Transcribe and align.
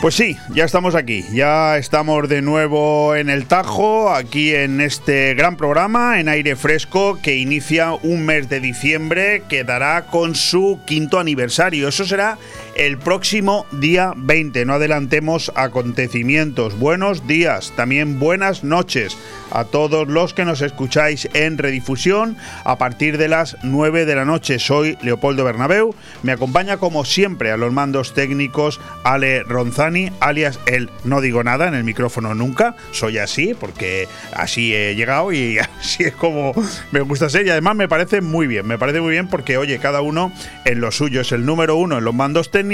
Pues 0.00 0.14
sí, 0.14 0.38
ya 0.54 0.64
estamos 0.64 0.94
aquí, 0.94 1.26
ya 1.30 1.76
estamos 1.76 2.26
de 2.26 2.40
nuevo 2.40 3.14
en 3.14 3.28
el 3.28 3.44
Tajo, 3.44 4.08
aquí 4.08 4.54
en 4.54 4.80
este 4.80 5.34
gran 5.34 5.58
programa, 5.58 6.18
en 6.18 6.30
aire 6.30 6.56
fresco, 6.56 7.18
que 7.22 7.36
inicia 7.36 7.92
un 7.92 8.24
mes 8.24 8.48
de 8.48 8.60
diciembre 8.60 9.42
que 9.46 9.62
dará 9.62 10.06
con 10.06 10.34
su 10.34 10.80
quinto 10.86 11.18
aniversario. 11.18 11.86
Eso 11.86 12.06
será 12.06 12.38
el 12.80 12.96
próximo 12.96 13.66
día 13.72 14.14
20. 14.16 14.64
No 14.64 14.72
adelantemos 14.72 15.52
acontecimientos. 15.54 16.78
Buenos 16.78 17.26
días, 17.26 17.74
también 17.76 18.18
buenas 18.18 18.64
noches 18.64 19.18
a 19.50 19.64
todos 19.64 20.08
los 20.08 20.34
que 20.34 20.44
nos 20.44 20.62
escucháis 20.62 21.28
en 21.34 21.58
redifusión 21.58 22.36
a 22.64 22.78
partir 22.78 23.18
de 23.18 23.28
las 23.28 23.56
9 23.62 24.06
de 24.06 24.14
la 24.14 24.24
noche. 24.24 24.58
Soy 24.58 24.96
Leopoldo 25.02 25.44
Bernabeu. 25.44 25.94
Me 26.22 26.32
acompaña 26.32 26.76
como 26.78 27.04
siempre 27.04 27.50
a 27.50 27.56
los 27.56 27.72
mandos 27.72 28.14
técnicos 28.14 28.80
Ale 29.04 29.42
Ronzani, 29.42 30.10
alias 30.20 30.58
el 30.66 30.90
no 31.04 31.20
digo 31.20 31.42
nada 31.44 31.68
en 31.68 31.74
el 31.74 31.84
micrófono 31.84 32.34
nunca. 32.34 32.76
Soy 32.92 33.18
así 33.18 33.54
porque 33.54 34.08
así 34.34 34.74
he 34.74 34.94
llegado 34.94 35.32
y 35.32 35.58
así 35.80 36.04
es 36.04 36.14
como 36.14 36.52
me 36.92 37.00
gusta 37.00 37.28
ser 37.28 37.46
y 37.46 37.50
además 37.50 37.76
me 37.76 37.88
parece 37.88 38.20
muy 38.20 38.46
bien. 38.46 38.66
Me 38.66 38.78
parece 38.78 39.00
muy 39.00 39.12
bien 39.12 39.28
porque 39.28 39.58
oye, 39.58 39.78
cada 39.78 40.00
uno 40.00 40.32
en 40.64 40.80
lo 40.80 40.90
suyo 40.90 41.20
es 41.20 41.32
el 41.32 41.44
número 41.44 41.76
uno 41.76 41.98
en 41.98 42.04
los 42.04 42.14
mandos 42.14 42.50
técnicos, 42.50 42.69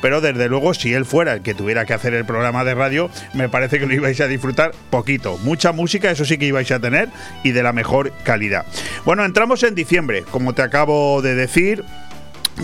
pero 0.00 0.20
desde 0.20 0.48
luego 0.48 0.74
si 0.74 0.92
él 0.92 1.04
fuera 1.04 1.34
el 1.34 1.42
que 1.42 1.54
tuviera 1.54 1.84
que 1.84 1.94
hacer 1.94 2.14
el 2.14 2.24
programa 2.24 2.64
de 2.64 2.74
radio, 2.74 3.10
me 3.34 3.48
parece 3.48 3.78
que 3.78 3.86
lo 3.86 3.94
ibais 3.94 4.20
a 4.20 4.28
disfrutar 4.28 4.72
poquito. 4.90 5.38
Mucha 5.38 5.72
música 5.72 6.10
eso 6.10 6.24
sí 6.24 6.38
que 6.38 6.46
ibais 6.46 6.70
a 6.70 6.80
tener 6.80 7.08
y 7.42 7.52
de 7.52 7.62
la 7.62 7.72
mejor 7.72 8.12
calidad. 8.24 8.66
Bueno, 9.04 9.24
entramos 9.24 9.62
en 9.62 9.74
diciembre, 9.74 10.24
como 10.30 10.54
te 10.54 10.62
acabo 10.62 11.22
de 11.22 11.34
decir, 11.34 11.84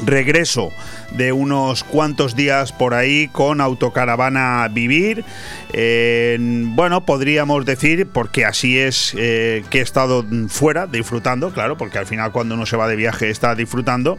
regreso 0.04 0.72
de 1.16 1.32
unos 1.32 1.84
cuantos 1.84 2.34
días 2.36 2.72
por 2.72 2.94
ahí 2.94 3.28
con 3.28 3.60
autocaravana 3.60 4.68
vivir. 4.68 5.24
bueno, 5.72 7.04
podríamos 7.04 7.64
decir, 7.64 8.06
porque 8.06 8.44
así 8.44 8.78
es 8.78 9.14
eh, 9.16 9.64
que 9.70 9.78
he 9.78 9.82
estado 9.82 10.24
fuera 10.48 10.86
disfrutando, 10.86 11.50
claro, 11.50 11.76
porque 11.76 11.98
al 11.98 12.06
final 12.06 12.32
cuando 12.32 12.54
uno 12.54 12.66
se 12.66 12.76
va 12.76 12.88
de 12.88 12.96
viaje 12.96 13.30
está 13.30 13.54
disfrutando, 13.54 14.18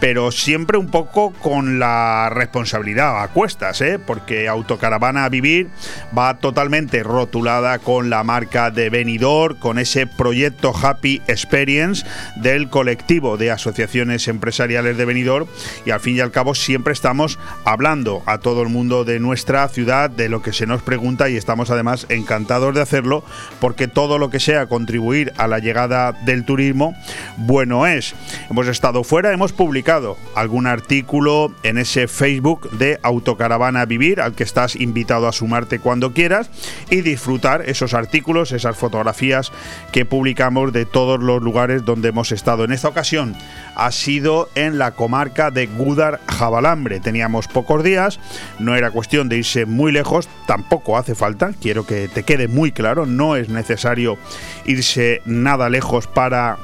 pero 0.00 0.30
siempre 0.30 0.78
un 0.78 0.88
poco 0.88 1.32
con 1.32 1.78
la 1.78 2.30
responsabilidad 2.30 3.22
a 3.22 3.28
cuestas, 3.28 3.80
¿eh? 3.80 3.98
porque 3.98 4.48
autocaravana 4.48 5.28
vivir 5.28 5.68
va 6.16 6.38
totalmente 6.38 7.02
rotulada 7.02 7.78
con 7.78 8.10
la 8.10 8.24
marca 8.24 8.70
de 8.70 8.90
Benidorm, 8.90 9.58
con 9.58 9.78
ese 9.78 10.06
proyecto 10.06 10.72
Happy 10.74 11.22
Experience 11.26 12.04
del 12.36 12.68
colectivo 12.68 13.36
de 13.36 13.50
asociaciones 13.50 14.28
empresariales 14.28 14.96
de 14.96 15.04
Benidorm 15.04 15.46
y 15.84 15.90
al 15.90 16.00
fin 16.00 16.16
y 16.16 16.20
al 16.20 16.27
cabo 16.32 16.54
siempre 16.54 16.92
estamos 16.92 17.38
hablando 17.64 18.22
a 18.26 18.38
todo 18.38 18.62
el 18.62 18.68
mundo 18.68 19.04
de 19.04 19.20
nuestra 19.20 19.68
ciudad, 19.68 20.10
de 20.10 20.28
lo 20.28 20.42
que 20.42 20.52
se 20.52 20.66
nos 20.66 20.82
pregunta 20.82 21.28
y 21.28 21.36
estamos 21.36 21.70
además 21.70 22.06
encantados 22.08 22.74
de 22.74 22.82
hacerlo 22.82 23.24
porque 23.60 23.88
todo 23.88 24.18
lo 24.18 24.30
que 24.30 24.40
sea 24.40 24.66
contribuir 24.66 25.32
a 25.36 25.46
la 25.46 25.58
llegada 25.58 26.12
del 26.12 26.44
turismo, 26.44 26.94
bueno 27.36 27.86
es. 27.86 28.14
Hemos 28.50 28.68
estado 28.68 29.04
fuera, 29.04 29.32
hemos 29.32 29.52
publicado 29.52 30.16
algún 30.34 30.66
artículo 30.66 31.52
en 31.62 31.78
ese 31.78 32.08
Facebook 32.08 32.70
de 32.72 32.98
Autocaravana 33.02 33.84
Vivir 33.84 34.20
al 34.20 34.34
que 34.34 34.44
estás 34.44 34.76
invitado 34.76 35.28
a 35.28 35.32
sumarte 35.32 35.78
cuando 35.78 36.12
quieras 36.12 36.50
y 36.90 37.00
disfrutar 37.00 37.62
esos 37.68 37.94
artículos, 37.94 38.52
esas 38.52 38.76
fotografías 38.76 39.52
que 39.92 40.04
publicamos 40.04 40.72
de 40.72 40.84
todos 40.84 41.20
los 41.20 41.42
lugares 41.42 41.84
donde 41.84 42.08
hemos 42.08 42.32
estado. 42.32 42.64
En 42.64 42.72
esta 42.72 42.88
ocasión 42.88 43.36
ha 43.76 43.92
sido 43.92 44.48
en 44.54 44.78
la 44.78 44.92
comarca 44.92 45.50
de 45.50 45.66
Gudar 45.66 46.17
Jabalambre. 46.26 47.00
Teníamos 47.00 47.48
pocos 47.48 47.82
días, 47.82 48.20
no 48.58 48.74
era 48.74 48.90
cuestión 48.90 49.28
de 49.28 49.38
irse 49.38 49.66
muy 49.66 49.92
lejos, 49.92 50.28
tampoco 50.46 50.96
hace 50.96 51.14
falta, 51.14 51.52
quiero 51.60 51.86
que 51.86 52.08
te 52.08 52.22
quede 52.22 52.48
muy 52.48 52.72
claro, 52.72 53.06
no 53.06 53.36
es 53.36 53.48
necesario 53.48 54.18
irse 54.64 55.22
nada 55.24 55.68
lejos 55.68 56.06
para 56.06 56.58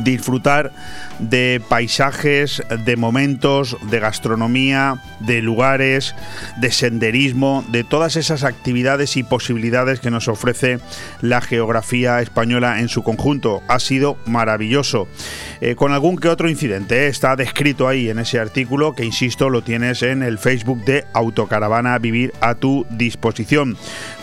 disfrutar 0.00 0.72
de 1.18 1.62
paisajes, 1.68 2.62
de 2.84 2.96
momentos, 2.96 3.76
de 3.90 4.00
gastronomía, 4.00 5.00
de 5.20 5.42
lugares, 5.42 6.14
de 6.56 6.72
senderismo, 6.72 7.64
de 7.68 7.84
todas 7.84 8.16
esas 8.16 8.44
actividades 8.44 9.16
y 9.16 9.22
posibilidades 9.22 10.00
que 10.00 10.10
nos 10.10 10.28
ofrece 10.28 10.78
la 11.20 11.40
geografía 11.40 12.20
española 12.20 12.80
en 12.80 12.88
su 12.88 13.02
conjunto. 13.02 13.62
Ha 13.68 13.78
sido 13.78 14.16
maravilloso. 14.26 15.08
Eh, 15.60 15.76
con 15.76 15.92
algún 15.92 16.18
que 16.18 16.28
otro 16.28 16.48
incidente, 16.48 17.06
¿eh? 17.06 17.08
está 17.08 17.36
descrito 17.36 17.86
ahí 17.86 18.08
en 18.08 18.18
ese 18.18 18.38
artículo 18.38 18.94
que, 18.94 19.04
insisto, 19.04 19.48
lo 19.48 19.62
tienes 19.62 20.02
en 20.02 20.22
el 20.22 20.38
Facebook 20.38 20.84
de 20.84 21.04
Autocaravana 21.12 21.98
Vivir 21.98 22.32
a 22.40 22.54
tu 22.54 22.86
disposición. 22.90 23.76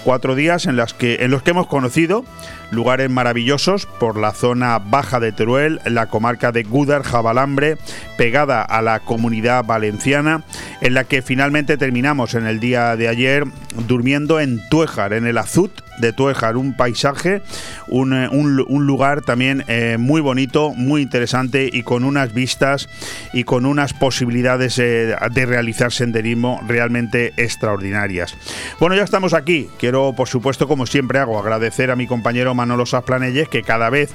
Cuatro 0.04 0.36
días 0.36 0.66
en, 0.66 0.78
las 0.78 0.94
que, 0.94 1.18
en 1.22 1.32
los 1.32 1.44
que 1.44 1.52
hemos 1.52 1.68
conocido 1.68 2.24
lugares 2.72 3.10
maravillosos 3.10 3.86
por 3.86 4.18
la 4.18 4.32
zona 4.32 4.80
baja 4.80 5.20
de 5.20 5.32
Teruel, 5.32 5.82
la 5.86 6.08
comarca 6.08 6.52
de 6.52 6.64
Gudar, 6.64 7.04
Jabalambre, 7.04 7.78
pegada 8.18 8.62
a 8.62 8.82
la 8.82 9.00
comunidad 9.00 9.66
valenciana, 9.66 10.44
en 10.82 10.94
la 10.94 11.04
que 11.04 11.22
finalmente 11.22 11.78
terminamos 11.78 12.36
en 12.36 12.46
el 12.46 12.60
día 12.60 12.96
de 12.96 13.08
ayer 13.08 13.46
durmiendo 13.88 14.40
en 14.40 14.62
Tuejar, 14.70 15.14
en 15.14 15.28
el 15.28 15.38
Azut 15.38 15.72
de 16.00 16.14
Tuejar, 16.14 16.58
un 16.58 16.76
paisaje, 16.76 17.42
un, 17.88 18.14
eh, 18.14 18.30
lugar 18.32 19.22
también 19.22 19.66
eh, 19.68 19.98
muy 20.00 20.22
bonito, 20.22 20.74
muy 20.74 21.02
interesante 21.02 21.70
y 21.72 21.84
con 21.84 22.04
unas 22.04 22.34
vistas 22.34 22.90
y 23.34 23.44
con 23.44 23.66
unas 23.66 23.94
posibilidades 23.94 24.80
eh, 24.80 25.16
de 25.32 25.46
realizar 25.46 25.92
senderismo 25.92 26.62
realmente 26.68 27.34
extraordinarias. 27.38 28.36
Bueno, 28.80 28.96
ya 28.96 29.04
estamos 29.04 29.34
aquí. 29.34 29.70
Quiero, 29.90 30.14
por 30.14 30.28
supuesto, 30.28 30.68
como 30.68 30.86
siempre 30.86 31.18
hago, 31.18 31.40
agradecer 31.40 31.90
a 31.90 31.96
mi 31.96 32.06
compañero 32.06 32.54
Manolo 32.54 32.86
Sasplanelles 32.86 33.50
que 33.50 33.64
cada 33.64 33.90
vez 33.90 34.12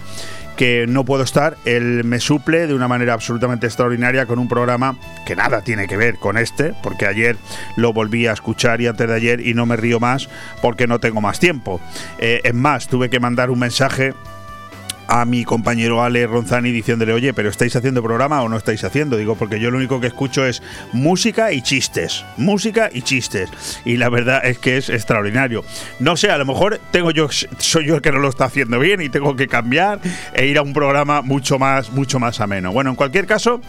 que 0.57 0.87
no 0.89 1.05
puedo 1.05 1.25
estar, 1.25 1.57
él 1.65 2.05
me 2.05 2.21
suple 2.21 2.69
de 2.69 2.75
una 2.75 2.87
manera 2.87 3.13
absolutamente 3.13 3.67
extraordinaria 3.67 4.27
con 4.27 4.39
un 4.39 4.47
programa 4.47 4.97
que 5.27 5.35
nada 5.35 5.63
tiene 5.63 5.89
que 5.89 5.97
ver 5.97 6.21
con 6.21 6.39
este, 6.39 6.75
porque 6.81 7.07
ayer 7.07 7.37
lo 7.75 7.93
volví 7.93 8.29
a 8.29 8.33
escuchar 8.35 8.81
y 8.83 8.87
antes 8.87 9.09
de 9.09 9.15
ayer 9.17 9.45
y 9.45 9.55
no 9.55 9.67
me 9.67 9.75
río 9.75 9.99
más 9.99 10.29
porque 10.63 10.87
no 10.87 11.01
tengo 11.01 11.21
más 11.21 11.41
tiempo. 11.41 11.81
Eh, 12.19 12.41
es 12.45 12.55
más, 12.55 12.87
tuve 12.87 13.11
que 13.11 13.19
mandar 13.19 13.51
un 13.51 13.59
mensaje 13.59 14.15
a 15.09 15.25
mi 15.25 15.45
compañero 15.45 16.03
Ale 16.03 16.27
Ronzani 16.27 16.71
diciéndole, 16.71 17.13
oye, 17.13 17.35
pero 17.35 17.49
¿estáis 17.49 17.75
haciendo 17.77 18.03
programa 18.03 18.43
o 18.43 18.49
no 18.49 18.57
estáis 18.57 18.85
haciendo? 18.85 19.17
Digo, 19.17 19.37
porque 19.37 19.61
yo 19.61 19.71
lo 19.71 19.79
único 19.79 20.01
que 20.01 20.07
escucho 20.07 20.47
es 20.47 20.63
música 20.93 21.53
y 21.53 21.63
chistes, 21.63 22.25
música 22.37 22.91
y 22.93 23.03
chistes. 23.03 23.51
Y 23.85 23.97
la 23.97 24.09
verdad 24.09 24.45
es 24.45 24.59
que 24.59 24.77
es 24.77 24.89
extraordinario. 24.89 25.65
No 25.99 26.17
sé, 26.17 26.31
a 26.31 26.39
lo 26.39 26.45
mejor 26.45 26.81
tengo 26.91 27.11
yo, 27.11 27.29
soy 27.59 27.87
yo 27.87 27.97
el 27.97 28.03
que 28.03 28.13
no 28.13 28.19
lo 28.19 28.29
está 28.29 28.47
haciendo 28.47 28.79
bien 28.79 29.01
y 29.01 29.09
tengo 29.09 29.37
que 29.37 29.49
cambiar 29.49 30.01
e 30.33 30.47
ir 30.47 30.59
a 30.59 30.63
un 30.63 30.73
programa 30.73 31.23
mucho 31.23 31.59
más, 31.59 31.91
mucho 31.93 32.19
más 32.19 32.41
ameno. 32.41 32.73
Bueno, 32.73 32.91
en 32.91 32.97
cualquier 32.97 33.27
caso, 33.27 33.61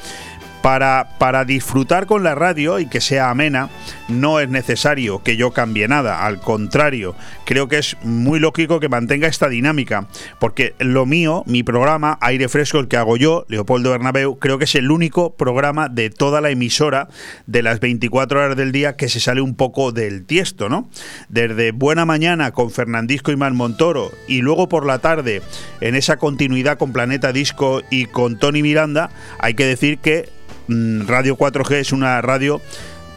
para, 0.66 1.10
para, 1.20 1.46
disfrutar 1.46 2.08
con 2.08 2.24
la 2.24 2.34
radio 2.34 2.80
y 2.80 2.88
que 2.88 3.00
sea 3.00 3.30
amena, 3.30 3.70
no 4.08 4.40
es 4.40 4.50
necesario 4.50 5.22
que 5.22 5.38
yo 5.38 5.52
cambie 5.52 5.88
nada, 5.88 6.26
al 6.26 6.40
contrario, 6.40 7.16
creo 7.46 7.68
que 7.68 7.78
es 7.78 7.96
muy 8.02 8.40
lógico 8.40 8.80
que 8.80 8.90
mantenga 8.90 9.28
esta 9.28 9.48
dinámica, 9.48 10.08
porque 10.40 10.74
lo 10.80 11.06
mío, 11.06 11.44
mi 11.46 11.62
programa 11.62 12.18
Aire 12.20 12.50
Fresco, 12.50 12.80
el 12.80 12.88
que 12.88 12.98
hago 12.98 13.16
yo, 13.16 13.46
Leopoldo 13.48 13.92
Bernabeu, 13.92 14.40
creo 14.40 14.58
que 14.58 14.64
es 14.64 14.74
el 14.74 14.90
único 14.90 15.36
programa 15.36 15.88
de 15.88 16.10
toda 16.10 16.42
la 16.42 16.50
emisora 16.50 17.10
de 17.46 17.62
las 17.62 17.80
24 17.80 18.40
horas 18.40 18.58
del 18.58 18.72
día 18.72 18.96
que 18.96 19.08
se 19.08 19.20
sale 19.20 19.42
un 19.42 19.54
poco 19.54 19.92
del 19.92 20.26
tiesto, 20.26 20.68
¿no? 20.68 20.90
Desde 21.30 21.74
Buena 21.74 22.06
Mañana 22.06 22.54
con 22.54 22.72
Fernandisco 22.72 23.32
y 23.32 23.36
Montoro 23.36 24.12
y 24.28 24.42
luego 24.42 24.68
por 24.68 24.88
la 24.88 24.98
tarde 24.98 25.44
en 25.80 25.94
esa 25.94 26.18
continuidad 26.18 26.80
con 26.80 26.92
Planeta 26.92 27.32
Disco 27.32 27.84
y 27.92 28.08
con 28.08 28.40
Tony 28.40 28.64
Miranda, 28.64 29.12
hay 29.38 29.54
que 29.54 29.66
decir 29.68 30.00
que 30.00 30.34
radio 30.68 31.38
4G 31.38 31.76
es 31.76 31.92
una 31.92 32.22
radio 32.22 32.62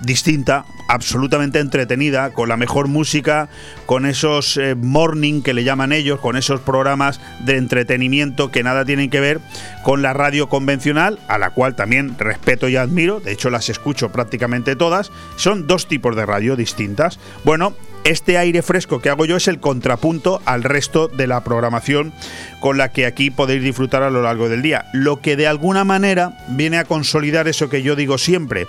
distinta, 0.01 0.65
absolutamente 0.89 1.59
entretenida, 1.59 2.31
con 2.31 2.49
la 2.49 2.57
mejor 2.57 2.89
música, 2.89 3.49
con 3.87 4.07
esos 4.07 4.57
eh, 4.57 4.75
morning 4.75 5.43
que 5.43 5.55
le 5.55 5.65
llaman 5.65 5.93
ellos, 5.93 6.21
con 6.21 6.37
esos 6.37 6.61
programas 6.61 7.21
de 7.45 7.57
entretenimiento 7.57 8.51
que 8.51 8.63
nada 8.63 8.85
tienen 8.85 9.11
que 9.11 9.21
ver 9.21 9.41
con 9.85 10.03
la 10.03 10.13
radio 10.13 10.49
convencional, 10.49 11.19
a 11.29 11.39
la 11.39 11.51
cual 11.51 11.75
también 11.75 12.17
respeto 12.19 12.69
y 12.69 12.77
admiro, 12.77 13.21
de 13.21 13.33
hecho 13.33 13.51
las 13.51 13.69
escucho 13.69 14.11
prácticamente 14.11 14.77
todas, 14.77 15.11
son 15.37 15.67
dos 15.67 15.89
tipos 15.89 16.17
de 16.17 16.27
radio 16.27 16.57
distintas. 16.57 17.19
Bueno, 17.45 17.75
Este 18.09 18.39
aire 18.39 18.63
fresco 18.63 19.03
que 19.03 19.11
hago 19.11 19.27
yo 19.27 19.37
es 19.37 19.49
el 19.49 19.61
contrapunto 19.61 20.41
al 20.47 20.63
resto 20.63 21.09
de 21.09 21.27
la 21.27 21.45
programación 21.45 22.15
con 22.59 22.79
la 22.79 22.91
que 22.91 23.05
aquí 23.05 23.31
podéis 23.31 23.63
disfrutar 23.63 24.03
a 24.03 24.09
lo 24.09 24.23
largo 24.23 24.49
del 24.49 24.63
día. 24.63 24.87
Lo 24.95 25.21
que 25.21 25.37
de 25.37 25.47
alguna 25.47 25.85
manera 25.85 26.39
viene 26.49 26.79
a 26.79 26.87
consolidar 26.87 27.49
eso 27.49 27.69
que 27.69 27.83
yo 27.83 27.97
digo 27.97 28.17
siempre. 28.17 28.67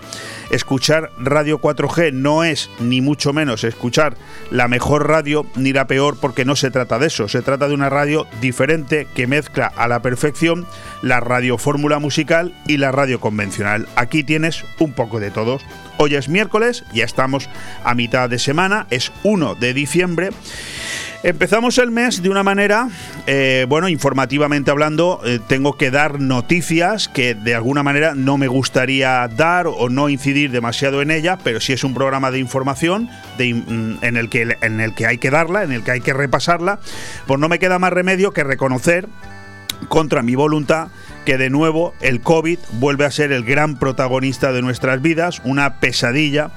Escuchar 0.52 1.12
Radio 1.18 1.62
4G 1.62 2.12
no 2.12 2.44
es 2.44 2.70
ni 2.82 3.00
mucho 3.00 3.32
menos 3.32 3.64
escuchar 3.64 4.18
la 4.52 4.68
mejor 4.68 5.08
radio 5.08 5.46
ni 5.56 5.72
la 5.72 5.88
peor 5.88 6.18
porque 6.20 6.44
no 6.44 6.58
se 6.58 6.70
trata 6.70 7.00
de 7.00 7.08
eso. 7.08 7.30
Se 7.30 7.42
trata 7.42 7.70
de 7.70 7.76
una 7.76 7.90
radio 7.90 8.28
diferente 8.42 9.08
que 9.16 9.26
mezcla 9.26 9.68
a 9.68 9.88
la 9.88 10.02
perfección 10.02 10.68
la 11.02 11.22
radio 11.22 11.58
fórmula 11.58 12.00
musical 12.00 12.54
y 12.68 12.76
la 12.76 12.92
radio 12.92 13.22
convencional. 13.22 13.88
Aquí 13.96 14.26
tienes 14.26 14.66
un 14.80 14.92
poco 14.92 15.22
de 15.22 15.32
todos. 15.32 15.62
Hoy 16.02 16.16
es 16.16 16.30
miércoles, 16.30 16.86
ya 16.94 17.04
estamos 17.04 17.50
a 17.84 17.94
mitad 17.94 18.30
de 18.30 18.40
semana, 18.40 18.88
es 18.90 19.12
1 19.24 19.56
de 19.56 19.74
diciembre. 19.74 20.30
Empezamos 21.24 21.78
el 21.78 21.92
mes 21.92 22.24
de 22.24 22.30
una 22.30 22.42
manera, 22.42 22.88
eh, 23.28 23.66
bueno, 23.68 23.90
informativamente 23.90 24.72
hablando, 24.72 25.20
eh, 25.26 25.42
tengo 25.46 25.76
que 25.76 25.92
dar 25.92 26.22
noticias 26.22 27.10
que 27.10 27.36
de 27.36 27.54
alguna 27.54 27.84
manera 27.84 28.16
no 28.16 28.38
me 28.38 28.48
gustaría 28.48 29.28
dar 29.28 29.68
o 29.68 29.90
no 29.90 30.08
incidir 30.08 30.52
demasiado 30.52 31.02
en 31.02 31.12
ella, 31.12 31.38
pero 31.44 31.60
si 31.60 31.74
es 31.74 31.84
un 31.84 31.94
programa 31.94 32.32
de 32.32 32.40
información 32.40 33.10
mm, 33.38 33.96
en, 34.02 34.16
el 34.16 34.30
que, 34.30 34.56
en 34.62 34.80
el 34.80 34.96
que 34.96 35.06
hay 35.06 35.18
que 35.18 35.32
darla, 35.32 35.64
en 35.64 35.74
el 35.74 35.84
que 35.84 35.92
hay 35.92 36.00
que 36.00 36.14
repasarla, 36.14 36.80
pues 37.28 37.42
no 37.42 37.50
me 37.50 37.60
queda 37.60 37.78
más 37.78 37.92
remedio 37.92 38.32
que 38.32 38.46
reconocer 38.46 39.10
contra 39.90 40.22
mi 40.22 40.36
voluntad 40.36 40.88
que 41.30 41.38
de 41.38 41.52
nuevo 41.52 41.94
el 42.02 42.22
COVID 42.22 42.58
vuelve 42.80 43.06
a 43.06 43.12
ser 43.12 43.32
el 43.32 43.44
gran 43.44 43.78
protagonista 43.78 44.52
de 44.52 44.64
nuestras 44.64 45.00
vidas, 45.00 45.44
una 45.44 45.80
pesadilla 45.80 46.50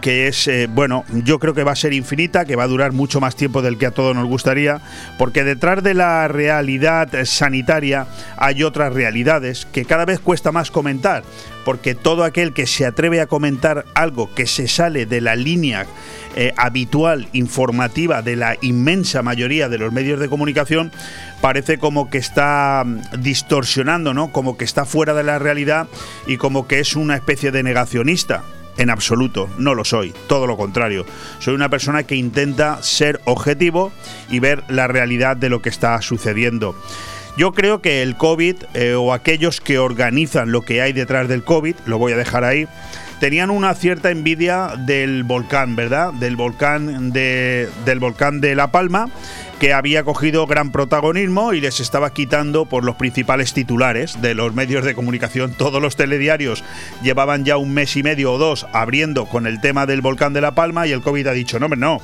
que 0.00 0.26
es, 0.26 0.48
eh, 0.48 0.68
bueno, 0.68 1.04
yo 1.24 1.38
creo 1.38 1.54
que 1.54 1.64
va 1.64 1.72
a 1.72 1.76
ser 1.76 1.92
infinita, 1.92 2.44
que 2.44 2.56
va 2.56 2.64
a 2.64 2.68
durar 2.68 2.92
mucho 2.92 3.20
más 3.20 3.36
tiempo 3.36 3.62
del 3.62 3.78
que 3.78 3.86
a 3.86 3.90
todos 3.90 4.14
nos 4.14 4.26
gustaría, 4.26 4.80
porque 5.18 5.44
detrás 5.44 5.82
de 5.82 5.94
la 5.94 6.26
realidad 6.28 7.08
sanitaria 7.24 8.06
hay 8.36 8.62
otras 8.62 8.92
realidades 8.92 9.66
que 9.66 9.84
cada 9.84 10.04
vez 10.04 10.20
cuesta 10.20 10.52
más 10.52 10.70
comentar, 10.70 11.22
porque 11.64 11.94
todo 11.94 12.24
aquel 12.24 12.52
que 12.52 12.66
se 12.66 12.86
atreve 12.86 13.20
a 13.20 13.26
comentar 13.26 13.84
algo 13.94 14.34
que 14.34 14.46
se 14.46 14.68
sale 14.68 15.06
de 15.06 15.20
la 15.20 15.36
línea 15.36 15.86
eh, 16.36 16.52
habitual, 16.56 17.28
informativa 17.32 18.22
de 18.22 18.36
la 18.36 18.56
inmensa 18.60 19.22
mayoría 19.22 19.68
de 19.68 19.78
los 19.78 19.92
medios 19.92 20.20
de 20.20 20.28
comunicación, 20.28 20.92
parece 21.40 21.78
como 21.78 22.08
que 22.08 22.18
está 22.18 22.84
mm, 22.86 23.20
distorsionando, 23.20 24.14
¿no? 24.14 24.32
Como 24.32 24.56
que 24.56 24.64
está 24.64 24.84
fuera 24.84 25.14
de 25.14 25.24
la 25.24 25.38
realidad 25.38 25.88
y 26.26 26.36
como 26.36 26.66
que 26.68 26.80
es 26.80 26.96
una 26.96 27.16
especie 27.16 27.50
de 27.50 27.62
negacionista. 27.62 28.44
En 28.76 28.90
absoluto, 28.90 29.48
no 29.58 29.74
lo 29.74 29.84
soy, 29.84 30.14
todo 30.26 30.46
lo 30.46 30.56
contrario. 30.56 31.04
Soy 31.38 31.54
una 31.54 31.68
persona 31.68 32.04
que 32.04 32.16
intenta 32.16 32.82
ser 32.82 33.20
objetivo 33.24 33.92
y 34.30 34.38
ver 34.38 34.64
la 34.68 34.86
realidad 34.86 35.36
de 35.36 35.50
lo 35.50 35.60
que 35.60 35.68
está 35.68 36.00
sucediendo. 36.02 36.74
Yo 37.36 37.52
creo 37.52 37.80
que 37.80 38.02
el 38.02 38.16
COVID 38.16 38.56
eh, 38.74 38.94
o 38.94 39.12
aquellos 39.12 39.60
que 39.60 39.78
organizan 39.78 40.52
lo 40.52 40.62
que 40.62 40.82
hay 40.82 40.92
detrás 40.92 41.28
del 41.28 41.44
COVID, 41.44 41.74
lo 41.86 41.98
voy 41.98 42.12
a 42.12 42.16
dejar 42.16 42.44
ahí, 42.44 42.66
tenían 43.20 43.50
una 43.50 43.74
cierta 43.74 44.10
envidia 44.10 44.72
del 44.76 45.24
volcán, 45.24 45.76
¿verdad? 45.76 46.12
Del 46.14 46.36
volcán 46.36 47.12
de, 47.12 47.68
del 47.84 47.98
volcán 47.98 48.40
de 48.40 48.54
La 48.54 48.72
Palma 48.72 49.08
que 49.60 49.74
había 49.74 50.04
cogido 50.04 50.46
gran 50.46 50.72
protagonismo 50.72 51.52
y 51.52 51.60
les 51.60 51.80
estaba 51.80 52.14
quitando 52.14 52.64
por 52.64 52.82
los 52.82 52.96
principales 52.96 53.52
titulares 53.52 54.22
de 54.22 54.34
los 54.34 54.54
medios 54.54 54.86
de 54.86 54.94
comunicación. 54.94 55.52
Todos 55.52 55.82
los 55.82 55.96
telediarios 55.96 56.64
llevaban 57.02 57.44
ya 57.44 57.58
un 57.58 57.74
mes 57.74 57.94
y 57.94 58.02
medio 58.02 58.32
o 58.32 58.38
dos 58.38 58.66
abriendo 58.72 59.26
con 59.26 59.46
el 59.46 59.60
tema 59.60 59.84
del 59.84 60.00
volcán 60.00 60.32
de 60.32 60.40
La 60.40 60.54
Palma 60.54 60.86
y 60.86 60.92
el 60.92 61.02
COVID 61.02 61.26
ha 61.26 61.32
dicho, 61.32 61.58
no, 61.58 61.66
hombre, 61.66 61.78
no, 61.78 62.00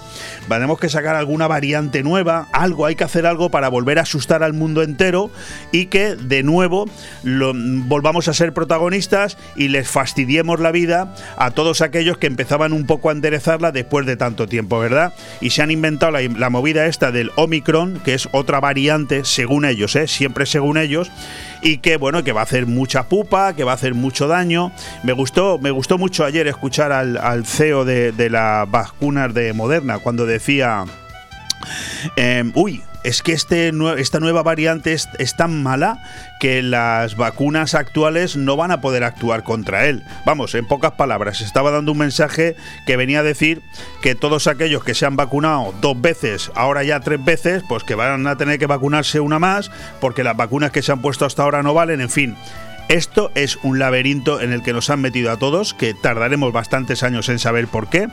tenemos 0.47 0.79
que 0.79 0.91
sacar 0.91 1.17
alguna 1.17 1.47
variante 1.47 2.03
nueva, 2.03 2.47
algo, 2.53 2.85
hay 2.85 2.95
que 2.95 3.05
hacer 3.05 3.25
algo 3.25 3.51
para 3.51 3.71
volver 3.71 3.99
a 3.99 4.03
asustar 4.03 4.43
al 4.43 4.53
mundo 4.53 4.83
entero 4.83 5.31
y 5.73 5.87
que 5.87 6.15
de 6.15 6.43
nuevo 6.43 6.85
volvamos 7.25 8.29
a 8.29 8.35
ser 8.35 8.53
protagonistas 8.53 9.39
y 9.57 9.69
les 9.69 9.89
fastidiemos 9.89 10.61
la 10.61 10.73
vida 10.73 11.15
a 11.39 11.53
todos 11.53 11.81
aquellos 11.81 12.19
que 12.19 12.27
empezaban 12.27 12.75
un 12.75 12.85
poco 12.85 13.09
a 13.09 13.13
enderezarla 13.13 13.73
después 13.73 14.05
de 14.05 14.19
tanto 14.19 14.47
tiempo, 14.47 14.79
¿verdad? 14.79 15.15
Y 15.41 15.51
se 15.51 15.63
han 15.63 15.71
inventado 15.71 16.13
la, 16.13 16.21
la 16.21 16.51
movida 16.51 16.85
esta 16.85 17.13
del 17.13 17.31
Omicron, 17.47 18.01
que 18.05 18.15
es 18.15 18.29
otra 18.33 18.61
variante, 18.61 19.25
según 19.25 19.65
ellos, 19.65 19.97
¿eh? 19.97 20.07
siempre 20.07 20.47
según 20.47 20.77
ellos, 20.77 21.11
y 21.63 21.79
que 21.79 21.97
bueno, 21.97 22.23
que 22.23 22.33
va 22.33 22.41
a 22.41 22.45
hacer 22.45 22.67
mucha 22.67 23.09
pupa, 23.09 23.55
que 23.55 23.65
va 23.65 23.73
a 23.73 23.75
hacer 23.77 23.95
mucho 23.95 24.29
daño. 24.29 24.73
Me 25.03 25.13
gustó, 25.13 25.59
me 25.59 25.71
gustó 25.71 25.97
mucho 25.97 26.25
ayer 26.25 26.47
escuchar 26.47 26.93
al, 26.93 27.47
CEO 27.47 27.85
de, 27.85 28.13
de 28.13 28.31
las 28.31 28.71
vacunas 28.71 29.33
de 29.33 29.53
Moderna 29.53 29.99
cuando 29.99 30.27
decía. 30.27 30.85
Em, 32.17 32.53
uy, 32.55 32.83
es 33.07 33.23
que 33.23 33.33
este, 33.33 33.73
esta 33.99 34.19
nueva 34.19 34.43
variante 34.43 34.93
es, 34.93 35.37
tan 35.37 35.63
mala 35.63 36.03
que 36.41 36.61
las 36.61 37.17
vacunas 37.17 37.75
actuales 37.75 38.37
no 38.37 38.57
van 38.57 38.73
a 38.73 38.81
poder 38.81 39.05
actuar 39.05 39.45
contra 39.45 39.87
él. 39.87 40.03
Vamos, 40.25 40.57
en 40.57 40.67
pocas 40.67 40.91
palabras, 40.93 41.41
estaba 41.41 41.71
dando 41.71 41.93
un 41.93 41.99
mensaje 41.99 42.57
que 42.85 42.97
venía 42.97 43.21
a 43.21 43.23
decir 43.23 43.63
que 44.03 44.17
todos 44.17 44.49
aquellos 44.49 44.83
que 44.83 44.95
se 44.95 45.07
han 45.07 45.15
vacunado 45.15 45.73
dos 45.81 46.01
veces, 46.01 46.51
ahora 46.57 46.83
ya 46.83 46.99
tres 46.99 47.25
veces, 47.25 47.63
pues 47.69 47.85
que 47.85 47.95
van 47.95 48.27
a 48.27 48.37
tener 48.37 48.59
que 48.59 48.67
vacunarse 48.67 49.21
una 49.21 49.39
más, 49.39 49.71
porque 50.01 50.25
las 50.25 50.37
vacunas 50.37 50.73
que 50.73 50.83
se 50.83 50.91
han 50.91 51.01
puesto 51.01 51.25
hasta 51.25 51.45
ahora 51.45 51.63
no 51.63 51.75
valen, 51.75 52.01
en 52.01 52.11
fin. 52.11 52.37
Esto 52.89 53.33
es 53.35 53.59
un 53.65 53.81
laberinto 53.81 54.41
en 54.41 54.53
el 54.53 54.63
que 54.63 54.73
nos 54.73 54.91
han 54.91 55.01
metido 55.01 55.33
a 55.33 55.37
todos, 55.37 55.75
que 55.75 55.93
tardaremos 55.93 56.53
bastantes 56.53 57.03
años 57.03 57.29
en 57.29 57.41
saber 57.41 57.67
por 57.67 57.89
qué, 57.89 58.09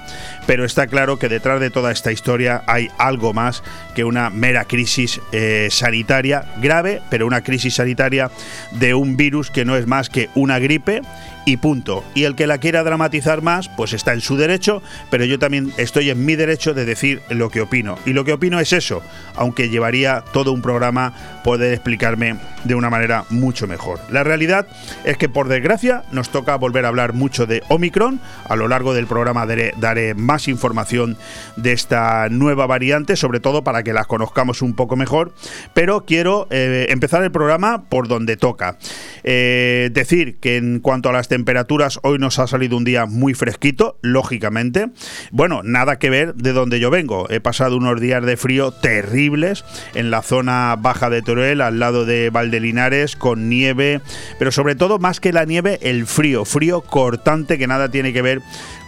pero 0.48 0.66
está 0.66 0.88
claro 0.88 1.20
que 1.20 1.30
detrás 1.30 1.60
de 1.60 1.70
toda 1.70 1.92
esta 1.92 2.12
historia 2.12 2.64
hay 2.66 2.90
algo 2.98 3.34
más 3.34 3.62
que 3.94 4.04
una 4.04 4.32
mera 4.32 4.66
crisis 4.66 5.22
eh, 5.32 5.68
sanitaria 5.70 6.46
grave, 6.60 7.04
pero 7.12 7.28
una 7.28 7.42
crisis 7.42 7.76
sanitaria 7.76 8.32
de 8.72 8.96
un 8.96 9.16
virus 9.16 9.52
que 9.52 9.64
no 9.64 9.78
es 9.78 9.86
más 9.86 10.10
que 10.10 10.30
una 10.34 10.58
gripe 10.58 11.04
y 11.46 11.58
punto. 11.58 12.04
Y 12.14 12.24
el 12.24 12.36
que 12.36 12.48
la 12.48 12.58
quiera 12.58 12.84
dramatizar 12.84 13.42
más, 13.42 13.70
pues 13.70 13.94
está 13.94 14.14
en 14.14 14.22
su 14.22 14.38
derecho, 14.38 14.82
pero 15.10 15.26
yo 15.26 15.40
también 15.40 15.74
estoy 15.78 16.10
en 16.10 16.26
mi 16.26 16.36
derecho 16.36 16.74
de 16.74 16.86
decir 16.86 17.22
lo 17.30 17.50
que 17.50 17.62
opino. 17.62 17.98
Y 18.06 18.14
lo 18.14 18.26
que 18.26 18.34
opino 18.34 18.60
es 18.60 18.74
eso, 18.74 19.02
aunque 19.36 19.70
llevaría 19.70 20.24
todo 20.34 20.52
un 20.52 20.62
programa 20.62 21.14
poder 21.44 21.74
explicarme 21.74 22.38
de 22.64 22.76
una 22.76 22.90
manera 22.90 23.26
mucho 23.30 23.68
mejor. 23.68 24.00
La 24.10 24.24
realidad 24.24 24.68
es 25.04 25.18
que 25.18 25.30
por 25.30 25.48
desgracia 25.48 26.04
nos 26.12 26.30
toca 26.30 26.56
volver 26.56 26.86
a 26.86 26.88
hablar 26.88 27.14
mucho 27.14 27.46
de 27.46 27.64
Omicron. 27.70 28.20
A 28.48 28.56
lo 28.56 28.68
largo 28.68 28.94
del 28.94 29.08
programa 29.08 29.46
daré, 29.46 30.14
más 30.16 30.48
información 30.48 31.18
de 31.58 31.74
esta 31.74 32.30
nueva 32.30 32.66
variante, 32.66 33.16
sobre 33.16 33.40
todo 33.40 33.64
para 33.64 33.84
que 33.84 33.94
las 33.94 34.08
conozcamos 34.08 34.62
un 34.62 34.76
poco 34.76 34.96
mejor. 34.96 35.34
Pero 35.74 36.06
quiero 36.06 36.48
eh, 36.50 36.88
empezar 36.90 37.24
el 37.24 37.32
programa 37.32 37.84
por 37.90 38.08
donde 38.08 38.38
toca. 38.38 38.78
Eh, 39.24 39.90
decir 39.92 40.38
que 40.40 40.58
en 40.58 40.80
cuanto 40.80 41.10
a 41.10 41.14
las 41.14 41.28
temperaturas, 41.34 42.00
hoy 42.04 42.20
nos 42.20 42.38
ha 42.38 42.46
salido 42.46 42.78
un 42.78 42.84
día 42.84 43.08
muy 43.08 43.34
fresquito, 43.34 43.98
lógicamente. 44.04 44.92
Bueno, 45.32 45.62
nada 45.64 45.98
que 45.98 46.12
ver 46.12 46.36
de 46.36 46.54
donde 46.54 46.80
yo 46.80 46.92
vengo. 46.92 47.28
He 47.32 47.40
pasado 47.40 47.76
unos 47.76 48.00
días 48.00 48.24
de 48.24 48.38
frío 48.38 48.70
terribles 48.70 49.66
en 49.96 50.12
la 50.12 50.22
zona 50.22 50.76
baja 50.80 51.10
de 51.10 51.24
Teruel, 51.24 51.62
al 51.62 51.80
lado 51.80 52.06
de 52.06 52.30
Valdelinares, 52.30 53.16
con 53.16 53.50
nieve, 53.50 54.00
pero 54.38 54.52
sobre 54.52 54.76
todo 54.76 55.00
más 55.00 55.20
que 55.20 55.34
la 55.34 55.46
nieve, 55.46 55.80
el 55.82 56.06
frío, 56.06 56.46
frío 56.46 56.82
cortante 56.82 57.58
que 57.58 57.66
nada 57.66 57.90
tiene 57.90 58.14
que 58.14 58.22
ver 58.22 58.44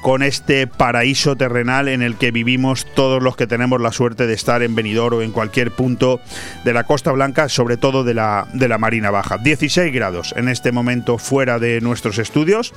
con 0.06 0.22
este 0.22 0.68
paraíso 0.68 1.36
terrenal 1.36 1.88
en 1.88 2.04
el 2.04 2.16
que 2.16 2.30
vivimos 2.30 2.86
todos 2.94 3.24
los 3.24 3.36
que 3.36 3.48
tenemos 3.48 3.82
la 3.82 3.92
suerte 3.92 4.28
de 4.28 4.36
estar 4.36 4.62
en 4.62 4.76
Benidorm 4.76 5.18
o 5.18 5.22
en 5.24 5.32
cualquier 5.32 5.72
punto 5.72 6.22
de 6.64 6.74
la 6.74 6.84
Costa 6.84 7.12
Blanca, 7.12 7.50
sobre 7.50 7.76
todo 7.76 8.04
de 8.04 8.14
la, 8.14 8.48
de 8.54 8.68
la 8.68 8.78
Marina 8.78 9.10
Baja. 9.10 9.40
16 9.40 9.92
grados 9.92 10.36
en 10.38 10.48
este 10.48 10.72
momento 10.72 11.18
fuera 11.18 11.58
de 11.58 11.82
nuestros 11.82 12.20
estudios 12.20 12.72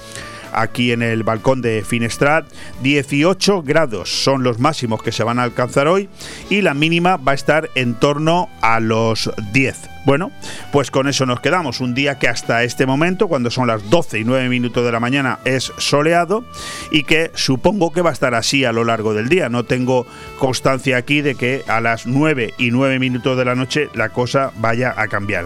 aquí 0.55 0.91
en 0.91 1.03
el 1.03 1.23
balcón 1.23 1.61
de 1.61 1.85
Finestrat. 1.87 2.47
18 2.83 3.63
grados 3.63 4.09
son 4.09 4.43
los 4.43 4.59
máximos 4.59 5.03
que 5.03 5.13
se 5.13 5.23
van 5.23 5.39
a 5.39 5.43
alcanzar 5.43 5.87
hoy 5.87 6.09
y 6.49 6.63
la 6.63 6.73
mínima 6.73 7.19
va 7.19 7.33
a 7.33 7.35
estar 7.35 7.69
en 7.75 7.93
torno 7.93 8.49
a 8.63 8.81
los 8.81 9.31
10. 9.53 9.98
Bueno, 10.09 10.33
pues 10.73 10.91
con 10.91 11.07
eso 11.07 11.27
nos 11.27 11.41
quedamos. 11.41 11.81
Un 11.81 11.93
día 11.93 12.19
que 12.19 12.29
hasta 12.29 12.65
este 12.65 12.87
momento, 12.87 13.29
cuando 13.29 13.51
son 13.51 13.67
las 13.67 13.91
12 13.91 14.21
y 14.21 14.25
9 14.25 14.49
minutos 14.49 14.83
de 14.83 14.91
la 14.91 15.01
mañana, 15.01 15.39
es 15.45 15.71
soleado 15.77 16.47
y 16.91 17.03
que 17.05 17.31
supongo 17.35 17.93
que 17.93 18.01
va 18.01 18.09
a 18.09 18.15
estar 18.15 18.35
así 18.35 18.65
a 18.65 18.73
lo 18.73 18.85
largo 18.85 19.13
del 19.13 19.29
día. 19.29 19.51
No 19.51 19.67
tengo 19.67 20.07
constancia 20.39 20.97
aquí 20.97 21.21
de 21.21 21.35
que 21.35 21.63
a 21.69 21.83
las 21.83 22.07
9 22.07 22.55
y 22.57 22.71
9 22.71 22.99
minutos 22.99 23.37
de 23.37 23.45
la 23.45 23.55
noche 23.55 23.91
la 23.93 24.09
cosa 24.09 24.51
vaya 24.57 24.95
a 24.97 25.09
cambiar. 25.09 25.45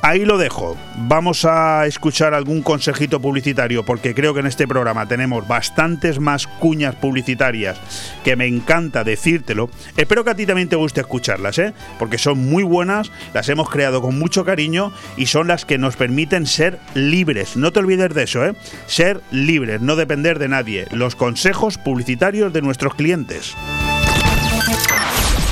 Ahí 0.00 0.24
lo 0.24 0.38
dejo. 0.38 0.76
Vamos 0.96 1.44
a 1.44 1.84
escuchar 1.86 2.32
algún 2.32 2.62
consejito 2.62 3.20
publicitario 3.20 3.84
porque 3.84 4.14
creo 4.14 4.32
que 4.32 4.40
en 4.40 4.46
este 4.46 4.68
programa 4.68 5.06
tenemos 5.06 5.46
bastantes 5.48 6.20
más 6.20 6.46
cuñas 6.46 6.94
publicitarias 6.94 7.78
que 8.22 8.36
me 8.36 8.46
encanta 8.46 9.02
decírtelo. 9.02 9.70
Espero 9.96 10.22
que 10.22 10.30
a 10.30 10.34
ti 10.34 10.46
también 10.46 10.68
te 10.68 10.76
guste 10.76 11.00
escucharlas, 11.00 11.58
¿eh? 11.58 11.74
porque 11.98 12.18
son 12.18 12.38
muy 12.38 12.62
buenas, 12.62 13.10
las 13.34 13.48
hemos 13.48 13.70
creado 13.70 14.00
con 14.00 14.18
mucho 14.18 14.44
cariño 14.44 14.92
y 15.16 15.26
son 15.26 15.48
las 15.48 15.64
que 15.64 15.78
nos 15.78 15.96
permiten 15.96 16.46
ser 16.46 16.78
libres. 16.94 17.56
No 17.56 17.72
te 17.72 17.80
olvides 17.80 18.14
de 18.14 18.22
eso, 18.22 18.44
¿eh? 18.44 18.54
ser 18.86 19.20
libres, 19.32 19.80
no 19.80 19.96
depender 19.96 20.38
de 20.38 20.48
nadie. 20.48 20.86
Los 20.92 21.16
consejos 21.16 21.76
publicitarios 21.76 22.52
de 22.52 22.62
nuestros 22.62 22.94
clientes. 22.94 23.56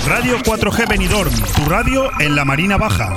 Radio 0.06 0.38
4G 0.38 0.88
Benidorm, 0.88 1.34
tu 1.56 1.64
radio 1.68 2.08
en 2.20 2.36
la 2.36 2.44
Marina 2.44 2.76
Baja. 2.76 3.16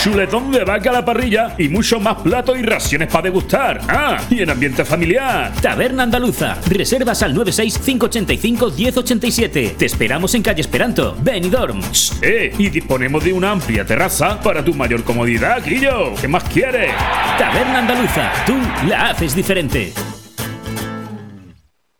chuletón 0.00 0.50
de 0.50 0.64
vaca 0.64 0.90
a 0.90 0.92
la 0.92 1.04
parrilla 1.04 1.54
y 1.58 1.68
mucho 1.68 1.98
más 2.00 2.16
platos 2.22 2.58
y 2.58 2.62
raciones 2.62 3.08
para 3.08 3.22
degustar. 3.24 3.80
Ah, 3.88 4.16
y 4.30 4.42
en 4.42 4.50
ambiente 4.50 4.84
familiar. 4.84 5.52
Taberna 5.60 6.02
Andaluza. 6.04 6.56
Reservas 6.68 7.22
al 7.22 7.34
96587-1087. 7.36 9.76
Te 9.76 9.86
esperamos 9.86 10.34
en 10.34 10.42
calle 10.42 10.60
Esperanto, 10.60 11.16
Benidorm. 11.20 11.80
Eh, 12.20 12.52
y 12.56 12.68
disponemos 12.70 13.24
de 13.24 13.32
una 13.32 13.50
amplia 13.52 13.84
terraza 13.84 14.40
para 14.40 14.64
tu 14.64 14.74
mayor 14.74 15.02
comodidad, 15.04 15.62
Guillo. 15.64 16.14
¿Qué 16.20 16.28
más 16.28 16.44
quieres? 16.44 16.92
Taberna 17.38 17.78
Andaluza. 17.78 18.30
Tú 18.46 18.54
la 18.88 19.10
haces 19.10 19.34
diferente. 19.34 19.92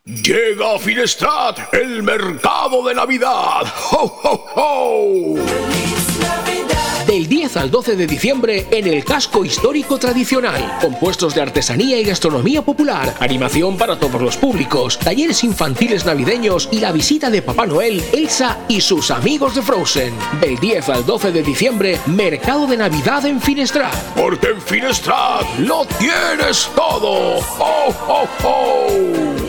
Llega 0.05 0.75
a 0.75 0.79
Finestrat 0.79 1.73
el 1.75 2.03
mercado 2.03 2.87
de 2.87 2.95
Navidad. 2.95 3.63
¡Ho, 3.93 4.21
ho, 4.23 4.47
ho! 4.57 5.72
Del 7.07 7.27
10 7.27 7.57
al 7.57 7.71
12 7.71 7.97
de 7.97 8.07
diciembre 8.07 8.67
en 8.71 8.87
el 8.87 9.05
casco 9.05 9.45
histórico 9.45 9.99
tradicional. 9.99 10.79
Compuestos 10.81 11.35
de 11.35 11.43
artesanía 11.43 11.99
y 11.99 12.05
gastronomía 12.05 12.63
popular, 12.63 13.15
animación 13.19 13.77
para 13.77 13.99
todos 13.99 14.23
los 14.23 14.37
públicos, 14.37 14.99
talleres 14.99 15.43
infantiles 15.45 16.07
navideños 16.07 16.69
y 16.71 16.79
la 16.81 16.93
visita 16.93 17.29
de 17.29 17.43
Papá 17.43 17.67
Noel, 17.67 18.03
Elsa 18.13 18.59
y 18.69 18.81
sus 18.81 19.11
amigos 19.11 19.55
de 19.55 19.63
Frozen. 19.63 20.15
Del 20.41 20.59
10 20.59 20.89
al 20.91 21.05
12 21.05 21.33
de 21.33 21.43
diciembre, 21.43 21.99
mercado 22.07 22.67
de 22.67 22.77
Navidad 22.77 23.27
en 23.27 23.41
Finestrat. 23.41 23.95
Porque 24.15 24.49
en 24.49 24.63
Finestrat 24.63 25.59
lo 25.59 25.85
tienes 25.99 26.71
todo. 26.75 27.39
¡Ho, 27.59 27.95
ho, 28.09 28.29
ho! 28.45 29.42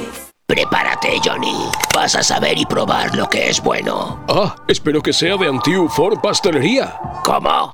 Prepárate, 0.48 1.20
Johnny. 1.24 1.70
Vas 1.96 2.16
a 2.16 2.24
saber 2.24 2.58
y 2.58 2.66
probar 2.66 3.16
lo 3.16 3.30
que 3.30 3.50
es 3.50 3.62
bueno. 3.64 4.20
Ah, 4.28 4.54
espero 4.68 5.02
que 5.02 5.14
sea 5.14 5.38
de 5.38 5.48
Antiu 5.48 5.88
Ford 5.88 6.20
Pastelería. 6.22 7.00
¿Cómo? 7.24 7.72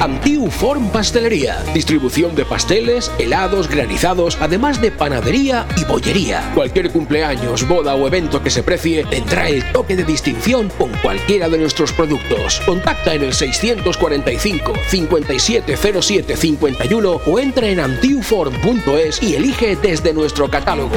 Antiu 0.00 0.50
Form 0.50 0.90
Pastelería. 0.90 1.62
Distribución 1.72 2.34
de 2.34 2.44
pasteles, 2.44 3.10
helados, 3.18 3.68
granizados, 3.68 4.36
además 4.40 4.80
de 4.80 4.90
panadería 4.90 5.66
y 5.76 5.84
bollería. 5.84 6.52
Cualquier 6.54 6.90
cumpleaños, 6.90 7.66
boda 7.66 7.94
o 7.94 8.06
evento 8.06 8.42
que 8.42 8.50
se 8.50 8.62
precie 8.62 9.04
tendrá 9.04 9.48
el 9.48 9.64
toque 9.72 9.96
de 9.96 10.04
distinción 10.04 10.68
con 10.78 10.90
cualquiera 11.02 11.48
de 11.48 11.58
nuestros 11.58 11.92
productos. 11.92 12.60
Contacta 12.66 13.14
en 13.14 13.24
el 13.24 13.32
645 13.32 14.72
5707 14.88 16.36
51 16.36 17.20
o 17.26 17.38
entra 17.38 17.68
en 17.68 17.80
antiuform.es 17.80 19.22
y 19.22 19.34
elige 19.34 19.76
desde 19.76 20.12
nuestro 20.12 20.50
catálogo. 20.50 20.96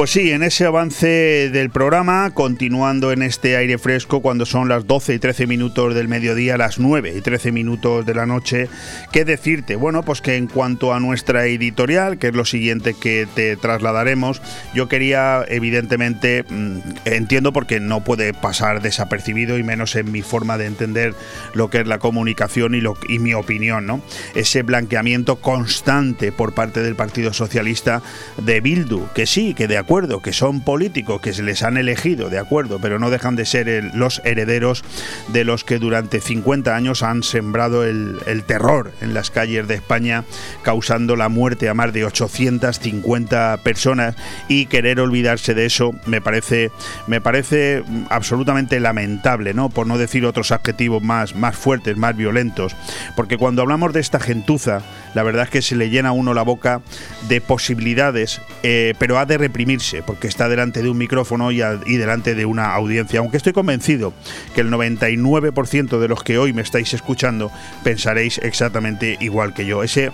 Pues 0.00 0.12
sí, 0.12 0.32
en 0.32 0.42
ese 0.42 0.64
avance 0.64 1.50
del 1.52 1.68
programa, 1.68 2.30
continuando 2.32 3.12
en 3.12 3.20
este 3.20 3.58
aire 3.58 3.76
fresco 3.76 4.22
cuando 4.22 4.46
son 4.46 4.66
las 4.66 4.86
12 4.86 5.12
y 5.12 5.18
13 5.18 5.46
minutos 5.46 5.94
del 5.94 6.08
mediodía, 6.08 6.56
las 6.56 6.78
9 6.78 7.12
y 7.18 7.20
13 7.20 7.52
minutos 7.52 8.06
de 8.06 8.14
la 8.14 8.24
noche, 8.24 8.70
¿qué 9.12 9.26
decirte? 9.26 9.76
Bueno, 9.76 10.02
pues 10.02 10.22
que 10.22 10.36
en 10.36 10.46
cuanto 10.46 10.94
a 10.94 11.00
nuestra 11.00 11.44
editorial, 11.44 12.16
que 12.16 12.28
es 12.28 12.34
lo 12.34 12.46
siguiente 12.46 12.94
que 12.94 13.28
te 13.34 13.58
trasladaremos, 13.58 14.40
yo 14.72 14.88
quería, 14.88 15.44
evidentemente, 15.46 16.46
mm, 16.48 16.78
entiendo 17.04 17.52
porque 17.52 17.78
no 17.78 18.02
puede 18.02 18.32
pasar 18.32 18.80
desapercibido 18.80 19.58
y 19.58 19.64
menos 19.64 19.96
en 19.96 20.10
mi 20.10 20.22
forma 20.22 20.56
de 20.56 20.64
entender 20.64 21.14
lo 21.52 21.68
que 21.68 21.80
es 21.80 21.86
la 21.86 21.98
comunicación 21.98 22.74
y, 22.74 22.80
lo, 22.80 22.96
y 23.06 23.18
mi 23.18 23.34
opinión, 23.34 23.84
¿no? 23.84 24.00
Ese 24.34 24.62
blanqueamiento 24.62 25.42
constante 25.42 26.32
por 26.32 26.54
parte 26.54 26.80
del 26.80 26.96
Partido 26.96 27.34
Socialista 27.34 28.00
de 28.38 28.62
Bildu, 28.62 29.06
que 29.12 29.26
sí, 29.26 29.52
que 29.52 29.68
de 29.68 29.76
acuerdo, 29.76 29.89
que 30.22 30.32
son 30.32 30.60
políticos 30.60 31.20
que 31.20 31.32
se 31.32 31.42
les 31.42 31.64
han 31.64 31.76
elegido, 31.76 32.30
de 32.30 32.38
acuerdo, 32.38 32.78
pero 32.80 33.00
no 33.00 33.10
dejan 33.10 33.34
de 33.34 33.44
ser 33.44 33.90
los 33.92 34.22
herederos 34.24 34.84
de 35.32 35.42
los 35.42 35.64
que 35.64 35.80
durante 35.80 36.20
50 36.20 36.76
años 36.76 37.02
han 37.02 37.24
sembrado 37.24 37.84
el, 37.84 38.18
el, 38.26 38.44
terror 38.44 38.92
en 39.00 39.14
las 39.14 39.32
calles 39.32 39.66
de 39.66 39.74
España, 39.74 40.22
causando 40.62 41.16
la 41.16 41.28
muerte 41.28 41.68
a 41.68 41.74
más 41.74 41.92
de 41.92 42.04
850 42.04 43.58
personas 43.64 44.14
y 44.46 44.66
querer 44.66 45.00
olvidarse 45.00 45.54
de 45.54 45.66
eso 45.66 45.92
me 46.06 46.20
parece, 46.20 46.70
me 47.08 47.20
parece 47.20 47.82
absolutamente 48.10 48.78
lamentable, 48.78 49.54
¿no? 49.54 49.70
Por 49.70 49.88
no 49.88 49.98
decir 49.98 50.24
otros 50.24 50.52
adjetivos 50.52 51.02
más, 51.02 51.34
más 51.34 51.56
fuertes, 51.56 51.96
más 51.96 52.16
violentos, 52.16 52.76
porque 53.16 53.38
cuando 53.38 53.62
hablamos 53.62 53.92
de 53.92 53.98
esta 53.98 54.20
gentuza, 54.20 54.82
la 55.14 55.24
verdad 55.24 55.44
es 55.44 55.50
que 55.50 55.62
se 55.62 55.74
le 55.74 55.90
llena 55.90 56.10
a 56.10 56.12
uno 56.12 56.32
la 56.32 56.42
boca 56.42 56.80
de 57.28 57.40
posibilidades, 57.40 58.40
eh, 58.62 58.94
pero 59.00 59.18
ha 59.18 59.26
de 59.26 59.36
reprimir 59.36 59.69
porque 60.04 60.26
está 60.26 60.48
delante 60.48 60.82
de 60.82 60.90
un 60.90 60.98
micrófono 60.98 61.52
y, 61.52 61.60
y, 61.60 61.96
delante 61.96 62.34
de 62.34 62.44
una 62.44 62.74
audiencia. 62.74 63.20
Aunque 63.20 63.36
estoy 63.36 63.52
convencido 63.52 64.12
que 64.54 64.62
el 64.62 64.70
99% 64.70 65.98
de 65.98 66.08
los 66.08 66.24
que 66.24 66.38
hoy 66.38 66.52
me 66.52 66.62
estáis 66.62 66.92
escuchando 66.92 67.52
pensaréis 67.84 68.38
exactamente 68.38 69.16
igual 69.20 69.54
que 69.54 69.66
yo. 69.66 69.82
Ese 69.82 70.10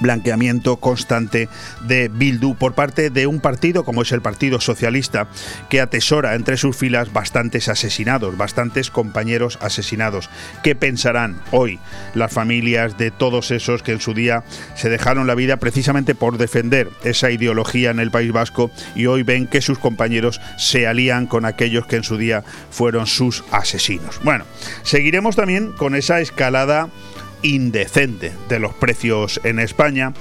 blanqueamiento 0.00 0.76
constante 0.76 1.48
de 1.86 2.08
Bildu 2.08 2.54
por 2.54 2.74
parte 2.74 3.10
de 3.10 3.26
un 3.26 3.40
partido 3.40 3.84
como 3.84 4.02
es 4.02 4.12
el 4.12 4.22
Partido 4.22 4.60
Socialista 4.60 5.28
que 5.68 5.80
atesora 5.80 6.34
entre 6.34 6.56
sus 6.56 6.76
filas 6.76 7.12
bastantes 7.12 7.68
asesinados, 7.68 8.36
bastantes 8.36 8.90
compañeros 8.90 9.58
asesinados. 9.60 10.30
¿Qué 10.62 10.74
pensarán 10.74 11.40
hoy 11.50 11.78
las 12.14 12.32
familias 12.32 12.98
de 12.98 13.10
todos 13.10 13.50
esos 13.50 13.82
que 13.82 13.92
en 13.92 14.00
su 14.00 14.14
día 14.14 14.44
se 14.74 14.88
dejaron 14.88 15.26
la 15.26 15.34
vida 15.34 15.56
precisamente 15.56 16.14
por 16.14 16.38
defender 16.38 16.90
esa 17.04 17.30
ideología 17.30 17.90
en 17.90 18.00
el 18.00 18.10
País 18.10 18.32
Vasco 18.32 18.70
y 18.94 19.06
hoy 19.06 19.22
ven 19.22 19.46
que 19.46 19.60
sus 19.60 19.78
compañeros 19.78 20.40
se 20.56 20.86
alían 20.86 21.26
con 21.26 21.44
aquellos 21.44 21.86
que 21.86 21.96
en 21.96 22.04
su 22.04 22.16
día 22.16 22.44
fueron 22.70 23.06
sus 23.06 23.44
asesinos? 23.50 24.20
Bueno, 24.22 24.44
seguiremos 24.82 25.36
también 25.36 25.72
con 25.72 25.94
esa 25.94 26.20
escalada 26.20 26.88
indecente 27.42 28.32
de 28.48 28.58
los 28.58 28.74
precios 28.74 29.40
en 29.44 29.58
España 29.58 30.12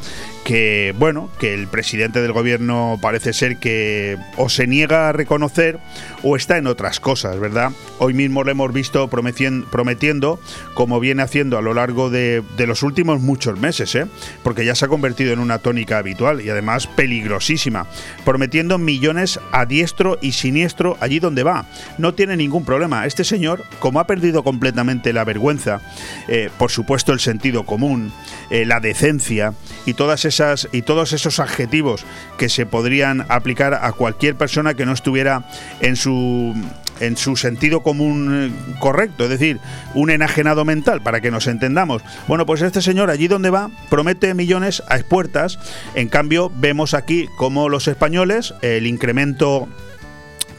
que 0.48 0.96
bueno, 0.98 1.30
que 1.40 1.54
el 1.54 1.68
presidente 1.68 2.22
del 2.22 2.32
gobierno 2.32 2.98
parece 3.02 3.34
ser 3.34 3.58
que 3.58 4.18
o 4.38 4.48
se 4.48 4.66
niega 4.66 5.10
a 5.10 5.12
reconocer 5.12 5.78
o 6.24 6.38
está 6.38 6.58
en 6.58 6.68
otras 6.68 7.02
cosas, 7.02 7.38
¿verdad? 7.38 7.74
Hoy 8.00 8.14
mismo 8.14 8.46
lo 8.46 8.52
hemos 8.52 8.72
visto 8.72 9.10
prometiendo, 9.10 10.40
como 10.74 11.02
viene 11.02 11.22
haciendo 11.22 11.58
a 11.58 11.62
lo 11.62 11.74
largo 11.74 12.10
de, 12.10 12.46
los 12.60 12.82
últimos 12.82 13.20
muchos 13.20 13.60
meses, 13.60 13.94
¿eh? 13.96 14.06
porque 14.42 14.64
ya 14.64 14.74
se 14.74 14.86
ha 14.86 14.88
convertido 14.88 15.34
en 15.34 15.40
una 15.40 15.60
tónica 15.60 15.98
habitual 15.98 16.40
y 16.40 16.50
además 16.50 16.88
peligrosísima, 16.88 17.86
prometiendo 18.24 18.78
millones 18.78 19.42
a 19.52 19.66
diestro 19.66 20.18
y 20.22 20.32
siniestro 20.32 20.96
allí 21.02 21.20
donde 21.20 21.44
va. 21.44 21.66
No 21.98 22.14
tiene 22.14 22.38
ningún 22.38 22.64
problema. 22.64 23.06
Este 23.06 23.26
señor, 23.26 23.66
como 23.80 24.00
ha 24.00 24.08
perdido 24.08 24.46
completamente 24.46 25.12
la 25.12 25.26
vergüenza, 25.26 25.82
eh, 26.30 26.50
por 26.58 26.72
supuesto 26.72 27.12
el 27.12 27.20
sentido 27.20 27.66
común, 27.66 28.14
eh, 28.50 28.66
la 28.66 28.80
decencia 28.80 29.54
y 29.86 29.94
todas 29.94 30.24
esas 30.24 30.37
y 30.72 30.84
todos 30.84 31.14
esos 31.14 31.40
adjetivos 31.40 32.06
que 32.38 32.50
se 32.50 32.66
podrían 32.66 33.26
aplicar 33.30 33.74
a 33.74 33.92
cualquier 33.92 34.36
persona 34.36 34.76
que 34.76 34.86
no 34.86 34.94
estuviera 34.94 35.48
en 35.80 35.96
su 35.96 36.54
en 37.00 37.16
su 37.16 37.36
sentido 37.36 37.82
común 37.82 38.52
eh, 38.52 38.76
correcto, 38.80 39.26
es 39.26 39.30
decir, 39.30 39.60
un 39.94 40.10
enajenado 40.10 40.66
mental, 40.66 41.04
para 41.04 41.22
que 41.22 41.30
nos 41.30 41.46
entendamos. 41.46 42.02
Bueno, 42.28 42.48
pues 42.48 42.64
este 42.64 42.82
señor 42.82 43.12
allí 43.12 43.28
donde 43.28 43.52
va 43.52 43.70
promete 43.90 44.34
millones 44.34 44.82
a 44.88 44.98
expuertas, 44.98 45.60
en 45.94 46.10
cambio 46.10 46.52
vemos 46.56 46.96
aquí 46.96 47.28
como 47.38 47.70
los 47.70 47.88
españoles 47.88 48.56
el 48.64 48.88
incremento 48.88 49.68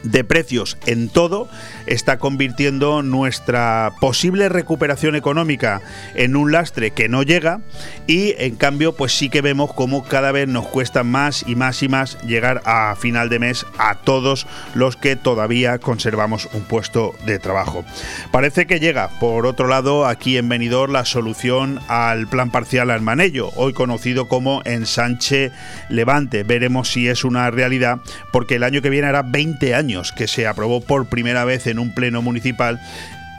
de 0.03 0.23
precios 0.23 0.77
en 0.85 1.09
todo 1.09 1.49
está 1.85 2.19
convirtiendo 2.19 3.01
nuestra 3.01 3.93
posible 3.99 4.49
recuperación 4.49 5.15
económica 5.15 5.81
en 6.15 6.35
un 6.35 6.51
lastre 6.51 6.91
que 6.91 7.09
no 7.09 7.23
llega 7.23 7.61
y 8.07 8.35
en 8.37 8.55
cambio 8.55 8.95
pues 8.95 9.13
sí 9.13 9.29
que 9.29 9.41
vemos 9.41 9.73
como 9.73 10.03
cada 10.03 10.31
vez 10.31 10.47
nos 10.47 10.67
cuesta 10.67 11.03
más 11.03 11.43
y 11.47 11.55
más 11.55 11.83
y 11.83 11.89
más 11.89 12.21
llegar 12.23 12.61
a 12.65 12.95
final 12.95 13.29
de 13.29 13.39
mes 13.39 13.65
a 13.77 13.95
todos 13.95 14.47
los 14.73 14.95
que 14.95 15.15
todavía 15.15 15.79
conservamos 15.79 16.49
un 16.53 16.61
puesto 16.61 17.13
de 17.25 17.39
trabajo. 17.39 17.83
Parece 18.31 18.67
que 18.67 18.79
llega 18.79 19.09
por 19.19 19.45
otro 19.45 19.67
lado 19.67 20.05
aquí 20.05 20.37
en 20.37 20.49
Benidorm 20.49 20.93
la 20.93 21.05
solución 21.05 21.79
al 21.87 22.27
plan 22.27 22.51
parcial 22.51 22.89
al 22.91 23.01
Manello, 23.01 23.51
hoy 23.55 23.73
conocido 23.73 24.27
como 24.27 24.61
ensanche 24.65 25.51
Levante. 25.89 26.43
Veremos 26.43 26.91
si 26.91 27.07
es 27.07 27.23
una 27.23 27.49
realidad 27.51 27.99
porque 28.31 28.55
el 28.55 28.63
año 28.63 28.81
que 28.81 28.89
viene 28.89 29.07
hará 29.07 29.23
20 29.23 29.75
años 29.75 29.88
que 30.15 30.27
se 30.27 30.45
aprobó 30.45 30.81
por 30.81 31.07
primera 31.07 31.45
vez 31.45 31.65
en 31.67 31.79
un 31.79 31.93
pleno 31.93 32.21
municipal 32.21 32.79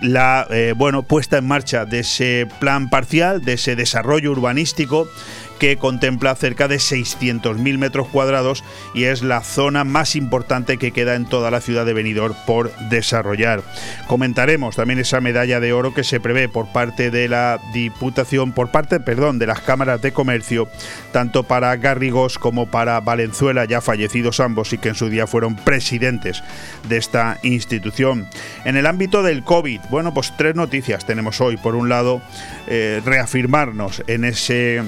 la 0.03 0.47
eh, 0.51 0.75
bueno 0.77 1.03
puesta 1.03 1.39
en 1.39 1.47
marcha 1.47 1.85
de 1.85 2.01
ese 2.01 2.49
plan 2.59 2.91
parcial, 2.91 3.43
de 3.43 3.53
ese 3.53 3.77
desarrollo 3.77 4.33
urbanístico 4.33 5.09
que 5.61 5.77
contempla 5.77 6.35
cerca 6.35 6.67
de 6.69 6.77
600.000 6.77 7.79
metros 7.79 8.09
cuadrados 8.09 8.65
y 8.95 9.05
es 9.05 9.23
la 9.23 9.43
zona 9.43 9.85
más 9.85 10.17
importante 10.17 10.79
que 10.79 10.91
queda 10.91 11.15
en 11.15 11.27
toda 11.27 11.51
la 11.51 11.61
ciudad 11.61 11.85
de 11.85 11.93
Benidorm 11.93 12.35
por 12.47 12.75
desarrollar. 12.89 13.63
Comentaremos 14.09 14.75
también 14.75 14.99
esa 14.99 15.21
medalla 15.21 15.61
de 15.61 15.75
oro 15.75 15.93
que 15.93 16.03
se 16.03 16.19
prevé 16.19 16.49
por 16.49 16.73
parte 16.73 17.11
de 17.11 17.29
la 17.29 17.61
Diputación, 17.75 18.53
por 18.53 18.71
parte, 18.71 19.01
perdón, 19.01 19.39
de 19.39 19.47
las 19.47 19.61
cámaras 19.61 20.01
de 20.01 20.13
comercio, 20.13 20.67
tanto 21.13 21.43
para 21.43 21.77
Garrigos 21.77 22.39
como 22.39 22.67
para 22.71 22.99
Valenzuela, 23.01 23.67
ya 23.67 23.83
fallecidos 23.83 24.41
ambos 24.41 24.73
y 24.73 24.79
que 24.79 24.89
en 24.89 24.95
su 24.95 25.11
día 25.11 25.27
fueron 25.27 25.57
presidentes 25.57 26.43
de 26.89 26.97
esta 26.97 27.39
institución. 27.43 28.27
En 28.65 28.79
el 28.79 28.87
ámbito 28.87 29.23
del 29.23 29.45
COVID, 29.45 29.81
bueno, 29.91 30.15
pues 30.15 30.33
tres 30.39 30.55
noticias 30.55 31.05
tenemos 31.05 31.43
hoy. 31.43 31.59
Por 31.59 31.75
un 31.75 31.91
lado, 31.91 32.23
eh, 32.67 33.03
reafirmarnos 33.05 34.03
en 34.07 34.25
ese 34.25 34.83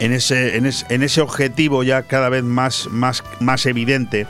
en 0.00 0.12
ese, 0.12 0.56
en, 0.56 1.02
ese 1.02 1.20
objetivo 1.20 1.82
ya 1.82 2.02
cada 2.02 2.28
vez 2.30 2.42
más, 2.42 2.88
más, 2.90 3.22
más 3.38 3.66
evidente 3.66 4.26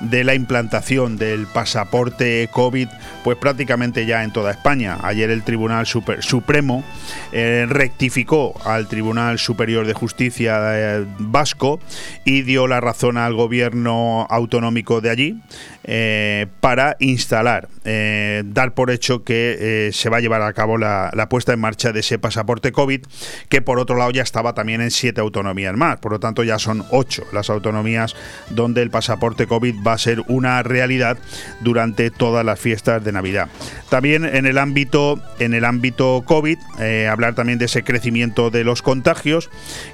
de 0.00 0.24
la 0.24 0.34
implantación 0.34 1.16
del 1.16 1.46
pasaporte 1.46 2.48
COVID, 2.52 2.88
pues 3.24 3.36
prácticamente 3.36 4.06
ya 4.06 4.24
en 4.24 4.32
toda 4.32 4.50
España. 4.50 4.98
Ayer 5.02 5.30
el 5.30 5.42
Tribunal 5.42 5.86
Supremo 5.86 6.84
eh, 7.32 7.66
rectificó 7.68 8.54
al 8.64 8.88
Tribunal 8.88 9.38
Superior 9.38 9.86
de 9.86 9.94
Justicia 9.94 10.58
eh, 10.62 11.04
vasco 11.18 11.80
y 12.24 12.42
dio 12.42 12.66
la 12.66 12.80
razón 12.80 13.16
al 13.16 13.34
gobierno 13.34 14.26
autonómico 14.30 15.00
de 15.00 15.10
allí 15.10 15.40
eh, 15.84 16.46
para 16.60 16.96
instalar, 16.98 17.68
dar 17.84 18.74
por 18.74 18.90
hecho 18.90 19.22
que 19.22 19.90
se 19.92 20.08
va 20.10 20.16
a 20.16 20.20
llevar 20.20 20.42
a 20.42 20.52
cabo 20.52 20.78
la, 20.78 21.12
la, 21.14 21.28
puesta 21.28 21.52
en 21.52 21.60
marcha 21.60 21.92
de 21.92 22.00
ese 22.00 22.18
pasaporte 22.18 22.72
COVID, 22.72 23.06
que 23.48 23.62
por 23.62 23.78
otro 23.78 23.96
lado 23.96 24.10
ya 24.10 24.22
estaba 24.22 24.52
también 24.54 24.80
en 24.80 24.90
siete 24.90 25.20
autonomías 25.20 25.76
más. 25.76 25.98
Por 25.98 26.10
lo 26.10 26.18
tanto, 26.18 26.42
ya 26.42 26.58
son 26.58 26.84
ocho 26.90 27.24
las 27.32 27.50
autonomías 27.50 28.16
donde 28.50 28.82
el 28.82 28.90
pasaporte 28.90 29.46
COVID 29.46 29.76
va 29.86 29.92
a 29.92 29.98
ser 29.98 30.22
una 30.26 30.62
realidad 30.62 31.18
durante 31.60 32.10
todas 32.10 32.44
las 32.44 32.58
fiestas 32.58 33.04
de 33.04 33.12
Navidad. 33.12 33.48
También 33.88 34.24
en 34.24 34.46
el 34.46 34.58
ámbito, 34.58 35.20
en 35.38 35.54
el 35.54 35.64
ámbito 35.64 36.22
COVID, 36.26 36.58
eh, 36.80 37.08
hablar 37.08 37.34
también 37.34 37.58
de 37.58 37.66
ese 37.66 37.84
crecimiento 37.84 38.50
de 38.50 38.64
los 38.64 38.82
contagios, 38.82 39.48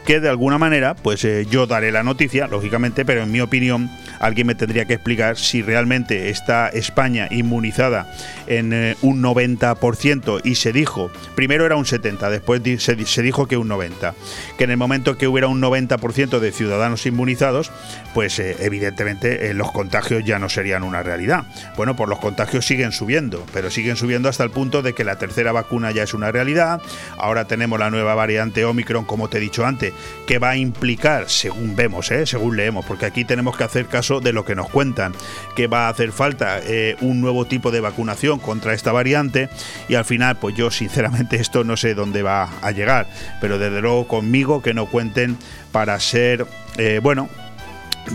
que 0.07 0.21
de 0.21 0.29
alguna 0.29 0.59
manera, 0.59 0.95
pues 0.95 1.25
eh, 1.25 1.47
yo 1.51 1.67
daré 1.67 1.93
la 1.93 2.03
noticia, 2.03 2.47
lógicamente, 2.47 3.05
pero 3.05 3.23
en 3.23 3.31
mi 3.31 3.41
opinión, 3.41 3.91
alguien 4.19 4.47
me 4.47 4.55
tendría 4.55 4.87
que 4.87 4.95
explicar 4.95 5.37
si 5.37 5.63
realmente 5.63 6.31
está 6.31 6.69
España 6.69 7.29
inmunizada 7.31 8.11
en 8.47 8.73
eh, 8.73 8.97
un 9.03 9.23
90% 9.23 10.41
y 10.43 10.55
se 10.55 10.73
dijo, 10.73 11.11
primero 11.35 11.67
era 11.67 11.77
un 11.77 11.87
70, 11.87 12.31
después 12.31 12.63
se, 12.79 13.05
se 13.05 13.23
dijo 13.23 13.47
que 13.47 13.57
un 13.59 13.69
90, 13.69 14.15
que 14.57 14.65
en 14.65 14.71
el 14.71 14.77
momento 14.79 15.19
que 15.19 15.29
hubiera 15.29 15.49
un 15.49 15.61
90% 15.61 16.39
de 16.39 16.53
ciudadanos 16.53 17.05
inmunizados, 17.05 17.71
pues 18.15 18.39
evidentemente 18.39 19.53
los 19.55 19.71
contagios 19.71 19.82
ya 19.91 20.39
no 20.39 20.49
serían 20.49 20.83
una 20.83 21.03
realidad. 21.03 21.45
Bueno, 21.77 21.97
pues 21.97 22.09
los 22.09 22.19
contagios 22.19 22.67
siguen 22.67 22.93
subiendo, 22.93 23.45
pero 23.53 23.71
siguen 23.71 23.97
subiendo 23.97 24.29
hasta 24.29 24.45
el 24.45 24.51
punto 24.51 24.83
de 24.83 24.93
que 24.93 25.05
la 25.05 25.17
tercera 25.17 25.53
vacuna 25.53 25.91
ya 25.91 26.03
es 26.03 26.15
una 26.15 26.33
realidad. 26.33 26.81
Ahora 27.19 27.47
tenemos 27.47 27.79
la 27.79 27.91
nueva 27.91 28.15
variante 28.15 28.65
Omicron, 28.65 29.05
como 29.05 29.29
te 29.29 29.39
he 29.39 29.41
dicho 29.41 29.65
antes, 29.67 29.93
que 30.27 30.39
va 30.39 30.51
a 30.51 30.57
implicar, 30.57 31.29
según 31.29 31.77
vemos, 31.77 32.11
¿eh? 32.11 32.27
según 32.27 32.57
leemos, 32.57 32.85
porque 32.85 33.07
aquí 33.07 33.25
tenemos 33.25 33.57
que 33.57 33.65
hacer 33.65 33.87
caso 33.87 34.21
de 34.21 34.33
lo 34.33 34.45
que 34.45 34.55
nos 34.55 34.69
cuentan, 34.69 35.13
que 35.57 35.67
va 35.67 35.87
a 35.87 35.89
hacer 35.91 36.13
falta 36.13 36.61
eh, 36.63 36.97
un 37.01 37.21
nuevo 37.21 37.47
tipo 37.47 37.71
de 37.71 37.81
vacunación 37.81 38.39
contra 38.39 38.75
esta 38.75 38.93
variante 38.93 39.49
y 39.89 39.95
al 39.95 40.05
final, 40.05 40.37
pues 40.37 40.55
yo 40.55 40.71
sinceramente 40.71 41.37
esto 41.41 41.65
no 41.65 41.77
sé 41.77 41.95
dónde 41.95 42.23
va 42.23 42.51
a 42.63 42.71
llegar, 42.71 43.07
pero 43.41 43.59
desde 43.59 43.81
luego 43.81 44.07
conmigo 44.07 44.63
que 44.63 44.75
no 44.75 44.87
cuenten 44.87 45.39
para 45.73 45.99
ser, 46.01 46.47
eh, 46.77 47.01
bueno, 47.03 47.29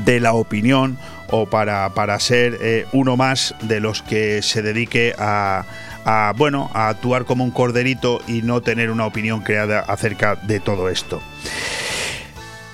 de 0.06 0.20
la 0.20 0.34
opinión 0.34 0.98
o 1.30 1.46
para, 1.46 1.90
para 1.90 2.20
ser 2.20 2.58
eh, 2.62 2.86
uno 2.92 3.18
más 3.18 3.56
de 3.62 3.80
los 3.80 4.02
que 4.02 4.42
se 4.42 4.62
dedique 4.62 5.14
a, 5.18 5.66
a, 6.06 6.34
bueno, 6.38 6.72
a 6.74 6.90
actuar 6.90 7.26
como 7.26 7.44
un 7.44 7.52
corderito 7.52 8.22
y 8.28 8.42
no 8.42 8.62
tener 8.62 8.92
una 8.92 9.06
opinión 9.06 9.42
creada 9.42 9.80
acerca 9.82 10.36
de 10.36 10.60
todo 10.60 10.90
esto. 10.90 11.22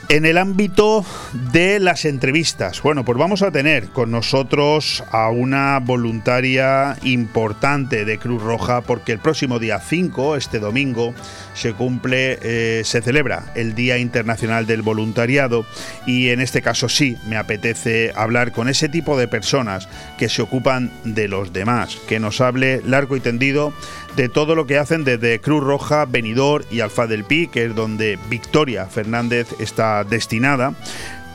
En 0.10 0.26
el 0.26 0.38
ámbito 0.38 1.04
de 1.52 1.80
las 1.80 2.06
entrevistas, 2.06 2.84
bueno, 2.84 3.04
pues 3.04 3.18
vamos 3.18 3.42
a 3.42 3.50
tener 3.50 3.88
con 3.88 4.12
nosotros 4.12 5.04
a 5.12 5.30
una 5.30 5.80
voluntaria 5.80 6.98
importante 7.04 8.06
de 8.06 8.20
Cruz 8.20 8.44
Roja 8.44 8.82
porque 8.82 9.14
el 9.14 9.20
próximo 9.20 9.58
día 9.58 9.80
5, 9.80 10.36
este 10.36 10.60
domingo, 10.60 11.16
se 11.54 11.74
cumple, 11.74 12.40
eh, 12.42 12.82
se 12.84 13.02
celebra 13.02 13.52
el 13.56 13.76
Día 13.76 13.98
Internacional 13.98 14.66
del 14.66 14.82
Voluntariado 14.82 15.66
y 16.06 16.30
en 16.30 16.42
este 16.42 16.62
caso 16.62 16.90
sí 16.90 17.18
me 17.28 17.38
apetece 17.38 18.12
hablar 18.16 18.52
con 18.52 18.70
ese 18.70 18.90
tipo 18.90 19.18
de 19.18 19.28
personas 19.28 19.88
que 20.18 20.30
se 20.30 20.42
ocupan 20.42 20.92
de 21.04 21.28
los 21.28 21.54
demás, 21.54 21.98
que 22.08 22.20
nos 22.20 22.42
hable 22.42 22.82
largo 22.86 23.16
y 23.16 23.20
tendido 23.20 23.74
de 24.16 24.30
todo 24.30 24.56
lo 24.56 24.68
que 24.68 24.78
hacen 24.78 25.04
desde 25.04 25.40
Cruz 25.40 25.64
Roja, 25.64 26.06
Benidorm 26.06 26.66
y 26.72 26.82
Alfa 26.82 27.08
del 27.08 27.24
Pi, 27.24 27.48
que 27.48 27.66
es 27.66 27.76
donde 27.76 28.20
Victoria 28.30 28.86
Fernández 28.86 29.48
está 29.60 30.04
destinada. 30.04 30.74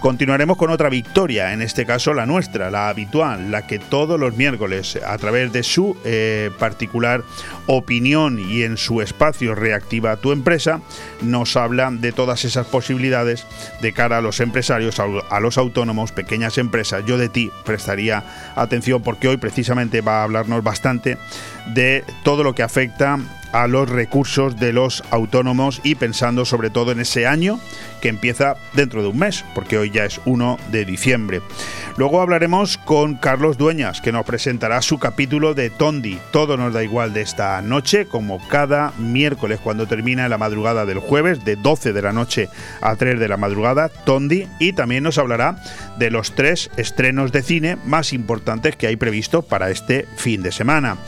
Continuaremos 0.00 0.56
con 0.56 0.70
otra 0.70 0.88
victoria, 0.88 1.52
en 1.52 1.60
este 1.60 1.84
caso 1.84 2.14
la 2.14 2.24
nuestra, 2.24 2.70
la 2.70 2.88
habitual, 2.88 3.50
la 3.50 3.66
que 3.66 3.80
todos 3.80 4.18
los 4.18 4.36
miércoles, 4.36 4.96
a 5.04 5.18
través 5.18 5.52
de 5.52 5.64
su 5.64 5.96
eh, 6.04 6.50
particular 6.56 7.24
opinión 7.66 8.38
y 8.38 8.62
en 8.62 8.76
su 8.76 9.02
espacio 9.02 9.56
Reactiva 9.56 10.16
tu 10.16 10.30
empresa, 10.30 10.80
nos 11.20 11.56
habla 11.56 11.90
de 11.90 12.12
todas 12.12 12.44
esas 12.44 12.68
posibilidades 12.68 13.44
de 13.82 13.92
cara 13.92 14.18
a 14.18 14.20
los 14.20 14.38
empresarios, 14.38 15.00
a 15.00 15.40
los 15.40 15.58
autónomos, 15.58 16.12
pequeñas 16.12 16.58
empresas. 16.58 17.04
Yo 17.04 17.18
de 17.18 17.28
ti 17.28 17.50
prestaría 17.64 18.22
atención 18.54 19.02
porque 19.02 19.26
hoy 19.26 19.36
precisamente 19.36 20.00
va 20.00 20.20
a 20.20 20.24
hablarnos 20.24 20.62
bastante 20.62 21.18
de 21.74 22.04
todo 22.22 22.42
lo 22.42 22.54
que 22.54 22.62
afecta 22.62 23.18
a 23.52 23.66
los 23.66 23.88
recursos 23.88 24.58
de 24.58 24.72
los 24.72 25.02
autónomos 25.10 25.80
y 25.82 25.94
pensando 25.94 26.44
sobre 26.44 26.70
todo 26.70 26.92
en 26.92 27.00
ese 27.00 27.26
año 27.26 27.58
que 28.00 28.08
empieza 28.08 28.56
dentro 28.74 29.02
de 29.02 29.08
un 29.08 29.18
mes, 29.18 29.44
porque 29.54 29.78
hoy 29.78 29.90
ya 29.90 30.04
es 30.04 30.20
1 30.24 30.58
de 30.70 30.84
diciembre. 30.84 31.40
Luego 31.96 32.20
hablaremos 32.20 32.78
con 32.78 33.16
Carlos 33.16 33.58
Dueñas, 33.58 34.00
que 34.00 34.12
nos 34.12 34.24
presentará 34.24 34.82
su 34.82 34.98
capítulo 34.98 35.54
de 35.54 35.68
Tondi. 35.68 36.18
Todo 36.30 36.56
nos 36.56 36.72
da 36.72 36.84
igual 36.84 37.12
de 37.12 37.22
esta 37.22 37.60
noche, 37.60 38.06
como 38.06 38.38
cada 38.46 38.92
miércoles 38.98 39.58
cuando 39.60 39.88
termina 39.88 40.28
la 40.28 40.38
madrugada 40.38 40.86
del 40.86 41.00
jueves, 41.00 41.44
de 41.44 41.56
12 41.56 41.92
de 41.92 42.02
la 42.02 42.12
noche 42.12 42.48
a 42.80 42.94
3 42.94 43.18
de 43.18 43.28
la 43.28 43.36
madrugada, 43.36 43.88
Tondi. 43.88 44.46
Y 44.60 44.74
también 44.74 45.02
nos 45.02 45.18
hablará 45.18 45.60
de 45.98 46.12
los 46.12 46.36
tres 46.36 46.70
estrenos 46.76 47.32
de 47.32 47.42
cine 47.42 47.78
más 47.84 48.12
importantes 48.12 48.76
que 48.76 48.86
hay 48.86 48.94
previsto 48.94 49.42
para 49.42 49.70
este 49.70 50.06
fin 50.16 50.42
de 50.42 50.52
semana. 50.52 50.98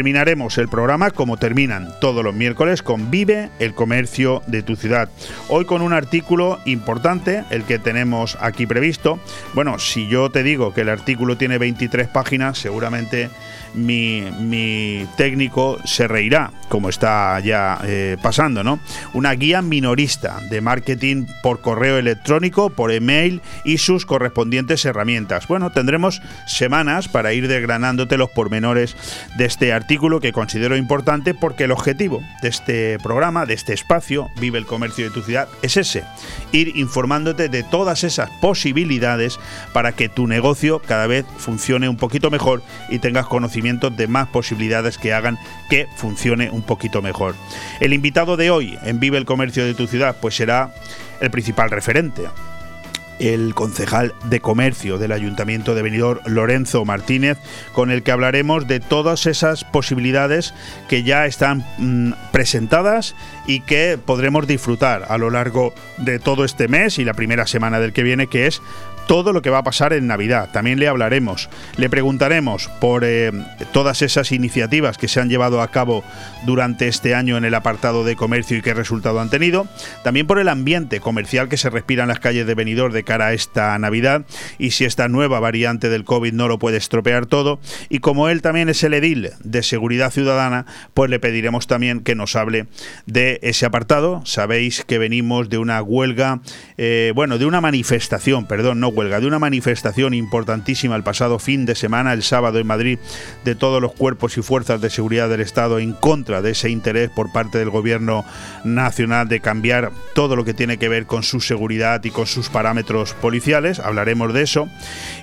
Terminaremos 0.00 0.56
el 0.56 0.70
programa 0.70 1.10
como 1.10 1.36
terminan 1.36 1.90
todos 2.00 2.24
los 2.24 2.32
miércoles 2.34 2.82
con 2.82 3.10
Vive 3.10 3.50
el 3.58 3.74
comercio 3.74 4.42
de 4.46 4.62
tu 4.62 4.74
ciudad. 4.74 5.10
Hoy 5.48 5.66
con 5.66 5.82
un 5.82 5.92
artículo 5.92 6.58
importante, 6.64 7.44
el 7.50 7.64
que 7.64 7.78
tenemos 7.78 8.38
aquí 8.40 8.66
previsto. 8.66 9.18
Bueno, 9.52 9.78
si 9.78 10.08
yo 10.08 10.30
te 10.30 10.42
digo 10.42 10.72
que 10.72 10.80
el 10.80 10.88
artículo 10.88 11.36
tiene 11.36 11.58
23 11.58 12.08
páginas, 12.08 12.56
seguramente 12.56 13.28
mi, 13.74 15.06
técnico 15.16 15.78
se 15.84 16.08
reirá, 16.08 16.50
como 16.68 16.88
está 16.88 17.38
ya 17.40 17.78
eh, 17.84 18.16
pasando, 18.22 18.64
¿no? 18.64 18.80
Una 19.14 19.32
guía 19.32 19.62
minorista 19.62 20.40
de 20.50 20.60
marketing 20.60 21.26
por 21.42 21.60
correo 21.60 21.98
electrónico, 21.98 22.70
por 22.70 22.92
email 22.92 23.40
y 23.64 23.78
sus 23.78 24.06
correspondientes 24.06 24.84
herramientas. 24.84 25.46
Bueno, 25.46 25.70
tendremos 25.70 26.20
semanas 26.46 27.08
para 27.08 27.32
ir 27.32 27.48
desgranándote 27.48 28.16
los 28.16 28.30
pormenores 28.30 28.96
de 29.36 29.44
este 29.44 29.72
artículo 29.72 30.20
que 30.20 30.32
considero 30.32 30.76
importante 30.76 31.34
porque 31.34 31.64
el 31.64 31.72
objetivo 31.72 32.22
de 32.42 32.48
este 32.48 32.98
programa, 32.98 33.46
de 33.46 33.54
este 33.54 33.72
espacio, 33.72 34.30
Vive 34.40 34.58
el 34.58 34.66
Comercio 34.66 35.04
de 35.04 35.10
tu 35.10 35.22
ciudad, 35.22 35.48
es 35.62 35.76
ese, 35.76 36.04
ir 36.52 36.76
informándote 36.76 37.48
de 37.48 37.62
todas 37.62 38.04
esas 38.04 38.30
posibilidades 38.40 39.38
para 39.72 39.92
que 39.92 40.08
tu 40.08 40.26
negocio 40.26 40.80
cada 40.80 41.06
vez 41.06 41.24
funcione 41.38 41.88
un 41.88 41.96
poquito 41.96 42.30
mejor 42.30 42.62
y 42.88 42.98
tengas 42.98 43.26
conocimiento 43.26 43.59
de 43.60 44.06
más 44.08 44.28
posibilidades 44.28 44.96
que 44.96 45.12
hagan 45.12 45.38
que 45.68 45.86
funcione 45.94 46.50
un 46.50 46.62
poquito 46.62 47.02
mejor. 47.02 47.34
El 47.80 47.92
invitado 47.92 48.36
de 48.36 48.50
hoy 48.50 48.78
en 48.82 49.00
Vive 49.00 49.18
el 49.18 49.26
Comercio 49.26 49.64
de 49.64 49.74
tu 49.74 49.86
ciudad 49.86 50.16
pues 50.20 50.34
será 50.34 50.74
el 51.20 51.30
principal 51.30 51.70
referente 51.70 52.22
el 53.20 53.54
concejal 53.54 54.14
de 54.24 54.40
comercio 54.40 54.98
del 54.98 55.12
Ayuntamiento 55.12 55.74
de 55.74 55.82
Benidorm, 55.82 56.20
Lorenzo 56.24 56.84
Martínez, 56.84 57.38
con 57.72 57.90
el 57.90 58.02
que 58.02 58.12
hablaremos 58.12 58.66
de 58.66 58.80
todas 58.80 59.26
esas 59.26 59.62
posibilidades 59.64 60.54
que 60.88 61.02
ya 61.02 61.26
están 61.26 61.64
mm, 61.78 62.14
presentadas 62.32 63.14
y 63.46 63.60
que 63.60 63.98
podremos 64.02 64.46
disfrutar 64.46 65.04
a 65.08 65.18
lo 65.18 65.30
largo 65.30 65.74
de 65.98 66.18
todo 66.18 66.44
este 66.44 66.66
mes 66.66 66.98
y 66.98 67.04
la 67.04 67.14
primera 67.14 67.46
semana 67.46 67.78
del 67.78 67.92
que 67.92 68.02
viene, 68.02 68.26
que 68.26 68.46
es 68.46 68.62
todo 69.06 69.32
lo 69.32 69.42
que 69.42 69.50
va 69.50 69.58
a 69.58 69.64
pasar 69.64 69.92
en 69.92 70.06
Navidad. 70.06 70.48
También 70.52 70.78
le 70.78 70.88
hablaremos, 70.88 71.48
le 71.76 71.90
preguntaremos 71.90 72.68
por 72.80 73.04
eh, 73.04 73.32
todas 73.72 74.02
esas 74.02 74.32
iniciativas 74.32 74.98
que 74.98 75.08
se 75.08 75.20
han 75.20 75.28
llevado 75.28 75.62
a 75.62 75.68
cabo 75.68 76.04
durante 76.46 76.88
este 76.88 77.14
año 77.14 77.36
en 77.36 77.44
el 77.44 77.54
apartado 77.54 78.04
de 78.04 78.16
comercio 78.16 78.56
y 78.56 78.62
qué 78.62 78.74
resultado 78.74 79.20
han 79.20 79.30
tenido. 79.30 79.66
También 80.02 80.26
por 80.26 80.38
el 80.38 80.48
ambiente 80.48 81.00
comercial 81.00 81.48
que 81.48 81.56
se 81.56 81.70
respira 81.70 82.02
en 82.02 82.08
las 82.08 82.20
calles 82.20 82.46
de 82.46 82.54
Benidorm 82.54 82.92
de 82.92 83.04
cara 83.04 83.26
a 83.26 83.32
esta 83.32 83.78
Navidad 83.78 84.24
y 84.58 84.72
si 84.72 84.84
esta 84.84 85.08
nueva 85.08 85.40
variante 85.40 85.88
del 85.88 86.04
COVID 86.04 86.32
no 86.32 86.48
lo 86.48 86.58
puede 86.58 86.76
estropear 86.76 87.26
todo. 87.26 87.60
Y 87.88 87.98
como 87.98 88.28
él 88.28 88.42
también 88.42 88.68
es 88.68 88.82
el 88.84 88.94
edil 88.94 89.30
de 89.42 89.62
seguridad 89.62 90.10
ciudadana, 90.10 90.66
pues 90.94 91.10
le 91.10 91.18
pediremos 91.18 91.66
también 91.66 92.00
que 92.00 92.14
nos 92.14 92.36
hable 92.36 92.66
de 93.06 93.38
ese 93.42 93.66
apartado. 93.66 94.22
Sabéis 94.24 94.84
que 94.84 94.98
venimos 94.98 95.48
de 95.48 95.58
una 95.58 95.82
huelga, 95.82 96.40
eh, 96.76 97.12
bueno, 97.14 97.38
de 97.38 97.46
una 97.46 97.60
manifestación, 97.60 98.46
perdón, 98.46 98.80
no 98.80 98.89
de 98.90 99.26
una 99.26 99.38
manifestación 99.38 100.14
importantísima 100.14 100.96
el 100.96 101.02
pasado 101.02 101.38
fin 101.38 101.64
de 101.64 101.74
semana, 101.74 102.12
el 102.12 102.22
sábado 102.22 102.58
en 102.58 102.66
Madrid, 102.66 102.98
de 103.44 103.54
todos 103.54 103.80
los 103.80 103.92
cuerpos 103.92 104.36
y 104.36 104.42
fuerzas 104.42 104.80
de 104.80 104.90
seguridad 104.90 105.28
del 105.28 105.40
Estado 105.40 105.78
en 105.78 105.92
contra 105.92 106.42
de 106.42 106.50
ese 106.50 106.70
interés 106.70 107.08
por 107.08 107.32
parte 107.32 107.58
del 107.58 107.70
Gobierno 107.70 108.24
Nacional 108.64 109.28
de 109.28 109.40
cambiar 109.40 109.92
todo 110.14 110.34
lo 110.36 110.44
que 110.44 110.54
tiene 110.54 110.76
que 110.76 110.88
ver 110.88 111.06
con 111.06 111.22
su 111.22 111.40
seguridad 111.40 112.02
y 112.04 112.10
con 112.10 112.26
sus 112.26 112.48
parámetros 112.48 113.14
policiales. 113.14 113.78
Hablaremos 113.78 114.34
de 114.34 114.42
eso. 114.42 114.68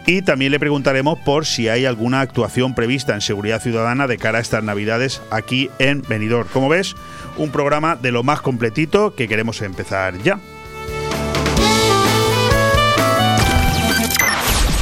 Y 0.05 0.21
también 0.21 0.51
le 0.51 0.59
preguntaremos 0.59 1.19
por 1.19 1.45
si 1.45 1.67
hay 1.67 1.85
alguna 1.85 2.21
actuación 2.21 2.73
prevista 2.73 3.13
en 3.13 3.21
seguridad 3.21 3.61
ciudadana 3.61 4.07
de 4.07 4.17
cara 4.17 4.39
a 4.39 4.41
estas 4.41 4.63
Navidades 4.63 5.21
aquí 5.29 5.69
en 5.79 6.01
Benidorm. 6.01 6.47
Como 6.53 6.69
ves, 6.69 6.95
un 7.37 7.51
programa 7.51 7.95
de 7.95 8.11
lo 8.11 8.23
más 8.23 8.41
completito 8.41 9.13
que 9.13 9.27
queremos 9.27 9.61
empezar 9.61 10.17
ya. 10.23 10.39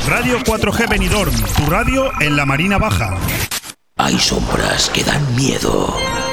Radio 0.07 0.37
4G 0.39 0.87
Benidorm, 0.87 1.33
tu 1.57 1.65
radio 1.65 2.11
en 2.21 2.35
la 2.35 2.45
Marina 2.45 2.77
Baja. 2.77 3.17
Hay 3.97 4.19
sombras 4.19 4.89
que 4.89 5.03
dan 5.03 5.35
miedo 5.35 6.24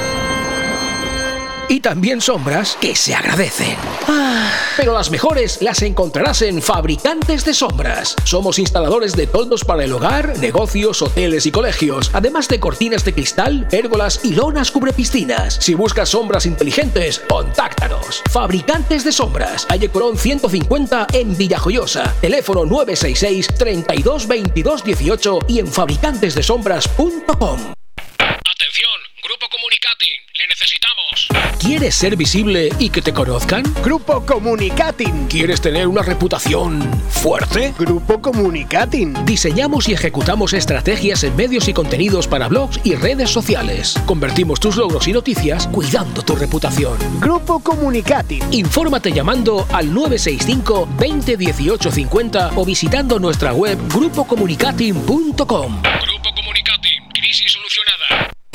y 1.69 1.79
también 1.79 2.21
sombras 2.21 2.77
que 2.79 2.95
se 2.95 3.13
agradecen. 3.13 3.75
Ah, 4.07 4.51
pero 4.77 4.93
las 4.93 5.11
mejores 5.11 5.61
las 5.61 5.81
encontrarás 5.81 6.41
en 6.41 6.61
Fabricantes 6.61 7.45
de 7.45 7.53
Sombras. 7.53 8.15
Somos 8.23 8.59
instaladores 8.59 9.15
de 9.15 9.27
toldos 9.27 9.63
para 9.63 9.83
el 9.83 9.93
hogar, 9.93 10.37
negocios, 10.39 11.01
hoteles 11.01 11.45
y 11.45 11.51
colegios, 11.51 12.11
además 12.13 12.47
de 12.47 12.59
cortinas 12.59 13.05
de 13.05 13.13
cristal, 13.13 13.67
pérgolas 13.69 14.21
y 14.23 14.33
lonas 14.33 14.71
cubrepiscinas. 14.71 15.55
Si 15.55 15.73
buscas 15.73 16.09
sombras 16.09 16.45
inteligentes, 16.45 17.21
contáctanos. 17.29 18.21
Fabricantes 18.31 19.03
de 19.03 19.11
Sombras, 19.11 19.65
calle 19.65 19.89
Corón 19.89 20.17
150 20.17 21.07
en 21.13 21.37
Villajoyosa. 21.37 22.13
Teléfono 22.21 22.65
966 22.65 23.47
32 23.57 24.27
22 24.27 24.83
18 24.83 25.39
y 25.47 25.59
en 25.59 25.67
fabricantesdesombras.com. 25.67 27.73
Atención, 28.19 28.99
Grupo 29.23 29.47
Comunicating, 29.49 30.13
le 30.35 30.47
necesitamos. 30.47 31.27
¿Quieres 31.73 31.95
ser 31.95 32.15
visible 32.15 32.69
y 32.77 32.91
que 32.91 33.01
te 33.01 33.11
conozcan? 33.11 33.63
Grupo 33.83 34.23
Comunicating. 34.27 35.25
¿Quieres 35.25 35.59
tener 35.59 35.87
una 35.87 36.03
reputación 36.03 36.83
fuerte? 37.09 37.73
Grupo 37.79 38.21
Comunicating. 38.21 39.25
Diseñamos 39.25 39.89
y 39.89 39.93
ejecutamos 39.93 40.53
estrategias 40.53 41.23
en 41.23 41.35
medios 41.35 41.67
y 41.67 41.73
contenidos 41.73 42.27
para 42.27 42.47
blogs 42.47 42.79
y 42.83 42.93
redes 42.93 43.31
sociales. 43.31 43.95
Convertimos 44.05 44.59
tus 44.59 44.75
logros 44.75 45.07
y 45.07 45.13
noticias 45.13 45.65
cuidando 45.65 46.21
tu 46.21 46.35
reputación. 46.35 46.95
Grupo 47.19 47.59
Comunicating. 47.59 48.43
Infórmate 48.51 49.11
llamando 49.11 49.65
al 49.73 49.91
965 49.91 50.87
20 50.99 51.37
18 51.37 51.91
50 51.91 52.51
o 52.55 52.65
visitando 52.65 53.17
nuestra 53.17 53.51
web 53.51 53.79
grupocomunicating.com. 53.91 55.81
Grupo 55.81 56.29
Comunicating, 56.35 57.09
crisis 57.15 57.51
solucionada. 57.51 58.02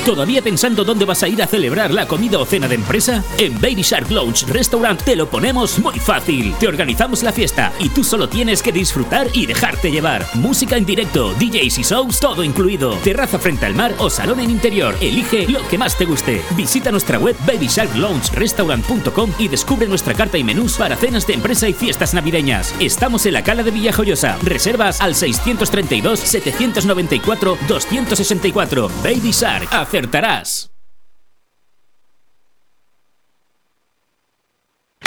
¿Todavía 0.08 0.40
pensando 0.40 0.84
dónde 0.84 1.04
vas 1.04 1.22
a 1.22 1.28
ir 1.28 1.42
a 1.42 1.46
celebrar 1.46 1.92
la 1.92 2.08
comida 2.08 2.38
o 2.38 2.46
cena 2.46 2.66
de 2.66 2.76
empresa? 2.76 3.22
En 3.36 3.60
Baby 3.60 3.82
Shark 3.82 4.10
Lounge 4.10 4.46
Restaurant 4.46 5.02
te 5.02 5.14
lo 5.14 5.28
ponemos 5.28 5.78
muy 5.80 5.98
fácil. 5.98 6.54
Te 6.58 6.66
organizamos 6.66 7.22
la 7.22 7.30
fiesta 7.30 7.74
y 7.78 7.90
tú 7.90 8.02
solo 8.02 8.26
tienes 8.26 8.62
que 8.62 8.72
disfrutar 8.72 9.26
y 9.34 9.44
dejarte 9.44 9.90
llevar. 9.90 10.24
Música 10.32 10.78
en 10.78 10.86
directo, 10.86 11.34
DJs 11.34 11.80
y 11.80 11.82
shows, 11.82 12.20
todo 12.20 12.42
incluido. 12.42 12.94
Terraza 13.04 13.38
frente 13.38 13.66
al 13.66 13.74
mar 13.74 13.94
o 13.98 14.08
salón 14.08 14.40
en 14.40 14.48
interior. 14.48 14.94
Elige 15.02 15.46
lo 15.46 15.60
que 15.68 15.76
más 15.76 15.98
te 15.98 16.06
guste. 16.06 16.42
Visita 16.56 16.90
nuestra 16.90 17.18
web 17.18 17.36
babysharkloungerestaurant.com 17.46 19.32
y 19.38 19.48
descubre 19.48 19.88
nuestra 19.88 20.14
carta 20.14 20.38
y 20.38 20.44
menús 20.44 20.78
para 20.78 20.96
cenas 20.96 21.26
de 21.26 21.34
empresa 21.34 21.68
y 21.68 21.74
fiestas 21.74 22.14
navideñas. 22.14 22.74
Estamos 22.80 23.26
en 23.26 23.34
la 23.34 23.44
Cala 23.44 23.62
de 23.62 23.72
Villajoyosa. 23.72 24.38
Reservas 24.42 25.02
al 25.02 25.14
632 25.14 26.18
794 26.18 27.58
264. 27.68 28.90
Baby 29.04 29.32
Shark 29.32 29.68
acertarás. 29.98 30.70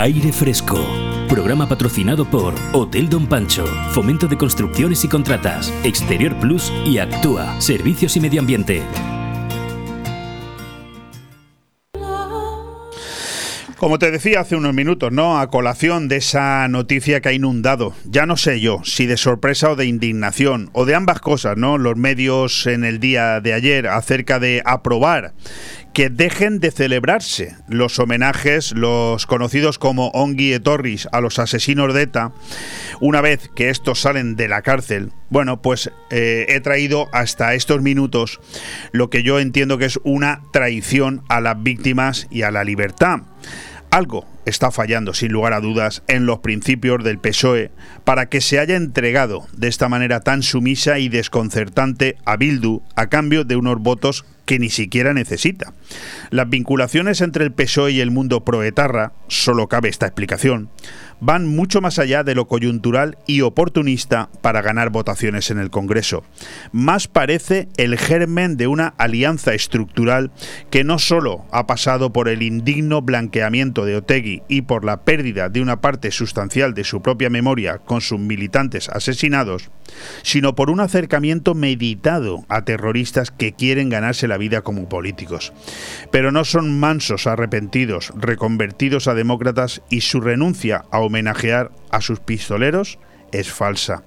Aire 0.00 0.32
Fresco. 0.32 0.78
Programa 1.28 1.68
patrocinado 1.68 2.24
por 2.24 2.54
Hotel 2.72 3.08
Don 3.08 3.26
Pancho, 3.26 3.66
Fomento 3.90 4.28
de 4.28 4.38
Construcciones 4.38 5.02
y 5.02 5.08
Contratas, 5.08 5.74
Exterior 5.82 6.38
Plus 6.38 6.72
y 6.86 6.98
Actúa, 6.98 7.60
Servicios 7.60 8.16
y 8.16 8.20
Medio 8.20 8.40
Ambiente. 8.40 8.80
Como 13.76 13.98
te 13.98 14.10
decía 14.10 14.40
hace 14.40 14.56
unos 14.56 14.74
minutos, 14.74 15.12
¿no? 15.12 15.38
A 15.38 15.50
colación 15.50 16.08
de 16.08 16.16
esa 16.16 16.66
noticia 16.68 17.20
que 17.20 17.28
ha 17.28 17.32
inundado, 17.32 17.94
ya 18.04 18.26
no 18.26 18.36
sé 18.36 18.60
yo 18.60 18.80
si 18.84 19.06
de 19.06 19.16
sorpresa 19.16 19.70
o 19.70 19.76
de 19.76 19.86
indignación, 19.86 20.70
o 20.72 20.84
de 20.84 20.96
ambas 20.96 21.20
cosas, 21.20 21.56
¿no? 21.56 21.78
Los 21.78 21.96
medios 21.96 22.66
en 22.66 22.84
el 22.84 22.98
día 22.98 23.40
de 23.40 23.52
ayer 23.52 23.86
acerca 23.86 24.40
de 24.40 24.62
aprobar 24.64 25.34
que 25.98 26.10
dejen 26.10 26.60
de 26.60 26.70
celebrarse 26.70 27.56
los 27.66 27.98
homenajes, 27.98 28.70
los 28.70 29.26
conocidos 29.26 29.80
como 29.80 30.10
Ongi 30.10 30.52
e 30.52 30.60
Torris, 30.60 31.08
a 31.10 31.20
los 31.20 31.40
asesinos 31.40 31.92
de 31.92 32.02
ETA, 32.02 32.30
una 33.00 33.20
vez 33.20 33.50
que 33.56 33.68
estos 33.68 34.02
salen 34.02 34.36
de 34.36 34.46
la 34.46 34.62
cárcel. 34.62 35.10
Bueno, 35.28 35.60
pues 35.60 35.90
eh, 36.12 36.46
he 36.50 36.60
traído 36.60 37.08
hasta 37.10 37.54
estos 37.54 37.82
minutos 37.82 38.38
lo 38.92 39.10
que 39.10 39.24
yo 39.24 39.40
entiendo 39.40 39.76
que 39.76 39.86
es 39.86 39.98
una 40.04 40.42
traición 40.52 41.24
a 41.28 41.40
las 41.40 41.60
víctimas 41.60 42.28
y 42.30 42.42
a 42.42 42.52
la 42.52 42.62
libertad. 42.62 43.22
Algo 43.90 44.26
está 44.44 44.70
fallando, 44.70 45.14
sin 45.14 45.32
lugar 45.32 45.54
a 45.54 45.60
dudas, 45.60 46.02
en 46.08 46.26
los 46.26 46.40
principios 46.40 47.02
del 47.02 47.18
PSOE 47.18 47.70
para 48.04 48.28
que 48.28 48.40
se 48.40 48.58
haya 48.58 48.76
entregado 48.76 49.46
de 49.56 49.68
esta 49.68 49.88
manera 49.88 50.20
tan 50.20 50.42
sumisa 50.42 50.98
y 50.98 51.08
desconcertante 51.08 52.16
a 52.26 52.36
Bildu 52.36 52.82
a 52.96 53.08
cambio 53.08 53.44
de 53.44 53.56
unos 53.56 53.80
votos 53.80 54.26
que 54.44 54.58
ni 54.58 54.70
siquiera 54.70 55.12
necesita. 55.14 55.72
Las 56.30 56.48
vinculaciones 56.48 57.20
entre 57.20 57.44
el 57.44 57.52
PSOE 57.52 57.92
y 57.92 58.00
el 58.00 58.10
mundo 58.10 58.44
proetarra, 58.44 59.12
solo 59.28 59.68
cabe 59.68 59.88
esta 59.88 60.06
explicación, 60.06 60.70
van 61.20 61.46
mucho 61.46 61.80
más 61.80 61.98
allá 61.98 62.22
de 62.24 62.34
lo 62.34 62.46
coyuntural 62.46 63.18
y 63.26 63.40
oportunista 63.40 64.28
para 64.40 64.62
ganar 64.62 64.90
votaciones 64.90 65.50
en 65.50 65.58
el 65.58 65.70
Congreso. 65.70 66.24
Más 66.72 67.08
parece 67.08 67.68
el 67.76 67.98
germen 67.98 68.56
de 68.56 68.66
una 68.66 68.94
alianza 68.98 69.54
estructural 69.54 70.30
que 70.70 70.84
no 70.84 70.98
solo 70.98 71.44
ha 71.50 71.66
pasado 71.66 72.12
por 72.12 72.28
el 72.28 72.42
indigno 72.42 73.02
blanqueamiento 73.02 73.84
de 73.84 73.96
Otegui 73.96 74.42
y 74.48 74.62
por 74.62 74.84
la 74.84 75.02
pérdida 75.02 75.48
de 75.48 75.60
una 75.60 75.80
parte 75.80 76.10
sustancial 76.10 76.74
de 76.74 76.84
su 76.84 77.02
propia 77.02 77.30
memoria 77.30 77.78
con 77.78 78.00
sus 78.00 78.18
militantes 78.18 78.88
asesinados, 78.88 79.70
sino 80.22 80.54
por 80.54 80.70
un 80.70 80.80
acercamiento 80.80 81.54
meditado 81.54 82.44
a 82.48 82.64
terroristas 82.64 83.30
que 83.30 83.52
quieren 83.52 83.88
ganarse 83.88 84.28
la 84.28 84.38
vida 84.38 84.62
como 84.62 84.88
políticos. 84.88 85.52
Pero 86.10 86.32
no 86.32 86.44
son 86.44 86.78
mansos 86.78 87.26
arrepentidos, 87.26 88.12
reconvertidos 88.16 89.08
a 89.08 89.14
demócratas 89.14 89.82
y 89.90 90.02
su 90.02 90.20
renuncia 90.20 90.84
a 90.90 91.00
homenajear 91.08 91.72
a 91.90 92.00
sus 92.00 92.20
pistoleros 92.20 92.98
es 93.32 93.52
falsa. 93.52 94.04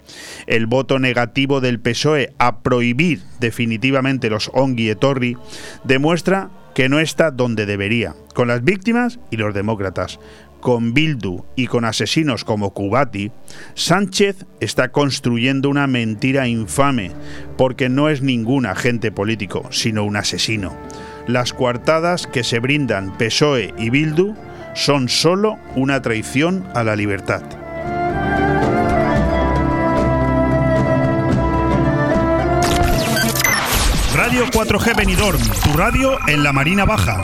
El 0.47 0.65
voto 0.65 0.99
negativo 0.99 1.61
del 1.61 1.79
PSOE 1.79 2.33
a 2.37 2.61
prohibir 2.61 3.21
definitivamente 3.39 4.29
los 4.29 4.49
Ongi 4.53 4.89
e 4.89 4.95
Torri 4.95 5.37
demuestra 5.83 6.49
que 6.73 6.89
no 6.89 6.99
está 6.99 7.31
donde 7.31 7.65
debería, 7.65 8.15
con 8.33 8.47
las 8.47 8.63
víctimas 8.63 9.19
y 9.29 9.37
los 9.37 9.53
demócratas. 9.53 10.19
Con 10.61 10.93
Bildu 10.93 11.43
y 11.55 11.65
con 11.65 11.85
asesinos 11.85 12.45
como 12.45 12.71
Kubati, 12.71 13.31
Sánchez 13.73 14.45
está 14.59 14.91
construyendo 14.91 15.69
una 15.69 15.87
mentira 15.87 16.47
infame, 16.47 17.11
porque 17.57 17.89
no 17.89 18.09
es 18.09 18.21
ningún 18.21 18.67
agente 18.67 19.11
político, 19.11 19.67
sino 19.71 20.03
un 20.05 20.17
asesino. 20.17 20.77
Las 21.25 21.53
coartadas 21.53 22.27
que 22.27 22.43
se 22.43 22.59
brindan 22.59 23.17
PSOE 23.17 23.73
y 23.79 23.89
Bildu 23.89 24.35
son 24.73 25.09
solo 25.09 25.57
una 25.75 26.01
traición 26.01 26.67
a 26.73 26.83
la 26.83 26.95
libertad. 26.95 27.41
Radio 34.15 34.45
4G 34.47 34.95
Benidorm, 34.95 35.41
tu 35.63 35.73
radio 35.77 36.17
en 36.27 36.43
la 36.43 36.53
Marina 36.53 36.85
Baja. 36.85 37.23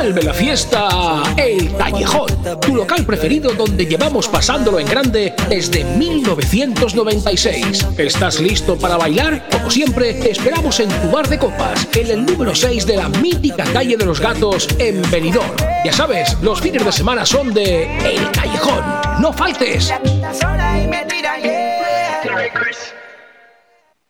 Vuelve 0.00 0.22
la 0.22 0.32
fiesta 0.32 1.34
El 1.36 1.76
Callejón, 1.76 2.28
tu 2.60 2.76
local 2.76 3.04
preferido 3.04 3.50
donde 3.54 3.84
llevamos 3.84 4.28
pasándolo 4.28 4.78
en 4.78 4.86
grande 4.86 5.34
desde 5.48 5.82
1996. 5.82 7.84
¿Estás 7.98 8.38
listo 8.38 8.78
para 8.78 8.96
bailar? 8.96 9.48
Como 9.50 9.68
siempre, 9.68 10.14
te 10.14 10.30
esperamos 10.30 10.78
en 10.78 10.88
tu 10.88 11.10
bar 11.10 11.28
de 11.28 11.40
copas, 11.40 11.88
en 11.96 12.12
el 12.12 12.24
número 12.24 12.54
6 12.54 12.86
de 12.86 12.96
la 12.96 13.08
mítica 13.08 13.64
calle 13.72 13.96
de 13.96 14.04
los 14.04 14.20
gatos 14.20 14.68
en 14.78 15.02
Benidorm. 15.10 15.50
Ya 15.84 15.92
sabes, 15.92 16.36
los 16.42 16.60
fines 16.60 16.84
de 16.84 16.92
semana 16.92 17.26
son 17.26 17.52
de 17.52 17.82
El 17.98 18.30
Callejón. 18.30 18.84
¡No 19.20 19.32
faltes! 19.32 19.92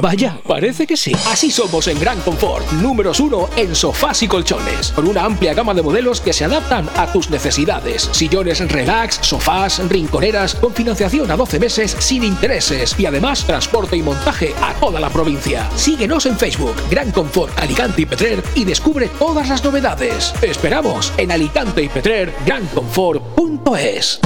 Vaya, 0.00 0.38
parece 0.46 0.86
que 0.86 0.96
sí. 0.96 1.12
Así 1.26 1.50
somos 1.50 1.88
en 1.88 1.98
Gran 1.98 2.20
Confort, 2.20 2.70
números 2.72 3.20
uno 3.20 3.48
en 3.56 3.74
sofás 3.74 4.22
y 4.22 4.28
colchones, 4.28 4.92
con 4.92 5.08
una 5.08 5.24
amplia 5.24 5.54
gama 5.54 5.74
de 5.74 5.82
modelos 5.82 6.20
que 6.20 6.32
se 6.32 6.44
adaptan 6.44 6.88
a 6.96 7.12
tus 7.12 7.30
necesidades. 7.30 8.08
Sillones 8.12 8.60
relax, 8.70 9.18
sofás, 9.22 9.80
rinconeras, 9.88 10.54
con 10.54 10.72
financiación 10.72 11.30
a 11.30 11.36
12 11.36 11.58
meses 11.58 11.96
sin 11.98 12.24
intereses 12.24 12.94
y 12.98 13.06
además 13.06 13.44
transporte 13.44 13.96
y 13.96 14.02
montaje 14.02 14.54
a 14.62 14.74
toda 14.74 15.00
la 15.00 15.10
provincia. 15.10 15.68
Síguenos 15.74 16.26
en 16.26 16.38
Facebook, 16.38 16.76
Gran 16.90 17.10
Confort 17.10 17.56
Alicante 17.58 18.02
y 18.02 18.06
Petrer 18.06 18.42
y 18.54 18.64
descubre 18.64 19.08
todas 19.18 19.48
las 19.48 19.62
novedades. 19.64 20.32
Te 20.40 20.50
esperamos 20.50 21.12
en 21.16 21.32
Alicante 21.32 21.82
y 21.82 21.88
Petrer, 21.88 22.32
granconfort.es. 22.44 24.20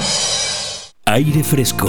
Aire 1.07 1.43
Fresco. 1.43 1.89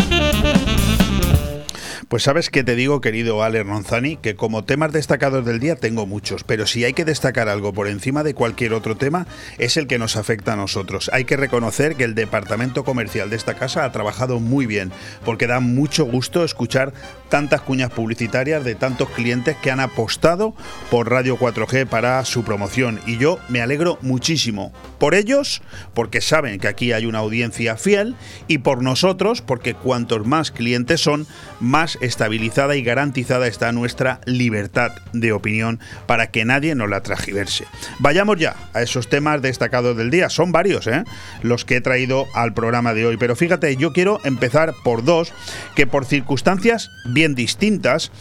Pues 2.11 2.23
sabes 2.23 2.49
que 2.49 2.65
te 2.65 2.75
digo, 2.75 2.99
querido 2.99 3.41
Ale 3.41 3.63
Ronzani, 3.63 4.17
que 4.17 4.35
como 4.35 4.65
temas 4.65 4.91
destacados 4.91 5.45
del 5.45 5.61
día 5.61 5.77
tengo 5.77 6.05
muchos, 6.05 6.43
pero 6.43 6.67
si 6.67 6.83
hay 6.83 6.91
que 6.91 7.05
destacar 7.05 7.47
algo 7.47 7.71
por 7.71 7.87
encima 7.87 8.21
de 8.21 8.33
cualquier 8.33 8.73
otro 8.73 8.97
tema, 8.97 9.27
es 9.59 9.77
el 9.77 9.87
que 9.87 9.97
nos 9.97 10.17
afecta 10.17 10.51
a 10.51 10.55
nosotros. 10.57 11.09
Hay 11.13 11.23
que 11.23 11.37
reconocer 11.37 11.95
que 11.95 12.03
el 12.03 12.13
departamento 12.13 12.83
comercial 12.83 13.29
de 13.29 13.37
esta 13.37 13.53
casa 13.53 13.85
ha 13.85 13.93
trabajado 13.93 14.41
muy 14.41 14.65
bien, 14.65 14.91
porque 15.23 15.47
da 15.47 15.61
mucho 15.61 16.03
gusto 16.03 16.43
escuchar 16.43 16.91
tantas 17.29 17.61
cuñas 17.61 17.91
publicitarias 17.91 18.65
de 18.65 18.75
tantos 18.75 19.09
clientes 19.11 19.55
que 19.55 19.71
han 19.71 19.79
apostado 19.79 20.53
por 20.89 21.09
Radio 21.09 21.39
4G 21.39 21.87
para 21.87 22.25
su 22.25 22.43
promoción. 22.43 22.99
Y 23.05 23.19
yo 23.19 23.39
me 23.47 23.61
alegro 23.61 23.97
muchísimo 24.01 24.73
por 24.99 25.15
ellos, 25.15 25.61
porque 25.93 26.19
saben 26.19 26.59
que 26.59 26.67
aquí 26.67 26.91
hay 26.91 27.05
una 27.05 27.19
audiencia 27.19 27.77
fiel, 27.77 28.17
y 28.49 28.57
por 28.57 28.83
nosotros, 28.83 29.41
porque 29.41 29.75
cuantos 29.75 30.27
más 30.27 30.51
clientes 30.51 30.99
son, 30.99 31.25
más 31.61 31.97
estabilizada 32.01 32.75
y 32.75 32.83
garantizada 32.83 33.47
está 33.47 33.71
nuestra 33.71 34.19
libertad 34.25 34.91
de 35.13 35.31
opinión 35.31 35.79
para 36.05 36.27
que 36.27 36.45
nadie 36.45 36.75
nos 36.75 36.89
la 36.89 37.01
tragiverse. 37.01 37.65
Vayamos 37.99 38.37
ya 38.37 38.55
a 38.73 38.81
esos 38.81 39.09
temas 39.09 39.41
destacados 39.41 39.95
del 39.95 40.11
día. 40.11 40.29
Son 40.29 40.51
varios 40.51 40.87
¿eh? 40.87 41.03
los 41.41 41.65
que 41.65 41.77
he 41.77 41.81
traído 41.81 42.27
al 42.33 42.53
programa 42.53 42.93
de 42.93 43.05
hoy, 43.05 43.17
pero 43.17 43.35
fíjate, 43.35 43.75
yo 43.77 43.93
quiero 43.93 44.19
empezar 44.23 44.73
por 44.83 45.03
dos 45.03 45.33
que 45.75 45.87
por 45.87 46.05
circunstancias 46.05 46.89
bien 47.05 47.35
distintas 47.35 48.11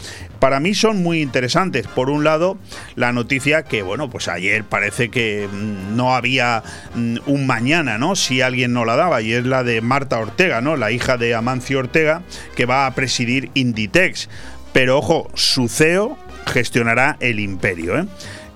para 0.40 0.58
mí 0.58 0.74
son 0.74 1.02
muy 1.02 1.20
interesantes. 1.20 1.86
Por 1.86 2.10
un 2.10 2.24
lado, 2.24 2.58
la 2.96 3.12
noticia 3.12 3.62
que, 3.62 3.82
bueno, 3.82 4.10
pues 4.10 4.26
ayer 4.26 4.64
parece 4.64 5.10
que 5.10 5.46
mm, 5.46 5.94
no 5.96 6.14
había 6.14 6.64
mm, 6.94 7.18
un 7.26 7.46
mañana, 7.46 7.98
¿no? 7.98 8.16
Si 8.16 8.40
alguien 8.40 8.72
no 8.72 8.84
la 8.84 8.96
daba, 8.96 9.20
y 9.20 9.34
es 9.34 9.44
la 9.44 9.62
de 9.62 9.82
Marta 9.82 10.18
Ortega, 10.18 10.60
¿no? 10.62 10.76
La 10.76 10.90
hija 10.90 11.18
de 11.18 11.34
Amancio 11.34 11.78
Ortega, 11.78 12.22
que 12.56 12.64
va 12.64 12.86
a 12.86 12.94
presidir 12.94 13.50
Inditex. 13.70 14.28
Pero 14.72 14.98
ojo, 14.98 15.28
su 15.34 15.68
CEO 15.68 16.16
gestionará 16.46 17.16
el 17.20 17.40
imperio, 17.40 17.98
¿eh? 17.98 18.06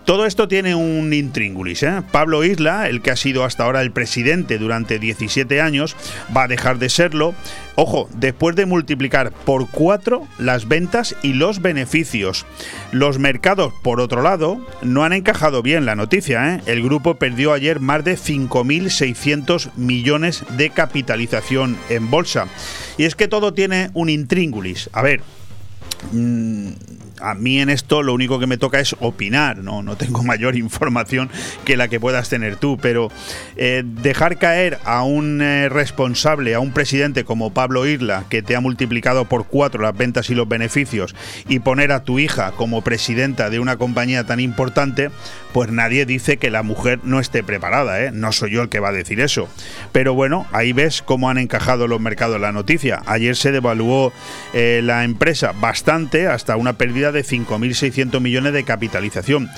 Todo 0.05 0.27
esto 0.27 0.49
tiene 0.49 0.75
un 0.75 1.15
intríngulis. 1.15 1.83
¿eh? 1.83 2.03
Pablo 2.13 2.45
Isla, 2.45 2.91
el 2.91 3.01
que 3.01 3.11
ha 3.11 3.17
sido 3.17 3.43
hasta 3.43 3.65
ahora 3.65 3.81
el 3.81 3.91
presidente 3.91 4.59
durante 4.59 4.99
17 4.99 5.63
años, 5.63 5.97
va 6.37 6.43
a 6.43 6.49
dejar 6.49 6.79
de 6.79 6.91
serlo. 6.91 7.35
Ojo, 7.77 8.09
después 8.15 8.55
de 8.55 8.67
multiplicar 8.67 9.33
por 9.33 9.69
cuatro 9.69 10.27
las 10.39 10.69
ventas 10.69 11.17
y 11.23 11.33
los 11.33 11.61
beneficios. 11.61 12.47
Los 12.93 13.19
mercados, 13.19 13.73
por 13.83 14.01
otro 14.01 14.23
lado, 14.23 14.65
no 14.83 15.03
han 15.03 15.13
encajado 15.13 15.61
bien 15.63 15.85
la 15.85 15.97
noticia. 15.97 16.55
¿eh? 16.55 16.61
El 16.67 16.83
grupo 16.83 17.17
perdió 17.17 17.53
ayer 17.53 17.81
más 17.81 18.05
de 18.05 18.17
5.600 18.17 19.73
millones 19.77 20.45
de 20.57 20.71
capitalización 20.71 21.77
en 21.89 22.11
bolsa. 22.11 22.47
Y 22.97 23.05
es 23.05 23.17
que 23.17 23.27
todo 23.27 23.55
tiene 23.55 23.91
un 23.95 24.09
intríngulis. 24.09 24.89
A 24.93 25.03
ver, 25.03 25.23
mm, 26.13 26.69
a 27.21 27.35
mí 27.35 27.61
en 27.61 27.71
esto 27.71 28.03
lo 28.03 28.15
único 28.15 28.39
que 28.39 28.47
me 28.47 28.57
toca 28.57 28.81
es 28.81 28.97
opinar, 29.01 29.59
no, 29.59 29.83
no 29.83 29.97
tengo 29.97 30.23
mayor 30.25 30.57
información 30.57 31.31
que 31.65 31.77
la 31.77 31.89
que 31.89 32.01
puedas 32.01 32.29
tener 32.29 32.57
tú, 32.57 32.79
pero 32.81 33.11
eh, 33.57 33.83
dejar 33.85 34.39
caer 34.39 34.79
a 34.85 35.03
un 35.03 35.41
eh, 35.41 35.69
responsable, 35.69 36.55
a 36.55 36.61
un 36.61 36.73
presidente 36.73 37.25
como 37.25 37.53
Pablo 37.53 37.87
Irla, 37.87 38.25
que 38.29 38.43
te 38.43 38.57
ha 38.57 38.61
multiplicado 38.61 39.27
por 39.27 39.47
cuatro 39.47 39.83
las 39.83 39.97
ventas 39.97 40.31
y 40.31 40.35
los 40.35 40.49
beneficios, 40.49 41.15
y 41.49 41.61
poner 41.61 41.93
a 41.93 42.05
tu 42.05 42.19
hija 42.19 42.53
como 42.53 42.83
presidenta 42.83 43.51
de 43.51 43.61
una 43.61 43.77
compañía 43.77 44.25
tan 44.25 44.41
importante, 44.41 45.11
pues 45.53 45.71
nadie 45.71 46.07
dice 46.07 46.37
que 46.37 46.51
la 46.51 46.63
mujer 46.63 47.01
no 47.05 47.21
esté 47.21 47.43
preparada, 47.45 48.03
¿eh? 48.03 48.11
no 48.13 48.33
soy 48.33 48.51
yo 48.53 48.63
el 48.63 48.69
que 48.69 48.81
va 48.81 48.89
a 48.89 48.93
decir 48.93 49.21
eso. 49.21 49.49
Pero 49.93 50.15
bueno, 50.15 50.47
ahí 50.53 50.73
ves 50.73 51.03
cómo 51.03 51.31
han 51.31 51.39
encajado 51.39 51.87
los 51.87 52.01
mercados 52.01 52.41
la 52.41 52.53
noticia. 52.53 53.03
Ayer 53.07 53.37
se 53.37 53.53
devaluó 53.53 54.13
la 54.53 55.05
empresa 55.05 55.53
bastante, 55.53 56.27
hasta 56.27 56.57
una 56.57 56.75
pérdida 56.75 57.04
de 57.13 57.25
5.600 57.25 58.21
millones 58.21 58.53
de 58.53 58.65
capitalización. 58.65 59.49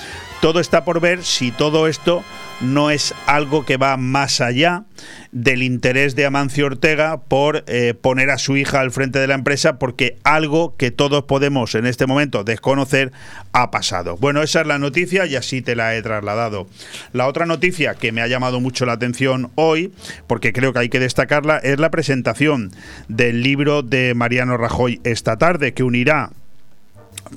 Todo 0.41 0.59
está 0.59 0.85
por 0.85 0.99
ver 0.99 1.23
si 1.23 1.51
todo 1.51 1.87
esto 1.87 2.23
no 2.61 2.89
es 2.89 3.13
algo 3.25 3.65
que 3.65 3.77
va 3.77 3.97
más 3.97 4.41
allá 4.41 4.85
del 5.31 5.63
interés 5.63 6.15
de 6.15 6.25
Amancio 6.25 6.65
Ortega 6.65 7.21
por 7.21 7.63
eh, 7.67 7.93
poner 7.99 8.29
a 8.29 8.37
su 8.37 8.57
hija 8.57 8.79
al 8.79 8.91
frente 8.91 9.19
de 9.19 9.27
la 9.27 9.35
empresa 9.35 9.77
porque 9.77 10.17
algo 10.23 10.75
que 10.77 10.91
todos 10.91 11.23
podemos 11.23 11.75
en 11.75 11.85
este 11.85 12.07
momento 12.07 12.43
desconocer 12.43 13.11
ha 13.51 13.71
pasado. 13.71 14.17
Bueno, 14.17 14.41
esa 14.41 14.61
es 14.61 14.67
la 14.67 14.79
noticia 14.79 15.25
y 15.25 15.35
así 15.35 15.61
te 15.61 15.75
la 15.75 15.95
he 15.95 16.01
trasladado. 16.01 16.67
La 17.13 17.27
otra 17.27 17.45
noticia 17.45 17.95
que 17.95 18.11
me 18.11 18.21
ha 18.21 18.27
llamado 18.27 18.59
mucho 18.59 18.85
la 18.85 18.93
atención 18.93 19.51
hoy, 19.55 19.91
porque 20.27 20.53
creo 20.53 20.73
que 20.73 20.79
hay 20.79 20.89
que 20.89 20.99
destacarla, 20.99 21.57
es 21.57 21.79
la 21.79 21.91
presentación 21.91 22.71
del 23.07 23.43
libro 23.43 23.83
de 23.83 24.13
Mariano 24.13 24.57
Rajoy 24.57 24.99
esta 25.03 25.37
tarde 25.37 25.73
que 25.73 25.83
unirá 25.83 26.31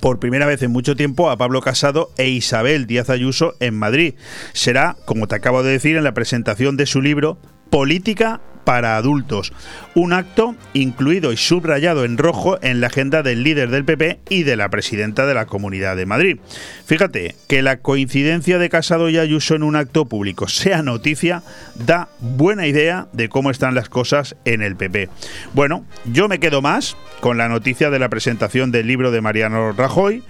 por 0.00 0.18
primera 0.18 0.46
vez 0.46 0.62
en 0.62 0.70
mucho 0.70 0.96
tiempo 0.96 1.30
a 1.30 1.36
Pablo 1.36 1.60
Casado 1.60 2.10
e 2.16 2.28
Isabel 2.28 2.86
Díaz 2.86 3.10
Ayuso 3.10 3.54
en 3.60 3.74
Madrid. 3.74 4.14
Será, 4.52 4.96
como 5.04 5.26
te 5.26 5.34
acabo 5.34 5.62
de 5.62 5.72
decir, 5.72 5.96
en 5.96 6.04
la 6.04 6.14
presentación 6.14 6.76
de 6.76 6.86
su 6.86 7.02
libro 7.02 7.38
Política 7.70 8.40
para 8.70 8.96
adultos. 8.96 9.52
Un 9.96 10.12
acto 10.12 10.54
incluido 10.74 11.32
y 11.32 11.36
subrayado 11.36 12.04
en 12.04 12.16
rojo 12.16 12.56
en 12.62 12.80
la 12.80 12.86
agenda 12.86 13.24
del 13.24 13.42
líder 13.42 13.68
del 13.68 13.84
PP 13.84 14.20
y 14.28 14.44
de 14.44 14.54
la 14.54 14.68
presidenta 14.68 15.26
de 15.26 15.34
la 15.34 15.46
Comunidad 15.46 15.96
de 15.96 16.06
Madrid. 16.06 16.38
Fíjate 16.86 17.34
que 17.48 17.62
la 17.62 17.78
coincidencia 17.78 18.60
de 18.60 18.68
Casado 18.68 19.08
y 19.10 19.18
Ayuso 19.18 19.56
en 19.56 19.64
un 19.64 19.74
acto 19.74 20.04
público 20.04 20.46
sea 20.46 20.84
noticia 20.84 21.42
da 21.84 22.10
buena 22.20 22.68
idea 22.68 23.08
de 23.12 23.28
cómo 23.28 23.50
están 23.50 23.74
las 23.74 23.88
cosas 23.88 24.36
en 24.44 24.62
el 24.62 24.76
PP. 24.76 25.08
Bueno, 25.52 25.84
yo 26.04 26.28
me 26.28 26.38
quedo 26.38 26.62
más 26.62 26.96
con 27.18 27.38
la 27.38 27.48
noticia 27.48 27.90
de 27.90 27.98
la 27.98 28.08
presentación 28.08 28.70
del 28.70 28.86
libro 28.86 29.10
de 29.10 29.20
Mariano 29.20 29.72
Rajoy. 29.72 30.22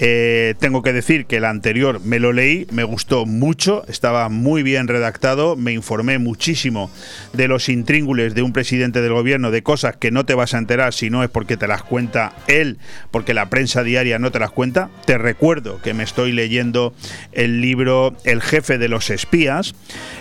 Eh, 0.00 0.54
tengo 0.60 0.82
que 0.82 0.92
decir 0.92 1.26
que 1.26 1.38
el 1.38 1.44
anterior 1.44 2.00
me 2.04 2.20
lo 2.20 2.32
leí, 2.32 2.68
me 2.70 2.84
gustó 2.84 3.26
mucho, 3.26 3.84
estaba 3.88 4.28
muy 4.28 4.62
bien 4.62 4.86
redactado, 4.86 5.56
me 5.56 5.72
informé 5.72 6.20
muchísimo 6.20 6.92
de 7.32 7.48
los 7.48 7.68
intríngules 7.88 8.34
de 8.34 8.42
un 8.42 8.52
presidente 8.52 9.00
del 9.00 9.14
gobierno, 9.14 9.50
de 9.50 9.62
cosas 9.62 9.96
que 9.96 10.10
no 10.10 10.26
te 10.26 10.34
vas 10.34 10.52
a 10.52 10.58
enterar 10.58 10.92
si 10.92 11.08
no 11.08 11.24
es 11.24 11.30
porque 11.30 11.56
te 11.56 11.66
las 11.66 11.82
cuenta 11.82 12.34
él, 12.46 12.76
porque 13.10 13.32
la 13.32 13.48
prensa 13.48 13.82
diaria 13.82 14.18
no 14.18 14.30
te 14.30 14.38
las 14.38 14.50
cuenta. 14.50 14.90
Te 15.06 15.16
recuerdo 15.16 15.80
que 15.80 15.94
me 15.94 16.04
estoy 16.04 16.32
leyendo 16.32 16.92
el 17.32 17.62
libro 17.62 18.14
El 18.24 18.42
jefe 18.42 18.76
de 18.76 18.90
los 18.90 19.08
espías 19.08 19.74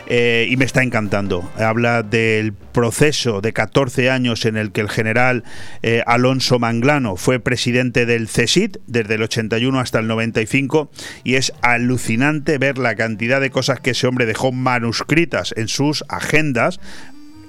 eh, 0.08 0.48
y 0.50 0.56
me 0.56 0.64
está 0.64 0.82
encantando. 0.82 1.44
Habla 1.58 2.04
del 2.04 2.54
proceso 2.54 3.42
de 3.42 3.52
14 3.52 4.12
años 4.12 4.46
en 4.46 4.56
el 4.56 4.72
que 4.72 4.80
el 4.80 4.90
general 4.90 5.44
eh, 5.84 6.04
Alonso 6.08 6.60
Manglano 6.60 7.18
fue 7.18 7.42
presidente 7.42 8.06
del 8.06 8.30
CESID 8.30 8.78
desde 8.88 9.16
el 9.16 9.24
81 9.24 9.78
hasta 9.78 10.00
el 10.00 10.08
95 10.08 10.90
y 11.26 11.36
es 11.36 11.52
alucinante 11.62 12.60
ver 12.60 12.78
la 12.78 12.96
cantidad 12.96 13.42
de 13.42 13.50
cosas 13.50 13.82
que 13.82 13.90
ese 13.90 14.08
hombre 14.08 14.26
dejó 14.26 14.54
manuscritas 14.54 15.54
en 15.58 15.68
sus 15.68 16.06
agendas 16.08 16.80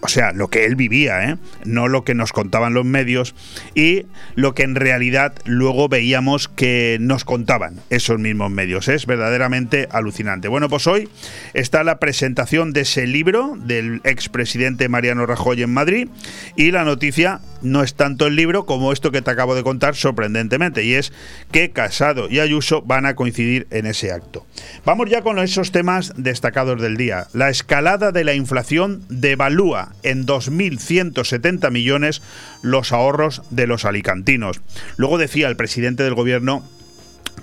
o 0.01 0.09
sea, 0.09 0.33
lo 0.33 0.49
que 0.49 0.65
él 0.65 0.77
vivía, 0.77 1.29
¿eh? 1.29 1.37
no 1.65 1.89
lo 1.89 2.05
que 2.05 2.15
nos 2.15 2.33
contaban 2.33 2.73
los 2.73 2.85
medios 2.85 3.35
y 3.75 4.07
lo 4.37 4.55
que 4.55 4.63
en 4.63 4.75
realidad 4.77 5.35
luego 5.45 5.89
veíamos 5.89 6.49
que 6.49 6.99
nos 7.01 7.25
contaban 7.25 7.81
esos 7.91 8.19
mismos 8.19 8.51
medios. 8.51 8.89
Es 8.89 9.07
verdaderamente 9.07 9.89
alucinante. 9.91 10.49
Bueno, 10.49 10.69
pues 10.69 10.87
hoy 10.87 11.09
está 11.55 11.83
la 11.83 11.99
presentación 11.99 12.73
de 12.73 12.83
ese 12.83 13.07
libro 13.07 13.57
del 13.59 14.01
expresidente 14.05 14.89
Mariano 14.89 15.27
Rajoy 15.27 15.63
en 15.63 15.73
Madrid 15.73 16.09
y 16.55 16.71
la 16.71 16.85
noticia 16.85 17.41
no 17.63 17.83
es 17.83 17.95
tanto 17.95 18.27
el 18.27 18.37
libro 18.37 18.67
como 18.67 18.93
esto 18.93 19.11
que 19.11 19.23
te 19.23 19.31
acabo 19.31 19.57
de 19.57 19.65
contar 19.65 19.97
sorprendentemente 19.97 20.85
y 20.85 20.95
es 20.95 21.13
que 21.51 21.71
Casado 21.71 22.29
y 22.31 22.39
Ayuso 22.39 22.83
van 22.83 23.05
a 23.05 23.15
coincidir 23.15 23.67
en 23.71 23.87
ese 23.87 24.13
acto. 24.13 24.47
Vamos 24.85 25.11
ya 25.11 25.23
con 25.23 25.39
esos 25.41 25.73
temas 25.73 26.13
destacados 26.17 26.81
del 26.81 26.97
día. 26.97 27.27
La 27.33 27.49
escalada 27.49 28.13
de 28.13 28.25
la 28.25 28.35
inflación 28.35 29.03
devalúa 29.09 29.88
en 30.03 30.27
2.170 30.27 31.71
millones 31.71 32.23
los 32.63 32.93
ahorros 32.93 33.43
de 33.51 33.67
los 33.67 33.85
alicantinos. 33.85 34.61
Luego 34.97 35.19
decía 35.19 35.49
el 35.49 35.57
presidente 35.57 36.03
del 36.03 36.15
gobierno 36.15 36.65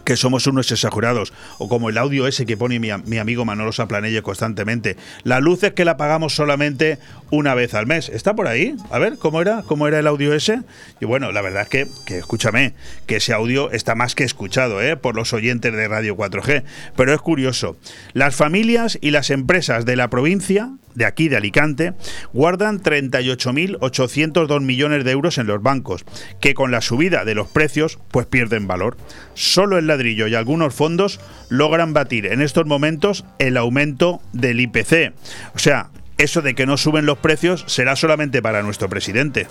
que 0.03 0.15
somos 0.17 0.47
unos 0.47 0.71
exagerados, 0.71 1.33
o 1.57 1.67
como 1.67 1.89
el 1.89 1.97
audio 1.97 2.27
ese 2.27 2.45
que 2.45 2.57
pone 2.57 2.79
mi, 2.79 2.91
amigo 2.91 3.45
Manolo 3.45 3.71
Saplanelle 3.71 4.21
constantemente. 4.21 4.97
La 5.23 5.39
luz 5.39 5.63
es 5.63 5.73
que 5.73 5.85
la 5.85 5.97
pagamos 5.97 6.35
solamente 6.35 6.99
una 7.31 7.55
vez 7.55 7.73
al 7.73 7.87
mes. 7.87 8.09
¿Está 8.09 8.35
por 8.35 8.47
ahí? 8.47 8.75
A 8.91 8.99
ver, 8.99 9.17
¿cómo 9.17 9.41
era? 9.41 9.63
¿Cómo 9.63 9.87
era 9.87 9.99
el 9.99 10.07
audio 10.07 10.33
ese? 10.33 10.61
Y 11.01 11.05
bueno, 11.05 11.31
la 11.31 11.41
verdad 11.41 11.63
es 11.63 11.69
que, 11.69 11.87
que 12.05 12.19
escúchame, 12.19 12.73
que 13.07 13.17
ese 13.17 13.33
audio 13.33 13.71
está 13.71 13.95
más 13.95 14.15
que 14.15 14.23
escuchado 14.23 14.81
¿eh? 14.81 14.95
por 14.95 15.15
los 15.15 15.33
oyentes 15.33 15.73
de 15.73 15.87
Radio 15.87 16.15
4G. 16.15 16.63
Pero 16.95 17.13
es 17.13 17.21
curioso, 17.21 17.77
las 18.13 18.35
familias 18.35 18.97
y 19.01 19.11
las 19.11 19.31
empresas 19.31 19.85
de 19.85 19.95
la 19.95 20.09
provincia 20.09 20.71
de 20.95 21.05
aquí, 21.05 21.29
de 21.29 21.37
Alicante, 21.37 21.93
guardan 22.33 22.81
38.802 22.81 24.61
millones 24.61 25.05
de 25.05 25.11
euros 25.11 25.37
en 25.37 25.47
los 25.47 25.61
bancos, 25.61 26.05
que 26.39 26.53
con 26.53 26.71
la 26.71 26.81
subida 26.81 27.25
de 27.25 27.35
los 27.35 27.47
precios 27.47 27.99
pues 28.11 28.25
pierden 28.25 28.67
valor. 28.67 28.97
Solo 29.33 29.77
el 29.77 29.87
ladrillo 29.87 30.27
y 30.27 30.35
algunos 30.35 30.73
fondos 30.73 31.19
logran 31.49 31.93
batir 31.93 32.25
en 32.25 32.41
estos 32.41 32.65
momentos 32.65 33.25
el 33.39 33.57
aumento 33.57 34.21
del 34.33 34.59
IPC. 34.59 35.13
O 35.53 35.59
sea, 35.59 35.89
eso 36.17 36.41
de 36.41 36.55
que 36.55 36.65
no 36.65 36.77
suben 36.77 37.05
los 37.05 37.17
precios 37.17 37.65
será 37.67 37.95
solamente 37.95 38.41
para 38.41 38.63
nuestro 38.63 38.89
presidente. 38.89 39.47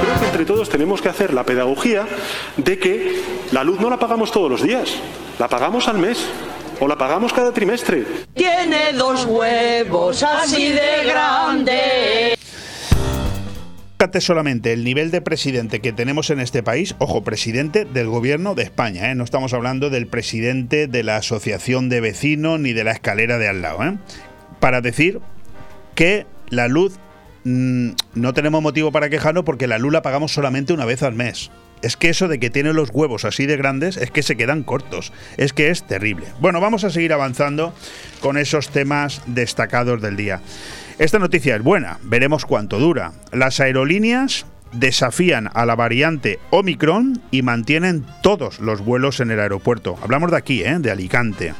creo 0.00 0.18
que 0.18 0.24
entre 0.26 0.44
todos 0.44 0.68
tenemos 0.68 1.02
que 1.02 1.08
hacer 1.08 1.34
la 1.34 1.44
pedagogía 1.44 2.06
de 2.56 2.78
que 2.78 3.20
la 3.52 3.62
luz 3.62 3.80
no 3.80 3.90
la 3.90 3.98
pagamos 3.98 4.32
todos 4.32 4.50
los 4.50 4.62
días, 4.62 4.94
la 5.38 5.48
pagamos 5.48 5.86
al 5.88 5.98
mes 5.98 6.26
o 6.80 6.88
la 6.88 6.96
pagamos 6.96 7.32
cada 7.32 7.52
trimestre. 7.52 8.04
Tiene 8.34 8.92
dos 8.94 9.24
huevos 9.26 10.22
así 10.22 10.72
de 10.72 11.04
grandes. 11.06 12.38
Fíjate 13.98 14.20
solamente 14.20 14.72
el 14.72 14.84
nivel 14.84 15.10
de 15.10 15.22
presidente 15.22 15.80
que 15.80 15.92
tenemos 15.92 16.28
en 16.30 16.40
este 16.40 16.62
país, 16.62 16.94
ojo, 16.98 17.22
presidente 17.22 17.84
del 17.84 18.08
gobierno 18.08 18.54
de 18.54 18.64
España, 18.64 19.10
¿eh? 19.10 19.14
no 19.14 19.24
estamos 19.24 19.54
hablando 19.54 19.88
del 19.88 20.08
presidente 20.08 20.88
de 20.88 21.02
la 21.04 21.16
asociación 21.16 21.88
de 21.88 22.00
vecinos 22.00 22.58
ni 22.58 22.72
de 22.72 22.84
la 22.84 22.92
escalera 22.92 23.38
de 23.38 23.48
al 23.48 23.62
lado, 23.62 23.84
¿eh? 23.84 23.96
para 24.58 24.80
decir 24.80 25.20
que 25.94 26.26
la 26.50 26.68
luz 26.68 26.98
mm, 27.44 27.90
no 28.14 28.34
tenemos 28.34 28.60
motivo 28.60 28.92
para 28.92 29.08
quejarnos 29.08 29.44
porque 29.44 29.68
la 29.68 29.78
luz 29.78 29.92
la 29.92 30.02
pagamos 30.02 30.32
solamente 30.32 30.72
una 30.72 30.84
vez 30.84 31.02
al 31.02 31.14
mes. 31.14 31.50
Es 31.84 31.98
que 31.98 32.08
eso 32.08 32.28
de 32.28 32.40
que 32.40 32.48
tiene 32.48 32.72
los 32.72 32.88
huevos 32.90 33.26
así 33.26 33.44
de 33.44 33.58
grandes 33.58 33.98
es 33.98 34.10
que 34.10 34.22
se 34.22 34.36
quedan 34.36 34.62
cortos. 34.62 35.12
Es 35.36 35.52
que 35.52 35.68
es 35.68 35.84
terrible. 35.84 36.26
Bueno, 36.40 36.60
vamos 36.60 36.82
a 36.84 36.90
seguir 36.90 37.12
avanzando 37.12 37.74
con 38.20 38.38
esos 38.38 38.70
temas 38.70 39.20
destacados 39.26 40.00
del 40.00 40.16
día. 40.16 40.40
Esta 40.98 41.18
noticia 41.18 41.56
es 41.56 41.62
buena, 41.62 41.98
veremos 42.02 42.46
cuánto 42.46 42.78
dura. 42.78 43.12
Las 43.32 43.60
aerolíneas 43.60 44.46
desafían 44.72 45.50
a 45.52 45.66
la 45.66 45.74
variante 45.74 46.38
Omicron 46.50 47.20
y 47.30 47.42
mantienen 47.42 48.06
todos 48.22 48.60
los 48.60 48.80
vuelos 48.80 49.20
en 49.20 49.30
el 49.30 49.40
aeropuerto. 49.40 49.98
Hablamos 50.02 50.30
de 50.30 50.38
aquí, 50.38 50.62
¿eh? 50.62 50.78
de 50.78 50.90
Alicante. 50.90 51.52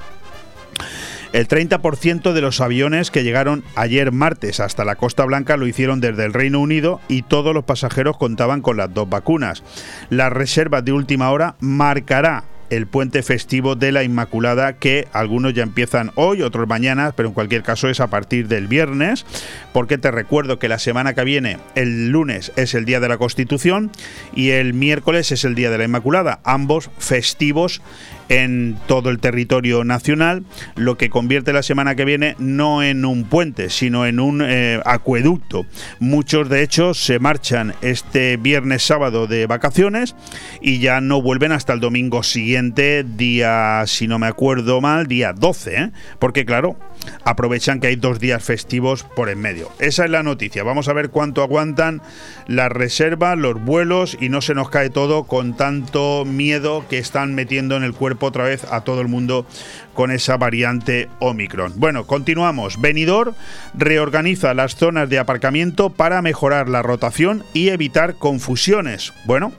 El 1.35 1.49
30% 1.49 2.33
de 2.33 2.41
los 2.41 2.61
aviones 2.61 3.11
que 3.11 3.25
llegaron 3.25 3.65
ayer 3.75 4.13
martes 4.13 4.61
hasta 4.61 4.85
la 4.85 4.95
Costa 4.95 5.25
Blanca 5.25 5.57
lo 5.57 5.67
hicieron 5.67 6.01
desde 6.01 6.25
el 6.25 6.33
Reino 6.33 6.61
Unido 6.61 7.01
y 7.09 7.23
todos 7.23 7.53
los 7.53 7.65
pasajeros 7.65 8.17
contaban 8.17 8.63
con 8.63 8.77
las 8.77 8.95
dos 8.95 9.09
vacunas. 9.11 9.65
Las 10.11 10.33
reservas 10.33 10.85
de 10.85 10.93
última 10.93 11.33
hora 11.33 11.57
marcará 11.59 12.45
el 12.71 12.87
puente 12.87 13.23
festivo 13.23 13.75
de 13.75 13.91
la 13.93 14.05
Inmaculada 14.05 14.75
que 14.75 15.09
algunos 15.13 15.55
ya 15.55 15.65
empiezan 15.65 16.13
hoy, 16.15 16.43
otros 16.43 16.69
mañana, 16.69 17.13
pero 17.17 17.29
en 17.29 17.35
cualquier 17.35 17.63
caso 17.63 17.89
es 17.89 18.01
a 18.01 18.09
partir 18.09 18.49
del 18.49 18.69
viernes, 18.69 19.27
porque 19.73 19.99
te 19.99 20.11
recuerdo 20.11 20.59
que 20.59 20.69
la 20.69 20.79
semana 20.79 21.15
que 21.15 21.25
viene, 21.25 21.59
el 21.75 22.11
lunes 22.11 22.53
es 22.57 22.75
el 22.75 22.85
Día 22.85 23.01
de 23.01 23.09
la 23.09 23.19
Constitución 23.19 23.91
y 24.35 24.51
el 24.51 24.73
miércoles 24.73 25.33
es 25.33 25.45
el 25.45 25.55
Día 25.55 25.71
de 25.71 25.79
la 25.79 25.85
Inmaculada, 25.85 26.41
ambos 26.45 26.91
festivos 26.99 27.83
en 28.29 28.77
todo 28.87 29.11
el 29.11 29.19
territorio 29.19 29.85
nacional, 29.85 30.45
lo 30.77 30.97
que 30.97 31.11
convierte 31.11 31.53
la 31.53 31.63
semana 31.63 31.95
que 31.95 32.05
viene 32.05 32.37
no 32.39 32.83
en 32.83 33.05
un 33.05 33.25
puente, 33.25 33.71
sino 33.71 34.07
en 34.07 34.21
un 34.21 34.43
eh, 34.43 34.81
acueducto. 34.85 35.67
Muchos 36.01 36.49
de 36.49 36.63
hecho 36.63 36.95
se 36.95 37.19
marchan 37.19 37.75
este 37.83 38.37
viernes 38.37 38.83
sábado 38.83 39.27
de 39.27 39.47
vacaciones 39.47 40.15
y 40.61 40.79
ya 40.79 41.01
no 41.01 41.23
vuelven 41.23 41.53
hasta 41.53 41.73
el 41.73 41.81
domingo 41.81 42.23
siguiente, 42.23 43.05
día, 43.05 43.85
si 43.87 44.07
no 44.07 44.19
me 44.19 44.27
acuerdo 44.27 44.81
mal, 44.81 45.07
día 45.07 45.33
12, 45.33 45.77
¿eh? 45.77 45.91
porque 46.19 46.45
claro, 46.45 46.77
aprovechan 47.25 47.81
que 47.81 47.89
hay 47.89 47.97
dos 47.97 48.21
días 48.21 48.43
festivos 48.43 49.03
por 49.03 49.29
en 49.29 49.41
medio. 49.41 49.71
Esa 49.79 50.05
es 50.05 50.11
la 50.11 50.23
noticia. 50.23 50.63
Vamos 50.63 50.89
a 50.89 50.93
ver 50.93 51.11
cuánto 51.11 51.43
aguantan 51.43 52.03
las 52.47 52.71
reservas, 52.71 53.39
los 53.39 53.63
vuelos 53.63 54.17
y 54.21 54.29
no 54.29 54.41
se 54.41 54.55
nos 54.55 54.71
cae 54.71 54.91
todo 54.91 55.25
con 55.25 55.57
tanto 55.57 56.25
miedo 56.25 56.85
que 56.89 56.99
están 56.99 57.35
metiendo 57.35 57.77
en 57.77 57.83
el 57.83 57.95
cuerpo 57.95 58.27
otra 58.27 58.45
vez 58.45 58.65
a 58.71 58.83
todo 58.83 59.01
el 59.01 59.09
mundo 59.09 59.47
con 59.95 60.11
esa 60.11 60.37
variante 60.37 61.09
Omicron. 61.21 61.73
Bueno, 61.77 62.07
continuamos. 62.07 62.81
Benidorm 62.81 63.35
reorganiza 63.75 64.55
las 64.55 64.77
zonas 64.77 65.09
de 65.09 65.19
aparcamiento 65.19 65.91
para 65.91 66.23
mejorar 66.23 66.69
la 66.69 66.83
rotación 66.83 67.45
y 67.53 67.69
evitar 67.69 68.15
confusiones. 68.17 69.13
Bueno, 69.25 69.53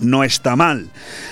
no 0.00 0.24
está 0.24 0.56
mal. 0.56 0.88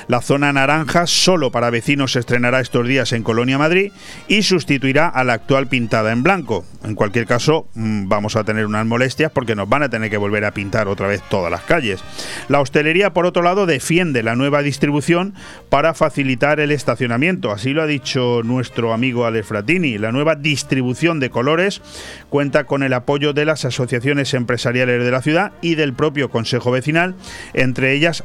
La 0.07 0.21
zona 0.21 0.53
naranja 0.53 1.07
solo 1.07 1.51
para 1.51 1.71
vecinos 1.71 2.12
se 2.12 2.21
estrenará 2.21 2.61
estos 2.61 2.87
días 2.87 3.12
en 3.12 3.23
Colonia 3.23 3.59
Madrid 3.59 3.93
y 4.29 4.43
sustituirá 4.43 5.09
a 5.09 5.25
la 5.25 5.35
actual 5.35 5.66
pintada 5.66 6.12
en 6.12 6.23
blanco. 6.23 6.64
En 6.85 6.95
cualquier 6.95 7.27
caso, 7.27 7.66
mm, 7.75 8.09
vamos 8.09 8.37
a 8.37 8.45
tener 8.45 8.66
unas 8.66 8.87
molestias 8.87 9.33
porque 9.33 9.55
nos 9.55 9.69
van 9.69 9.83
a 9.83 9.89
tener 9.89 10.11
que 10.11 10.16
volver 10.16 10.45
a 10.45 10.53
pintar 10.53 10.89
otra 10.89 11.09
vez 11.09 11.23
todas 11.29 11.51
las 11.51 11.62
calles. 11.62 12.03
La 12.49 12.61
hostelería, 12.61 13.12
por 13.12 13.27
otro 13.27 13.43
lado, 13.43 13.66
defiende 13.66 14.23
la 14.23 14.37
nueva 14.37 14.62
distribución 14.62 15.35
para 15.69 15.95
facilitar 15.95 16.61
el 16.61 16.71
estacionamiento. 16.71 17.51
Así 17.51 17.73
lo 17.73 17.83
ha 17.83 17.87
dicho 17.87 18.43
nuestro 18.45 18.93
amigo 18.93 19.27
Alex 19.27 19.49
Fratini. 19.49 19.99
La 19.99 20.12
nueva 20.12 20.37
distribución 20.37 21.21
de 21.21 21.31
colores 21.31 21.83
cuenta 22.31 22.64
con 22.64 22.83
el 22.83 22.93
apoyo 22.93 23.33
de 23.33 23.45
las 23.45 23.64
asociaciones 23.64 24.35
empresariales 24.35 25.05
de 25.05 25.11
la 25.11 25.23
ciudad 25.23 25.53
y 25.61 25.75
del 25.75 25.93
propio 25.93 26.31
Consejo 26.31 26.71
Vecinal, 26.71 27.14
entre 27.55 27.93
ellas 27.93 28.25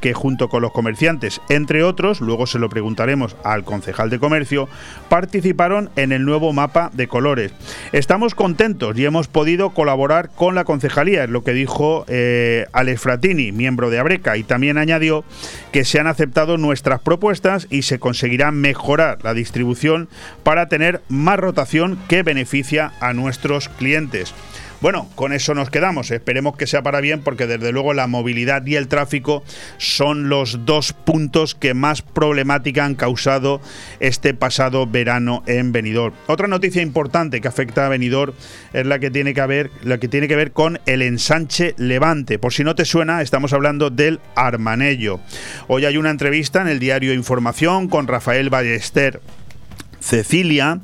Que 0.00 0.14
junto 0.14 0.48
con 0.48 0.62
los 0.62 0.72
comerciantes, 0.72 1.40
entre 1.48 1.82
otros, 1.82 2.20
luego 2.20 2.46
se 2.46 2.58
lo 2.58 2.68
preguntaremos 2.68 3.36
al 3.44 3.64
concejal 3.64 4.10
de 4.10 4.18
comercio, 4.18 4.68
participaron 5.08 5.90
en 5.96 6.12
el 6.12 6.24
nuevo 6.24 6.52
mapa 6.52 6.90
de 6.92 7.08
colores. 7.08 7.52
Estamos 7.92 8.34
contentos 8.34 8.98
y 8.98 9.04
hemos 9.04 9.28
podido 9.28 9.70
colaborar 9.70 10.30
con 10.34 10.54
la 10.54 10.64
concejalía, 10.64 11.24
es 11.24 11.30
lo 11.30 11.44
que 11.44 11.52
dijo 11.52 12.04
eh, 12.08 12.66
Alex 12.72 13.00
Fratini, 13.00 13.52
miembro 13.52 13.90
de 13.90 13.98
Abreca, 13.98 14.36
y 14.36 14.42
también 14.42 14.78
añadió 14.78 15.24
que 15.72 15.84
se 15.84 16.00
han 16.00 16.06
aceptado 16.06 16.56
nuestras 16.58 17.00
propuestas 17.00 17.66
y 17.70 17.82
se 17.82 17.98
conseguirá 17.98 18.50
mejorar 18.50 19.18
la 19.22 19.34
distribución 19.34 20.08
para 20.42 20.68
tener 20.68 21.02
más 21.08 21.38
rotación 21.38 21.98
que 22.08 22.22
beneficia 22.22 22.92
a 23.00 23.12
nuestros 23.12 23.68
clientes. 23.68 24.34
Bueno, 24.84 25.08
con 25.14 25.32
eso 25.32 25.54
nos 25.54 25.70
quedamos. 25.70 26.10
Esperemos 26.10 26.58
que 26.58 26.66
sea 26.66 26.82
para 26.82 27.00
bien 27.00 27.22
porque 27.22 27.46
desde 27.46 27.72
luego 27.72 27.94
la 27.94 28.06
movilidad 28.06 28.66
y 28.66 28.76
el 28.76 28.86
tráfico 28.86 29.42
son 29.78 30.28
los 30.28 30.66
dos 30.66 30.92
puntos 30.92 31.54
que 31.54 31.72
más 31.72 32.02
problemática 32.02 32.84
han 32.84 32.94
causado 32.94 33.62
este 33.98 34.34
pasado 34.34 34.86
verano 34.86 35.42
en 35.46 35.72
Benidorm. 35.72 36.14
Otra 36.26 36.48
noticia 36.48 36.82
importante 36.82 37.40
que 37.40 37.48
afecta 37.48 37.86
a 37.86 37.88
Benidorm 37.88 38.34
es 38.74 38.84
la 38.84 38.98
que 38.98 39.10
tiene 39.10 39.32
que 39.32 39.46
ver, 39.46 39.70
la 39.84 39.96
que 39.96 40.08
tiene 40.08 40.28
que 40.28 40.36
ver 40.36 40.52
con 40.52 40.78
el 40.84 41.00
ensanche 41.00 41.72
Levante. 41.78 42.38
Por 42.38 42.52
si 42.52 42.62
no 42.62 42.74
te 42.74 42.84
suena, 42.84 43.22
estamos 43.22 43.54
hablando 43.54 43.88
del 43.88 44.20
Armanello. 44.34 45.18
Hoy 45.66 45.86
hay 45.86 45.96
una 45.96 46.10
entrevista 46.10 46.60
en 46.60 46.68
el 46.68 46.78
diario 46.78 47.14
Información 47.14 47.88
con 47.88 48.06
Rafael 48.06 48.50
Ballester 48.50 49.22
Cecilia, 50.04 50.80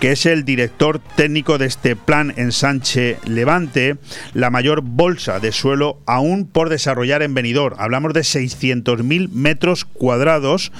que 0.00 0.12
es 0.12 0.24
el 0.26 0.44
director 0.44 1.00
técnico 1.16 1.58
de 1.58 1.66
este 1.66 1.94
plan 1.94 2.32
ensanche 2.36 3.18
Levante, 3.26 3.96
la 4.32 4.50
mayor 4.50 4.80
bolsa 4.80 5.40
de 5.40 5.52
suelo 5.52 6.00
aún 6.06 6.46
por 6.46 6.70
desarrollar 6.70 7.22
en 7.22 7.34
Benidorm. 7.34 7.76
Hablamos 7.78 8.14
de 8.14 8.20
600.000 8.20 9.28
metros 9.30 9.84
cuadrados 9.84 10.72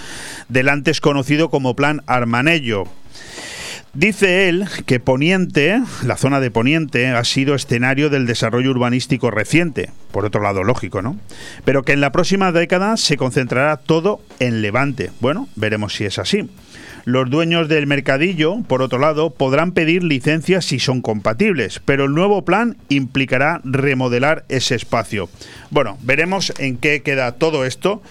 del 0.48 0.68
antes 0.68 1.00
conocido 1.00 1.50
como 1.50 1.76
plan 1.76 2.02
Armanello. 2.06 2.84
Dice 3.94 4.48
él 4.48 4.64
que 4.86 5.00
Poniente, 5.00 5.82
la 6.02 6.16
zona 6.16 6.40
de 6.40 6.50
Poniente, 6.50 7.08
ha 7.08 7.24
sido 7.24 7.54
escenario 7.54 8.08
del 8.08 8.24
desarrollo 8.24 8.70
urbanístico 8.70 9.30
reciente, 9.30 9.90
por 10.12 10.24
otro 10.24 10.40
lado 10.40 10.64
lógico, 10.64 11.02
¿no? 11.02 11.18
Pero 11.66 11.82
que 11.82 11.92
en 11.92 12.00
la 12.00 12.10
próxima 12.10 12.52
década 12.52 12.96
se 12.96 13.18
concentrará 13.18 13.76
todo 13.76 14.22
en 14.38 14.62
Levante. 14.62 15.10
Bueno, 15.20 15.46
veremos 15.56 15.94
si 15.94 16.06
es 16.06 16.18
así. 16.18 16.48
Los 17.04 17.28
dueños 17.30 17.68
del 17.68 17.88
mercadillo, 17.88 18.62
por 18.68 18.80
otro 18.80 19.00
lado, 19.00 19.30
podrán 19.30 19.72
pedir 19.72 20.04
licencias 20.04 20.64
si 20.64 20.78
son 20.78 21.02
compatibles, 21.02 21.80
pero 21.84 22.04
el 22.04 22.14
nuevo 22.14 22.44
plan 22.44 22.76
implicará 22.88 23.60
remodelar 23.64 24.44
ese 24.48 24.76
espacio. 24.76 25.28
Bueno, 25.70 25.98
veremos 26.02 26.52
en 26.58 26.76
qué 26.76 27.02
queda 27.02 27.32
todo 27.32 27.64
esto. 27.64 28.02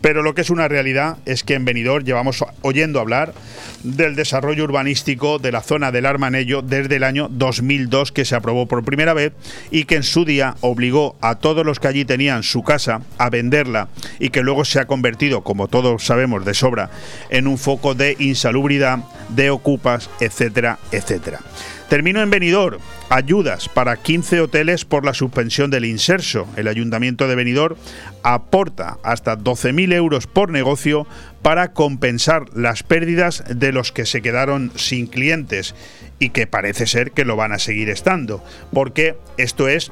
Pero 0.00 0.22
lo 0.22 0.34
que 0.34 0.42
es 0.42 0.50
una 0.50 0.68
realidad 0.68 1.18
es 1.26 1.42
que 1.42 1.54
en 1.54 1.64
Benidorm 1.64 2.04
llevamos 2.04 2.44
oyendo 2.62 3.00
hablar 3.00 3.34
del 3.82 4.14
desarrollo 4.16 4.64
urbanístico 4.64 5.38
de 5.38 5.52
la 5.52 5.62
zona 5.62 5.90
del 5.92 6.06
Armanello 6.06 6.62
desde 6.62 6.96
el 6.96 7.04
año 7.04 7.28
2002 7.30 8.12
que 8.12 8.24
se 8.24 8.34
aprobó 8.34 8.66
por 8.66 8.84
primera 8.84 9.14
vez 9.14 9.32
y 9.70 9.84
que 9.84 9.96
en 9.96 10.02
su 10.02 10.24
día 10.24 10.56
obligó 10.60 11.16
a 11.20 11.36
todos 11.36 11.64
los 11.66 11.80
que 11.80 11.88
allí 11.88 12.04
tenían 12.04 12.42
su 12.42 12.62
casa 12.62 13.02
a 13.18 13.30
venderla 13.30 13.88
y 14.18 14.30
que 14.30 14.42
luego 14.42 14.64
se 14.64 14.80
ha 14.80 14.86
convertido, 14.86 15.42
como 15.42 15.68
todos 15.68 16.04
sabemos 16.04 16.44
de 16.44 16.54
sobra, 16.54 16.90
en 17.30 17.46
un 17.46 17.58
foco 17.58 17.94
de 17.94 18.16
insalubridad, 18.18 19.00
de 19.30 19.50
ocupas, 19.50 20.10
etcétera, 20.20 20.78
etcétera. 20.92 21.40
Termino 21.88 22.20
en 22.20 22.28
Benidorm. 22.28 22.80
Ayudas 23.08 23.70
para 23.70 23.96
15 23.96 24.42
hoteles 24.42 24.84
por 24.84 25.06
la 25.06 25.14
suspensión 25.14 25.70
del 25.70 25.86
inserso. 25.86 26.46
El 26.56 26.68
Ayuntamiento 26.68 27.26
de 27.26 27.34
Benidorm 27.34 27.76
aporta 28.22 28.98
hasta 29.02 29.38
12.000 29.38 29.94
euros 29.94 30.26
por 30.26 30.50
negocio 30.50 31.06
para 31.40 31.72
compensar 31.72 32.44
las 32.54 32.82
pérdidas 32.82 33.42
de 33.48 33.72
los 33.72 33.90
que 33.90 34.04
se 34.04 34.20
quedaron 34.20 34.70
sin 34.76 35.06
clientes 35.06 35.74
y 36.18 36.28
que 36.30 36.46
parece 36.46 36.86
ser 36.86 37.12
que 37.12 37.24
lo 37.24 37.36
van 37.36 37.52
a 37.52 37.58
seguir 37.58 37.88
estando, 37.88 38.44
porque 38.72 39.16
esto 39.38 39.66
es 39.68 39.90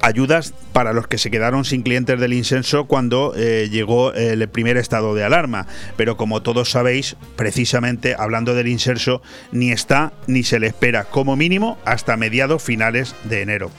ayudas 0.00 0.54
para 0.72 0.92
los 0.92 1.06
que 1.06 1.18
se 1.18 1.30
quedaron 1.30 1.64
sin 1.64 1.82
clientes 1.82 2.20
del 2.20 2.32
incenso 2.32 2.86
cuando 2.86 3.32
eh, 3.36 3.68
llegó 3.70 4.12
el 4.12 4.46
primer 4.48 4.76
estado 4.76 5.14
de 5.14 5.24
alarma. 5.24 5.66
Pero 5.96 6.16
como 6.16 6.42
todos 6.42 6.70
sabéis, 6.70 7.16
precisamente 7.36 8.14
hablando 8.18 8.54
del 8.54 8.68
incenso, 8.68 9.22
ni 9.52 9.70
está 9.70 10.12
ni 10.26 10.42
se 10.42 10.60
le 10.60 10.66
espera 10.66 11.04
como 11.04 11.36
mínimo 11.36 11.78
hasta 11.84 12.16
mediados 12.16 12.62
finales 12.62 13.14
de 13.24 13.42
enero. 13.42 13.70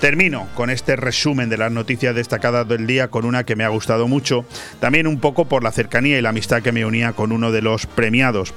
Termino 0.00 0.46
con 0.54 0.70
este 0.70 0.94
resumen 0.94 1.48
de 1.48 1.56
las 1.56 1.72
noticias 1.72 2.14
destacadas 2.14 2.68
del 2.68 2.86
día 2.86 3.08
con 3.08 3.24
una 3.24 3.44
que 3.44 3.56
me 3.56 3.64
ha 3.64 3.68
gustado 3.68 4.06
mucho, 4.06 4.44
también 4.78 5.08
un 5.08 5.18
poco 5.18 5.46
por 5.46 5.64
la 5.64 5.72
cercanía 5.72 6.16
y 6.16 6.22
la 6.22 6.28
amistad 6.28 6.62
que 6.62 6.70
me 6.70 6.86
unía 6.86 7.14
con 7.14 7.32
uno 7.32 7.50
de 7.50 7.62
los 7.62 7.86
premiados. 7.86 8.54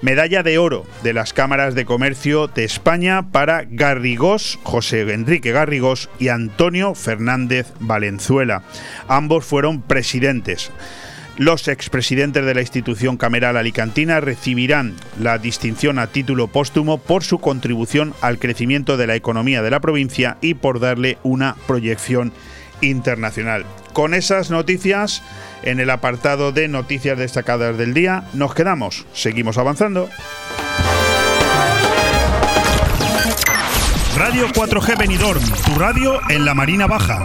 Medalla 0.00 0.42
de 0.42 0.56
oro 0.56 0.86
de 1.02 1.12
las 1.12 1.34
cámaras 1.34 1.74
de 1.74 1.84
comercio 1.84 2.46
de 2.46 2.64
España 2.64 3.30
para 3.30 3.64
Garrigós, 3.68 4.58
José 4.62 5.02
Enrique 5.12 5.52
Garrigós 5.52 6.08
y 6.18 6.28
Antonio 6.28 6.94
Fernández 6.94 7.66
Valenzuela. 7.80 8.62
Ambos 9.08 9.44
fueron 9.44 9.82
presidentes. 9.82 10.70
Los 11.38 11.68
expresidentes 11.68 12.44
de 12.44 12.52
la 12.52 12.62
institución 12.62 13.16
cameral 13.16 13.56
alicantina 13.56 14.18
recibirán 14.18 14.96
la 15.20 15.38
distinción 15.38 16.00
a 16.00 16.08
título 16.08 16.48
póstumo 16.48 16.98
por 16.98 17.22
su 17.22 17.38
contribución 17.38 18.12
al 18.20 18.40
crecimiento 18.40 18.96
de 18.96 19.06
la 19.06 19.14
economía 19.14 19.62
de 19.62 19.70
la 19.70 19.78
provincia 19.78 20.36
y 20.40 20.54
por 20.54 20.80
darle 20.80 21.16
una 21.22 21.54
proyección 21.68 22.32
internacional. 22.80 23.64
Con 23.92 24.14
esas 24.14 24.50
noticias, 24.50 25.22
en 25.62 25.78
el 25.78 25.90
apartado 25.90 26.50
de 26.50 26.66
noticias 26.66 27.16
destacadas 27.16 27.78
del 27.78 27.94
día, 27.94 28.24
nos 28.32 28.52
quedamos. 28.52 29.06
Seguimos 29.12 29.58
avanzando. 29.58 30.08
Radio 34.16 34.48
4G 34.48 34.98
Benidorm, 34.98 35.42
tu 35.64 35.78
radio 35.78 36.18
en 36.28 36.44
la 36.44 36.54
Marina 36.54 36.88
Baja. 36.88 37.24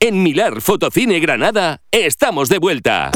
En 0.00 0.22
Milar 0.22 0.60
Fotocine 0.60 1.18
Granada 1.18 1.80
estamos 1.90 2.48
de 2.48 2.58
vuelta. 2.58 3.10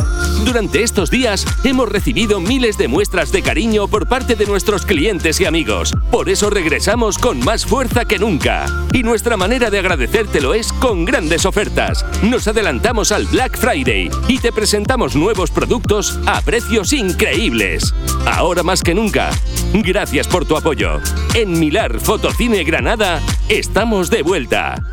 Durante 0.44 0.82
estos 0.82 1.12
días 1.12 1.46
hemos 1.62 1.88
recibido 1.88 2.40
miles 2.40 2.76
de 2.76 2.88
muestras 2.88 3.30
de 3.30 3.40
cariño 3.40 3.86
por 3.86 4.08
parte 4.08 4.34
de 4.34 4.46
nuestros 4.46 4.84
clientes 4.84 5.40
y 5.40 5.44
amigos. 5.44 5.92
Por 6.10 6.28
eso 6.28 6.50
regresamos 6.50 7.18
con 7.18 7.38
más 7.38 7.64
fuerza 7.64 8.04
que 8.04 8.18
nunca. 8.18 8.66
Y 8.92 9.04
nuestra 9.04 9.36
manera 9.36 9.70
de 9.70 9.78
agradecértelo 9.78 10.54
es 10.54 10.72
con 10.72 11.04
grandes 11.04 11.46
ofertas. 11.46 12.04
Nos 12.20 12.48
adelantamos 12.48 13.12
al 13.12 13.26
Black 13.26 13.56
Friday 13.56 14.10
y 14.26 14.40
te 14.40 14.50
presentamos 14.50 15.14
nuevos 15.14 15.52
productos 15.52 16.18
a 16.26 16.40
precios 16.40 16.92
increíbles. 16.92 17.94
Ahora 18.26 18.64
más 18.64 18.82
que 18.82 18.96
nunca, 18.96 19.30
gracias 19.72 20.26
por 20.26 20.46
tu 20.46 20.56
apoyo. 20.56 20.98
En 21.34 21.60
Milar 21.60 22.00
Fotocine 22.00 22.64
Granada 22.64 23.20
estamos 23.48 24.10
de 24.10 24.22
vuelta. 24.22 24.92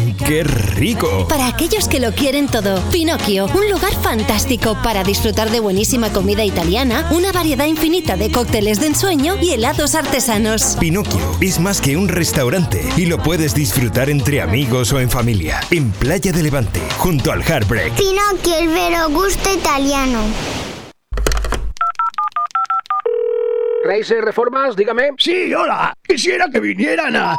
¡Qué 0.25 0.43
rico! 0.43 1.27
Para 1.27 1.47
aquellos 1.47 1.87
que 1.87 1.99
lo 1.99 2.11
quieren 2.13 2.47
todo, 2.47 2.81
Pinocchio, 2.91 3.47
un 3.47 3.69
lugar 3.69 3.93
fantástico 4.01 4.77
para 4.83 5.03
disfrutar 5.03 5.49
de 5.49 5.59
buenísima 5.59 6.11
comida 6.11 6.43
italiana, 6.43 7.07
una 7.11 7.31
variedad 7.31 7.65
infinita 7.65 8.15
de 8.15 8.31
cócteles 8.31 8.79
de 8.79 8.87
ensueño 8.87 9.35
y 9.41 9.51
helados 9.51 9.95
artesanos. 9.95 10.77
Pinocchio 10.79 11.19
es 11.41 11.59
más 11.59 11.81
que 11.81 11.97
un 11.97 12.07
restaurante 12.07 12.87
y 12.97 13.05
lo 13.05 13.17
puedes 13.17 13.53
disfrutar 13.53 14.09
entre 14.09 14.41
amigos 14.41 14.91
o 14.93 14.99
en 14.99 15.09
familia. 15.09 15.59
En 15.71 15.91
Playa 15.91 16.31
de 16.31 16.43
Levante, 16.43 16.81
junto 16.97 17.31
al 17.31 17.41
Heartbreak. 17.41 17.93
Pinocchio, 17.93 18.55
el 18.57 18.69
vero 18.69 19.09
gusto 19.09 19.53
italiano. 19.53 20.19
Racer 23.83 24.23
Reformas, 24.23 24.75
dígame. 24.75 25.09
Sí, 25.17 25.53
hola. 25.53 25.93
Quisiera 26.07 26.45
que 26.51 26.59
vinieran 26.59 27.15
a... 27.15 27.37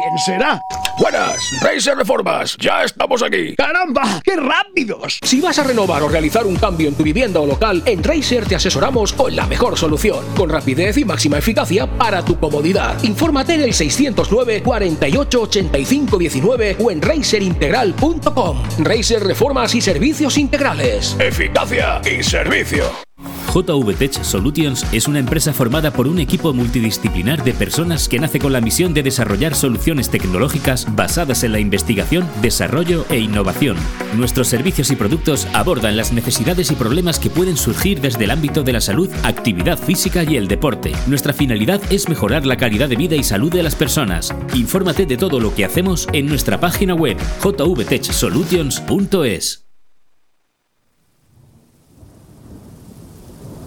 ¿Quién 0.00 0.18
será? 0.18 0.62
Buenas, 0.98 1.36
Racer 1.60 1.96
Reformas, 1.96 2.56
ya 2.58 2.82
estamos 2.84 3.22
aquí. 3.22 3.54
¡Caramba! 3.56 4.20
¡Qué 4.22 4.36
rápidos! 4.36 5.18
Si 5.22 5.40
vas 5.40 5.58
a 5.58 5.64
renovar 5.64 6.02
o 6.02 6.08
realizar 6.08 6.46
un 6.46 6.56
cambio 6.56 6.88
en 6.88 6.94
tu 6.94 7.02
vivienda 7.02 7.40
o 7.40 7.46
local, 7.46 7.82
en 7.86 8.02
Racer 8.02 8.46
te 8.46 8.56
asesoramos 8.56 9.12
con 9.12 9.34
la 9.34 9.46
mejor 9.46 9.78
solución, 9.78 10.24
con 10.36 10.50
rapidez 10.50 10.96
y 10.98 11.04
máxima 11.04 11.38
eficacia 11.38 11.86
para 11.86 12.24
tu 12.24 12.38
comodidad. 12.38 13.02
Infórmate 13.02 13.54
en 13.54 13.62
el 13.62 13.74
609 13.74 14.62
48 14.62 15.40
85 15.42 16.18
19 16.18 16.76
o 16.80 16.90
en 16.90 17.02
racerintegral.com. 17.02 18.62
Racer 18.80 19.24
Reformas 19.24 19.74
y 19.74 19.80
Servicios 19.80 20.36
Integrales. 20.38 21.16
Eficacia 21.18 22.00
y 22.04 22.22
servicio. 22.22 23.07
JVTech 23.52 24.22
Solutions 24.22 24.84
es 24.92 25.08
una 25.08 25.18
empresa 25.18 25.52
formada 25.52 25.92
por 25.92 26.06
un 26.06 26.18
equipo 26.18 26.52
multidisciplinar 26.52 27.42
de 27.42 27.54
personas 27.54 28.08
que 28.08 28.18
nace 28.18 28.38
con 28.38 28.52
la 28.52 28.60
misión 28.60 28.94
de 28.94 29.02
desarrollar 29.02 29.54
soluciones 29.54 30.10
tecnológicas 30.10 30.86
basadas 30.94 31.42
en 31.44 31.52
la 31.52 31.60
investigación, 31.60 32.28
desarrollo 32.42 33.06
e 33.10 33.18
innovación. 33.18 33.76
Nuestros 34.16 34.48
servicios 34.48 34.90
y 34.90 34.96
productos 34.96 35.46
abordan 35.54 35.96
las 35.96 36.12
necesidades 36.12 36.70
y 36.70 36.74
problemas 36.74 37.18
que 37.18 37.30
pueden 37.30 37.56
surgir 37.56 38.00
desde 38.00 38.24
el 38.24 38.30
ámbito 38.30 38.62
de 38.62 38.74
la 38.74 38.80
salud, 38.80 39.08
actividad 39.22 39.78
física 39.78 40.24
y 40.24 40.36
el 40.36 40.48
deporte. 40.48 40.92
Nuestra 41.06 41.32
finalidad 41.32 41.80
es 41.90 42.08
mejorar 42.08 42.46
la 42.46 42.56
calidad 42.56 42.88
de 42.88 42.96
vida 42.96 43.16
y 43.16 43.22
salud 43.22 43.52
de 43.52 43.62
las 43.62 43.74
personas. 43.74 44.34
Infórmate 44.54 45.06
de 45.06 45.16
todo 45.16 45.40
lo 45.40 45.54
que 45.54 45.64
hacemos 45.64 46.06
en 46.12 46.26
nuestra 46.26 46.60
página 46.60 46.94
web 46.94 47.16
jvtechsolutions.es. 47.40 49.67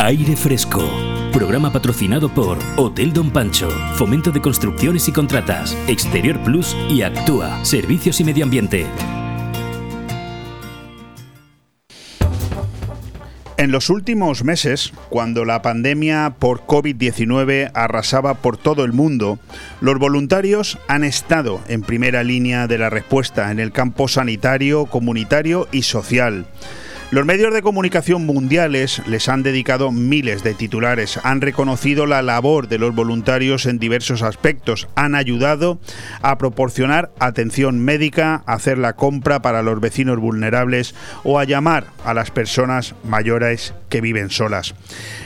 Aire 0.04 0.36
Fresco. 0.36 0.82
Programa 1.32 1.72
patrocinado 1.72 2.28
por 2.34 2.58
Hotel 2.76 3.14
Don 3.14 3.30
Pancho, 3.30 3.70
Fomento 3.94 4.32
de 4.32 4.42
Construcciones 4.42 5.08
y 5.08 5.12
Contratas, 5.12 5.78
Exterior 5.88 6.42
Plus 6.42 6.76
y 6.90 7.04
Actúa, 7.04 7.64
Servicios 7.64 8.20
y 8.20 8.24
Medio 8.24 8.46
Ambiente. 8.46 8.88
En 13.58 13.72
los 13.72 13.92
últimos 13.92 14.44
meses, 14.44 14.92
cuando 15.12 15.46
la 15.46 15.62
pandemia 15.62 16.34
por 16.40 16.66
COVID-19 16.66 17.70
arrasaba 17.76 18.34
por 18.34 18.58
todo 18.58 18.84
el 18.84 18.94
mundo, 18.94 19.38
los 19.82 20.00
voluntarios 20.00 20.80
han 20.88 21.04
estado 21.04 21.62
en 21.68 21.84
primera 21.84 22.24
línea 22.24 22.66
de 22.66 22.80
la 22.80 22.90
respuesta 22.90 23.52
en 23.52 23.60
el 23.60 23.72
campo 23.72 24.08
sanitario, 24.08 24.88
comunitario 24.88 25.68
y 25.72 25.84
social. 25.84 26.48
Los 27.12 27.26
medios 27.26 27.54
de 27.54 27.62
comunicación 27.62 28.26
mundiales 28.26 29.02
les 29.06 29.28
han 29.28 29.44
dedicado 29.44 29.92
miles 29.92 30.44
de 30.44 30.54
titulares, 30.54 31.20
han 31.24 31.42
reconocido 31.42 32.06
la 32.06 32.22
labor 32.22 32.70
de 32.70 32.78
los 32.78 32.96
voluntarios 32.96 33.66
en 33.66 33.80
diversos 33.80 34.22
aspectos, 34.22 34.88
han 34.96 35.14
ayudado 35.16 35.82
a 36.22 36.38
proporcionar 36.38 37.12
atención 37.20 37.84
médica, 37.84 38.44
a 38.46 38.54
hacer 38.54 38.78
la 38.78 38.94
compra 38.94 39.42
para 39.42 39.62
los 39.62 39.82
vecinos 39.82 40.20
vulnerables 40.20 40.96
o 41.26 41.38
a 41.38 41.44
llamar 41.44 41.88
a 42.06 42.14
las 42.14 42.32
personas 42.32 42.96
mayores 43.04 43.74
que 43.90 44.00
viven 44.00 44.30
solas. 44.30 44.74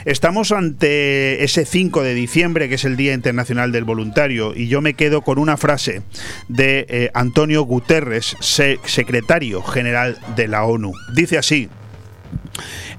Estamos 0.05 0.51
ante 0.51 1.43
ese 1.43 1.65
5 1.65 2.01
de 2.01 2.15
diciembre, 2.15 2.67
que 2.67 2.75
es 2.75 2.85
el 2.85 2.97
Día 2.97 3.13
Internacional 3.13 3.71
del 3.71 3.83
Voluntario, 3.83 4.55
y 4.55 4.69
yo 4.69 4.81
me 4.81 4.95
quedo 4.95 5.21
con 5.21 5.37
una 5.37 5.55
frase 5.55 6.01
de 6.47 6.87
eh, 6.89 7.11
Antonio 7.13 7.61
Guterres, 7.61 8.35
secretario 8.39 9.61
general 9.61 10.17
de 10.35 10.47
la 10.47 10.65
ONU. 10.65 10.91
Dice 11.13 11.37
así, 11.37 11.69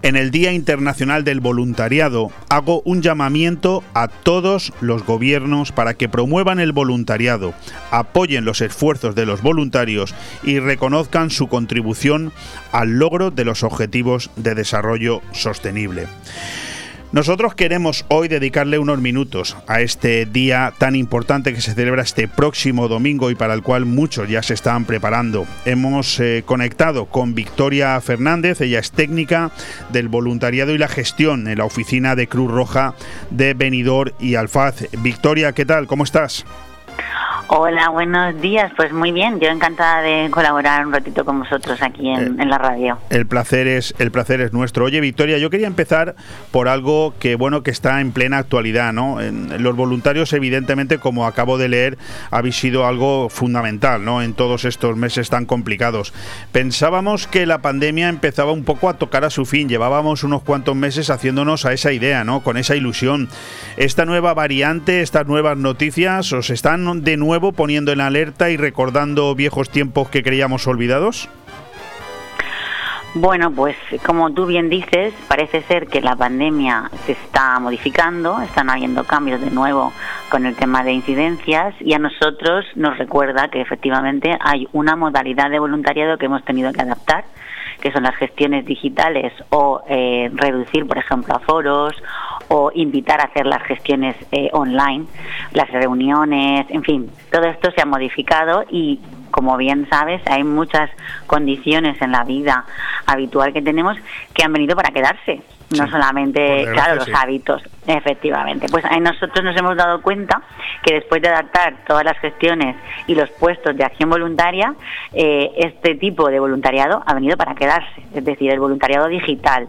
En 0.02 0.16
el 0.16 0.30
Día 0.30 0.52
Internacional 0.52 1.24
del 1.24 1.40
Voluntariado 1.40 2.30
hago 2.48 2.82
un 2.84 3.02
llamamiento 3.02 3.82
a 3.94 4.08
todos 4.08 4.72
los 4.80 5.04
gobiernos 5.04 5.72
para 5.72 5.94
que 5.94 6.08
promuevan 6.08 6.60
el 6.60 6.72
voluntariado, 6.72 7.54
apoyen 7.90 8.44
los 8.44 8.60
esfuerzos 8.60 9.14
de 9.14 9.26
los 9.26 9.42
voluntarios 9.42 10.14
y 10.42 10.58
reconozcan 10.58 11.30
su 11.30 11.48
contribución 11.48 12.32
al 12.72 12.98
logro 12.98 13.30
de 13.30 13.44
los 13.44 13.62
objetivos 13.62 14.30
de 14.36 14.54
desarrollo 14.54 15.22
sostenible. 15.32 16.06
Nosotros 17.12 17.54
queremos 17.54 18.04
hoy 18.08 18.26
dedicarle 18.26 18.78
unos 18.78 18.98
minutos 18.98 19.56
a 19.68 19.80
este 19.80 20.26
día 20.26 20.72
tan 20.76 20.96
importante 20.96 21.54
que 21.54 21.60
se 21.60 21.72
celebra 21.72 22.02
este 22.02 22.26
próximo 22.26 22.88
domingo 22.88 23.30
y 23.30 23.36
para 23.36 23.54
el 23.54 23.62
cual 23.62 23.86
muchos 23.86 24.28
ya 24.28 24.42
se 24.42 24.54
están 24.54 24.84
preparando. 24.84 25.46
Hemos 25.64 26.18
eh, 26.18 26.42
conectado 26.44 27.06
con 27.06 27.34
Victoria 27.34 28.00
Fernández, 28.00 28.60
ella 28.60 28.80
es 28.80 28.90
técnica 28.90 29.52
del 29.92 30.08
voluntariado 30.08 30.74
y 30.74 30.78
la 30.78 30.88
gestión 30.88 31.46
en 31.46 31.58
la 31.58 31.64
oficina 31.64 32.16
de 32.16 32.26
Cruz 32.26 32.50
Roja 32.50 32.94
de 33.30 33.54
Benidorm 33.54 34.12
y 34.18 34.34
Alfaz. 34.34 34.84
Victoria, 34.98 35.52
¿qué 35.52 35.64
tal? 35.64 35.86
¿Cómo 35.86 36.02
estás? 36.02 36.44
Hola, 37.48 37.90
buenos 37.90 38.40
días. 38.40 38.72
Pues 38.76 38.92
muy 38.92 39.12
bien, 39.12 39.38
yo 39.38 39.48
encantada 39.48 40.02
de 40.02 40.28
colaborar 40.30 40.86
un 40.86 40.92
ratito 40.92 41.24
con 41.24 41.40
vosotros 41.40 41.80
aquí 41.82 42.08
en, 42.08 42.40
en, 42.40 42.48
la 42.48 42.58
radio. 42.58 42.98
El 43.10 43.26
placer 43.26 43.68
es 43.68 43.94
el 43.98 44.10
placer 44.10 44.40
es 44.40 44.52
nuestro. 44.52 44.84
Oye, 44.84 45.00
Victoria, 45.00 45.38
yo 45.38 45.50
quería 45.50 45.66
empezar 45.66 46.16
por 46.50 46.68
algo 46.68 47.14
que 47.20 47.36
bueno 47.36 47.62
que 47.62 47.70
está 47.70 48.00
en 48.00 48.12
plena 48.12 48.38
actualidad, 48.38 48.92
¿no? 48.92 49.20
En, 49.20 49.62
los 49.62 49.76
voluntarios, 49.76 50.32
evidentemente, 50.32 50.98
como 50.98 51.26
acabo 51.26 51.58
de 51.58 51.68
leer, 51.68 51.98
habéis 52.30 52.58
sido 52.58 52.86
algo 52.86 53.28
fundamental, 53.28 54.04
¿no? 54.04 54.22
En 54.22 54.34
todos 54.34 54.64
estos 54.64 54.96
meses 54.96 55.30
tan 55.30 55.46
complicados. 55.46 56.12
Pensábamos 56.52 57.26
que 57.26 57.46
la 57.46 57.58
pandemia 57.58 58.08
empezaba 58.08 58.52
un 58.52 58.64
poco 58.64 58.88
a 58.88 58.94
tocar 58.94 59.24
a 59.24 59.30
su 59.30 59.44
fin. 59.46 59.68
Llevábamos 59.68 60.24
unos 60.24 60.42
cuantos 60.42 60.74
meses 60.74 61.10
haciéndonos 61.10 61.64
a 61.64 61.72
esa 61.72 61.92
idea, 61.92 62.24
¿no? 62.24 62.40
Con 62.40 62.56
esa 62.56 62.76
ilusión. 62.76 63.28
Esta 63.76 64.04
nueva 64.04 64.34
variante, 64.34 65.02
estas 65.02 65.26
nuevas 65.26 65.56
noticias, 65.56 66.32
os 66.32 66.50
están 66.50 67.02
de 67.02 67.16
nuevo 67.16 67.25
poniendo 67.54 67.92
en 67.92 68.00
alerta 68.00 68.50
y 68.50 68.56
recordando 68.56 69.34
viejos 69.34 69.70
tiempos 69.70 70.08
que 70.08 70.22
creíamos 70.22 70.66
olvidados? 70.66 71.28
Bueno, 73.18 73.50
pues 73.50 73.74
como 74.04 74.30
tú 74.34 74.44
bien 74.44 74.68
dices, 74.68 75.14
parece 75.26 75.62
ser 75.62 75.86
que 75.86 76.02
la 76.02 76.14
pandemia 76.14 76.90
se 77.06 77.12
está 77.12 77.58
modificando, 77.58 78.42
están 78.42 78.68
habiendo 78.68 79.04
cambios 79.04 79.40
de 79.40 79.50
nuevo 79.50 79.90
con 80.28 80.44
el 80.44 80.54
tema 80.54 80.84
de 80.84 80.92
incidencias 80.92 81.74
y 81.80 81.94
a 81.94 81.98
nosotros 81.98 82.66
nos 82.74 82.98
recuerda 82.98 83.48
que 83.48 83.62
efectivamente 83.62 84.36
hay 84.38 84.68
una 84.74 84.96
modalidad 84.96 85.48
de 85.48 85.58
voluntariado 85.58 86.18
que 86.18 86.26
hemos 86.26 86.44
tenido 86.44 86.74
que 86.74 86.82
adaptar, 86.82 87.24
que 87.80 87.92
son 87.92 88.02
las 88.02 88.16
gestiones 88.16 88.64
digitales 88.64 89.32
o 89.50 89.82
eh, 89.88 90.30
reducir, 90.34 90.86
por 90.86 90.98
ejemplo, 90.98 91.34
aforos 91.36 91.94
o 92.48 92.70
invitar 92.74 93.20
a 93.20 93.24
hacer 93.24 93.46
las 93.46 93.62
gestiones 93.62 94.16
eh, 94.32 94.48
online, 94.52 95.06
las 95.52 95.70
reuniones, 95.70 96.66
en 96.70 96.82
fin, 96.82 97.10
todo 97.30 97.44
esto 97.44 97.70
se 97.72 97.82
ha 97.82 97.86
modificado 97.86 98.64
y 98.70 99.00
como 99.30 99.56
bien 99.56 99.86
sabes, 99.90 100.22
hay 100.26 100.44
muchas 100.44 100.88
condiciones 101.26 102.00
en 102.00 102.12
la 102.12 102.24
vida 102.24 102.64
habitual 103.06 103.52
que 103.52 103.60
tenemos 103.60 103.96
que 104.32 104.44
han 104.44 104.52
venido 104.52 104.76
para 104.76 104.90
quedarse. 104.90 105.42
No 105.70 105.90
solamente, 105.90 106.64
claro, 106.72 106.94
los 106.94 107.08
hábitos, 107.12 107.60
efectivamente. 107.86 108.68
Pues 108.70 108.84
nosotros 109.00 109.44
nos 109.44 109.56
hemos 109.56 109.76
dado 109.76 110.00
cuenta 110.00 110.40
que 110.82 110.94
después 110.94 111.20
de 111.20 111.28
adaptar 111.28 111.84
todas 111.86 112.04
las 112.04 112.16
gestiones 112.18 112.76
y 113.08 113.16
los 113.16 113.28
puestos 113.30 113.76
de 113.76 113.84
acción 113.84 114.08
voluntaria, 114.08 114.74
eh, 115.12 115.50
este 115.56 115.96
tipo 115.96 116.30
de 116.30 116.38
voluntariado 116.38 117.02
ha 117.04 117.14
venido 117.14 117.36
para 117.36 117.56
quedarse. 117.56 118.02
Es 118.14 118.24
decir, 118.24 118.52
el 118.52 118.60
voluntariado 118.60 119.08
digital, 119.08 119.68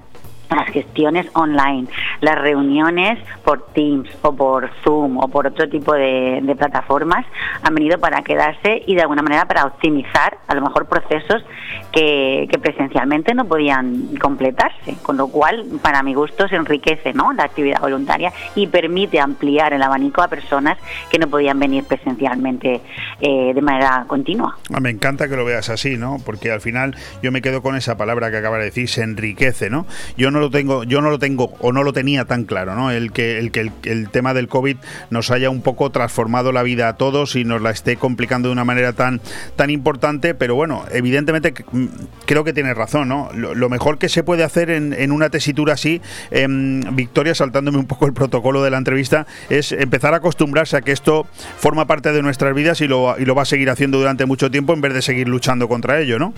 las 0.56 0.70
gestiones 0.70 1.28
online, 1.34 1.88
las 2.22 2.36
reuniones 2.40 3.20
por 3.44 3.68
Teams 3.74 4.10
o 4.22 4.36
por 4.36 4.70
Zoom 4.84 5.18
o 5.18 5.28
por 5.28 5.48
otro 5.48 5.68
tipo 5.70 5.94
de, 5.94 6.44
plataformas 6.58 7.26
han 7.62 7.76
venido 7.76 8.00
para 8.00 8.22
quedarse 8.24 8.82
y 8.88 8.96
de 8.96 9.02
alguna 9.02 9.22
manera 9.22 9.46
para 9.46 9.66
optimizar 9.66 10.38
a 10.48 10.56
lo 10.56 10.62
mejor 10.62 10.88
procesos 10.88 11.44
que, 11.92 12.48
presencialmente 12.62 13.36
no 13.36 13.46
podían 13.46 14.16
completarse, 14.20 14.96
con 15.04 15.16
lo 15.16 15.28
cual 15.28 15.66
para 15.82 16.02
mi 16.02 16.16
gusto 16.16 16.48
se 16.48 16.56
enriquece 16.56 17.14
¿no? 17.14 17.32
la 17.34 17.44
actividad 17.44 17.80
voluntaria 17.80 18.34
y 18.56 18.66
permite 18.68 19.20
ampliar 19.20 19.74
el 19.74 19.84
abanico 19.84 20.22
a 20.24 20.28
personas 20.28 20.78
que 21.12 21.20
no 21.20 21.28
podían 21.28 21.60
venir 21.60 21.84
presencialmente 21.84 22.82
eh, 23.22 23.52
de 23.54 23.62
manera 23.62 24.06
continua. 24.08 24.58
Ah, 24.74 24.80
me 24.80 24.90
encanta 24.90 25.30
que 25.30 25.36
lo 25.36 25.46
veas 25.46 25.70
así, 25.70 25.98
¿no? 25.98 26.18
Porque 26.26 26.52
al 26.52 26.62
final 26.62 26.96
yo 27.22 27.32
me 27.32 27.42
quedo 27.42 27.62
con 27.62 27.76
esa 27.76 27.96
palabra 27.96 28.32
que 28.32 28.38
acaba 28.38 28.58
de 28.58 28.66
decir, 28.66 28.90
se 28.90 29.04
enriquece, 29.04 29.70
¿no? 29.70 29.86
Yo 30.18 30.32
no 30.32 30.37
lo 30.40 30.50
tengo, 30.50 30.84
yo 30.84 31.02
no 31.02 31.10
lo 31.10 31.20
tengo 31.20 31.54
o 31.60 31.72
no 31.72 31.84
lo 31.84 31.94
tenía 31.94 32.26
tan 32.26 32.46
claro, 32.46 32.76
¿no? 32.76 32.92
El 32.92 33.12
que 33.12 33.40
el 33.40 33.52
que 33.52 33.72
el, 33.84 34.10
tema 34.10 34.34
del 34.34 34.48
COVID 34.48 34.78
nos 35.10 35.32
haya 35.32 35.50
un 35.50 35.62
poco 35.62 35.90
transformado 35.92 36.52
la 36.52 36.64
vida 36.64 36.90
a 36.90 36.98
todos 36.98 37.36
y 37.36 37.44
nos 37.44 37.62
la 37.62 37.72
esté 37.72 37.98
complicando 37.98 38.50
de 38.50 38.54
una 38.54 38.64
manera 38.64 38.94
tan 38.94 39.22
tan 39.56 39.70
importante, 39.70 40.34
pero 40.34 40.56
bueno, 40.56 40.86
evidentemente 40.92 41.54
mm, 41.72 41.86
creo 42.26 42.44
que 42.44 42.54
tienes 42.54 42.76
razón, 42.76 43.08
¿no? 43.08 43.30
Lo, 43.34 43.68
mejor 43.70 43.98
que 43.98 44.10
se 44.10 44.24
puede 44.24 44.44
hacer 44.44 44.70
en, 44.70 45.12
una 45.12 45.30
tesitura 45.30 45.74
así, 45.74 46.02
em, 46.32 46.82
Victoria, 46.96 47.36
saltándome 47.36 47.78
un 47.78 47.86
poco 47.86 48.06
el 48.06 48.14
protocolo 48.14 48.64
de 48.64 48.70
la 48.70 48.78
entrevista, 48.78 49.28
es 49.50 49.72
empezar 49.74 50.14
a 50.14 50.18
acostumbrarse 50.18 50.78
a 50.78 50.82
que 50.82 50.94
esto 50.94 51.28
forma 51.58 51.86
parte 51.86 52.14
de 52.14 52.22
nuestras 52.22 52.56
vidas 52.56 52.80
y 52.82 52.88
lo, 52.88 53.20
y 53.20 53.26
lo 53.26 53.36
va 53.36 53.42
a 53.42 53.46
seguir 53.46 53.70
haciendo 53.70 53.98
durante 53.98 54.26
mucho 54.26 54.50
tiempo 54.50 54.74
en 54.74 54.82
vez 54.82 54.94
de 54.94 55.02
seguir 55.02 55.28
luchando 55.28 55.68
contra 55.68 56.00
ello, 56.00 56.18
¿no? 56.18 56.34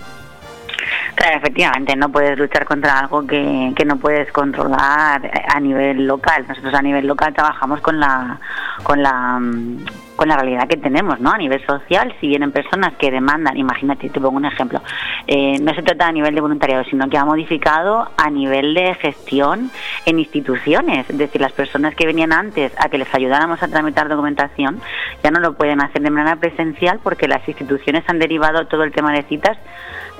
Claro, 1.14 1.36
efectivamente, 1.36 1.96
no 1.96 2.10
puedes 2.10 2.38
luchar 2.38 2.64
contra 2.64 2.98
algo 2.98 3.26
que, 3.26 3.72
que 3.76 3.84
no 3.84 3.96
puedes 3.96 4.30
controlar 4.32 5.30
a 5.48 5.60
nivel 5.60 6.06
local. 6.06 6.44
Nosotros 6.48 6.74
a 6.74 6.82
nivel 6.82 7.06
local 7.06 7.34
trabajamos 7.34 7.80
con 7.80 7.98
la, 8.00 8.38
con 8.82 9.02
la 9.02 9.38
mm, 9.38 9.84
con 10.20 10.28
la 10.28 10.36
realidad 10.36 10.68
que 10.68 10.76
tenemos, 10.76 11.18
¿no? 11.18 11.30
A 11.30 11.38
nivel 11.38 11.64
social, 11.64 12.14
si 12.20 12.28
vienen 12.28 12.52
personas 12.52 12.92
que 12.98 13.10
demandan, 13.10 13.56
imagínate, 13.56 14.10
te 14.10 14.20
pongo 14.20 14.36
un 14.36 14.44
ejemplo, 14.44 14.82
eh, 15.26 15.58
no 15.62 15.72
se 15.72 15.82
trata 15.82 16.08
a 16.08 16.12
nivel 16.12 16.34
de 16.34 16.42
voluntariado, 16.42 16.84
sino 16.84 17.08
que 17.08 17.16
ha 17.16 17.24
modificado 17.24 18.06
a 18.18 18.28
nivel 18.28 18.74
de 18.74 18.94
gestión 18.96 19.70
en 20.04 20.18
instituciones, 20.18 21.08
es 21.08 21.16
decir, 21.16 21.40
las 21.40 21.52
personas 21.52 21.94
que 21.94 22.04
venían 22.04 22.34
antes 22.34 22.70
a 22.76 22.90
que 22.90 22.98
les 22.98 23.14
ayudáramos 23.14 23.62
a 23.62 23.68
tramitar 23.68 24.10
documentación 24.10 24.82
ya 25.24 25.30
no 25.30 25.40
lo 25.40 25.54
pueden 25.54 25.80
hacer 25.80 26.02
de 26.02 26.10
manera 26.10 26.36
presencial 26.36 27.00
porque 27.02 27.26
las 27.26 27.48
instituciones 27.48 28.04
han 28.06 28.18
derivado 28.18 28.66
todo 28.66 28.82
el 28.84 28.92
tema 28.92 29.12
de 29.12 29.22
citas 29.22 29.56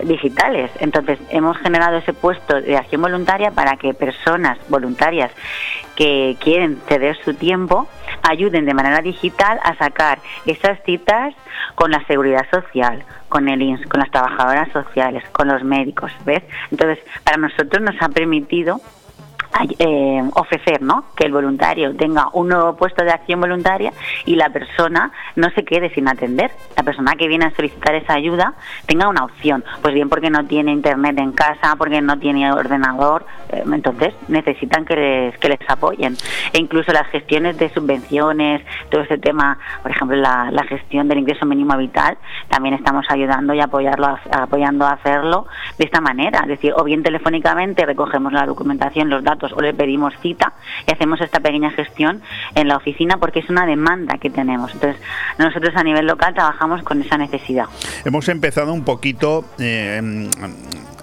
digitales. 0.04 0.70
Entonces, 0.80 1.18
hemos 1.30 1.56
generado 1.58 1.98
ese 1.98 2.12
puesto 2.12 2.60
de 2.60 2.76
acción 2.76 3.02
voluntaria 3.02 3.50
para 3.50 3.76
que 3.76 3.94
personas 3.94 4.58
voluntarias 4.68 5.30
que 5.96 6.36
quieren 6.40 6.80
ceder 6.88 7.16
su 7.24 7.34
tiempo 7.34 7.88
ayuden 8.22 8.64
de 8.64 8.74
manera 8.74 9.00
digital 9.00 9.60
a 9.62 9.76
sacar 9.76 10.18
esas 10.46 10.82
citas 10.84 11.34
con 11.74 11.90
la 11.90 12.04
seguridad 12.06 12.46
social, 12.50 13.04
con 13.28 13.48
el 13.48 13.62
INS, 13.62 13.86
con 13.86 14.00
las 14.00 14.10
trabajadoras 14.10 14.70
sociales, 14.72 15.24
con 15.32 15.48
los 15.48 15.62
médicos, 15.62 16.12
¿ves? 16.24 16.42
Entonces, 16.70 16.98
para 17.24 17.36
nosotros 17.36 17.82
nos 17.82 18.00
ha 18.02 18.08
permitido 18.08 18.80
eh, 19.78 20.22
ofrecer 20.34 20.80
¿no? 20.82 21.04
que 21.16 21.24
el 21.24 21.32
voluntario 21.32 21.94
tenga 21.96 22.28
un 22.32 22.48
nuevo 22.48 22.76
puesto 22.76 23.04
de 23.04 23.10
acción 23.10 23.40
voluntaria 23.40 23.92
y 24.24 24.36
la 24.36 24.48
persona 24.50 25.12
no 25.36 25.50
se 25.50 25.64
quede 25.64 25.90
sin 25.90 26.08
atender. 26.08 26.50
La 26.76 26.82
persona 26.82 27.14
que 27.14 27.28
viene 27.28 27.46
a 27.46 27.50
solicitar 27.54 27.94
esa 27.94 28.14
ayuda 28.14 28.54
tenga 28.86 29.08
una 29.08 29.24
opción, 29.24 29.64
pues 29.82 29.94
bien 29.94 30.08
porque 30.08 30.30
no 30.30 30.46
tiene 30.46 30.72
internet 30.72 31.18
en 31.18 31.32
casa, 31.32 31.76
porque 31.76 32.00
no 32.00 32.18
tiene 32.18 32.52
ordenador, 32.52 33.26
eh, 33.50 33.64
entonces 33.70 34.14
necesitan 34.28 34.84
que 34.84 34.96
les, 34.96 35.38
que 35.38 35.48
les 35.48 35.58
apoyen. 35.68 36.16
E 36.52 36.58
incluso 36.58 36.92
las 36.92 37.06
gestiones 37.08 37.58
de 37.58 37.68
subvenciones, 37.70 38.62
todo 38.90 39.02
ese 39.02 39.18
tema, 39.18 39.58
por 39.82 39.90
ejemplo, 39.90 40.16
la, 40.16 40.50
gestión 40.70 41.08
del 41.08 41.18
ingreso 41.18 41.46
mínimo 41.46 41.76
vital, 41.76 42.16
también 42.48 42.74
estamos 42.74 43.04
ayudando 43.08 43.54
y 43.54 43.60
apoyarlo, 43.60 44.18
apoyando 44.30 44.86
a 44.86 44.92
hacerlo 44.92 45.46
de 45.78 45.84
esta 45.84 46.00
manera. 46.00 46.40
Es 46.42 46.48
decir, 46.48 46.72
o 46.76 46.84
bien 46.84 47.02
telefónicamente 47.02 47.84
recogemos 47.84 48.32
la 48.32 48.46
documentación, 48.46 49.08
los 49.08 49.24
datos, 49.24 49.39
o 49.42 49.60
le 49.60 49.74
pedimos 49.74 50.14
cita 50.20 50.52
y 50.86 50.92
hacemos 50.92 51.20
esta 51.20 51.40
pequeña 51.40 51.70
gestión 51.70 52.22
en 52.54 52.68
la 52.68 52.76
oficina 52.76 53.16
porque 53.18 53.40
es 53.40 53.50
una 53.50 53.66
demanda 53.66 54.18
que 54.18 54.30
tenemos. 54.30 54.72
Entonces, 54.72 55.00
nosotros 55.38 55.74
a 55.76 55.82
nivel 55.82 56.06
local 56.06 56.34
trabajamos 56.34 56.82
con 56.82 57.02
esa 57.02 57.16
necesidad. 57.16 57.66
Hemos 58.04 58.28
empezado 58.28 58.72
un 58.72 58.84
poquito 58.84 59.44
eh, 59.58 60.00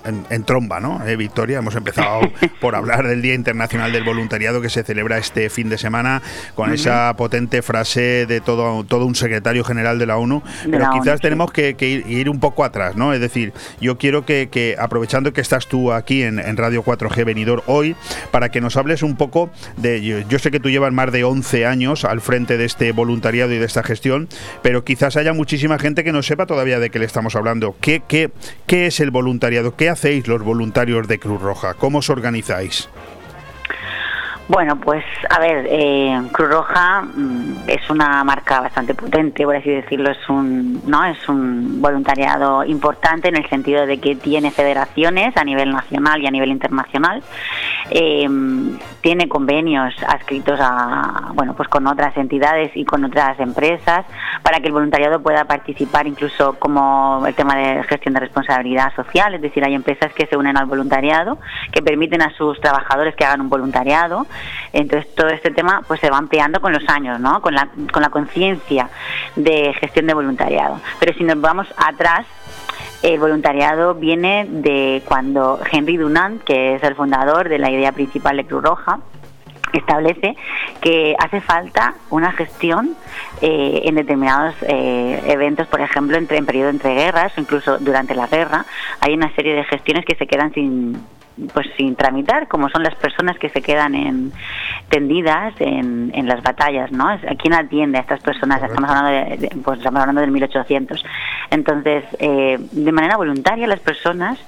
en, 0.08 0.44
tromba, 0.44 0.80
¿no? 0.80 1.06
Eh, 1.06 1.16
Victoria, 1.16 1.60
hemos 1.60 1.76
empezado 1.76 2.22
por 2.62 2.76
hablar 2.76 3.08
del 3.08 3.22
Día 3.22 3.34
Internacional 3.34 3.92
del 3.92 4.04
Voluntariado 4.04 4.62
que 4.62 4.70
se 4.70 4.84
celebra 4.84 5.18
este 5.18 5.50
fin 5.50 5.70
de 5.70 5.78
semana 5.78 6.22
con 6.56 6.72
esa 6.72 7.14
potente 7.18 7.62
frase 7.62 8.26
de 8.26 8.42
todo, 8.42 8.84
todo 8.84 9.06
un 9.06 9.16
secretario 9.16 9.64
general 9.64 10.00
de 10.00 10.06
la 10.06 10.18
ONU, 10.18 10.42
pero 10.70 10.90
quizás 10.92 11.20
tenemos 11.20 11.52
que, 11.52 11.76
ir, 12.08 12.30
un 12.30 12.40
poco 12.40 12.64
atrás, 12.64 12.96
¿no? 12.96 13.14
Es 13.14 13.20
decir, 13.20 13.54
yo 13.80 13.98
quiero 13.98 14.26
que, 14.26 14.76
aprovechando 14.80 15.34
que 15.34 15.42
estás 15.42 15.68
tú 15.68 15.92
aquí 15.92 16.24
en, 16.24 16.58
Radio 16.58 16.84
4G 16.84 17.24
Venidor 17.24 17.64
hoy, 17.68 17.96
para 18.32 18.50
que 18.50 18.62
nos 18.62 18.78
hables 18.78 19.04
un 19.04 19.16
poco 19.16 19.52
de, 19.76 20.02
yo, 20.02 20.40
sé 20.40 20.50
que 20.50 20.60
tú 20.60 20.70
llevas 20.70 20.92
más 20.92 21.12
de 21.12 21.24
11 21.24 21.66
años 21.66 22.04
al 22.04 22.22
frente 22.22 22.58
de 22.58 22.66
este 22.66 22.92
voluntariado 22.92 23.54
y 23.54 23.58
de 23.58 23.66
esta 23.66 23.84
gestión, 23.84 24.28
pero 24.64 24.84
quizás 24.84 25.18
haya 25.18 25.34
muchísima 25.34 25.78
gente 25.78 26.04
que 26.04 26.12
no 26.12 26.24
sepa 26.24 26.46
todavía 26.46 26.80
de 26.80 26.90
qué 26.90 27.00
le 27.00 27.06
estamos 27.06 27.36
hablando. 27.36 27.76
¿Qué, 27.80 28.02
qué, 28.08 28.32
qué 28.66 28.88
es 28.88 29.00
el 29.00 29.12
voluntariado? 29.12 29.76
¿Qué 29.76 29.90
hacéis 29.98 30.28
los 30.28 30.44
voluntarios 30.44 31.08
de 31.08 31.18
Cruz 31.18 31.42
Roja? 31.42 31.74
¿Cómo 31.74 31.98
os 31.98 32.12
organizáis? 32.12 32.88
Bueno, 34.50 34.78
pues 34.78 35.04
a 35.30 35.40
ver, 35.40 35.68
eh, 35.70 36.22
Cruz 36.32 36.50
Roja 36.50 37.02
mm, 37.02 37.68
es 37.68 37.90
una 37.90 38.24
marca 38.24 38.62
bastante 38.62 38.94
potente, 38.94 39.44
por 39.44 39.58
así 39.58 39.70
decirlo, 39.70 40.10
es 40.10 40.30
un, 40.30 40.82
no, 40.86 41.04
es 41.04 41.28
un 41.28 41.82
voluntariado 41.82 42.64
importante 42.64 43.28
en 43.28 43.36
el 43.36 43.50
sentido 43.50 43.86
de 43.86 43.98
que 43.98 44.16
tiene 44.16 44.52
federaciones 44.52 45.36
a 45.36 45.44
nivel 45.44 45.72
nacional 45.72 46.22
y 46.24 46.28
a 46.28 46.32
nivel 46.32 46.50
internacional, 46.52 47.22
eh, 47.90 48.26
tiene 49.02 49.28
convenios 49.28 49.94
adscritos 50.08 50.58
a, 50.62 51.32
bueno, 51.34 51.54
pues 51.54 51.68
con 51.68 51.86
otras 51.86 52.16
entidades 52.16 52.72
y 52.76 52.86
con 52.86 53.04
otras 53.04 53.38
empresas 53.42 54.06
para 54.44 54.60
que 54.62 54.68
el 54.68 54.74
voluntariado 54.74 55.22
pueda 55.22 55.44
participar 55.44 56.08
incluso 56.08 56.54
como 56.58 57.22
el 57.28 57.36
tema 57.36 57.58
de 57.58 57.84
gestión 57.84 58.14
de 58.14 58.22
responsabilidad 58.22 58.96
social, 58.96 59.34
es 59.34 59.42
decir, 59.42 59.66
hay 59.66 59.74
empresas 59.74 60.14
que 60.14 60.26
se 60.26 60.38
unen 60.38 60.56
al 60.56 60.68
voluntariado, 60.68 61.38
que 61.74 61.82
permiten 61.82 62.22
a 62.22 62.34
sus 62.38 62.62
trabajadores 62.62 63.14
que 63.16 63.26
hagan 63.26 63.42
un 63.42 63.50
voluntariado 63.50 64.26
entonces 64.74 65.14
todo 65.16 65.30
este 65.30 65.52
tema 65.52 65.84
pues 65.88 66.00
se 66.00 66.10
va 66.10 66.18
ampliando 66.18 66.62
con 66.62 66.74
los 66.74 66.88
años, 66.90 67.20
¿no? 67.20 67.42
Con 67.42 67.56
la, 67.56 67.70
con 67.92 68.02
la 68.02 68.10
conciencia 68.10 68.90
de 69.36 69.74
gestión 69.80 70.08
de 70.08 70.14
voluntariado. 70.14 70.80
Pero 71.00 71.14
si 71.14 71.24
nos 71.24 71.40
vamos 71.40 71.68
atrás, 71.78 72.26
el 73.04 73.20
voluntariado 73.20 73.96
viene 73.96 74.46
de 74.50 75.04
cuando 75.06 75.60
Henry 75.72 75.98
Dunant, 75.98 76.44
que 76.44 76.76
es 76.76 76.84
el 76.84 76.96
fundador 76.96 77.48
de 77.50 77.60
la 77.60 77.70
idea 77.70 77.92
principal 77.92 78.38
de 78.38 78.46
Cruz 78.46 78.64
Roja, 78.64 79.00
establece 79.74 80.36
que 80.82 81.16
hace 81.20 81.42
falta 81.42 81.94
una 82.10 82.32
gestión 82.32 82.96
eh, 83.42 83.82
en 83.86 83.96
determinados 83.96 84.56
eh, 84.62 85.22
eventos, 85.28 85.68
por 85.68 85.82
ejemplo, 85.82 86.18
entre, 86.18 86.38
en 86.38 86.46
periodo 86.46 86.70
entre 86.70 86.96
guerras 86.96 87.34
o 87.38 87.42
incluso 87.42 87.78
durante 87.80 88.16
la 88.16 88.28
guerra, 88.28 88.66
hay 89.02 89.14
una 89.14 89.34
serie 89.36 89.56
de 89.56 89.64
gestiones 89.66 90.06
que 90.06 90.16
se 90.16 90.26
quedan 90.28 90.54
sin, 90.54 90.98
pues 91.54 91.68
sin 91.78 91.96
tramitar, 91.96 92.48
como 92.48 92.70
son 92.70 92.84
las 92.84 92.96
personas 92.96 93.38
que 93.38 93.50
se 93.50 93.62
quedan 93.62 93.96
en, 93.96 94.32
tendidas 94.90 95.54
en, 95.60 96.12
en 96.14 96.28
las 96.28 96.42
batallas, 96.42 96.92
¿no? 96.92 97.08
¿Quién 97.38 97.54
atiende 97.54 97.98
a 97.98 98.02
estas 98.02 98.22
personas? 98.22 98.62
Estamos 98.62 98.90
hablando, 98.90 99.38
de, 99.38 99.50
pues 99.64 99.78
estamos 99.80 100.02
hablando 100.02 100.22
del 100.22 100.32
1800. 100.32 101.04
Entonces, 101.52 102.04
eh, 102.20 102.58
de 102.60 102.92
manera 102.92 103.18
voluntaria 103.18 103.68
las 103.68 103.80
personas, 103.80 104.40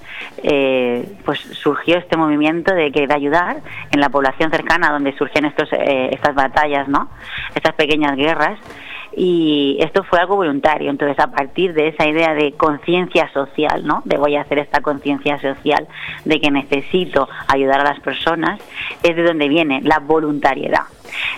eh, 0.44 1.18
pues 1.26 1.40
surgió 1.40 1.98
este 1.98 2.18
movimiento 2.18 2.74
de 2.74 2.92
que 2.92 3.08
de 3.08 3.14
ayudar 3.14 3.58
en 3.92 4.00
la 4.00 4.10
población 4.10 4.52
cercana 4.52 4.92
donde 4.92 5.16
surgen 5.18 5.46
estos, 5.46 5.72
eh, 5.74 6.10
estas 6.12 6.36
batallas, 6.36 6.88
¿no? 6.88 7.10
Estas 7.56 7.76
pequeñas 7.76 8.16
guerras 8.16 8.60
y 9.16 9.78
esto 9.80 10.03
fue 10.03 10.20
algo 10.20 10.36
voluntario. 10.36 10.89
Entonces, 10.89 11.20
a 11.20 11.32
partir 11.32 11.74
de 11.74 11.89
esa 11.89 12.07
idea 12.07 12.34
de 12.34 12.53
conciencia 12.53 13.32
social, 13.34 13.86
¿no? 13.86 14.01
De 14.05 14.18
voy 14.18 14.36
a 14.36 14.41
hacer 14.41 14.60
esta 14.60 14.82
conciencia 14.82 15.39
social, 15.39 15.88
de 16.26 16.39
que 16.39 16.51
necesito 16.51 17.28
ayudar 17.47 17.82
a 17.82 17.84
las 17.84 17.99
personas, 17.99 18.60
es 19.03 19.16
de 19.16 19.24
donde 19.24 19.47
viene 19.47 19.82
la 19.84 19.99
voluntariedad. 19.99 20.84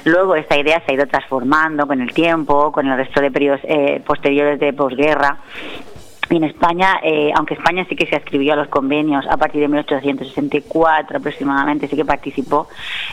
Luego 0.04 0.36
esta 0.36 0.58
idea 0.58 0.82
se 0.86 0.92
ha 0.92 0.96
ido 0.96 1.08
transformando 1.08 1.88
con 1.88 2.02
el 2.02 2.14
tiempo, 2.14 2.72
con 2.72 2.88
el 2.88 2.98
resto 2.98 3.22
de 3.22 3.32
periodos 3.32 3.62
eh, 3.64 4.02
posteriores 4.06 4.60
de 4.60 4.74
posguerra 4.74 5.38
en 6.38 6.46
España, 6.46 7.00
eh, 7.04 7.32
aunque 7.36 7.56
España 7.56 7.86
sí 7.90 7.96
que 7.96 8.06
se 8.06 8.16
escribió 8.16 8.54
a 8.54 8.56
los 8.56 8.68
convenios 8.68 9.26
a 9.28 9.38
partir 9.38 9.62
de 9.62 9.68
1864 9.68 11.18
aproximadamente, 11.18 11.88
sí 11.88 11.96
que 11.96 12.06
participó, 12.06 12.68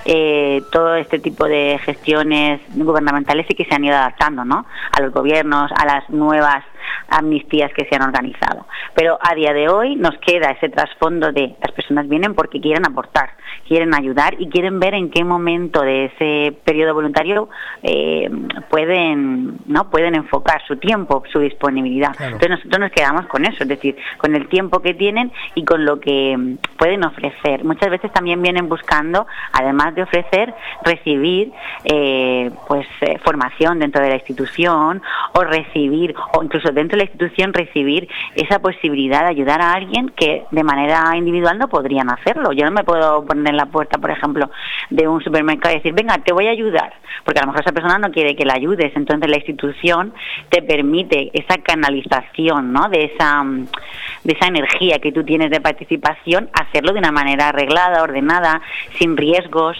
eh, 0.04 0.62
todo 0.70 0.94
este 0.96 1.18
tipo 1.18 1.46
de 1.46 1.78
gestiones 1.84 2.60
gubernamentales 2.74 3.46
sí 3.48 3.54
que 3.54 3.64
se 3.64 3.74
han 3.74 3.84
ido 3.84 3.96
adaptando 3.96 4.44
¿no? 4.44 4.66
a 4.92 5.00
los 5.00 5.12
gobiernos, 5.12 5.70
a 5.72 5.84
las 5.86 6.08
nuevas 6.10 6.64
amnistías 7.08 7.72
que 7.72 7.84
se 7.86 7.96
han 7.96 8.02
organizado. 8.02 8.66
Pero 8.94 9.18
a 9.20 9.34
día 9.34 9.52
de 9.52 9.68
hoy 9.68 9.96
nos 9.96 10.16
queda 10.18 10.50
ese 10.50 10.68
trasfondo 10.68 11.32
de 11.32 11.54
las 11.60 11.72
personas 11.72 12.08
vienen 12.08 12.34
porque 12.34 12.60
quieren 12.60 12.86
aportar, 12.86 13.30
quieren 13.66 13.94
ayudar 13.94 14.34
y 14.38 14.48
quieren 14.48 14.80
ver 14.80 14.94
en 14.94 15.10
qué 15.10 15.24
momento 15.24 15.82
de 15.82 16.06
ese 16.06 16.56
periodo 16.64 16.94
voluntario 16.94 17.48
eh, 17.82 18.30
pueden 18.70 19.58
no 19.66 19.90
pueden 19.90 20.14
enfocar 20.14 20.62
su 20.66 20.76
tiempo, 20.76 21.22
su 21.32 21.40
disponibilidad. 21.40 22.14
Entonces 22.20 22.50
nosotros 22.50 22.80
nos 22.80 22.90
quedamos 22.92 23.26
con 23.26 23.44
eso, 23.44 23.62
es 23.62 23.68
decir, 23.68 23.96
con 24.18 24.34
el 24.34 24.48
tiempo 24.48 24.80
que 24.80 24.94
tienen 24.94 25.32
y 25.54 25.64
con 25.64 25.84
lo 25.84 26.00
que 26.00 26.36
mm, 26.36 26.76
pueden 26.76 27.04
ofrecer. 27.04 27.64
Muchas 27.64 27.90
veces 27.90 28.12
también 28.12 28.42
vienen 28.42 28.68
buscando, 28.68 29.26
además 29.52 29.94
de 29.94 30.02
ofrecer, 30.02 30.54
recibir 30.84 31.52
eh, 31.84 32.50
pues 32.66 32.86
eh, 33.00 33.18
formación 33.24 33.78
dentro 33.78 34.02
de 34.02 34.08
la 34.08 34.14
institución 34.16 35.02
o 35.34 35.44
recibir 35.44 36.14
o 36.32 36.42
incluso 36.42 36.72
dentro 36.78 36.96
de 36.96 37.04
la 37.04 37.10
institución 37.10 37.52
recibir 37.52 38.08
esa 38.34 38.60
posibilidad 38.60 39.22
de 39.22 39.30
ayudar 39.30 39.60
a 39.60 39.72
alguien 39.72 40.10
que 40.10 40.44
de 40.50 40.64
manera 40.64 41.16
individual 41.16 41.58
no 41.58 41.68
podrían 41.68 42.10
hacerlo. 42.10 42.52
Yo 42.52 42.64
no 42.64 42.70
me 42.70 42.84
puedo 42.84 43.24
poner 43.24 43.48
en 43.48 43.56
la 43.56 43.66
puerta, 43.66 43.98
por 43.98 44.10
ejemplo, 44.10 44.50
de 44.90 45.08
un 45.08 45.22
supermercado 45.22 45.74
y 45.74 45.78
decir, 45.78 45.92
venga, 45.92 46.18
te 46.18 46.32
voy 46.32 46.46
a 46.46 46.50
ayudar, 46.50 46.92
porque 47.24 47.40
a 47.40 47.42
lo 47.42 47.48
mejor 47.48 47.62
esa 47.62 47.72
persona 47.72 47.98
no 47.98 48.10
quiere 48.10 48.36
que 48.36 48.44
la 48.44 48.54
ayudes. 48.54 48.92
Entonces 48.96 49.28
la 49.28 49.36
institución 49.36 50.12
te 50.50 50.62
permite 50.62 51.30
esa 51.32 51.58
canalización, 51.58 52.72
¿no? 52.72 52.88
De 52.88 53.04
esa, 53.04 53.42
de 54.24 54.32
esa 54.32 54.46
energía 54.46 54.98
que 54.98 55.12
tú 55.12 55.24
tienes 55.24 55.50
de 55.50 55.60
participación, 55.60 56.48
hacerlo 56.52 56.92
de 56.92 57.00
una 57.00 57.12
manera 57.12 57.48
arreglada, 57.48 58.02
ordenada, 58.02 58.60
sin 58.98 59.16
riesgos. 59.16 59.76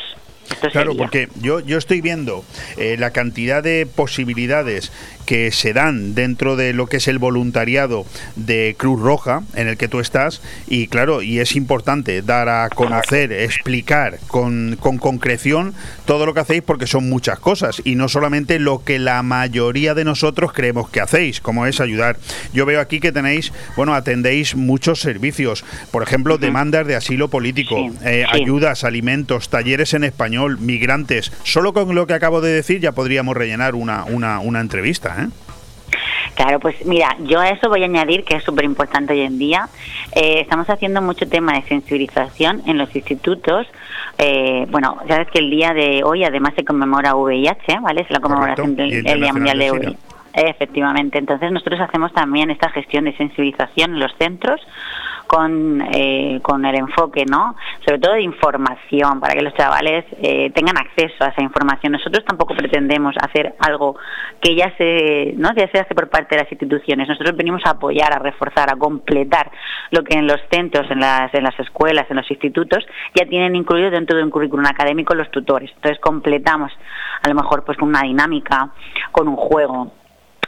Claro, 0.73 0.97
porque 0.97 1.29
yo, 1.41 1.61
yo 1.61 1.79
estoy 1.79 2.01
viendo 2.01 2.45
eh, 2.77 2.97
la 2.99 3.11
cantidad 3.11 3.63
de 3.63 3.87
posibilidades 3.87 4.93
que 5.29 5.53
se 5.53 5.75
dan 5.75 6.15
dentro 6.15 6.57
de 6.57 6.73
lo 6.73 6.87
que 6.87 6.97
es 6.97 7.07
el 7.07 7.19
voluntariado 7.19 8.07
de 8.35 8.75
Cruz 8.79 8.99
Roja, 8.99 9.43
en 9.55 9.69
el 9.69 9.77
que 9.77 9.87
tú 9.87 10.01
estás, 10.01 10.41
y 10.67 10.87
claro, 10.87 11.21
y 11.21 11.39
es 11.39 11.55
importante 11.55 12.23
dar 12.23 12.49
a 12.49 12.71
conocer, 12.71 13.31
explicar 13.33 14.21
con, 14.27 14.79
con 14.81 14.97
concreción 14.97 15.75
todo 16.07 16.25
lo 16.25 16.33
que 16.33 16.41
hacéis, 16.41 16.63
porque 16.63 16.87
son 16.87 17.11
muchas 17.11 17.39
cosas, 17.41 17.83
y 17.85 17.95
no 17.95 18.09
solamente 18.09 18.59
lo 18.59 18.83
que 18.85 18.99
la 18.99 19.23
mayoría 19.23 19.93
de 19.93 20.05
nosotros 20.05 20.55
creemos 20.55 20.89
que 20.89 21.03
hacéis, 21.03 21.43
como 21.43 21.67
es 21.67 21.81
ayudar. 21.81 22.17
Yo 22.55 22.65
veo 22.65 22.81
aquí 22.81 22.99
que 22.99 23.13
tenéis, 23.13 23.53
bueno, 23.77 23.93
atendéis 23.93 24.57
muchos 24.57 25.01
servicios, 25.01 25.63
por 25.91 26.03
ejemplo, 26.03 26.39
demandas 26.39 26.87
de 26.87 26.97
asilo 26.97 27.29
político, 27.29 27.91
eh, 28.03 28.25
ayudas, 28.31 28.83
alimentos, 28.83 29.51
talleres 29.51 29.93
en 29.93 30.05
español, 30.05 30.38
migrantes. 30.61 31.33
Solo 31.43 31.73
con 31.73 31.95
lo 31.95 32.07
que 32.07 32.15
acabo 32.15 32.41
de 32.41 32.53
decir 32.53 32.81
ya 32.81 32.93
podríamos 32.93 33.37
rellenar 33.37 33.75
una, 33.75 34.05
una, 34.05 34.41
una 34.41 34.61
entrevista. 34.61 35.17
¿eh? 35.19 35.29
Claro, 36.35 36.61
pues 36.61 36.77
mira, 36.87 37.17
yo 37.25 37.41
a 37.41 37.49
eso 37.49 37.69
voy 37.69 37.83
a 37.83 37.87
añadir 37.87 38.23
que 38.25 38.37
es 38.37 38.45
súper 38.45 38.65
importante 38.65 39.13
hoy 39.13 39.23
en 39.23 39.39
día. 39.39 39.69
Eh, 40.15 40.41
estamos 40.41 40.71
haciendo 40.71 41.03
mucho 41.03 41.29
tema 41.29 41.55
de 41.55 41.63
sensibilización 41.63 42.63
en 42.67 42.79
los 42.79 42.95
institutos. 42.95 43.67
Eh, 44.19 44.65
bueno, 44.71 44.99
sabes 45.09 45.29
que 45.33 45.41
el 45.41 45.51
día 45.51 45.75
de 45.75 46.03
hoy 46.05 46.23
además 46.23 46.55
se 46.55 46.65
conmemora 46.65 47.17
VIH, 47.17 47.81
¿vale? 47.81 48.03
Es 48.03 48.11
la 48.11 48.21
conmemoración 48.21 48.77
del 48.77 49.03
Día 49.03 49.33
Mundial 49.33 49.59
de 49.59 49.73
VIH. 49.73 49.99
Efectivamente, 50.35 51.19
entonces 51.19 51.51
nosotros 51.51 51.81
hacemos 51.81 52.13
también 52.13 52.51
esta 52.51 52.69
gestión 52.71 53.07
de 53.07 53.17
sensibilización 53.17 53.95
en 53.95 53.99
los 53.99 54.15
centros 54.19 54.61
con, 55.29 55.81
eh, 55.95 56.41
con 56.43 56.65
el 56.65 56.75
enfoque, 56.75 57.25
¿no? 57.31 57.55
Sobre 57.87 58.01
todo 58.01 58.15
de 58.15 58.23
información, 58.23 59.21
para 59.21 59.35
que 59.35 59.43
los 59.43 59.55
chavales 59.55 60.05
eh, 60.21 60.51
tengan 60.51 60.77
acceso 60.79 61.23
a 61.23 61.29
esa 61.29 61.43
información. 61.43 61.93
Nosotros 61.93 62.25
tampoco 62.25 62.55
pretendemos 62.57 63.15
hacer 63.21 63.55
algo 63.61 63.97
que 64.41 64.57
ya 64.57 64.75
se, 64.77 65.35
¿no? 65.37 65.51
ya 65.55 65.69
se 65.71 65.79
hace 65.79 65.95
por 65.95 66.09
parte 66.09 66.35
de 66.35 66.43
las 66.43 66.51
instituciones. 66.51 67.09
Nosotros 67.09 67.37
venimos 67.37 67.63
a 67.67 67.71
apoyar, 67.71 68.13
a 68.13 68.19
reforzar, 68.19 68.73
a 68.73 68.77
completar 68.77 69.53
lo 69.91 70.03
que 70.03 70.19
en 70.19 70.27
los 70.27 70.41
centros, 70.51 70.91
en 70.91 71.01
las, 71.01 71.33
en 71.35 71.45
las 71.45 71.59
escuelas, 71.61 72.07
en 72.11 72.17
los 72.17 72.31
institutos, 72.31 72.85
ya 73.15 73.27
tienen 73.27 73.55
incluido 73.55 73.91
dentro 73.91 74.17
de 74.17 74.25
un 74.25 74.31
currículum 74.31 74.67
académico 74.67 75.15
los 75.15 75.31
tutores. 75.31 75.71
Entonces 75.77 76.01
completamos, 76.01 76.73
a 77.23 77.29
lo 77.29 77.35
mejor, 77.35 77.65
pues 77.65 77.77
con 77.77 77.91
una 77.91 78.03
dinámica, 78.03 78.71
con 79.13 79.29
un 79.29 79.37
juego, 79.37 79.93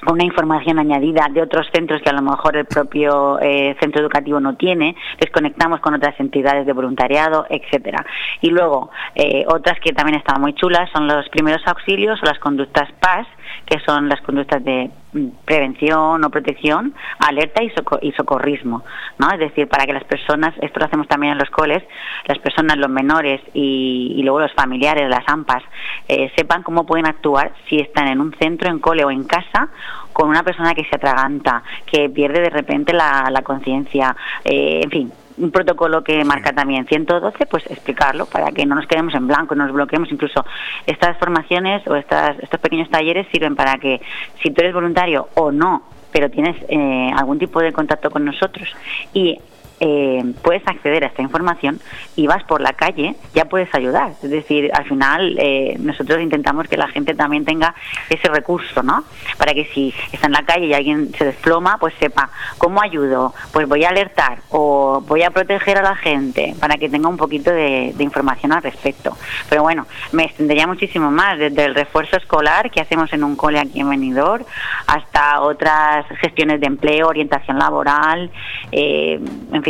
una 0.06 0.24
información 0.24 0.78
añadida 0.78 1.26
de 1.30 1.42
otros 1.42 1.66
centros 1.72 2.00
que 2.02 2.10
a 2.10 2.12
lo 2.12 2.22
mejor 2.22 2.56
el 2.56 2.64
propio 2.64 3.38
eh, 3.40 3.76
centro 3.80 4.00
educativo 4.00 4.40
no 4.40 4.56
tiene, 4.56 4.96
les 5.18 5.30
conectamos 5.30 5.80
con 5.80 5.94
otras 5.94 6.18
entidades 6.18 6.66
de 6.66 6.72
voluntariado, 6.72 7.46
etcétera. 7.48 8.04
Y 8.40 8.50
luego, 8.50 8.90
eh, 9.14 9.44
otras 9.48 9.78
que 9.80 9.92
también 9.92 10.18
están 10.18 10.40
muy 10.40 10.54
chulas 10.54 10.90
son 10.92 11.06
los 11.06 11.28
primeros 11.28 11.62
auxilios 11.66 12.20
o 12.22 12.26
las 12.26 12.38
conductas 12.38 12.90
PAS, 13.00 13.26
que 13.66 13.78
son 13.80 14.08
las 14.08 14.20
conductas 14.22 14.62
de 14.64 14.90
mm, 15.12 15.26
prevención 15.44 16.24
o 16.24 16.30
protección, 16.30 16.94
alerta 17.18 17.62
y, 17.62 17.72
y, 18.02 18.12
socorrismo, 18.12 18.84
¿no? 19.18 19.30
Es 19.30 19.38
decir, 19.38 19.68
para 19.68 19.86
que 19.86 19.92
las 19.92 20.04
personas, 20.04 20.54
esto 20.60 20.80
lo 20.80 20.86
hacemos 20.86 21.08
también 21.08 21.32
en 21.32 21.38
los 21.38 21.50
coles, 21.50 21.82
las 22.26 22.38
personas, 22.38 22.76
los 22.76 22.90
menores 22.90 23.40
y, 23.54 24.20
luego 24.22 24.40
los 24.40 24.52
familiares, 24.52 25.08
las 25.08 25.26
AMPAs, 25.26 25.62
eh, 26.08 26.30
sepan 26.36 26.62
cómo 26.62 26.84
pueden 26.84 27.06
actuar 27.06 27.52
si 27.68 27.78
están 27.78 28.08
en 28.08 28.20
un 28.20 28.32
centro, 28.34 28.68
en 28.68 28.78
cole 28.78 29.04
o 29.04 29.10
en 29.10 29.24
casa 29.24 29.68
con 30.12 30.28
una 30.28 30.42
persona 30.42 30.74
que 30.74 30.84
se 30.84 30.96
atraganta, 30.96 31.62
que 31.86 32.10
pierde 32.10 32.40
de 32.40 32.50
repente 32.50 32.92
la, 32.92 33.28
la 33.30 33.42
conciencia, 33.42 34.16
eh, 34.44 34.80
en 34.82 34.90
fin, 34.90 35.12
un 35.40 35.50
protocolo 35.50 36.04
que 36.04 36.24
marca 36.24 36.52
también 36.52 36.86
112, 36.86 37.46
pues 37.46 37.66
explicarlo 37.70 38.26
para 38.26 38.52
que 38.52 38.66
no 38.66 38.74
nos 38.74 38.86
quedemos 38.86 39.14
en 39.14 39.26
blanco, 39.26 39.54
no 39.54 39.64
nos 39.64 39.72
bloqueemos. 39.72 40.10
Incluso 40.12 40.44
estas 40.86 41.16
formaciones 41.18 41.86
o 41.86 41.96
estas, 41.96 42.38
estos 42.38 42.60
pequeños 42.60 42.90
talleres 42.90 43.26
sirven 43.32 43.56
para 43.56 43.78
que 43.78 44.00
si 44.42 44.50
tú 44.50 44.60
eres 44.60 44.74
voluntario 44.74 45.28
o 45.34 45.50
no, 45.50 45.82
pero 46.12 46.30
tienes 46.30 46.56
eh, 46.68 47.10
algún 47.16 47.38
tipo 47.38 47.60
de 47.60 47.72
contacto 47.72 48.10
con 48.10 48.24
nosotros 48.24 48.68
y 49.14 49.38
eh, 49.80 50.22
puedes 50.42 50.66
acceder 50.66 51.04
a 51.04 51.08
esta 51.08 51.22
información 51.22 51.80
y 52.16 52.26
vas 52.26 52.44
por 52.44 52.60
la 52.60 52.74
calle, 52.74 53.16
ya 53.34 53.46
puedes 53.46 53.74
ayudar. 53.74 54.12
Es 54.22 54.30
decir, 54.30 54.70
al 54.74 54.84
final 54.84 55.36
eh, 55.38 55.76
nosotros 55.78 56.20
intentamos 56.20 56.68
que 56.68 56.76
la 56.76 56.88
gente 56.88 57.14
también 57.14 57.44
tenga 57.44 57.74
ese 58.08 58.28
recurso, 58.28 58.82
¿no? 58.82 59.04
Para 59.38 59.54
que 59.54 59.64
si 59.66 59.94
está 60.12 60.26
en 60.26 60.32
la 60.32 60.42
calle 60.42 60.66
y 60.66 60.74
alguien 60.74 61.12
se 61.16 61.24
desploma, 61.24 61.78
pues 61.78 61.94
sepa 61.98 62.30
cómo 62.58 62.82
ayudo, 62.82 63.34
pues 63.52 63.66
voy 63.66 63.84
a 63.84 63.88
alertar 63.88 64.38
o 64.50 65.02
voy 65.06 65.22
a 65.22 65.30
proteger 65.30 65.78
a 65.78 65.82
la 65.82 65.96
gente 65.96 66.54
para 66.60 66.76
que 66.76 66.88
tenga 66.88 67.08
un 67.08 67.16
poquito 67.16 67.50
de, 67.50 67.94
información 67.98 68.52
al 68.52 68.62
respecto. 68.62 69.16
Pero 69.48 69.62
bueno, 69.62 69.86
me 70.12 70.24
extendería 70.24 70.66
muchísimo 70.66 71.10
más, 71.10 71.38
desde 71.38 71.64
el 71.64 71.74
refuerzo 71.74 72.16
escolar 72.16 72.70
que 72.70 72.80
hacemos 72.80 73.12
en 73.12 73.24
un 73.24 73.36
cole 73.36 73.58
aquí 73.58 73.80
en 73.80 73.90
Benidorm 73.90 74.44
hasta 74.86 75.40
otras 75.40 76.06
gestiones 76.20 76.60
de 76.60 76.66
empleo, 76.66 77.08
orientación 77.08 77.58
laboral, 77.58 78.30
eh, 78.72 79.20
en 79.52 79.62
fin, 79.62 79.69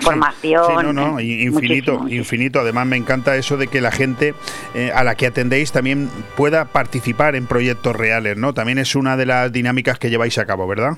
formación. 0.00 0.64
Sí, 0.66 0.72
no, 0.82 0.92
no, 0.92 1.20
infinito, 1.20 1.92
muchísimo. 1.92 2.08
infinito. 2.08 2.60
Además, 2.60 2.86
me 2.86 2.96
encanta 2.96 3.36
eso 3.36 3.56
de 3.56 3.68
que 3.68 3.80
la 3.80 3.92
gente 3.92 4.34
eh, 4.74 4.90
a 4.94 5.04
la 5.04 5.14
que 5.14 5.26
atendéis 5.26 5.72
también 5.72 6.08
pueda 6.36 6.66
participar 6.66 7.36
en 7.36 7.46
proyectos 7.46 7.94
reales, 7.96 8.36
¿no? 8.36 8.52
También 8.54 8.78
es 8.78 8.94
una 8.94 9.16
de 9.16 9.26
las 9.26 9.52
dinámicas 9.52 9.98
que 9.98 10.10
lleváis 10.10 10.38
a 10.38 10.46
cabo, 10.46 10.66
¿verdad? 10.66 10.92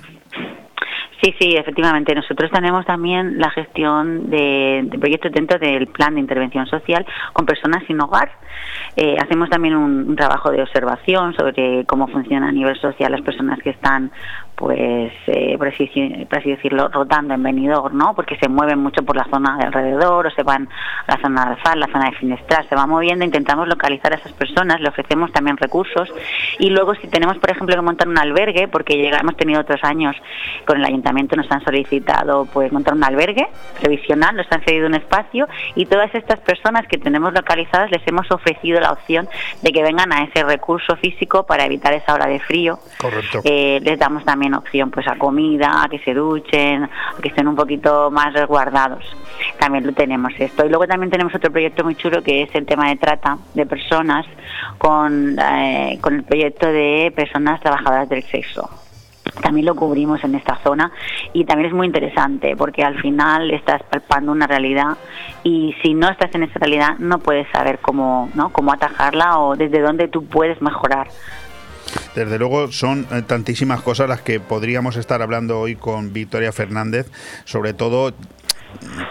Sí, 1.22 1.34
sí, 1.40 1.56
efectivamente. 1.56 2.14
Nosotros 2.14 2.50
tenemos 2.52 2.84
también 2.84 3.38
la 3.38 3.50
gestión 3.50 4.28
de, 4.30 4.82
de 4.84 4.98
proyectos 4.98 5.32
dentro 5.32 5.58
del 5.58 5.86
plan 5.86 6.14
de 6.14 6.20
intervención 6.20 6.66
social 6.66 7.06
con 7.32 7.46
personas 7.46 7.84
sin 7.86 8.00
hogar. 8.00 8.30
Eh, 8.96 9.16
hacemos 9.18 9.48
también 9.48 9.76
un, 9.76 10.10
un 10.10 10.16
trabajo 10.16 10.50
de 10.50 10.62
observación 10.62 11.34
sobre 11.34 11.84
cómo 11.86 12.06
funciona 12.08 12.48
a 12.48 12.52
nivel 12.52 12.78
social 12.80 13.12
las 13.12 13.22
personas 13.22 13.58
que 13.60 13.70
están 13.70 14.12
pues, 14.56 15.12
eh, 15.26 15.54
por, 15.58 15.68
así, 15.68 15.86
por, 16.28 16.38
así, 16.38 16.50
decirlo, 16.50 16.88
rotando 16.88 17.34
en 17.34 17.42
Benidorm, 17.42 17.96
¿no? 17.96 18.14
Porque 18.14 18.36
se 18.38 18.48
mueven 18.48 18.78
mucho 18.78 19.02
por 19.02 19.14
la 19.14 19.24
zona 19.24 19.58
de 19.58 19.64
alrededor 19.64 20.26
o 20.26 20.30
se 20.30 20.42
van 20.42 20.68
a 21.06 21.14
la 21.14 21.20
zona 21.20 21.44
de 21.44 21.50
Alfar, 21.50 21.76
la 21.76 21.86
zona 21.88 22.06
de 22.06 22.16
Finestral, 22.16 22.66
se 22.66 22.74
va 22.74 22.86
moviendo, 22.86 23.24
intentamos 23.24 23.68
localizar 23.68 24.14
a 24.14 24.16
esas 24.16 24.32
personas, 24.32 24.80
le 24.80 24.88
ofrecemos 24.88 25.30
también 25.30 25.58
recursos 25.58 26.08
y 26.58 26.70
luego 26.70 26.94
si 26.94 27.06
tenemos, 27.08 27.36
por 27.36 27.50
ejemplo, 27.50 27.76
que 27.76 27.82
montar 27.82 28.08
un 28.08 28.18
albergue, 28.18 28.66
porque 28.66 29.00
ya 29.02 29.18
hemos 29.18 29.36
tenido 29.36 29.60
otros 29.60 29.84
años 29.84 30.16
con 30.64 30.78
el 30.78 30.84
ayuntamiento, 30.86 31.36
nos 31.36 31.50
han 31.52 31.62
solicitado 31.62 32.46
pues 32.46 32.72
montar 32.72 32.94
un 32.94 33.04
albergue 33.04 33.46
previsional, 33.78 34.36
nos 34.36 34.50
han 34.50 34.62
cedido 34.62 34.86
un 34.86 34.94
espacio 34.94 35.48
y 35.74 35.84
todas 35.84 36.14
estas 36.14 36.40
personas 36.40 36.86
que 36.88 36.96
tenemos 36.96 37.34
localizadas 37.34 37.90
les 37.90 38.00
hemos 38.08 38.30
ofrecido 38.30 38.80
la 38.80 38.92
opción 38.92 39.28
de 39.60 39.70
que 39.70 39.82
vengan 39.82 40.14
a 40.14 40.24
ese 40.24 40.44
recurso 40.44 40.96
físico 40.96 41.44
para 41.44 41.66
evitar 41.66 41.92
esa 41.92 42.14
hora 42.14 42.26
de 42.26 42.40
frío. 42.40 42.78
Correcto. 42.98 43.42
Eh, 43.44 43.80
les 43.82 43.98
damos 43.98 44.24
también 44.24 44.45
opción 44.54 44.90
pues 44.90 45.06
a 45.08 45.16
comida, 45.16 45.82
a 45.82 45.88
que 45.88 45.98
se 46.00 46.14
duchen, 46.14 46.84
a 46.84 46.90
que 47.20 47.28
estén 47.28 47.48
un 47.48 47.56
poquito 47.56 48.10
más 48.10 48.32
resguardados. 48.34 49.04
También 49.58 49.86
lo 49.86 49.92
tenemos 49.92 50.32
esto. 50.38 50.64
Y 50.64 50.68
luego 50.68 50.86
también 50.86 51.10
tenemos 51.10 51.34
otro 51.34 51.50
proyecto 51.50 51.84
muy 51.84 51.94
chulo 51.94 52.22
que 52.22 52.42
es 52.42 52.54
el 52.54 52.66
tema 52.66 52.88
de 52.88 52.96
trata 52.96 53.38
de 53.54 53.66
personas 53.66 54.26
con, 54.78 55.38
eh, 55.38 55.98
con 56.00 56.14
el 56.14 56.24
proyecto 56.24 56.66
de 56.66 57.12
personas 57.14 57.60
trabajadoras 57.60 58.08
del 58.08 58.22
sexo 58.24 58.68
también 59.42 59.66
lo 59.66 59.74
cubrimos 59.74 60.22
en 60.24 60.34
esta 60.34 60.56
zona 60.62 60.90
y 61.32 61.44
también 61.44 61.68
es 61.68 61.74
muy 61.74 61.86
interesante 61.86 62.56
porque 62.56 62.84
al 62.84 63.00
final 63.00 63.50
estás 63.50 63.82
palpando 63.82 64.32
una 64.32 64.46
realidad 64.46 64.96
y 65.42 65.74
si 65.82 65.94
no 65.94 66.08
estás 66.08 66.34
en 66.34 66.44
esa 66.44 66.58
realidad 66.58 66.98
no 66.98 67.18
puedes 67.18 67.48
saber 67.50 67.78
cómo, 67.80 68.30
¿no? 68.34 68.50
cómo 68.50 68.72
atajarla 68.72 69.38
o 69.38 69.56
desde 69.56 69.80
dónde 69.80 70.08
tú 70.08 70.24
puedes 70.26 70.60
mejorar. 70.62 71.08
Desde 72.14 72.38
luego 72.38 72.72
son 72.72 73.06
eh, 73.12 73.22
tantísimas 73.26 73.80
cosas 73.82 74.08
las 74.08 74.20
que 74.20 74.40
podríamos 74.40 74.96
estar 74.96 75.22
hablando 75.22 75.60
hoy 75.60 75.76
con 75.76 76.12
Victoria 76.12 76.52
Fernández, 76.52 77.06
sobre 77.44 77.74
todo 77.74 78.14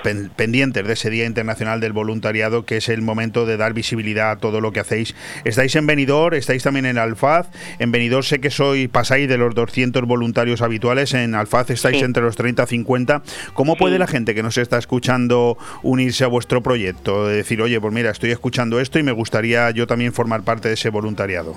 pen, 0.04 0.30
pendientes 0.36 0.86
de 0.86 0.94
ese 0.94 1.10
Día 1.10 1.26
Internacional 1.26 1.80
del 1.80 1.94
Voluntariado, 1.94 2.66
que 2.66 2.78
es 2.78 2.90
el 2.90 3.02
momento 3.02 3.46
de 3.46 3.58
dar 3.58 3.74
visibilidad 3.74 4.32
a 4.32 4.36
todo 4.38 4.62
lo 4.62 4.72
que 4.72 4.80
hacéis. 4.80 5.16
Estáis 5.44 5.76
en 5.76 5.88
Benidorm, 5.88 6.36
estáis 6.36 6.64
también 6.64 6.86
en 6.86 6.98
Alfaz. 6.98 7.48
En 7.80 7.92
Benidorm 7.92 8.24
sé 8.24 8.40
que 8.40 8.50
sois, 8.52 8.90
pasáis 8.90 9.28
de 9.30 9.38
los 9.38 9.56
200 9.56 10.04
voluntarios 10.04 10.62
habituales, 10.62 11.14
en 11.14 11.36
Alfaz 11.36 11.70
estáis 11.70 11.98
Sí. 12.00 12.04
entre 12.04 12.24
los 12.24 12.36
30 12.36 12.66
50. 12.66 13.24
¿Cómo 13.54 13.76
puede 13.76 14.00
la 14.00 14.08
gente 14.08 14.36
que 14.36 14.44
nos 14.44 14.58
está 14.58 14.78
escuchando 14.78 15.58
unirse 15.84 16.24
a 16.24 16.28
vuestro 16.28 16.62
proyecto? 16.62 17.28
De 17.28 17.38
decir, 17.38 17.62
oye, 17.62 17.80
pues 17.80 17.94
mira, 17.94 18.12
estoy 18.12 18.32
escuchando 18.32 18.80
esto 18.80 19.00
y 19.00 19.04
me 19.04 19.12
gustaría 19.12 19.70
yo 19.72 19.88
también 19.88 20.14
formar 20.14 20.44
parte 20.44 20.68
de 20.68 20.74
ese 20.74 20.90
voluntariado. 20.90 21.56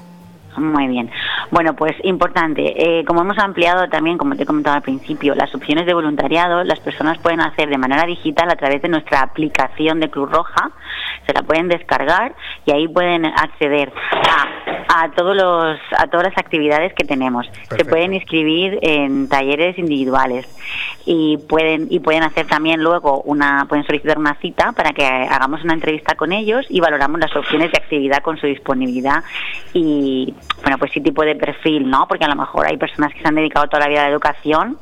Muy 0.59 0.89
bien. 0.89 1.11
Bueno, 1.51 1.75
pues 1.75 1.95
importante. 2.03 3.01
Eh, 3.01 3.05
como 3.05 3.23
hemos 3.23 3.39
ampliado 3.39 3.89
también, 3.89 4.19
como 4.19 4.37
te 4.37 4.43
he 4.43 4.47
comentado 4.47 4.77
al 4.77 4.83
principio, 4.83 5.35
las 5.35 5.55
opciones 5.55 5.87
de 5.87 5.95
voluntariado, 5.95 6.65
las 6.65 6.81
personas 6.81 7.19
pueden 7.19 7.41
hacer 7.41 7.69
de 7.69 7.79
manera 7.79 8.05
digital 8.05 8.51
a 8.51 8.57
través 8.57 8.83
de 8.83 8.89
nuestra 8.89 9.23
aplicación 9.23 10.01
de 10.01 10.11
Cruz 10.11 10.31
Roja. 10.31 10.71
Se 11.27 11.33
la 11.33 11.43
pueden 11.43 11.69
descargar 11.69 12.35
y 12.65 12.73
ahí 12.73 12.89
pueden 12.89 13.27
acceder 13.27 13.93
a, 14.89 15.03
a 15.03 15.11
todos 15.11 15.37
los 15.37 15.79
a 15.97 16.07
todas 16.07 16.29
las 16.29 16.39
actividades 16.39 16.93
que 16.95 17.05
tenemos. 17.05 17.51
Se 17.77 17.85
pueden 17.85 18.15
inscribir 18.15 18.79
en 18.83 19.29
talleres 19.29 19.79
individuales 19.79 20.47
y 21.11 21.39
pueden 21.39 21.87
y 21.91 22.01
pueden 22.01 22.23
hacer 22.23 22.47
también 22.47 22.83
luego 22.83 23.23
una 23.23 23.65
pueden 23.67 23.87
solicitar 23.87 24.19
una 24.19 24.35
cita 24.41 24.73
para 24.73 24.93
que 24.93 25.07
hagamos 25.07 25.65
una 25.65 25.73
entrevista 25.73 26.15
con 26.17 26.33
ellos 26.33 26.67
y 26.69 26.81
valoramos 26.81 27.19
las 27.19 27.35
opciones 27.35 27.73
de 27.73 27.79
actividad 27.79 28.19
con 28.19 28.37
su 28.37 28.47
disponibilidad 28.47 29.25
y 29.73 30.35
bueno 30.63 30.77
pues 30.77 30.93
sí 30.93 31.01
tipo 31.01 31.25
de 31.25 31.35
perfil 31.35 31.89
no 31.89 32.07
porque 32.09 32.27
a 32.27 32.29
lo 32.29 32.37
mejor 32.37 32.67
hay 32.67 32.77
personas 32.77 33.15
que 33.15 33.23
se 33.23 33.29
han 33.29 33.37
dedicado 33.37 33.69
toda 33.69 33.85
la 33.85 33.89
vida 33.89 34.01
a 34.01 34.05
la 34.05 34.11
educación 34.11 34.77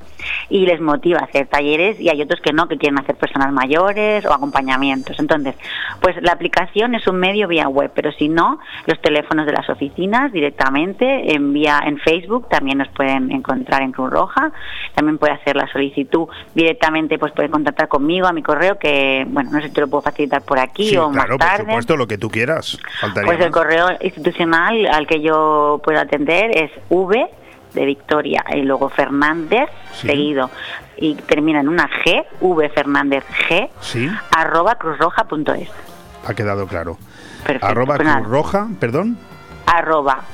y 0.49 0.66
les 0.66 0.80
motiva 0.80 1.20
a 1.20 1.24
hacer 1.26 1.47
talleres 1.47 2.01
y 2.01 2.09
hay 2.09 2.20
otros 2.22 2.41
que 2.41 2.53
no 2.53 2.66
que 2.66 2.76
quieren 2.76 2.99
hacer 2.99 3.14
personas 3.14 3.53
mayores 3.53 4.24
o 4.24 4.32
acompañamientos. 4.32 5.18
Entonces 5.20 5.55
pues 6.01 6.20
la 6.27 6.33
aplicación 6.33 6.95
es 6.95 7.07
un 7.07 7.16
medio 7.16 7.49
vía 7.49 7.68
web 7.68 7.91
pero 7.95 8.12
si 8.12 8.29
no 8.29 8.59
los 8.87 9.01
teléfonos 9.01 9.47
de 9.47 9.53
las 9.53 9.68
oficinas 9.70 10.33
directamente 10.33 11.35
en 11.35 11.53
vía 11.53 11.81
en 11.87 11.99
Facebook 11.99 12.49
también 12.49 12.79
nos 12.79 12.89
pueden 12.89 13.31
encontrar 13.33 13.83
en 13.83 13.93
Cruz 13.93 14.11
Roja 14.11 14.53
también 14.95 15.18
puede 15.18 15.33
hacer 15.35 15.57
la 15.57 15.66
solicitud 15.72 16.29
directamente 16.55 17.18
pues 17.18 17.33
puede 17.33 17.49
contactar 17.49 17.89
conmigo 17.89 18.27
a 18.27 18.33
mi 18.33 18.43
correo 18.43 18.79
que 18.79 19.24
bueno 19.29 19.51
no 19.53 19.61
sé 19.61 19.68
si 19.68 19.74
te 19.74 19.81
lo 19.81 19.89
puedo 19.89 20.03
facilitar 20.03 20.43
por 20.43 20.59
aquí 20.59 20.89
Sí, 20.91 20.97
o 20.97 21.11
claro, 21.11 21.39
más 21.39 21.39
por 21.39 21.39
tarde 21.39 21.64
supuesto, 21.64 21.97
lo 21.97 22.07
que 22.07 22.18
tú 22.18 22.29
quieras. 22.29 22.79
Faltaría 23.01 23.27
pues 23.27 23.39
el 23.41 23.51
más. 23.51 23.53
correo 23.55 23.87
institucional 24.01 24.87
al 24.87 25.07
que 25.07 25.20
yo 25.22 25.81
puedo 25.85 25.99
atender 26.01 26.51
es 26.57 26.70
v 26.91 27.27
de 27.74 27.85
Victoria 27.85 28.45
y 28.55 28.62
luego 28.62 28.89
Fernández 28.89 29.68
Sí. 29.93 30.09
seguido 30.09 30.51
y 30.99 31.14
termina 31.14 31.61
en 31.61 31.68
una 31.68 31.89
G, 32.05 32.24
V 32.41 32.68
Fernández 32.70 33.24
G, 33.49 33.68
Sí, 33.81 34.09
arroba 34.37 34.74
cruzroja.es. 34.77 35.70
ha 36.27 36.35
quedado 36.35 36.66
claro. 36.66 36.99
Perfecto, 37.45 37.66
Arroba. 37.66 37.97
Cruz 37.97 38.27
Roja, 38.27 38.68
perdón. 38.81 39.18
Arroba 39.66 40.24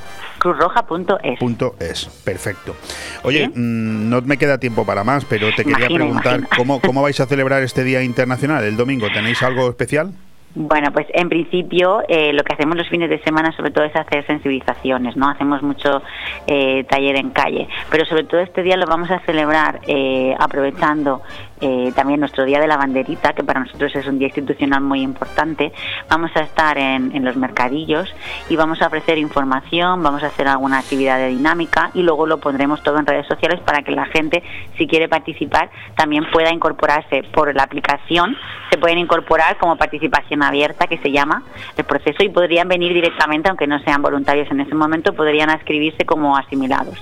cruzroja.es. 0.43 1.39
Punto 1.39 1.75
es, 1.79 2.05
perfecto. 2.25 2.75
Oye, 3.23 3.47
mm, 3.47 4.09
no 4.09 4.21
me 4.21 4.37
queda 4.37 4.57
tiempo 4.57 4.85
para 4.85 5.05
más, 5.05 5.23
pero 5.23 5.47
te 5.55 5.63
quería 5.63 5.87
preguntar. 5.87 6.41
¿cómo, 6.57 6.81
¿cómo 6.85 7.01
vais 7.01 7.19
a 7.21 7.25
celebrar 7.25 7.63
este 7.63 7.85
Día 7.85 8.03
Internacional 8.03 8.63
el 8.65 8.75
domingo? 8.75 9.07
¿Tenéis 9.13 9.41
algo 9.41 9.69
especial? 9.69 10.11
Bueno, 10.55 10.91
pues 10.91 11.07
en 11.13 11.29
principio 11.29 12.03
eh, 12.07 12.31
lo 12.31 12.43
que 12.43 12.53
hacemos 12.53 12.77
los 12.77 12.87
fines 12.87 13.09
de 13.09 13.19
semana 13.23 13.51
sobre 13.53 13.71
todo 13.71 13.85
es 13.85 13.95
hacer 13.95 14.23
sensibilizaciones, 14.27 15.15
¿no? 15.17 15.27
Hacemos 15.27 15.63
mucho 15.63 16.03
eh, 16.45 16.83
taller 16.83 17.15
en 17.15 17.31
calle, 17.31 17.67
pero 17.89 18.05
sobre 18.05 18.25
todo 18.25 18.39
este 18.39 18.61
día 18.61 18.77
lo 18.77 18.85
vamos 18.85 19.09
a 19.09 19.19
celebrar 19.21 19.79
eh, 19.87 20.35
aprovechando 20.37 21.23
eh, 21.65 21.93
también 21.95 22.19
nuestro 22.19 22.43
Día 22.43 22.59
de 22.59 22.67
la 22.67 22.75
Banderita, 22.75 23.31
que 23.31 23.41
para 23.41 23.61
nosotros 23.61 23.95
es 23.95 24.05
un 24.05 24.19
día 24.19 24.27
institucional 24.27 24.81
muy 24.81 25.01
importante. 25.01 25.71
Vamos 26.09 26.29
a 26.35 26.41
estar 26.41 26.77
en, 26.77 27.15
en 27.15 27.23
los 27.23 27.37
mercadillos 27.37 28.13
y 28.49 28.57
vamos 28.57 28.81
a 28.81 28.87
ofrecer 28.87 29.17
información, 29.17 30.03
vamos 30.03 30.23
a 30.23 30.27
hacer 30.27 30.49
alguna 30.49 30.79
actividad 30.79 31.19
de 31.19 31.29
dinámica 31.29 31.89
y 31.93 32.01
luego 32.01 32.27
lo 32.27 32.39
pondremos 32.39 32.83
todo 32.83 32.99
en 32.99 33.05
redes 33.05 33.27
sociales 33.27 33.61
para 33.61 33.81
que 33.81 33.93
la 33.93 34.05
gente, 34.07 34.43
si 34.77 34.87
quiere 34.87 35.07
participar, 35.07 35.69
también 35.95 36.29
pueda 36.33 36.51
incorporarse 36.51 37.23
por 37.33 37.55
la 37.55 37.63
aplicación. 37.63 38.35
Se 38.69 38.77
pueden 38.77 38.97
incorporar 38.97 39.57
como 39.57 39.77
participación 39.77 40.43
abierta, 40.43 40.87
que 40.87 40.97
se 40.97 41.11
llama 41.11 41.43
el 41.77 41.85
proceso, 41.85 42.23
y 42.23 42.29
podrían 42.29 42.67
venir 42.67 42.93
directamente, 42.93 43.47
aunque 43.47 43.67
no 43.67 43.79
sean 43.79 44.01
voluntarios 44.01 44.51
en 44.51 44.59
ese 44.59 44.75
momento, 44.75 45.13
podrían 45.13 45.49
inscribirse 45.49 46.05
como 46.05 46.35
asimilados. 46.35 46.97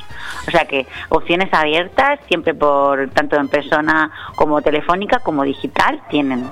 O 0.47 0.51
sea 0.51 0.65
que 0.65 0.85
opciones 1.09 1.51
abiertas, 1.51 2.19
siempre 2.27 2.53
por 2.53 3.09
tanto 3.09 3.37
en 3.37 3.47
persona 3.47 4.11
como 4.35 4.50
telefónica 4.59 5.19
como 5.19 5.43
digital, 5.43 6.01
tienen. 6.09 6.49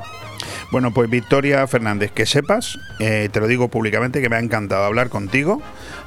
Bueno, 0.71 0.91
pues 0.91 1.09
Victoria 1.09 1.65
Fernández, 1.65 2.11
que 2.11 2.27
sepas, 2.27 2.77
eh, 2.99 3.27
te 3.31 3.39
lo 3.39 3.47
digo 3.47 3.69
públicamente, 3.69 4.21
que 4.21 4.29
me 4.29 4.35
ha 4.35 4.39
encantado 4.39 4.85
hablar 4.85 5.09
contigo 5.09 5.61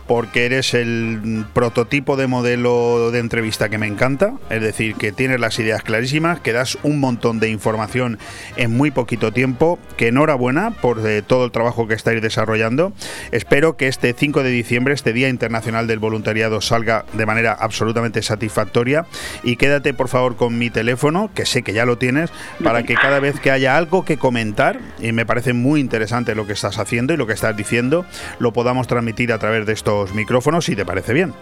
porque 0.07 0.47
eres 0.47 0.75
el 0.75 1.45
prototipo 1.53 2.17
de 2.17 2.27
modelo 2.27 3.11
de 3.11 3.19
entrevista 3.19 3.69
que 3.69 3.79
me 3.79 3.87
encanta, 3.87 4.35
es 4.51 4.61
decir, 4.61 4.95
que 4.97 5.13
tienes 5.13 5.41
las 5.41 5.59
ideas 5.59 5.83
clarísimas, 5.83 6.41
que 6.41 6.53
das 6.53 6.79
un 6.83 7.01
montón 7.01 7.41
de 7.41 7.51
información 7.51 8.19
en 8.57 8.77
muy 8.77 8.91
poquito 8.91 9.33
tiempo, 9.33 9.79
que 9.97 10.09
enhorabuena 10.09 10.71
por 10.71 11.07
eh, 11.07 11.23
todo 11.23 11.45
el 11.45 11.51
trabajo 11.53 11.87
que 11.87 11.95
estáis 11.95 12.21
desarrollando. 12.23 12.93
Espero 13.31 13.77
que 13.77 13.89
este 13.89 14.13
5 14.13 14.43
de 14.43 14.51
diciembre, 14.51 14.95
este 14.95 15.13
Día 15.13 15.29
Internacional 15.29 15.87
del 15.87 15.99
Voluntariado, 15.99 16.61
salga 16.61 17.05
de 17.13 17.27
manera 17.27 17.53
absolutamente 17.53 18.23
satisfactoria. 18.23 19.07
Y 19.43 19.57
quédate 19.57 19.95
por 19.95 20.09
favor 20.09 20.37
con 20.37 20.59
mi 20.59 20.71
teléfono, 20.71 21.31
que 21.35 21.47
sé 21.47 21.63
que 21.63 21.73
ya 21.73 21.85
lo 21.85 21.99
tienes, 21.99 22.31
para 22.63 22.83
que 22.83 22.95
cada 22.95 23.21
vez 23.21 23.41
que 23.41 23.51
haya 23.51 23.77
algo 23.77 24.05
que 24.05 24.19
comentar, 24.19 24.81
y 25.01 25.13
me 25.13 25.27
parece 25.27 25.53
muy 25.53 25.81
interesante 25.81 26.35
lo 26.35 26.47
que 26.47 26.53
estás 26.53 26.79
haciendo 26.79 27.15
y 27.15 27.17
lo 27.17 27.27
que 27.27 27.33
estás 27.33 27.57
diciendo, 27.57 28.05
lo 28.39 28.53
podamos 28.53 28.87
transmitir 28.87 29.33
a 29.33 29.39
través 29.39 29.67
de 29.67 29.73
micrófonos, 30.15 30.65
si 30.65 30.77
te 30.77 30.85
parece 30.85 31.13
bien. 31.13 31.35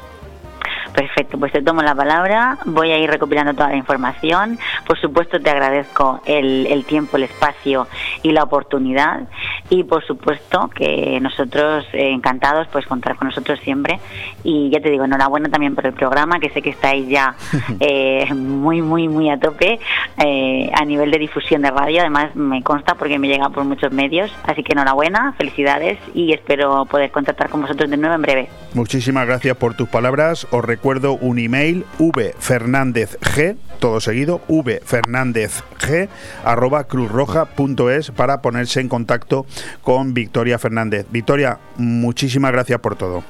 Perfecto, 0.94 1.38
pues 1.38 1.52
te 1.52 1.62
tomo 1.62 1.82
la 1.82 1.94
palabra, 1.94 2.58
voy 2.64 2.90
a 2.90 2.98
ir 2.98 3.08
recopilando 3.08 3.54
toda 3.54 3.70
la 3.70 3.76
información. 3.76 4.58
Por 4.86 5.00
supuesto, 5.00 5.40
te 5.40 5.50
agradezco 5.50 6.20
el, 6.26 6.66
el, 6.66 6.84
tiempo, 6.84 7.16
el 7.16 7.24
espacio 7.24 7.86
y 8.22 8.32
la 8.32 8.42
oportunidad. 8.42 9.28
Y 9.68 9.84
por 9.84 10.04
supuesto 10.04 10.68
que 10.74 11.18
nosotros 11.20 11.86
eh, 11.92 12.10
encantados, 12.10 12.66
pues 12.72 12.86
contar 12.86 13.16
con 13.16 13.28
nosotros 13.28 13.60
siempre. 13.60 14.00
Y 14.42 14.70
ya 14.70 14.80
te 14.80 14.90
digo, 14.90 15.04
enhorabuena 15.04 15.48
también 15.48 15.74
por 15.74 15.86
el 15.86 15.92
programa, 15.92 16.40
que 16.40 16.50
sé 16.50 16.60
que 16.60 16.70
estáis 16.70 17.08
ya 17.08 17.34
eh, 17.80 18.32
muy, 18.34 18.82
muy, 18.82 19.08
muy 19.08 19.30
a 19.30 19.38
tope 19.38 19.78
eh, 20.18 20.70
a 20.74 20.84
nivel 20.84 21.10
de 21.10 21.18
difusión 21.18 21.62
de 21.62 21.70
radio. 21.70 22.00
Además, 22.00 22.34
me 22.34 22.62
consta 22.62 22.94
porque 22.94 23.18
me 23.18 23.28
llega 23.28 23.48
por 23.50 23.64
muchos 23.64 23.92
medios. 23.92 24.32
Así 24.44 24.62
que 24.62 24.72
enhorabuena, 24.72 25.34
felicidades 25.38 25.98
y 26.14 26.32
espero 26.32 26.84
poder 26.86 27.10
contactar 27.10 27.48
con 27.48 27.62
vosotros 27.62 27.88
de 27.88 27.96
nuevo 27.96 28.14
en 28.14 28.22
breve. 28.22 28.48
Muchísimas 28.74 29.26
gracias 29.26 29.56
por 29.56 29.74
tus 29.74 29.88
palabras. 29.88 30.46
Os 30.50 30.64
recuerdo 30.80 31.12
un 31.12 31.38
email 31.38 31.84
vfernandezg, 31.98 33.58
todo 33.80 34.00
seguido, 34.00 34.40
vfernandezg, 34.48 36.08
arroba 36.42 36.84
cruzroja.es 36.84 38.10
para 38.12 38.40
ponerse 38.40 38.80
en 38.80 38.88
contacto 38.88 39.44
con 39.82 40.14
Victoria 40.14 40.58
Fernández. 40.58 41.04
Victoria, 41.10 41.58
muchísimas 41.76 42.52
gracias 42.52 42.80
por 42.80 42.96
todo. 42.96 43.22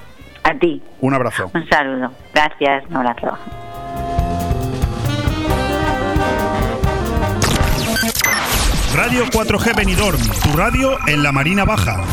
A 0.45 0.57
ti. 0.61 0.81
Un 1.01 1.13
abrazo. 1.13 1.51
Un 1.53 1.69
saludo. 1.69 2.13
Gracias, 2.33 2.85
un 2.89 2.97
abrazo. 2.99 3.37
Radio 8.95 9.25
4G 9.25 9.77
Benidorm, 9.77 10.21
tu 10.41 10.57
radio 10.57 10.97
en 11.09 11.25
la 11.25 11.33
Marina 11.33 11.65
Baja. 11.65 12.05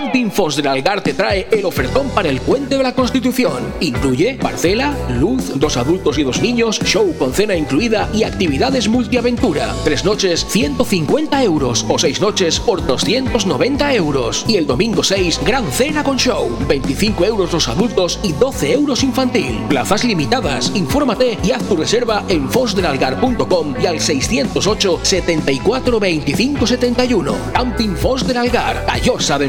Camping 0.00 0.30
Fos 0.30 0.54
del 0.54 0.68
Algar 0.68 1.00
te 1.00 1.12
trae 1.12 1.48
el 1.50 1.64
ofertón 1.64 2.08
para 2.10 2.28
el 2.28 2.40
puente 2.40 2.76
de 2.76 2.84
la 2.84 2.94
Constitución. 2.94 3.74
Incluye 3.80 4.38
parcela, 4.40 4.96
luz, 5.18 5.58
dos 5.58 5.76
adultos 5.76 6.18
y 6.18 6.22
dos 6.22 6.40
niños, 6.40 6.78
show 6.84 7.12
con 7.18 7.32
cena 7.32 7.56
incluida 7.56 8.08
y 8.14 8.22
actividades 8.22 8.86
multiaventura. 8.86 9.74
Tres 9.82 10.04
noches, 10.04 10.46
150 10.48 11.42
euros 11.42 11.84
o 11.88 11.98
seis 11.98 12.20
noches 12.20 12.60
por 12.60 12.86
290 12.86 13.92
euros. 13.94 14.44
Y 14.46 14.54
el 14.54 14.68
domingo 14.68 15.02
6, 15.02 15.40
gran 15.44 15.68
cena 15.72 16.04
con 16.04 16.16
show. 16.16 16.48
25 16.68 17.24
euros 17.24 17.52
los 17.52 17.66
adultos 17.66 18.20
y 18.22 18.30
12 18.34 18.72
euros 18.72 19.02
infantil. 19.02 19.58
Plazas 19.68 20.04
limitadas. 20.04 20.70
Infórmate 20.76 21.36
y 21.42 21.50
haz 21.50 21.64
tu 21.64 21.76
reserva 21.76 22.22
en 22.28 22.48
fosdelalgar.com 22.48 23.74
y 23.82 23.86
al 23.86 23.98
608 23.98 25.00
74 25.02 25.98
25 25.98 26.68
71. 26.68 27.34
Camping 27.52 27.96
Fos 27.96 28.24
del 28.24 28.36
Algar, 28.36 28.86
Callosa 28.86 29.40
de. 29.40 29.48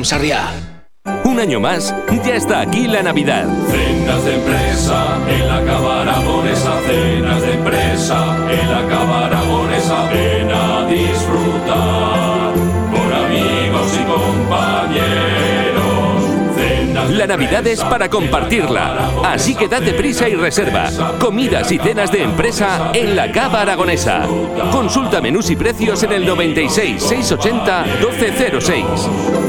Un 1.24 1.40
año 1.40 1.60
más, 1.60 1.94
ya 2.26 2.36
está 2.36 2.62
aquí 2.62 2.88
la 2.88 3.02
Navidad. 3.02 3.46
Cenas 3.70 4.26
de 4.26 4.36
empresa 4.36 5.18
en 5.28 5.48
la 5.48 5.64
Cabaragonesa, 5.64 6.72
cenas 6.88 7.42
de 7.42 7.54
empresa 7.54 8.38
en 8.50 8.72
la 8.72 8.88
Cabaragonesa, 8.88 10.10
ven 10.10 10.52
a 10.52 10.86
disfrutar 10.88 12.54
con 12.92 13.14
amigos 13.14 13.94
y 13.94 14.04
compañeros. 14.04 15.80
Cenas 16.56 17.10
La 17.12 17.28
Navidad 17.28 17.66
es 17.68 17.84
para 17.84 18.10
compartirla, 18.10 19.12
así 19.24 19.56
que 19.56 19.68
date 19.68 19.94
prisa 19.94 20.28
y 20.28 20.36
reserva. 20.36 20.90
Comidas 21.20 21.72
y 21.72 21.78
cenas 21.78 22.12
de 22.12 22.24
empresa 22.24 22.92
en 22.94 23.16
la 23.16 23.32
Cava 23.32 23.62
Aragonesa. 23.62 24.28
Consulta 24.72 25.22
menús 25.22 25.50
y 25.50 25.56
precios 25.56 26.04
en 26.04 26.12
el 26.12 26.26
96 26.26 27.02
680 27.02 27.86
1206. 28.02 29.49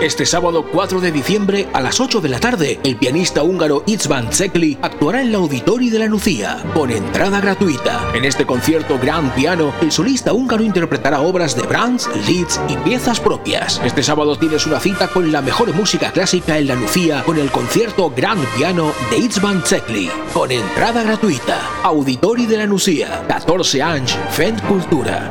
Este 0.00 0.24
sábado 0.24 0.64
4 0.64 1.02
de 1.02 1.12
diciembre 1.12 1.68
a 1.74 1.80
las 1.82 2.00
8 2.00 2.22
de 2.22 2.30
la 2.30 2.40
tarde, 2.40 2.80
el 2.84 2.96
pianista 2.96 3.42
húngaro 3.42 3.82
Itzvan 3.84 4.32
Zekli 4.32 4.78
actuará 4.80 5.20
en 5.20 5.28
el 5.28 5.34
Auditori 5.34 5.90
de 5.90 5.98
la 5.98 6.08
Nucía, 6.08 6.64
con 6.72 6.90
entrada 6.90 7.38
gratuita. 7.38 8.10
En 8.14 8.24
este 8.24 8.46
concierto 8.46 8.98
Gran 8.98 9.30
Piano, 9.34 9.74
el 9.82 9.92
solista 9.92 10.32
húngaro 10.32 10.62
interpretará 10.62 11.20
obras 11.20 11.54
de 11.54 11.64
Brahms, 11.64 12.08
Liszt 12.26 12.62
y 12.70 12.78
piezas 12.78 13.20
propias. 13.20 13.78
Este 13.84 14.02
sábado 14.02 14.38
tienes 14.38 14.66
una 14.66 14.80
cita 14.80 15.06
con 15.06 15.30
la 15.30 15.42
mejor 15.42 15.74
música 15.74 16.10
clásica 16.12 16.56
en 16.56 16.68
la 16.68 16.76
Nucía 16.76 17.22
con 17.22 17.38
el 17.38 17.50
concierto 17.50 18.08
Gran 18.08 18.38
Piano 18.56 18.94
de 19.10 19.18
Itzvan 19.18 19.62
Zekli, 19.66 20.10
con 20.32 20.50
entrada 20.50 21.02
gratuita. 21.02 21.60
Auditori 21.82 22.46
de 22.46 22.56
la 22.56 22.66
Nucía, 22.66 23.22
14 23.28 23.82
anys, 23.82 24.16
Fent 24.30 24.62
Cultura. 24.62 25.30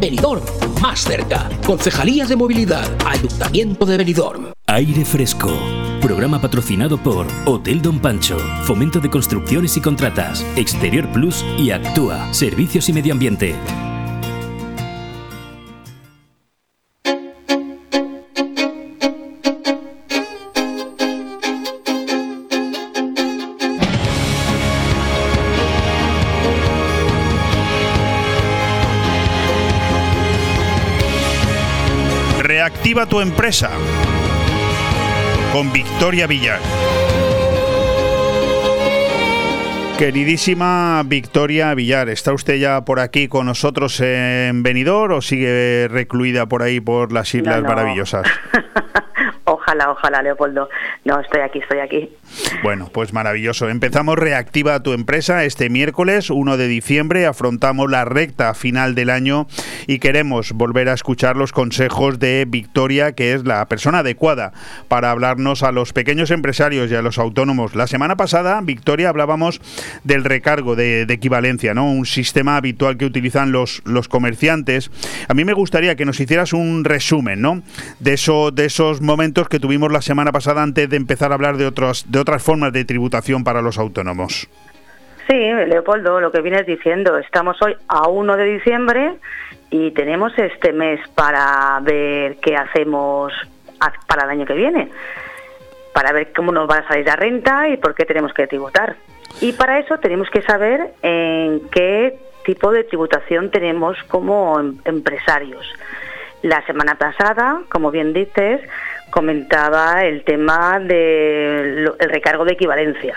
Benidorm, 0.00 0.42
más 0.80 1.00
cerca. 1.00 1.48
Concejalía 1.66 2.26
de 2.26 2.36
Movilidad, 2.36 2.86
Ayuntamiento 3.04 3.84
de 3.84 3.96
Benidorm. 3.96 4.52
Aire 4.66 5.04
Fresco. 5.04 5.50
Programa 6.00 6.40
patrocinado 6.40 6.98
por 6.98 7.26
Hotel 7.44 7.82
Don 7.82 7.98
Pancho, 7.98 8.38
Fomento 8.64 9.00
de 9.00 9.10
Construcciones 9.10 9.76
y 9.76 9.80
Contratas, 9.80 10.44
Exterior 10.56 11.10
Plus 11.12 11.44
y 11.56 11.70
Actúa, 11.70 12.32
Servicios 12.32 12.88
y 12.88 12.92
Medio 12.92 13.12
Ambiente. 13.12 13.56
Reactiva 32.88 33.04
tu 33.04 33.20
empresa 33.20 33.70
con 35.52 35.70
Victoria 35.70 36.26
Villar. 36.26 36.58
Queridísima 39.98 41.02
Victoria 41.04 41.74
Villar, 41.74 42.08
¿está 42.08 42.32
usted 42.32 42.54
ya 42.56 42.86
por 42.86 43.00
aquí 43.00 43.28
con 43.28 43.44
nosotros 43.44 44.00
en 44.00 44.62
Benidorm 44.62 45.16
o 45.16 45.20
sigue 45.20 45.86
recluida 45.90 46.46
por 46.46 46.62
ahí 46.62 46.80
por 46.80 47.12
las 47.12 47.34
Islas 47.34 47.56
No, 47.56 47.62
no. 47.64 47.68
Maravillosas? 47.68 48.26
Ojalá, 49.78 49.92
ojalá, 49.92 50.22
Leopoldo. 50.22 50.68
No, 51.04 51.20
estoy 51.20 51.40
aquí, 51.40 51.60
estoy 51.60 51.78
aquí. 51.78 52.10
Bueno, 52.64 52.90
pues 52.92 53.12
maravilloso. 53.12 53.68
Empezamos 53.68 54.16
Reactiva 54.16 54.82
tu 54.82 54.92
empresa 54.92 55.44
este 55.44 55.70
miércoles 55.70 56.30
1 56.30 56.56
de 56.56 56.66
diciembre. 56.66 57.26
Afrontamos 57.26 57.88
la 57.88 58.04
recta 58.04 58.54
final 58.54 58.96
del 58.96 59.10
año 59.10 59.46
y 59.86 60.00
queremos 60.00 60.52
volver 60.52 60.88
a 60.88 60.94
escuchar 60.94 61.36
los 61.36 61.52
consejos 61.52 62.18
de 62.18 62.44
Victoria, 62.48 63.12
que 63.12 63.34
es 63.34 63.44
la 63.44 63.66
persona 63.68 64.00
adecuada 64.00 64.52
para 64.88 65.12
hablarnos 65.12 65.62
a 65.62 65.70
los 65.70 65.92
pequeños 65.92 66.32
empresarios 66.32 66.90
y 66.90 66.96
a 66.96 67.02
los 67.02 67.18
autónomos. 67.18 67.76
La 67.76 67.86
semana 67.86 68.16
pasada, 68.16 68.60
Victoria, 68.62 69.10
hablábamos 69.10 69.60
del 70.02 70.24
recargo 70.24 70.74
de, 70.74 71.02
equivalencia, 71.08 71.72
¿no? 71.74 71.90
Un 71.90 72.06
sistema 72.06 72.56
habitual 72.56 72.96
que 72.96 73.04
utilizan 73.04 73.52
los, 73.52 73.82
los 73.84 74.08
comerciantes. 74.08 74.90
A 75.28 75.34
mí 75.34 75.44
me 75.44 75.52
gustaría 75.52 75.94
que 75.94 76.04
nos 76.04 76.18
hicieras 76.18 76.52
un 76.52 76.84
resumen, 76.84 77.40
¿no? 77.40 77.62
De, 78.00 78.14
eso, 78.14 78.50
de 78.50 78.64
esos 78.64 79.00
momentos 79.00 79.48
que 79.48 79.60
tuvimos 79.68 79.92
la 79.92 80.00
semana 80.00 80.32
pasada 80.32 80.62
antes 80.62 80.88
de 80.88 80.96
empezar 80.96 81.30
a 81.30 81.34
hablar 81.34 81.58
de, 81.58 81.66
otros, 81.66 82.10
de 82.10 82.18
otras 82.18 82.42
formas 82.42 82.72
de 82.72 82.86
tributación 82.86 83.44
para 83.44 83.60
los 83.60 83.76
autónomos. 83.76 84.48
Sí, 85.28 85.34
Leopoldo, 85.34 86.22
lo 86.22 86.32
que 86.32 86.40
vienes 86.40 86.64
diciendo, 86.64 87.18
estamos 87.18 87.60
hoy 87.60 87.76
a 87.86 88.08
1 88.08 88.36
de 88.38 88.44
diciembre 88.46 89.12
y 89.68 89.90
tenemos 89.90 90.32
este 90.38 90.72
mes 90.72 91.06
para 91.14 91.80
ver 91.82 92.36
qué 92.36 92.56
hacemos 92.56 93.30
para 94.06 94.24
el 94.24 94.30
año 94.30 94.46
que 94.46 94.54
viene, 94.54 94.88
para 95.92 96.12
ver 96.12 96.32
cómo 96.34 96.50
nos 96.50 96.66
va 96.66 96.78
a 96.78 96.88
salir 96.88 97.04
la 97.04 97.16
renta 97.16 97.68
y 97.68 97.76
por 97.76 97.94
qué 97.94 98.06
tenemos 98.06 98.32
que 98.32 98.46
tributar. 98.46 98.96
Y 99.42 99.52
para 99.52 99.80
eso 99.80 99.98
tenemos 99.98 100.30
que 100.30 100.40
saber 100.40 100.94
en 101.02 101.60
qué 101.68 102.18
tipo 102.46 102.72
de 102.72 102.84
tributación 102.84 103.50
tenemos 103.50 103.98
como 104.04 104.58
em- 104.60 104.78
empresarios. 104.86 105.66
La 106.40 106.64
semana 106.64 106.94
pasada, 106.94 107.60
como 107.68 107.90
bien 107.90 108.14
dices, 108.14 108.62
comentaba 109.10 110.04
el 110.04 110.24
tema 110.24 110.78
del 110.80 111.92
recargo 111.98 112.44
de 112.44 112.52
equivalencia. 112.52 113.16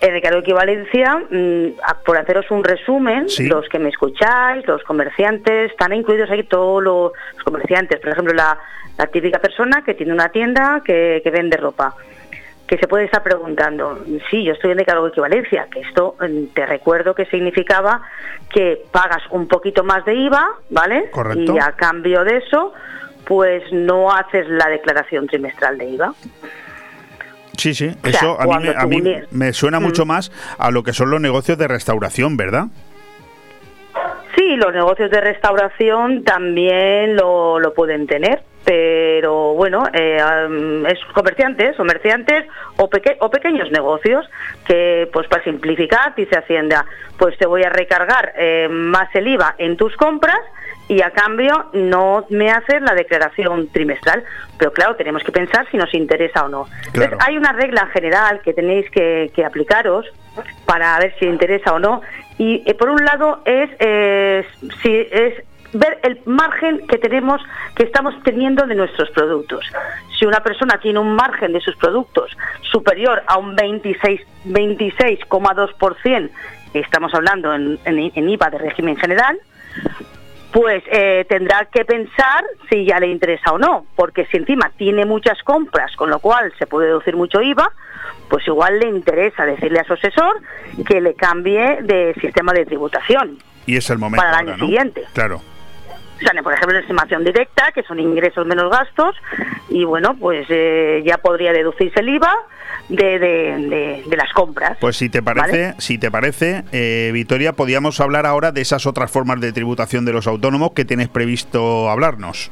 El 0.00 0.12
recargo 0.12 0.36
de 0.36 0.42
equivalencia, 0.42 1.16
mm, 1.30 2.02
por 2.04 2.18
haceros 2.18 2.50
un 2.50 2.62
resumen, 2.62 3.26
los 3.48 3.68
que 3.68 3.78
me 3.78 3.88
escucháis, 3.88 4.66
los 4.66 4.82
comerciantes, 4.82 5.70
están 5.70 5.92
incluidos 5.92 6.30
ahí 6.30 6.42
todos 6.42 6.82
los 6.82 7.12
comerciantes. 7.44 8.00
Por 8.00 8.10
ejemplo, 8.10 8.34
la, 8.34 8.58
la 8.98 9.06
típica 9.06 9.38
persona 9.38 9.82
que 9.82 9.94
tiene 9.94 10.12
una 10.12 10.28
tienda 10.28 10.82
que, 10.84 11.20
que 11.22 11.30
vende 11.30 11.56
ropa 11.56 11.94
que 12.66 12.78
se 12.78 12.88
puede 12.88 13.04
estar 13.04 13.22
preguntando, 13.22 14.02
sí, 14.30 14.42
yo 14.42 14.54
estoy 14.54 14.70
en 14.70 14.78
recargo 14.78 15.04
de 15.04 15.10
equivalencia, 15.10 15.68
que 15.70 15.80
esto 15.80 16.16
mm, 16.18 16.54
te 16.54 16.66
recuerdo 16.66 17.14
que 17.14 17.26
significaba 17.26 18.00
que 18.50 18.82
pagas 18.90 19.22
un 19.30 19.48
poquito 19.48 19.84
más 19.84 20.04
de 20.04 20.14
IVA, 20.14 20.48
¿vale? 20.70 21.10
Correcto. 21.10 21.54
Y 21.54 21.58
a 21.58 21.72
cambio 21.72 22.24
de 22.24 22.38
eso, 22.38 22.72
pues 23.26 23.62
no 23.72 24.10
haces 24.12 24.48
la 24.48 24.68
declaración 24.68 25.26
trimestral 25.26 25.78
de 25.78 25.84
IVA. 25.86 26.14
Sí, 27.56 27.72
sí, 27.72 27.88
sea, 28.02 28.10
eso 28.10 28.40
a 28.40 28.46
mí, 28.46 28.64
me, 28.64 28.70
a 28.70 28.80
tú 28.80 28.88
mí 28.88 28.96
unieres- 29.00 29.28
me 29.30 29.52
suena 29.52 29.78
Mm. 29.78 29.82
mucho 29.84 30.04
más 30.04 30.32
a 30.58 30.70
lo 30.70 30.82
que 30.82 30.92
son 30.92 31.10
los 31.10 31.20
negocios 31.20 31.56
de 31.56 31.68
restauración, 31.68 32.36
¿verdad? 32.36 32.64
Sí, 34.36 34.56
los 34.56 34.72
negocios 34.74 35.10
de 35.10 35.20
restauración 35.20 36.24
también 36.24 37.14
lo, 37.14 37.60
lo 37.60 37.72
pueden 37.72 38.08
tener, 38.08 38.42
pero 38.64 39.54
bueno, 39.54 39.84
eh, 39.92 40.18
es 40.88 40.98
comerciantes, 41.14 41.76
comerciantes 41.76 42.44
o, 42.76 42.90
peque- 42.90 43.16
o 43.20 43.30
pequeños 43.30 43.70
negocios 43.70 44.28
que, 44.66 45.08
pues 45.12 45.28
para 45.28 45.44
simplificar, 45.44 46.14
dice 46.16 46.36
Hacienda, 46.36 46.84
pues 47.16 47.38
te 47.38 47.46
voy 47.46 47.62
a 47.62 47.68
recargar 47.70 48.32
eh, 48.36 48.66
más 48.68 49.08
el 49.14 49.28
IVA 49.28 49.54
en 49.58 49.76
tus 49.76 49.94
compras 49.96 50.40
y 50.88 51.00
a 51.02 51.10
cambio 51.10 51.66
no 51.72 52.26
me 52.30 52.50
haces 52.50 52.82
la 52.82 52.94
declaración 52.94 53.68
trimestral. 53.68 54.22
Pero 54.58 54.72
claro, 54.72 54.96
tenemos 54.96 55.22
que 55.24 55.32
pensar 55.32 55.66
si 55.70 55.76
nos 55.76 55.92
interesa 55.94 56.44
o 56.44 56.48
no. 56.48 56.66
Entonces, 56.86 57.12
hay 57.26 57.36
una 57.36 57.52
regla 57.52 57.86
general 57.86 58.40
que 58.42 58.52
tenéis 58.52 58.88
que, 58.90 59.30
que 59.34 59.44
aplicaros 59.44 60.06
para 60.66 60.98
ver 60.98 61.14
si 61.18 61.26
interesa 61.26 61.72
o 61.74 61.78
no. 61.78 62.02
Y 62.38 62.62
eh, 62.66 62.74
por 62.74 62.88
un 62.90 63.04
lado 63.04 63.40
es, 63.44 63.70
eh, 63.78 64.46
si 64.82 64.94
es 65.10 65.42
ver 65.72 65.98
el 66.02 66.20
margen 66.26 66.86
que 66.86 66.98
tenemos, 66.98 67.40
que 67.74 67.82
estamos 67.84 68.14
teniendo 68.22 68.64
de 68.66 68.74
nuestros 68.76 69.10
productos. 69.10 69.64
Si 70.18 70.24
una 70.26 70.40
persona 70.40 70.78
tiene 70.80 71.00
un 71.00 71.14
margen 71.16 71.52
de 71.52 71.60
sus 71.60 71.74
productos 71.76 72.30
superior 72.70 73.22
a 73.26 73.38
un 73.38 73.56
26 73.56 74.20
26,2%, 74.46 76.30
estamos 76.74 77.12
hablando 77.14 77.52
en, 77.54 77.78
en- 77.84 78.12
en 78.14 78.28
IVA 78.28 78.50
de 78.50 78.58
régimen 78.58 78.96
general, 78.96 79.38
pues 80.54 80.84
eh, 80.86 81.26
tendrá 81.28 81.64
que 81.64 81.84
pensar 81.84 82.44
si 82.70 82.84
ya 82.86 83.00
le 83.00 83.08
interesa 83.08 83.50
o 83.50 83.58
no, 83.58 83.86
porque 83.96 84.24
si 84.26 84.36
encima 84.36 84.70
tiene 84.76 85.04
muchas 85.04 85.42
compras, 85.42 85.96
con 85.96 86.10
lo 86.10 86.20
cual 86.20 86.52
se 86.60 86.68
puede 86.68 86.86
deducir 86.86 87.16
mucho 87.16 87.42
IVA, 87.42 87.72
pues 88.28 88.46
igual 88.46 88.78
le 88.78 88.86
interesa 88.86 89.44
decirle 89.44 89.80
a 89.80 89.84
su 89.84 89.94
asesor 89.94 90.40
que 90.86 91.00
le 91.00 91.14
cambie 91.14 91.82
de 91.82 92.14
sistema 92.20 92.52
de 92.52 92.66
tributación. 92.66 93.36
Y 93.66 93.76
es 93.76 93.90
el 93.90 93.98
momento 93.98 94.22
Para 94.22 94.28
el 94.28 94.34
ahora, 94.36 94.52
año 94.52 94.56
¿no? 94.58 94.66
siguiente. 94.66 95.02
Claro. 95.12 95.40
O 96.16 96.18
sea, 96.20 96.42
por 96.42 96.52
ejemplo, 96.54 96.78
estimación 96.78 97.24
directa, 97.24 97.72
que 97.74 97.82
son 97.82 97.98
ingresos 97.98 98.46
menos 98.46 98.70
gastos, 98.70 99.16
y 99.68 99.84
bueno, 99.84 100.16
pues 100.18 100.46
eh, 100.48 101.02
ya 101.04 101.18
podría 101.18 101.52
deducirse 101.52 102.00
el 102.00 102.08
IVA 102.10 102.34
de, 102.88 103.18
de, 103.18 103.68
de- 103.68 104.02
de 104.06 104.16
las 104.16 104.32
compras. 104.32 104.78
Pues 104.80 104.96
si 104.96 105.08
te 105.08 105.22
parece, 105.22 105.62
¿vale? 105.66 105.74
si 105.78 105.98
te 105.98 106.10
parece, 106.10 106.62
eh, 106.72 107.10
Victoria, 107.12 107.52
podíamos 107.52 108.00
hablar 108.00 108.26
ahora 108.26 108.52
de 108.52 108.60
esas 108.60 108.86
otras 108.86 109.10
formas 109.10 109.40
de 109.40 109.52
tributación 109.52 110.04
de 110.04 110.12
los 110.12 110.26
autónomos 110.26 110.72
que 110.72 110.84
tienes 110.84 111.08
previsto 111.08 111.88
hablarnos. 111.90 112.50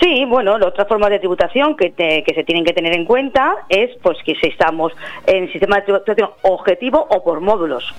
Sí, 0.00 0.24
bueno, 0.26 0.56
la 0.58 0.68
otra 0.68 0.86
forma 0.86 1.10
de 1.10 1.18
tributación 1.18 1.76
que, 1.76 1.90
te- 1.90 2.22
que 2.26 2.34
se 2.34 2.44
tienen 2.44 2.64
que 2.64 2.72
tener 2.72 2.94
en 2.94 3.04
cuenta 3.04 3.56
es 3.68 3.90
pues 4.02 4.16
que 4.24 4.34
si 4.36 4.46
estamos 4.48 4.92
en 5.26 5.50
sistema 5.52 5.76
de 5.76 5.82
tributación 5.82 6.30
objetivo 6.42 7.06
o 7.10 7.22
por 7.22 7.40
módulos. 7.40 7.92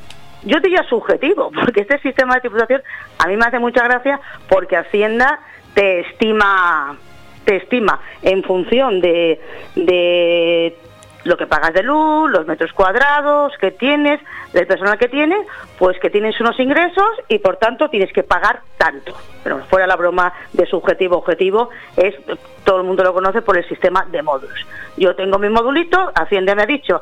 Yo 0.43 0.59
diría 0.59 0.83
subjetivo, 0.83 1.51
porque 1.65 1.81
este 1.81 1.99
sistema 1.99 2.35
de 2.35 2.41
tributación 2.41 2.81
a 3.19 3.27
mí 3.27 3.37
me 3.37 3.45
hace 3.45 3.59
mucha 3.59 3.83
gracia 3.83 4.19
porque 4.49 4.77
Hacienda 4.77 5.39
te 5.73 6.01
estima 6.01 6.97
te 7.45 7.55
estima 7.55 7.99
en 8.21 8.43
función 8.43 9.01
de, 9.01 9.41
de 9.75 10.77
lo 11.23 11.37
que 11.37 11.47
pagas 11.47 11.73
de 11.73 11.83
luz, 11.83 12.29
los 12.31 12.45
metros 12.47 12.71
cuadrados 12.73 13.53
que 13.59 13.71
tienes, 13.71 14.19
del 14.53 14.67
personal 14.67 14.97
que 14.97 15.07
tienes, 15.07 15.45
pues 15.77 15.99
que 15.99 16.09
tienes 16.09 16.39
unos 16.39 16.59
ingresos 16.59 17.09
y 17.27 17.39
por 17.39 17.57
tanto 17.57 17.89
tienes 17.89 18.11
que 18.11 18.23
pagar 18.23 18.61
tanto. 18.77 19.13
Pero 19.43 19.59
fuera 19.65 19.87
la 19.87 19.95
broma 19.95 20.33
de 20.53 20.65
subjetivo 20.65 21.17
objetivo, 21.17 21.69
es 21.95 22.15
todo 22.63 22.77
el 22.77 22.83
mundo 22.83 23.03
lo 23.03 23.13
conoce 23.13 23.41
por 23.41 23.57
el 23.57 23.67
sistema 23.67 24.05
de 24.11 24.21
módulos. 24.21 24.65
Yo 24.97 25.15
tengo 25.15 25.37
mi 25.39 25.49
modulito, 25.49 26.11
Hacienda 26.15 26.55
me 26.55 26.63
ha 26.63 26.67
dicho 26.67 27.01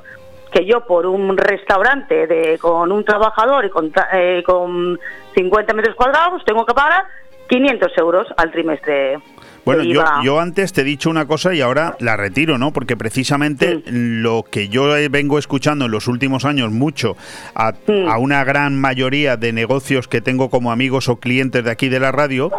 que 0.51 0.65
yo 0.65 0.85
por 0.85 1.05
un 1.05 1.37
restaurante 1.37 2.27
de, 2.27 2.57
con 2.57 2.91
un 2.91 3.03
trabajador 3.03 3.65
y 3.65 3.69
con, 3.69 3.91
eh, 4.13 4.43
con 4.45 4.99
50 5.35 5.73
metros 5.73 5.95
cuadrados 5.95 6.43
tengo 6.45 6.65
que 6.65 6.73
pagar 6.73 7.05
500 7.47 7.97
euros 7.97 8.27
al 8.37 8.51
trimestre. 8.51 9.19
Bueno, 9.65 9.83
yo, 9.83 10.03
yo 10.23 10.39
antes 10.39 10.73
te 10.73 10.81
he 10.81 10.83
dicho 10.83 11.09
una 11.09 11.27
cosa 11.27 11.53
y 11.53 11.61
ahora 11.61 11.95
la 11.99 12.15
retiro, 12.15 12.57
¿no? 12.57 12.71
Porque 12.71 12.95
precisamente 12.95 13.83
lo 13.85 14.43
que 14.43 14.69
yo 14.69 14.87
vengo 15.11 15.37
escuchando 15.37 15.85
en 15.85 15.91
los 15.91 16.07
últimos 16.07 16.45
años 16.45 16.71
mucho 16.71 17.15
a, 17.53 17.73
a 18.07 18.17
una 18.17 18.43
gran 18.43 18.79
mayoría 18.79 19.37
de 19.37 19.51
negocios 19.51 20.07
que 20.07 20.21
tengo 20.21 20.49
como 20.49 20.71
amigos 20.71 21.09
o 21.09 21.17
clientes 21.17 21.63
de 21.63 21.71
aquí 21.71 21.89
de 21.89 21.99
la 21.99 22.11
radio 22.11 22.51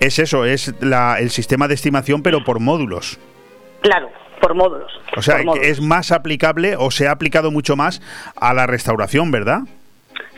es 0.00 0.18
eso, 0.18 0.44
es 0.44 0.74
la, 0.80 1.18
el 1.20 1.30
sistema 1.30 1.68
de 1.68 1.74
estimación 1.74 2.22
pero 2.22 2.42
por 2.42 2.58
módulos. 2.58 3.18
Claro, 3.82 4.10
por 4.40 4.54
módulos. 4.54 4.92
O 5.16 5.22
sea, 5.22 5.42
módulos. 5.42 5.66
es 5.66 5.80
más 5.80 6.12
aplicable 6.12 6.76
o 6.76 6.90
se 6.90 7.08
ha 7.08 7.12
aplicado 7.12 7.50
mucho 7.50 7.76
más 7.76 8.00
a 8.36 8.54
la 8.54 8.66
restauración, 8.66 9.30
¿verdad? 9.30 9.60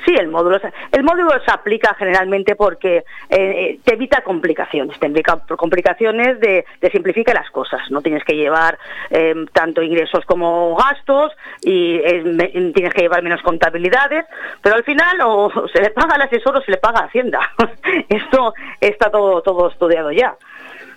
Sí, 0.08 0.14
el 0.14 0.28
módulo, 0.28 0.58
el 0.92 1.04
módulo 1.04 1.28
se 1.44 1.50
aplica 1.52 1.94
generalmente 1.98 2.56
porque 2.56 3.04
eh, 3.28 3.78
te 3.84 3.92
evita 3.92 4.22
complicaciones, 4.22 4.98
te 4.98 5.04
evita 5.04 5.38
complicaciones 5.54 6.40
de, 6.40 6.64
de 6.80 6.90
simplifica 6.90 7.34
las 7.34 7.50
cosas. 7.50 7.82
No 7.90 8.00
tienes 8.00 8.24
que 8.24 8.34
llevar 8.34 8.78
eh, 9.10 9.34
tanto 9.52 9.82
ingresos 9.82 10.24
como 10.24 10.74
gastos 10.76 11.32
y 11.60 11.96
eh, 11.96 12.72
tienes 12.74 12.94
que 12.94 13.02
llevar 13.02 13.22
menos 13.22 13.42
contabilidades, 13.42 14.24
pero 14.62 14.76
al 14.76 14.84
final 14.84 15.18
o 15.26 15.50
se 15.70 15.82
le 15.82 15.90
paga 15.90 16.14
al 16.14 16.22
asesor 16.22 16.56
o 16.56 16.62
se 16.62 16.70
le 16.70 16.78
paga 16.78 17.00
a 17.00 17.04
Hacienda. 17.04 17.40
Esto 18.08 18.54
está 18.80 19.10
todo 19.10 19.42
todo 19.42 19.68
estudiado 19.68 20.10
ya. 20.10 20.34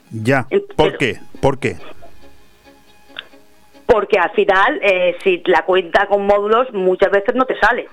Ya. 0.09 0.45
¿Por 0.77 0.97
qué? 0.97 1.17
¿Por 1.41 1.59
qué? 1.59 1.75
Porque 3.91 4.17
al 4.17 4.31
final, 4.31 4.79
eh, 4.81 5.17
si 5.23 5.41
la 5.45 5.63
cuenta 5.63 6.05
con 6.07 6.25
módulos 6.25 6.71
muchas 6.73 7.11
veces 7.11 7.35
no 7.35 7.45
te 7.45 7.59
sale, 7.59 7.87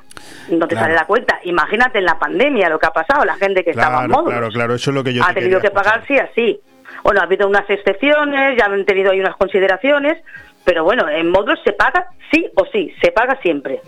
no 0.49 0.67
te 0.69 0.75
Claro. 0.75 0.85
sale 0.87 0.95
la 0.95 1.07
cuenta. 1.07 1.41
Imagínate 1.45 1.99
en 1.99 2.05
la 2.05 2.19
pandemia 2.19 2.69
lo 2.69 2.79
que 2.79 2.87
ha 2.87 2.93
pasado, 2.93 3.25
la 3.25 3.35
gente 3.37 3.65
que 3.65 3.71
estaba 3.71 4.05
en 4.05 4.11
módulos. 4.11 4.33
claro, 4.33 4.49
claro, 4.51 4.75
eso 4.75 4.91
es 4.91 4.95
lo 4.95 5.03
que 5.03 5.13
yo 5.13 5.25
ha 5.25 5.29
te 5.35 5.41
tenido 5.41 5.61
que 5.61 5.71
pagar 5.71 6.05
sí 6.07 6.17
así. 6.19 6.61
Bueno, 7.03 7.21
ha 7.21 7.25
habido 7.25 7.47
unas 7.49 7.69
excepciones, 7.69 8.57
ya 8.59 8.67
han 8.67 8.85
tenido 8.85 9.11
ahí 9.11 9.21
unas 9.21 9.37
consideraciones, 9.37 10.23
pero 10.65 10.85
bueno, 10.85 11.09
en 11.09 11.31
módulos 11.31 11.59
se 11.65 11.73
paga 11.73 12.07
sí 12.33 12.47
o 12.55 12.65
sí, 12.73 12.95
se 13.03 13.11
paga 13.13 13.39
siempre. 13.43 13.81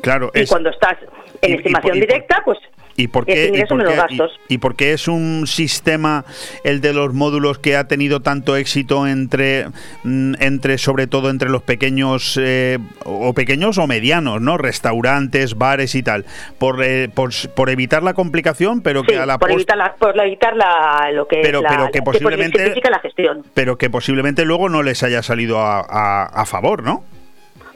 Claro, 0.00 0.30
y 0.34 0.40
es- 0.40 0.50
cuando 0.50 0.70
estás 0.70 0.96
en 1.42 1.52
y- 1.52 1.54
estimación 1.56 1.96
y 1.96 2.00
directa, 2.00 2.42
pues 2.44 2.58
¿Y 2.96 3.08
por 3.08 3.26
qué, 3.26 3.50
y 3.52 3.64
por 3.66 3.78
menos 3.78 3.92
qué- 3.92 3.96
y- 4.14 4.18
gastos. 4.18 4.40
y 4.48 4.58
por 4.58 4.76
qué 4.76 4.92
es 4.92 5.08
un 5.08 5.48
sistema, 5.48 6.24
el 6.62 6.80
de 6.80 6.92
los 6.92 7.12
módulos, 7.12 7.58
que 7.58 7.76
ha 7.76 7.88
tenido 7.88 8.20
tanto 8.20 8.54
éxito 8.56 9.08
entre, 9.08 9.66
mm, 10.04 10.34
entre 10.38 10.78
sobre 10.78 11.08
todo 11.08 11.28
entre 11.30 11.48
los 11.50 11.62
pequeños, 11.62 12.38
eh, 12.40 12.78
o 13.04 13.32
pequeños 13.34 13.78
o 13.78 13.88
medianos, 13.88 14.40
¿no? 14.40 14.58
Restaurantes, 14.58 15.58
bares 15.58 15.96
y 15.96 16.04
tal. 16.04 16.24
Por, 16.58 16.84
eh, 16.84 17.08
por, 17.12 17.30
por 17.56 17.68
evitar 17.70 18.04
la 18.04 18.14
complicación, 18.14 18.80
pero 18.80 19.02
que 19.02 19.18
a 19.18 19.26
la 19.26 19.38
por 19.38 19.50
evitar, 19.50 19.76
la, 19.76 19.94
por 19.96 20.16
evitar 20.16 20.56
la- 20.56 21.10
lo 21.12 21.26
que 21.26 21.40
Pero- 21.42 21.58
es 21.58 21.62
la, 21.64 21.68
pero 21.70 21.90
que 21.90 22.00
posiblemente- 22.02 22.58
simplifica 22.58 22.90
la 22.90 23.00
gestión. 23.00 23.42
pero 23.54 23.76
que 23.76 23.90
posiblemente 23.90 24.44
luego 24.44 24.68
no 24.68 24.84
les 24.84 25.02
haya 25.02 25.22
salido 25.24 25.58
a, 25.58 25.80
a- 25.80 26.26
a 26.26 26.46
favor, 26.46 26.84
¿no? 26.84 27.02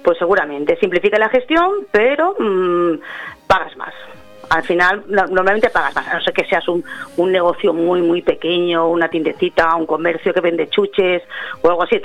Pues 0.04 0.16
seguramente 0.18 0.76
simplifica 0.78 1.18
la 1.18 1.28
gestión, 1.28 1.70
pero 1.90 2.36
mm, 2.38 3.00
pagas 3.48 3.76
más. 3.76 3.92
Al 4.50 4.62
final, 4.62 5.04
no- 5.08 5.26
normalmente 5.26 5.68
pagas 5.70 5.94
más, 5.94 6.08
a 6.08 6.14
no 6.14 6.20
ser 6.22 6.32
que 6.32 6.44
seas 6.46 6.66
un, 6.68 6.82
un 7.16 7.30
negocio 7.32 7.72
muy, 7.74 8.00
muy 8.00 8.22
pequeño, 8.22 8.88
una 8.88 9.08
tiendecita, 9.08 9.74
un 9.76 9.86
comercio 9.86 10.32
que 10.32 10.40
vende 10.40 10.68
chuches 10.68 11.22
o 11.62 11.68
algo 11.68 11.82
así. 11.82 12.00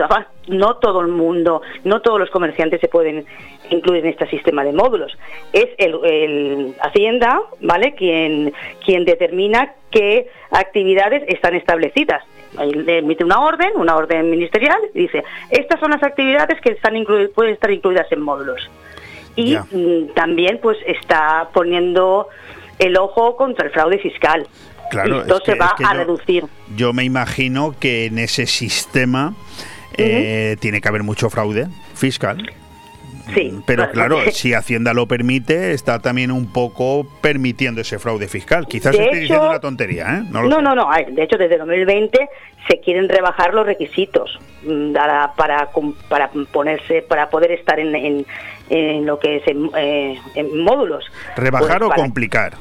No 0.48 0.76
todo 0.76 1.00
el 1.02 1.08
mundo, 1.08 1.62
no 1.86 2.02
todos 2.02 2.20
los 2.20 2.30
comerciantes 2.30 2.82
se 2.82 2.90
pueden 2.90 3.26
incluir 3.70 4.04
en 4.06 4.12
este 4.12 4.28
sistema 4.28 4.64
de 4.64 4.74
módulos. 4.74 5.18
Es 5.54 5.70
el, 5.78 6.76
Hacienda, 6.82 7.40
¿vale? 7.62 7.96
Quien, 7.96 8.54
quien 8.86 9.06
determina 9.06 9.74
qué 9.90 10.28
actividades 10.52 11.24
están 11.28 11.56
establecidas. 11.56 12.24
Emite 12.60 13.24
una 13.24 13.40
orden, 13.40 13.72
una 13.76 13.96
orden 13.96 14.30
ministerial, 14.30 14.78
y 14.94 15.00
dice, 15.00 15.24
estas 15.50 15.80
son 15.80 15.92
las 15.92 16.04
actividades 16.04 16.60
que 16.62 16.72
están 16.74 16.94
pueden 17.34 17.54
estar 17.54 17.72
incluidas 17.72 18.12
en 18.12 18.22
módulos. 18.22 18.70
Y 19.36 19.56
mm, 19.56 20.14
también 20.16 20.60
pues 20.62 20.78
está 20.86 21.50
poniendo 21.54 22.28
el 22.80 22.98
ojo 22.98 23.36
contra 23.36 23.66
el 23.66 23.72
fraude 23.72 23.98
fiscal. 24.00 24.48
Claro, 24.92 25.18
y 25.18 25.20
esto 25.22 25.38
es 25.38 25.44
se 25.46 25.56
va 25.56 25.66
es 25.68 25.74
que 25.74 25.86
a 25.86 25.94
yo- 25.94 25.98
reducir. 26.00 26.46
Yo 26.76 26.94
me 26.94 27.04
imagino 27.04 27.74
que 27.80 28.06
en 28.06 28.20
ese 28.20 28.46
sistema 28.46 29.34
eh, 29.98 30.56
tiene 30.60 30.82
que 30.82 30.88
haber 30.88 31.04
mucho 31.04 31.30
fraude 31.30 31.68
fiscal. 31.96 32.52
Sí. 33.34 33.54
Pero 33.66 33.90
claro, 33.92 34.20
si 34.32 34.54
Hacienda 34.54 34.94
lo 34.94 35.08
permite, 35.08 35.72
está 35.74 36.00
también 36.00 36.32
un 36.32 36.52
poco 36.52 37.08
permitiendo 37.22 37.82
ese 37.82 38.00
fraude 38.00 38.28
fiscal. 38.28 38.68
Quizás 38.68 38.96
estoy 38.96 39.20
diciendo 39.22 39.50
una 39.50 39.60
tontería, 39.60 40.20
¿eh? 40.20 40.24
lo 40.32 40.44
No, 40.50 40.62
no, 40.62 40.76
no, 40.76 40.90
ver, 40.90 41.06
De 41.14 41.24
hecho, 41.24 41.38
desde 41.38 41.58
2020 41.58 42.30
se 42.68 42.80
quieren 42.80 43.10
rebajar 43.10 43.54
los 43.54 43.66
requisitos 43.66 44.40
mm, 44.66 44.94
para, 44.94 45.34
para, 45.34 45.70
ponerse, 46.52 47.02
para 47.02 47.30
poder 47.30 47.52
estar 47.52 47.80
en, 47.80 47.96
en, 47.96 48.26
en 48.70 49.06
lo 49.06 49.20
que 49.20 49.38
es 49.38 49.48
en, 49.48 49.70
eh, 49.78 50.20
en 50.36 50.60
módulos. 50.64 51.06
¿Rebajar 51.36 51.80
Pues 51.80 51.82
o 51.84 51.90
para- 51.90 52.02
complicar? 52.02 52.54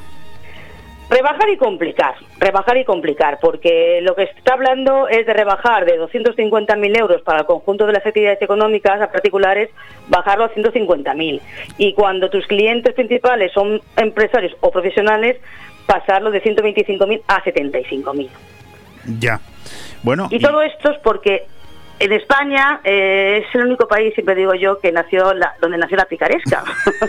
Rebajar 1.13 1.51
y 1.51 1.59
complicar, 1.59 2.15
rebajar 2.39 2.79
y 2.79 2.85
complicar, 2.87 3.39
porque 3.39 4.01
lo 4.01 4.17
que 4.17 4.29
se 4.29 4.39
está 4.39 4.55
hablando 4.55 5.09
es 5.09 5.27
de 5.27 5.35
rebajar 5.35 5.85
de 5.85 6.01
250.000 6.01 6.99
euros 6.99 7.21
para 7.21 7.41
el 7.41 7.45
conjunto 7.45 7.85
de 7.87 7.93
las 7.93 8.07
actividades 8.07 8.41
económicas 8.41 8.99
a 8.99 9.13
particulares, 9.13 9.69
bajarlo 10.09 10.45
a 10.45 10.55
150.000. 10.55 11.41
Y 11.77 11.93
cuando 11.93 12.31
tus 12.31 12.47
clientes 12.47 12.95
principales 12.95 13.53
son 13.53 13.83
empresarios 13.97 14.57
o 14.63 14.71
profesionales, 14.71 15.37
pasarlo 15.85 16.31
de 16.31 16.43
125.000 16.43 17.23
a 17.29 17.45
75.000. 17.45 18.29
Ya. 19.19 19.39
Bueno, 20.03 20.29
Y 20.31 20.39
todo 20.39 20.63
esto 20.63 20.93
es 20.93 20.99
porque 21.01 21.45
en 22.05 22.13
España 22.13 22.81
eh, 22.85 23.45
es 23.47 23.55
el 23.55 23.67
único 23.67 23.87
país, 23.89 24.13
siempre 24.15 24.35
digo 24.35 24.55
yo, 24.55 24.79
que 24.81 24.91
nació 24.93 25.33
la- 25.35 25.55
donde 25.61 25.79
nació 25.79 25.97
la 25.97 26.05
picaresca 26.07 26.65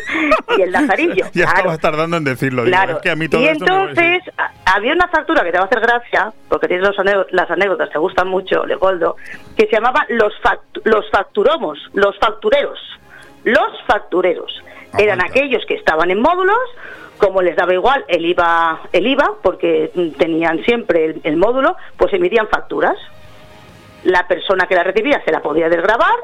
y 0.57 0.61
el 0.61 0.71
lazarillo. 0.71 1.25
ya 1.33 1.43
claro. 1.45 1.57
estabas 1.57 1.79
tardando 1.79 2.17
en 2.17 2.23
decirlo. 2.23 2.63
Claro. 2.65 2.97
es 2.97 3.01
que 3.01 3.09
a 3.09 3.15
mí 3.15 3.27
todo 3.29 3.41
y 3.41 3.47
entonces 3.47 4.21
a- 4.37 4.51
había 4.75 4.93
una 4.93 5.07
factura 5.07 5.43
que 5.43 5.51
te 5.51 5.57
va 5.57 5.63
a 5.63 5.67
hacer 5.67 5.79
gracia, 5.81 6.31
porque 6.49 6.67
tienes 6.67 6.87
los 6.87 6.95
las 7.31 7.49
anécdotas, 7.51 7.89
te 7.89 7.97
gustan 7.99 8.27
mucho, 8.27 8.65
Leopoldo, 8.65 9.15
que 9.57 9.65
se 9.65 9.71
llamaba 9.71 10.05
los, 10.09 10.33
los 10.83 11.09
facturomos, 11.11 11.79
los 11.93 12.17
factureros. 12.19 12.79
Los 13.43 13.71
factureros. 13.87 14.63
Eran 14.97 15.21
aquellos 15.21 15.65
que 15.65 15.73
estaban 15.73 16.11
en 16.11 16.21
módulos, 16.21 16.57
como 17.17 17.41
les 17.41 17.55
daba 17.55 17.73
igual 17.73 18.05
el 18.07 18.25
IVA, 18.25 18.81
el 18.91 19.07
IVA 19.07 19.31
porque 19.41 19.91
mm, 19.93 20.09
tenían 20.19 20.63
siempre 20.65 21.05
el, 21.05 21.21
el 21.23 21.35
módulo, 21.37 21.75
pues 21.97 22.13
emitían 22.13 22.47
facturas. 22.47 22.95
La 24.03 24.27
persona 24.27 24.65
que 24.67 24.75
la 24.75 24.83
recibía 24.83 25.21
se 25.25 25.31
la 25.31 25.41
podía 25.41 25.69
desgravar 25.69 26.15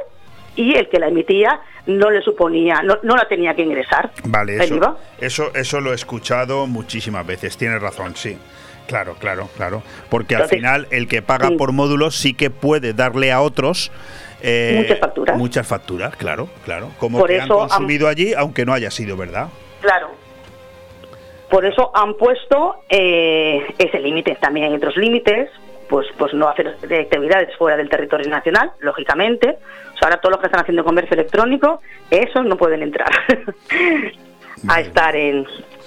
y 0.55 0.75
el 0.75 0.89
que 0.89 0.99
la 0.99 1.07
emitía 1.07 1.61
no 1.85 2.09
le 2.09 2.21
suponía, 2.21 2.81
no, 2.83 2.97
no 3.03 3.15
la 3.15 3.27
tenía 3.27 3.53
que 3.55 3.61
ingresar. 3.61 4.11
Vale, 4.25 4.55
el 4.55 4.61
eso, 4.61 4.75
IVA. 4.75 4.97
eso, 5.21 5.51
eso 5.55 5.79
lo 5.79 5.91
he 5.91 5.95
escuchado 5.95 6.67
muchísimas 6.67 7.25
veces. 7.25 7.55
Tienes 7.57 7.81
razón, 7.81 8.15
sí. 8.15 8.37
Claro, 8.87 9.15
claro, 9.19 9.47
claro. 9.55 9.83
Porque 10.09 10.35
al 10.35 10.47
final 10.47 10.87
el 10.89 11.07
que 11.07 11.21
paga 11.21 11.49
sí. 11.49 11.55
por 11.55 11.71
módulos 11.71 12.15
sí 12.15 12.33
que 12.33 12.49
puede 12.49 12.93
darle 12.93 13.31
a 13.31 13.39
otros 13.41 13.91
eh, 14.41 14.77
Muchas 14.81 14.99
facturas. 14.99 15.37
Muchas 15.37 15.67
facturas, 15.67 16.15
claro, 16.15 16.49
claro. 16.65 16.89
Como 16.97 17.19
Por 17.19 17.29
que 17.29 17.37
eso 17.37 17.61
han- 17.61 17.69
consumido 17.69 18.07
allí, 18.07 18.33
aunque 18.33 18.65
no 18.65 18.73
haya 18.73 18.89
sido 18.89 19.15
verdad. 19.15 19.47
Claro. 19.81 20.09
Por 21.49 21.65
eso 21.65 21.91
han 21.95 22.15
puesto 22.15 22.77
eh, 22.89 23.65
ese 23.77 23.99
límite. 23.99 24.35
También 24.41 24.67
hay 24.67 24.75
otros 24.75 24.95
límites, 24.97 25.49
pues, 25.89 26.07
pues 26.17 26.33
no 26.33 26.47
hacer 26.47 26.67
actividades 26.67 27.55
fuera 27.57 27.75
del 27.77 27.89
territorio 27.89 28.29
nacional, 28.29 28.71
lógicamente. 28.79 29.57
O 29.93 29.97
sea, 29.97 30.07
ahora 30.09 30.17
todos 30.21 30.31
los 30.33 30.39
que 30.41 30.45
están 30.47 30.61
haciendo 30.61 30.83
comercio 30.83 31.15
electrónico, 31.15 31.81
esos 32.09 32.45
no 32.45 32.55
pueden 32.57 32.83
entrar 32.83 33.09
a 34.67 34.81
estar 34.81 35.15
en, 35.15 35.45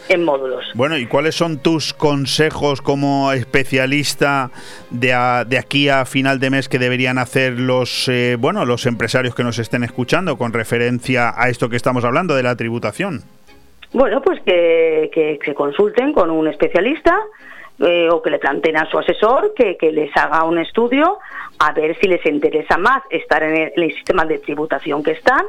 en 0.08 0.24
módulos. 0.24 0.64
Bueno, 0.74 0.96
¿y 0.96 1.06
cuáles 1.06 1.34
son 1.34 1.58
tus 1.58 1.92
consejos 1.94 2.80
como 2.82 3.32
especialista 3.32 4.50
de, 4.90 5.12
a- 5.12 5.44
de 5.44 5.58
aquí 5.58 5.88
a 5.88 6.04
final 6.04 6.40
de 6.40 6.50
mes 6.50 6.68
que 6.68 6.78
deberían 6.78 7.18
hacer 7.18 7.58
los, 7.58 8.08
eh, 8.08 8.36
bueno, 8.38 8.64
los 8.64 8.86
empresarios 8.86 9.34
que 9.34 9.44
nos 9.44 9.58
estén 9.58 9.84
escuchando 9.84 10.36
con 10.36 10.52
referencia 10.52 11.32
a 11.36 11.48
esto 11.48 11.68
que 11.68 11.76
estamos 11.76 12.04
hablando 12.04 12.34
de 12.34 12.42
la 12.42 12.56
tributación? 12.56 13.22
Bueno, 13.92 14.22
pues 14.22 14.40
que, 14.46 15.10
que, 15.12 15.38
que 15.44 15.54
consulten 15.54 16.12
con 16.14 16.30
un 16.30 16.48
especialista 16.48 17.14
eh, 17.78 18.08
o 18.10 18.22
que 18.22 18.30
le 18.30 18.38
planteen 18.38 18.76
a 18.76 18.88
su 18.90 18.98
asesor 18.98 19.54
que, 19.54 19.76
que 19.76 19.92
les 19.92 20.14
haga 20.16 20.44
un 20.44 20.58
estudio 20.58 21.18
a 21.58 21.72
ver 21.72 21.98
si 22.00 22.06
les 22.06 22.24
interesa 22.26 22.76
más 22.76 23.02
estar 23.10 23.42
en 23.42 23.72
el, 23.74 23.94
sistema 23.94 24.24
de 24.24 24.38
tributación 24.38 25.02
que 25.02 25.12
están 25.12 25.44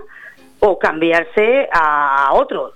o 0.60 0.80
cambiarse 0.80 1.68
a 1.72 2.30
otro. 2.34 2.74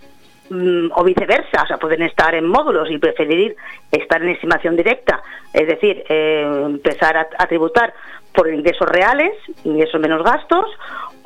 Mm, 0.49 0.91
o 0.95 1.03
viceversa, 1.03 1.63
o 1.63 1.67
sea, 1.67 1.77
pueden 1.77 2.03
estar 2.03 2.33
en 2.33 2.47
módulos 2.47 2.89
y 2.89 2.97
preferir 2.97 3.57
estar 3.91 4.21
en 4.21 4.29
estimación 4.29 4.77
directa, 4.77 5.21
es 5.51 5.67
decir, 5.67 6.05
eh, 6.07 6.63
empezar 6.65 7.17
a, 7.17 7.27
a 7.37 7.47
tributar 7.47 7.93
por 8.33 8.47
ingresos 8.53 8.87
reales, 8.87 9.33
ingresos 9.65 9.99
menos 9.99 10.23
gastos, 10.23 10.65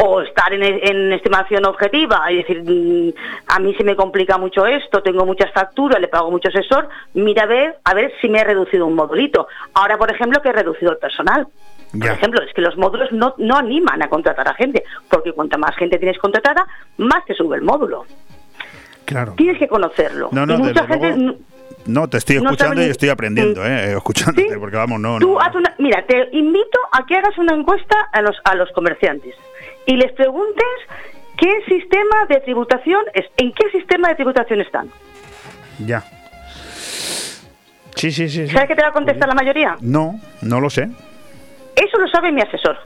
o 0.03 0.21
estar 0.21 0.51
en, 0.53 0.63
en 0.63 1.13
estimación 1.13 1.65
objetiva 1.65 2.31
y 2.31 2.37
decir, 2.37 2.63
mm, 2.63 3.13
a 3.47 3.59
mí 3.59 3.73
se 3.75 3.83
me 3.83 3.95
complica 3.95 4.37
mucho 4.37 4.65
esto, 4.65 5.01
tengo 5.03 5.25
muchas 5.25 5.51
facturas, 5.51 5.99
le 6.01 6.07
pago 6.07 6.31
mucho 6.31 6.49
asesor, 6.49 6.89
mira 7.13 7.43
a 7.43 7.45
ver, 7.45 7.77
a 7.83 7.93
ver 7.93 8.11
si 8.19 8.27
me 8.27 8.39
he 8.39 8.43
reducido 8.43 8.85
un 8.87 8.95
modulito. 8.95 9.47
Ahora, 9.73 9.97
por 9.97 10.11
ejemplo, 10.11 10.41
que 10.41 10.49
he 10.49 10.53
reducido 10.53 10.91
el 10.91 10.97
personal. 10.97 11.47
Por 11.91 12.07
ejemplo, 12.09 12.41
es 12.41 12.53
que 12.53 12.61
los 12.61 12.77
módulos 12.77 13.11
no, 13.11 13.35
no 13.37 13.57
animan 13.57 14.01
a 14.01 14.07
contratar 14.09 14.47
a 14.47 14.53
gente, 14.53 14.83
porque 15.09 15.33
cuanto 15.33 15.57
más 15.59 15.75
gente 15.75 15.97
tienes 15.99 16.17
contratada, 16.19 16.65
más 16.97 17.23
te 17.25 17.33
sube 17.35 17.57
el 17.57 17.61
módulo. 17.63 18.05
Claro. 19.05 19.33
Tienes 19.35 19.57
que 19.59 19.67
conocerlo. 19.67 20.29
No, 20.31 20.45
no, 20.45 20.55
y 20.55 20.57
mucha 20.57 20.87
gente... 20.87 21.15
luego- 21.17 21.37
No, 21.85 22.07
te 22.07 22.17
estoy 22.17 22.37
No 22.37 22.43
escuchando 22.51 22.81
y 22.81 22.85
estoy 22.85 23.09
aprendiendo, 23.09 23.65
eh, 23.65 23.93
escuchándote, 23.97 24.57
porque 24.57 24.77
vamos, 24.77 24.99
no, 25.01 25.19
Tú 25.19 25.33
no. 25.33 25.39
haz 25.41 25.53
una, 25.53 25.73
mira, 25.79 26.03
te 26.07 26.29
invito 26.31 26.79
a 26.93 27.05
que 27.05 27.17
hagas 27.17 27.37
una 27.37 27.53
encuesta 27.55 28.07
a 28.13 28.21
los, 28.21 28.37
a 28.45 28.55
los 28.55 28.71
comerciantes 28.71 29.35
y 29.85 29.95
les 29.95 30.11
preguntes 30.13 30.65
qué 31.37 31.61
sistema 31.67 32.25
de 32.29 32.39
tributación 32.41 33.03
es, 33.13 33.25
en 33.37 33.51
qué 33.53 33.69
sistema 33.71 34.09
de 34.09 34.15
tributación 34.15 34.61
están. 34.61 34.89
Ya. 35.85 36.03
Sí, 37.95 38.11
sí, 38.11 38.29
sí. 38.29 38.47
sí. 38.47 38.53
¿Sabes 38.53 38.67
qué 38.67 38.75
te 38.75 38.81
va 38.81 38.89
a 38.89 38.93
contestar 38.93 39.27
la 39.27 39.35
mayoría? 39.35 39.77
No, 39.81 40.19
no 40.41 40.59
lo 40.59 40.69
sé. 40.69 40.89
Eso 41.75 41.97
lo 41.97 42.07
sabe 42.07 42.31
mi 42.31 42.41
asesor. 42.41 42.77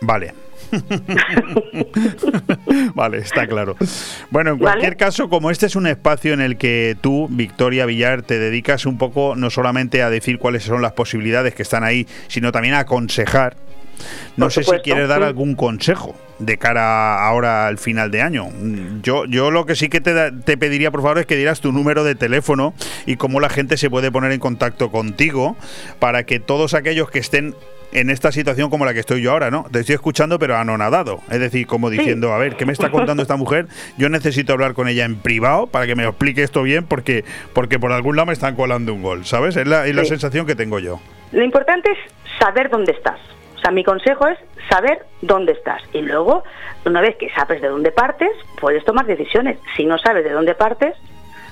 Vale. 0.00 0.34
vale, 2.94 3.18
está 3.18 3.46
claro. 3.46 3.76
Bueno, 4.30 4.52
en 4.52 4.58
cualquier 4.58 4.92
Vale. 4.92 4.96
caso, 4.96 5.28
como 5.28 5.50
este 5.50 5.66
es 5.66 5.76
un 5.76 5.86
espacio 5.86 6.32
en 6.32 6.40
el 6.40 6.58
que 6.58 6.96
tú, 7.00 7.28
Victoria 7.30 7.86
Villar, 7.86 8.22
te 8.22 8.38
dedicas 8.38 8.86
un 8.86 8.98
poco 8.98 9.34
no 9.36 9.50
solamente 9.50 10.02
a 10.02 10.10
decir 10.10 10.38
cuáles 10.38 10.64
son 10.64 10.82
las 10.82 10.92
posibilidades 10.92 11.54
que 11.54 11.62
están 11.62 11.84
ahí, 11.84 12.06
sino 12.28 12.52
también 12.52 12.74
a 12.74 12.80
aconsejar. 12.80 13.56
No 14.36 14.50
sé 14.50 14.62
si 14.64 14.70
quieres 14.82 15.08
dar 15.08 15.18
sí. 15.20 15.24
algún 15.24 15.54
consejo 15.54 16.14
de 16.38 16.58
cara 16.58 17.26
ahora 17.26 17.66
al 17.66 17.78
final 17.78 18.10
de 18.10 18.20
año. 18.22 18.48
Yo, 19.02 19.24
yo 19.24 19.50
lo 19.50 19.64
que 19.64 19.74
sí 19.74 19.88
que 19.88 20.00
te, 20.02 20.32
te 20.32 20.58
pediría, 20.58 20.90
por 20.90 21.00
favor, 21.02 21.18
es 21.18 21.26
que 21.26 21.36
dieras 21.36 21.60
tu 21.60 21.72
número 21.72 22.04
de 22.04 22.14
teléfono 22.14 22.74
y 23.06 23.16
cómo 23.16 23.40
la 23.40 23.48
gente 23.48 23.76
se 23.78 23.88
puede 23.88 24.10
poner 24.12 24.32
en 24.32 24.40
contacto 24.40 24.90
contigo 24.90 25.56
para 25.98 26.24
que 26.24 26.38
todos 26.40 26.74
aquellos 26.74 27.10
que 27.10 27.18
estén 27.20 27.54
en 27.92 28.10
esta 28.10 28.32
situación 28.32 28.68
como 28.68 28.84
la 28.84 28.92
que 28.92 29.00
estoy 29.00 29.22
yo 29.22 29.30
ahora, 29.30 29.50
¿no? 29.50 29.64
Te 29.72 29.78
estoy 29.80 29.94
escuchando, 29.94 30.38
pero 30.38 30.56
anonadado. 30.56 31.20
Es 31.30 31.38
decir, 31.40 31.66
como 31.66 31.88
diciendo, 31.88 32.34
a 32.34 32.38
ver, 32.38 32.56
¿qué 32.56 32.66
me 32.66 32.72
está 32.72 32.90
contando 32.90 33.22
esta 33.22 33.36
mujer? 33.36 33.68
Yo 33.96 34.08
necesito 34.10 34.52
hablar 34.52 34.74
con 34.74 34.88
ella 34.88 35.04
en 35.06 35.16
privado 35.16 35.68
para 35.68 35.86
que 35.86 35.94
me 35.94 36.04
explique 36.04 36.42
esto 36.42 36.62
bien, 36.64 36.84
porque, 36.84 37.24
porque 37.54 37.78
por 37.78 37.92
algún 37.92 38.16
lado 38.16 38.26
me 38.26 38.32
están 38.34 38.56
colando 38.56 38.92
un 38.92 39.02
gol, 39.02 39.24
¿sabes? 39.24 39.56
Es 39.56 39.66
la, 39.66 39.86
es 39.86 39.94
la 39.94 40.02
Sí. 40.02 40.08
sensación 40.10 40.44
que 40.46 40.54
tengo 40.56 40.80
yo. 40.80 41.00
Lo 41.32 41.42
importante 41.42 41.88
es 41.90 41.98
saber 42.38 42.68
dónde 42.68 42.92
estás. 42.92 43.18
O 43.56 43.58
sea, 43.58 43.70
mi 43.70 43.84
consejo 43.84 44.26
es 44.28 44.38
saber 44.68 45.04
dónde 45.22 45.52
estás. 45.52 45.82
Y 45.92 46.02
luego, 46.02 46.44
una 46.84 47.00
vez 47.00 47.16
que 47.16 47.30
sabes 47.30 47.60
de 47.62 47.68
dónde 47.68 47.90
partes, 47.90 48.30
puedes 48.60 48.84
tomar 48.84 49.06
decisiones. 49.06 49.58
Si 49.76 49.84
no 49.84 49.98
sabes 49.98 50.24
de 50.24 50.30
dónde 50.30 50.54
partes, 50.54 50.94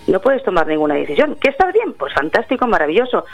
no 0.07 0.21
puedes 0.21 0.43
tomar 0.45 0.67
ninguna 0.67 0.95
decisión. 0.95 1.37
¿Que 1.37 1.49
estás 1.49 1.73
bien? 1.73 1.95
Pues 1.95 2.13
fantástico, 2.15 2.67
maravilloso. 2.67 3.25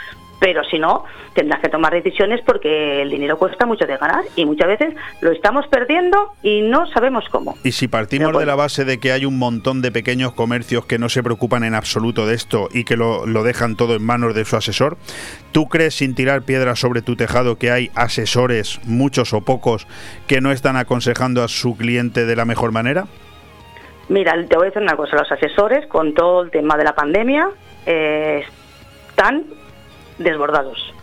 Pero 0.41 0.63
si 0.63 0.79
no, 0.79 1.05
tendrás 1.35 1.61
que 1.61 1.69
tomar 1.69 1.93
decisiones 1.93 2.41
porque 2.43 3.03
el 3.03 3.11
dinero 3.11 3.37
cuesta 3.37 3.67
mucho 3.67 3.85
de 3.85 3.95
ganar 3.95 4.23
y 4.35 4.43
muchas 4.45 4.69
veces 4.69 4.95
lo 5.21 5.31
estamos 5.31 5.67
perdiendo 5.67 6.33
y 6.41 6.61
no 6.61 6.87
sabemos 6.87 7.29
cómo. 7.29 7.55
Y 7.63 7.73
si 7.73 7.87
partimos 7.87 8.35
de 8.35 8.47
la 8.47 8.55
base 8.55 8.83
de 8.83 8.99
que 8.99 9.11
hay 9.11 9.25
un 9.25 9.37
montón 9.37 9.83
de 9.83 9.91
pequeños 9.91 10.33
comercios 10.33 10.87
que 10.87 10.97
no 10.97 11.09
se 11.09 11.21
preocupan 11.21 11.63
en 11.63 11.75
absoluto 11.75 12.25
de 12.25 12.33
esto 12.33 12.69
y 12.73 12.85
que 12.85 12.97
lo, 12.97 13.27
lo 13.27 13.43
dejan 13.43 13.75
todo 13.75 13.95
en 13.95 14.03
manos 14.03 14.33
de 14.33 14.43
su 14.43 14.55
asesor, 14.55 14.97
¿tú 15.51 15.69
crees 15.69 15.93
sin 15.93 16.15
tirar 16.15 16.41
piedras 16.41 16.79
sobre 16.79 17.03
tu 17.03 17.15
tejado 17.15 17.59
que 17.59 17.69
hay 17.69 17.91
asesores, 17.93 18.79
muchos 18.83 19.33
o 19.33 19.41
pocos, 19.41 19.85
que 20.25 20.41
no 20.41 20.51
están 20.51 20.75
aconsejando 20.75 21.43
a 21.43 21.49
su 21.49 21.77
cliente 21.77 22.25
de 22.25 22.35
la 22.35 22.45
mejor 22.45 22.71
manera? 22.71 23.05
Mira, 24.09 24.33
te 24.49 24.55
voy 24.55 24.65
a 24.65 24.69
decir 24.71 24.81
una 24.81 24.97
cosa, 24.97 25.17
los 25.17 25.31
asesores 25.31 25.85
con 25.85 26.15
todo 26.15 26.41
el 26.41 26.49
tema 26.49 26.75
de 26.77 26.83
la 26.83 26.95
pandemia 26.95 27.47
eh, 27.85 28.43
están 29.09 29.45
desbordados. 30.23 30.93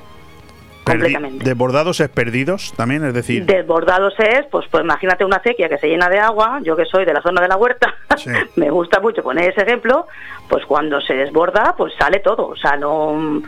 Perdi- 0.85 0.93
Completamente. 1.01 1.45
¿Desbordados 1.45 2.01
es 2.01 2.09
perdidos 2.09 2.73
también? 2.75 3.05
Es 3.05 3.13
decir, 3.13 3.45
Desbordados 3.45 4.15
es, 4.19 4.47
pues, 4.51 4.67
pues 4.71 4.83
imagínate 4.85 5.25
una 5.25 5.37
acequia 5.37 5.69
que 5.69 5.77
se 5.79 5.87
llena 5.89 6.09
de 6.09 6.19
agua, 6.19 6.61
yo 6.63 6.77
que 6.77 6.87
soy 6.87 7.05
de 7.05 7.13
la 7.13 7.21
zona 7.21 7.43
de 7.43 7.49
la 7.49 7.57
huerta, 7.57 7.95
me 8.57 8.71
gusta 8.71 8.99
mucho 9.01 9.23
poner 9.23 9.51
ese 9.51 9.63
ejemplo, 9.63 10.07
pues 10.49 10.65
cuando 10.65 11.01
se 11.03 11.15
desborda, 11.15 11.75
pues 11.77 11.93
sale 11.99 12.21
todo, 12.21 12.49
o 12.49 12.57
sea, 12.57 12.77
no... 12.77 13.43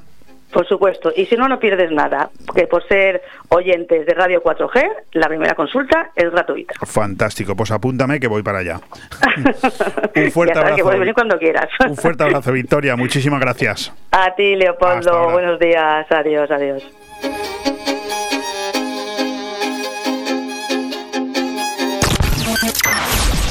Por 0.52 0.68
supuesto, 0.68 1.12
y 1.16 1.26
si 1.28 1.36
no, 1.36 1.48
no 1.48 1.60
pierdes 1.60 1.92
nada, 1.92 2.30
porque 2.46 2.66
por 2.66 2.86
ser 2.88 3.22
oyentes 3.50 4.06
de 4.06 4.14
Radio 4.16 4.42
4G, 4.42 4.84
la 5.14 5.28
primera 5.28 5.54
consulta 5.54 6.10
es 6.16 6.32
gratuita. 6.32 6.74
Fantástico, 6.86 7.56
pues 7.56 7.70
apúntame 7.72 8.20
que 8.20 8.28
voy 8.28 8.42
para 8.42 8.60
allá. 8.60 8.80
Un 10.16 10.32
fuerte 10.32 10.56
ya 10.56 10.62
sabes 10.62 10.76
que 10.76 10.82
abrazo. 10.82 10.84
puedes 10.84 11.00
venir 11.00 11.14
cuando 11.14 11.38
quieras. 11.38 11.70
Un 11.88 11.96
fuerte 11.96 12.24
abrazo, 12.24 12.52
Victoria. 12.52 12.96
Muchísimas 12.96 13.40
gracias. 13.40 13.94
A 14.12 14.34
ti, 14.36 14.56
Leopoldo. 14.56 15.32
Buenos 15.32 15.60
días. 15.60 16.06
Adiós, 16.10 16.50
adiós. 16.50 16.84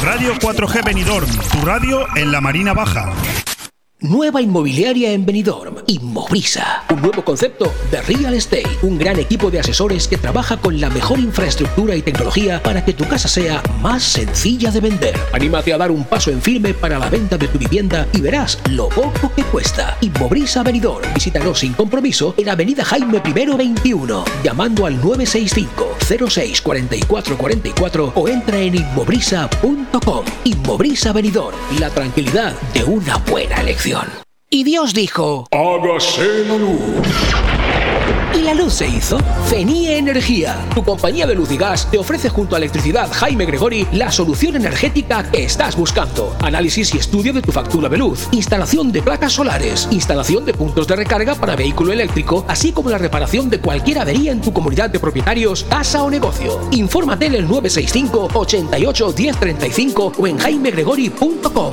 Radio 0.04 0.34
4G 0.34 0.84
Benidorm, 0.84 1.28
tu 1.52 1.64
radio 1.64 2.06
en 2.16 2.32
la 2.32 2.40
Marina 2.40 2.72
Baja. 2.72 3.12
Nueva 4.00 4.40
inmobiliaria 4.40 5.10
en 5.10 5.26
Benidorm, 5.26 5.78
Inmobrisa. 5.88 6.84
Un 6.88 7.02
nuevo 7.02 7.24
concepto 7.24 7.74
de 7.90 8.00
real 8.02 8.32
estate. 8.32 8.78
Un 8.82 8.96
gran 8.96 9.18
equipo 9.18 9.50
de 9.50 9.58
asesores 9.58 10.06
que 10.06 10.16
trabaja 10.16 10.56
con 10.56 10.80
la 10.80 10.88
mejor 10.88 11.18
infraestructura 11.18 11.96
y 11.96 12.02
tecnología 12.02 12.62
para 12.62 12.84
que 12.84 12.92
tu 12.92 13.04
casa 13.08 13.26
sea 13.26 13.60
más 13.82 14.04
sencilla 14.04 14.70
de 14.70 14.78
vender. 14.78 15.16
Anímate 15.32 15.72
a 15.72 15.78
dar 15.78 15.90
un 15.90 16.04
paso 16.04 16.30
en 16.30 16.40
firme 16.40 16.74
para 16.74 16.96
la 16.96 17.10
venta 17.10 17.36
de 17.36 17.48
tu 17.48 17.58
vivienda 17.58 18.06
y 18.12 18.20
verás 18.20 18.60
lo 18.70 18.88
poco 18.88 19.32
que 19.34 19.42
cuesta. 19.42 19.98
Inmobrisa 20.00 20.62
Benidorm. 20.62 21.12
Visítanos 21.12 21.58
sin 21.58 21.72
compromiso 21.72 22.36
en 22.36 22.50
Avenida 22.50 22.84
Jaime 22.84 23.20
I 23.24 23.32
21, 23.32 24.24
llamando 24.44 24.86
al 24.86 24.94
965 25.00 25.96
06 26.30 26.62
44 26.62 27.36
44 27.36 28.12
o 28.14 28.28
entra 28.28 28.60
en 28.60 28.76
inmobrisa.com. 28.76 30.24
Inmobrisa 30.44 31.12
Benidorm. 31.12 31.56
La 31.80 31.90
tranquilidad 31.90 32.54
de 32.72 32.84
una 32.84 33.16
buena 33.16 33.60
elección. 33.60 33.87
Y 34.50 34.64
Dios 34.64 34.92
dijo, 34.92 35.46
hágase 35.50 36.44
la 36.46 36.58
luz. 36.58 36.80
Y 38.34 38.42
la 38.42 38.52
luz 38.52 38.74
se 38.74 38.86
hizo. 38.86 39.18
Fenie 39.48 39.96
Energía, 39.96 40.62
tu 40.74 40.84
compañía 40.84 41.26
de 41.26 41.34
luz 41.34 41.50
y 41.52 41.56
gas, 41.56 41.90
te 41.90 41.96
ofrece 41.96 42.28
junto 42.28 42.54
a 42.54 42.58
Electricidad 42.58 43.10
Jaime 43.10 43.46
Gregori 43.46 43.86
la 43.92 44.12
solución 44.12 44.56
energética 44.56 45.30
que 45.30 45.44
estás 45.44 45.74
buscando. 45.74 46.36
Análisis 46.42 46.94
y 46.94 46.98
estudio 46.98 47.32
de 47.32 47.40
tu 47.40 47.50
factura 47.50 47.88
de 47.88 47.96
luz, 47.96 48.28
instalación 48.32 48.92
de 48.92 49.00
placas 49.00 49.32
solares, 49.32 49.88
instalación 49.90 50.44
de 50.44 50.52
puntos 50.52 50.86
de 50.86 50.96
recarga 50.96 51.34
para 51.34 51.56
vehículo 51.56 51.92
eléctrico, 51.94 52.44
así 52.46 52.72
como 52.72 52.90
la 52.90 52.98
reparación 52.98 53.48
de 53.48 53.60
cualquier 53.60 54.00
avería 54.00 54.32
en 54.32 54.42
tu 54.42 54.52
comunidad 54.52 54.90
de 54.90 55.00
propietarios, 55.00 55.64
casa 55.64 56.02
o 56.02 56.10
negocio. 56.10 56.60
Infórmate 56.72 57.26
en 57.26 57.36
el 57.36 57.48
965 57.48 58.28
88 58.34 59.14
1035 59.16 60.12
o 60.18 60.26
en 60.26 60.36
jaimegregori.com. 60.36 61.72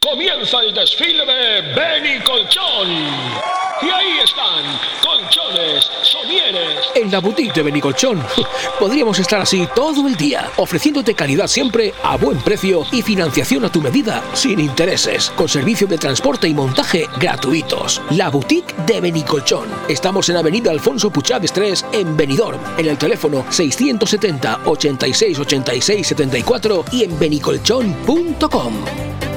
Comienza 0.00 0.60
el 0.60 0.72
desfile 0.72 1.26
de 1.26 1.74
Benny 1.74 2.22
Colchón. 2.22 2.88
Y 3.82 3.90
ahí 3.90 4.18
están, 4.24 4.64
colchones, 5.02 5.90
somieres. 6.02 6.78
En 6.94 7.10
la 7.10 7.20
boutique 7.20 7.52
de 7.52 7.62
Benicolchón 7.62 8.24
podríamos 8.78 9.18
estar 9.18 9.40
así 9.40 9.66
todo 9.74 10.06
el 10.06 10.16
día, 10.16 10.50
ofreciéndote 10.56 11.14
calidad 11.14 11.48
siempre 11.48 11.92
a 12.02 12.16
buen 12.16 12.38
precio 12.38 12.86
y 12.92 13.02
financiación 13.02 13.64
a 13.64 13.72
tu 13.72 13.80
medida 13.80 14.22
sin 14.34 14.60
intereses, 14.60 15.30
con 15.30 15.48
servicio 15.48 15.86
de 15.86 15.98
transporte 15.98 16.48
y 16.48 16.54
montaje 16.54 17.08
gratuitos. 17.18 18.00
La 18.10 18.30
boutique 18.30 18.74
de 18.86 19.00
Benicolchón. 19.00 19.68
Estamos 19.88 20.28
en 20.28 20.36
Avenida 20.36 20.70
Alfonso 20.70 21.10
Puchades 21.10 21.52
3 21.52 21.86
en 21.92 22.16
Benidorm, 22.16 22.60
en 22.78 22.86
el 22.86 22.98
teléfono 22.98 23.44
670 23.50 24.60
86 24.64 25.38
86 25.38 26.06
74 26.06 26.84
y 26.92 27.04
en 27.04 27.18
benicolchón.com. 27.18 29.27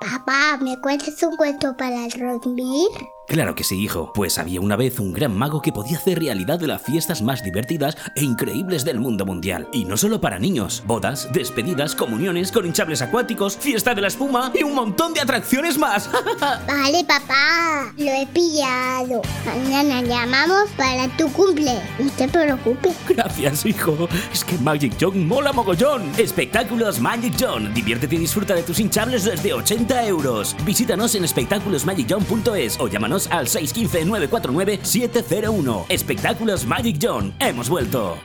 Papá, 0.00 0.56
¿me 0.62 0.80
cuentas 0.80 1.22
un 1.22 1.36
cuento 1.36 1.76
para 1.76 2.08
dormir? 2.08 2.88
Claro 3.30 3.54
que 3.54 3.62
sí, 3.62 3.80
hijo, 3.80 4.12
pues 4.12 4.38
había 4.38 4.60
una 4.60 4.74
vez 4.74 4.98
un 4.98 5.12
gran 5.12 5.32
mago 5.32 5.62
que 5.62 5.70
podía 5.70 5.98
hacer 5.98 6.18
realidad 6.18 6.58
de 6.58 6.66
las 6.66 6.82
fiestas 6.82 7.22
más 7.22 7.44
divertidas 7.44 7.96
e 8.16 8.24
increíbles 8.24 8.84
del 8.84 8.98
mundo 8.98 9.24
mundial. 9.24 9.68
Y 9.72 9.84
no 9.84 9.96
solo 9.96 10.20
para 10.20 10.40
niños, 10.40 10.82
bodas, 10.84 11.28
despedidas, 11.32 11.94
comuniones, 11.94 12.50
con 12.50 12.66
hinchables 12.66 13.02
acuáticos, 13.02 13.56
fiesta 13.56 13.94
de 13.94 14.00
la 14.00 14.08
espuma 14.08 14.50
y 14.52 14.64
un 14.64 14.74
montón 14.74 15.14
de 15.14 15.20
atracciones 15.20 15.78
más. 15.78 16.10
Vale, 16.66 17.04
papá, 17.04 17.92
lo 17.96 18.10
he 18.10 18.26
pillado. 18.26 19.22
Mañana 19.46 20.02
llamamos 20.02 20.68
para 20.76 21.06
tu 21.16 21.30
cumple. 21.30 21.78
No 22.00 22.10
te 22.10 22.26
preocupes. 22.26 22.96
Gracias, 23.08 23.64
hijo. 23.64 24.08
Es 24.32 24.44
que 24.44 24.58
Magic 24.58 24.96
John 25.00 25.28
mola 25.28 25.52
mogollón. 25.52 26.02
Espectáculos 26.18 26.98
Magic 26.98 27.36
John. 27.38 27.72
Diviértete 27.74 28.16
y 28.16 28.18
disfruta 28.18 28.54
de 28.56 28.64
tus 28.64 28.80
hinchables 28.80 29.24
desde 29.24 29.52
80 29.52 30.04
euros. 30.08 30.56
Visítanos 30.64 31.14
en 31.14 31.22
espectáculosmagicjohn.es 31.22 32.80
o 32.80 32.88
llámanos 32.88 33.19
al 33.28 33.48
615-949-701. 33.48 35.86
Espectáculos 35.88 36.64
Magic 36.66 36.98
John. 37.00 37.34
Hemos 37.40 37.68
vuelto. 37.68 38.16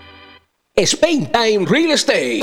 Spain 0.76 1.32
Time 1.32 1.66
Real 1.66 1.92
Estate. 1.92 2.42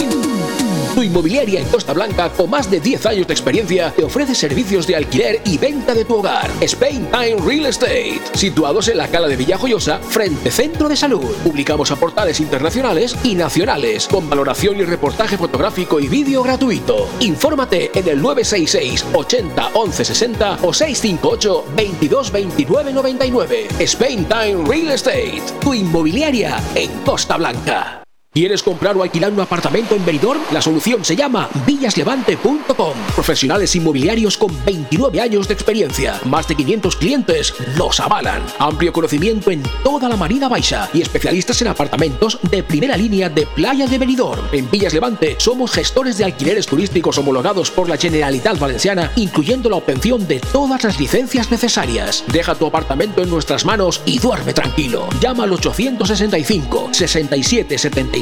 Tu 0.94 1.02
inmobiliaria 1.02 1.60
en 1.60 1.68
Costa 1.68 1.94
Blanca 1.94 2.28
con 2.30 2.50
más 2.50 2.70
de 2.70 2.78
10 2.78 3.06
años 3.06 3.26
de 3.26 3.32
experiencia 3.32 3.92
te 3.96 4.04
ofrece 4.04 4.34
servicios 4.34 4.86
de 4.86 4.96
alquiler 4.96 5.40
y 5.46 5.56
venta 5.56 5.94
de 5.94 6.04
tu 6.04 6.16
hogar. 6.16 6.50
Spain 6.60 7.06
Time 7.10 7.36
Real 7.46 7.66
Estate. 7.66 8.20
Situados 8.34 8.88
en 8.88 8.98
la 8.98 9.08
cala 9.08 9.26
de 9.26 9.36
Villajoyosa, 9.36 9.98
frente 10.00 10.50
Centro 10.50 10.90
de 10.90 10.96
Salud. 10.96 11.34
Publicamos 11.42 11.90
a 11.90 11.96
portales 11.96 12.40
internacionales 12.40 13.16
y 13.24 13.34
nacionales 13.34 14.06
con 14.06 14.28
valoración 14.28 14.76
y 14.80 14.84
reportaje 14.84 15.38
fotográfico 15.38 15.98
y 15.98 16.08
vídeo 16.08 16.42
gratuito. 16.42 17.08
Infórmate 17.20 17.90
en 17.94 18.08
el 18.08 18.20
966 18.20 19.06
80 19.14 19.70
11 19.72 20.04
60 20.04 20.58
o 20.62 20.74
658 20.74 21.64
22 21.74 22.32
29 22.32 22.92
99. 22.92 23.68
Spain 23.78 24.26
Time 24.26 24.64
Real 24.66 24.90
Estate. 24.90 25.42
Tu 25.62 25.72
inmobiliaria 25.72 26.62
en 26.74 26.90
Costa 27.02 27.38
Blanca. 27.38 28.01
¿Quieres 28.34 28.62
comprar 28.62 28.96
o 28.96 29.02
alquilar 29.02 29.30
un 29.30 29.40
apartamento 29.40 29.94
en 29.94 30.06
Benidorm? 30.06 30.40
La 30.52 30.62
solución 30.62 31.04
se 31.04 31.14
llama 31.14 31.50
villaslevante.com. 31.66 32.94
Profesionales 33.14 33.76
inmobiliarios 33.76 34.38
con 34.38 34.50
29 34.64 35.20
años 35.20 35.48
de 35.48 35.52
experiencia. 35.52 36.18
Más 36.24 36.48
de 36.48 36.54
500 36.54 36.96
clientes 36.96 37.52
los 37.76 38.00
avalan. 38.00 38.42
Amplio 38.58 38.90
conocimiento 38.90 39.50
en 39.50 39.62
toda 39.84 40.08
la 40.08 40.16
Marina 40.16 40.48
Baixa 40.48 40.88
y 40.94 41.02
especialistas 41.02 41.60
en 41.60 41.68
apartamentos 41.68 42.38
de 42.50 42.62
primera 42.62 42.96
línea 42.96 43.28
de 43.28 43.44
Playa 43.44 43.86
de 43.86 43.98
Benidorm. 43.98 44.46
En 44.50 44.70
Villas 44.70 44.94
Levante 44.94 45.36
somos 45.38 45.70
gestores 45.70 46.16
de 46.16 46.24
alquileres 46.24 46.64
turísticos 46.64 47.18
homologados 47.18 47.70
por 47.70 47.86
la 47.86 47.98
Generalitat 47.98 48.58
Valenciana, 48.58 49.12
incluyendo 49.16 49.68
la 49.68 49.76
obtención 49.76 50.26
de 50.26 50.40
todas 50.40 50.82
las 50.84 50.98
licencias 50.98 51.50
necesarias. 51.50 52.24
Deja 52.28 52.54
tu 52.54 52.64
apartamento 52.64 53.22
en 53.22 53.28
nuestras 53.28 53.66
manos 53.66 54.00
y 54.06 54.18
duerme 54.18 54.54
tranquilo. 54.54 55.06
Llama 55.20 55.44
al 55.44 55.52
865 55.52 56.88
67 56.92 57.76
76 57.76 58.21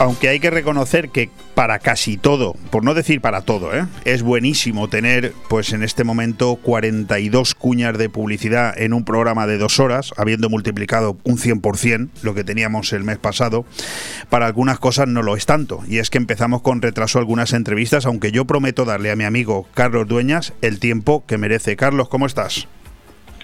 Aunque 0.00 0.30
hay 0.30 0.40
que 0.40 0.48
reconocer 0.48 1.10
que 1.10 1.28
para 1.54 1.78
casi 1.78 2.16
todo, 2.16 2.54
por 2.70 2.82
no 2.82 2.94
decir 2.94 3.20
para 3.20 3.42
todo, 3.42 3.76
¿eh? 3.76 3.84
es 4.06 4.22
buenísimo 4.22 4.88
tener, 4.88 5.34
pues 5.50 5.74
en 5.74 5.82
este 5.82 6.04
momento, 6.04 6.56
42 6.56 7.54
cuñas 7.54 7.98
de 7.98 8.08
publicidad 8.08 8.72
en 8.80 8.94
un 8.94 9.04
programa 9.04 9.46
de 9.46 9.58
dos 9.58 9.78
horas, 9.78 10.14
habiendo 10.16 10.48
multiplicado 10.48 11.18
un 11.24 11.36
100% 11.36 12.08
lo 12.22 12.32
que 12.32 12.44
teníamos 12.44 12.94
el 12.94 13.04
mes 13.04 13.18
pasado. 13.18 13.66
Para 14.30 14.46
algunas 14.46 14.78
cosas 14.78 15.06
no 15.06 15.22
lo 15.22 15.36
es 15.36 15.44
tanto, 15.44 15.82
y 15.86 15.98
es 15.98 16.08
que 16.08 16.16
empezamos 16.16 16.62
con 16.62 16.80
retraso 16.80 17.18
algunas 17.18 17.52
entrevistas, 17.52 18.06
aunque 18.06 18.32
yo 18.32 18.46
prometo 18.46 18.86
darle 18.86 19.10
a 19.10 19.16
mi 19.16 19.24
amigo 19.24 19.68
Carlos 19.74 20.08
Dueñas 20.08 20.54
el 20.62 20.80
tiempo 20.80 21.26
que 21.26 21.36
merece. 21.36 21.76
Carlos, 21.76 22.08
¿cómo 22.08 22.24
estás? 22.24 22.68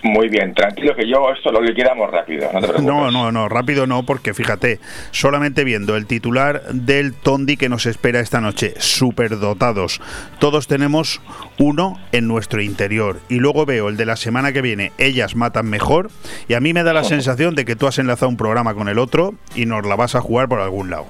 Muy 0.06 0.28
bien, 0.28 0.54
tranquilo 0.54 0.94
que 0.94 1.08
yo 1.08 1.30
esto 1.32 1.50
lo 1.50 1.60
liquidamos 1.60 2.10
rápido, 2.12 2.48
no 2.52 2.60
te 2.60 2.68
preocupes. 2.68 2.84
No, 2.84 3.10
no, 3.10 3.32
no, 3.32 3.48
rápido 3.48 3.88
no, 3.88 4.04
porque 4.04 4.34
fíjate, 4.34 4.78
solamente 5.10 5.64
viendo 5.64 5.96
el 5.96 6.06
titular 6.06 6.62
del 6.72 7.12
Tondi 7.12 7.56
que 7.56 7.68
nos 7.68 7.86
espera 7.86 8.20
esta 8.20 8.40
noche, 8.40 8.74
superdotados, 8.78 10.00
todos 10.38 10.68
tenemos 10.68 11.20
uno 11.58 11.98
en 12.12 12.28
nuestro 12.28 12.62
interior. 12.62 13.18
Y 13.28 13.40
luego 13.40 13.66
veo 13.66 13.88
el 13.88 13.96
de 13.96 14.06
la 14.06 14.14
semana 14.14 14.52
que 14.52 14.62
viene, 14.62 14.92
ellas 14.96 15.34
matan 15.34 15.66
mejor, 15.66 16.10
y 16.46 16.54
a 16.54 16.60
mí 16.60 16.72
me 16.72 16.84
da 16.84 16.92
la 16.92 17.04
sensación 17.04 17.56
de 17.56 17.64
que 17.64 17.74
tú 17.74 17.88
has 17.88 17.98
enlazado 17.98 18.28
un 18.28 18.36
programa 18.36 18.74
con 18.74 18.88
el 18.88 19.00
otro 19.00 19.34
y 19.56 19.66
nos 19.66 19.84
la 19.84 19.96
vas 19.96 20.14
a 20.14 20.20
jugar 20.20 20.48
por 20.48 20.60
algún 20.60 20.88
lado. 20.88 21.06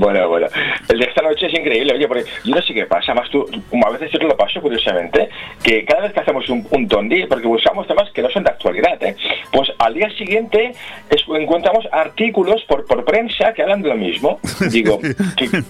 Bueno, 0.00 0.28
bueno. 0.30 0.46
El 0.88 0.98
de 0.98 1.04
esta 1.04 1.20
noche 1.20 1.46
es 1.46 1.52
increíble, 1.52 1.92
oye, 1.94 2.08
porque 2.08 2.24
yo 2.44 2.54
no 2.54 2.62
sé 2.62 2.72
qué 2.72 2.86
pasa, 2.86 3.12
más 3.12 3.28
tú, 3.28 3.44
como 3.68 3.86
a 3.86 3.90
veces 3.90 4.10
yo 4.10 4.18
te 4.18 4.24
lo 4.24 4.34
paso 4.36 4.60
curiosamente, 4.62 5.28
que 5.62 5.84
cada 5.84 6.00
vez 6.02 6.12
que 6.14 6.20
hacemos 6.20 6.48
un, 6.48 6.66
un 6.70 6.88
tondi, 6.88 7.26
porque 7.26 7.46
buscamos 7.46 7.86
temas 7.86 8.10
que 8.12 8.22
no 8.22 8.30
son 8.30 8.42
de 8.44 8.50
actualidad, 8.50 9.00
¿eh? 9.02 9.14
pues 9.52 9.70
al 9.78 9.92
día 9.92 10.08
siguiente 10.16 10.72
es- 11.10 11.24
encontramos 11.38 11.86
artículos 11.92 12.62
por, 12.66 12.86
por 12.86 13.04
prensa 13.04 13.52
que 13.52 13.62
hablan 13.62 13.82
de 13.82 13.90
lo 13.90 13.96
mismo. 13.96 14.40
Digo, 14.70 14.98
que- 15.36 15.62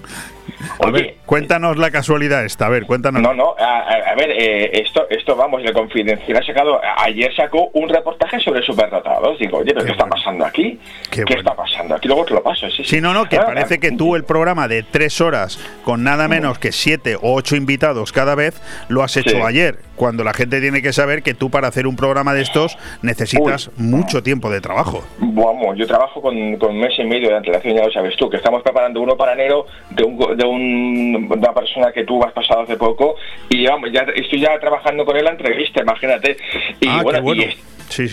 A 0.78 0.90
ver, 0.90 1.14
cuéntanos 1.26 1.76
la 1.78 1.90
casualidad 1.90 2.44
esta, 2.44 2.66
a 2.66 2.68
ver, 2.68 2.84
cuéntanos. 2.86 3.22
no, 3.22 3.32
no, 3.34 3.54
a, 3.58 4.14
ver, 4.16 4.30
eh, 4.30 4.70
esto, 4.82 5.06
esto 5.10 5.34
vamos, 5.34 5.62
el 5.64 5.72
Confidencial 5.72 6.36
ha 6.38 6.42
sacado, 6.44 6.80
ayer 6.98 7.34
sacó 7.34 7.70
un 7.74 7.88
reportaje 7.88 8.38
sobre 8.40 8.62
superdotados. 8.62 9.38
Digo, 9.38 9.58
oye, 9.58 9.72
pero 9.72 9.84
¿qué, 9.86 9.92
está 9.92 10.06
pasando 10.06 10.44
aquí? 10.44 10.78
¿Qué, 11.10 11.22
está 11.28 11.54
pasando 11.54 11.94
aquí? 11.94 12.08
Luego 12.08 12.24
te 12.26 12.34
lo 12.34 12.42
paso, 12.42 12.68
sí, 12.70 12.78
sí. 12.78 12.96
Sí, 12.96 13.00
no, 13.00 13.14
no, 13.14 13.24
que 13.26 13.36
Ah, 13.36 13.46
parece 13.46 13.78
que 13.80 13.92
tú 13.92 14.16
el 14.20 14.24
programa 14.26 14.68
de 14.68 14.82
tres 14.82 15.20
horas 15.20 15.58
con 15.84 16.02
nada 16.04 16.28
menos 16.28 16.58
que 16.58 16.72
siete 16.72 17.16
o 17.16 17.34
ocho 17.34 17.56
invitados 17.56 18.12
cada 18.12 18.34
vez 18.34 18.54
lo 18.88 19.02
has 19.02 19.16
hecho 19.16 19.30
Sí. 19.30 19.36
ayer, 19.42 19.78
cuando 20.00 20.24
la 20.24 20.32
gente 20.32 20.62
tiene 20.62 20.80
que 20.80 20.94
saber 20.94 21.22
que 21.22 21.34
tú 21.34 21.50
para 21.50 21.68
hacer 21.68 21.86
un 21.86 21.94
programa 21.94 22.32
de 22.32 22.40
estos 22.40 22.78
necesitas 23.02 23.70
mucho 23.76 24.22
tiempo 24.22 24.48
de 24.48 24.62
trabajo. 24.62 25.04
Vamos, 25.18 25.76
yo 25.76 25.86
trabajo 25.86 26.22
con, 26.22 26.56
con 26.56 26.74
mes 26.78 26.94
y 26.98 27.04
medio 27.04 27.28
de 27.28 27.36
antelación, 27.36 27.76
ya 27.76 27.84
lo 27.84 27.92
sabes 27.92 28.16
tú, 28.16 28.30
que 28.30 28.38
estamos 28.38 28.62
preparando 28.62 29.02
uno 29.02 29.14
para 29.18 29.34
enero 29.34 29.66
de, 29.90 30.02
un, 30.04 30.16
de 30.38 30.44
un- 30.46 31.28
de 31.28 31.36
una 31.36 31.52
persona 31.52 31.92
que 31.92 32.04
tú 32.04 32.24
has 32.24 32.32
pasado 32.32 32.62
hace 32.62 32.78
poco 32.78 33.16
y 33.50 33.66
vamos, 33.66 33.90
ya 33.92 34.06
estoy 34.16 34.40
ya 34.40 34.58
trabajando 34.58 35.04
con 35.04 35.18
él 35.18 35.24
la 35.24 35.32
entrevista, 35.32 35.82
imagínate. 35.82 36.38
Y 36.80 36.88
Ah, 36.88 36.96
qué 36.98 37.02
bueno, 37.04 37.20
bueno. 37.22 37.42
y, 37.42 37.44
es- 37.44 37.58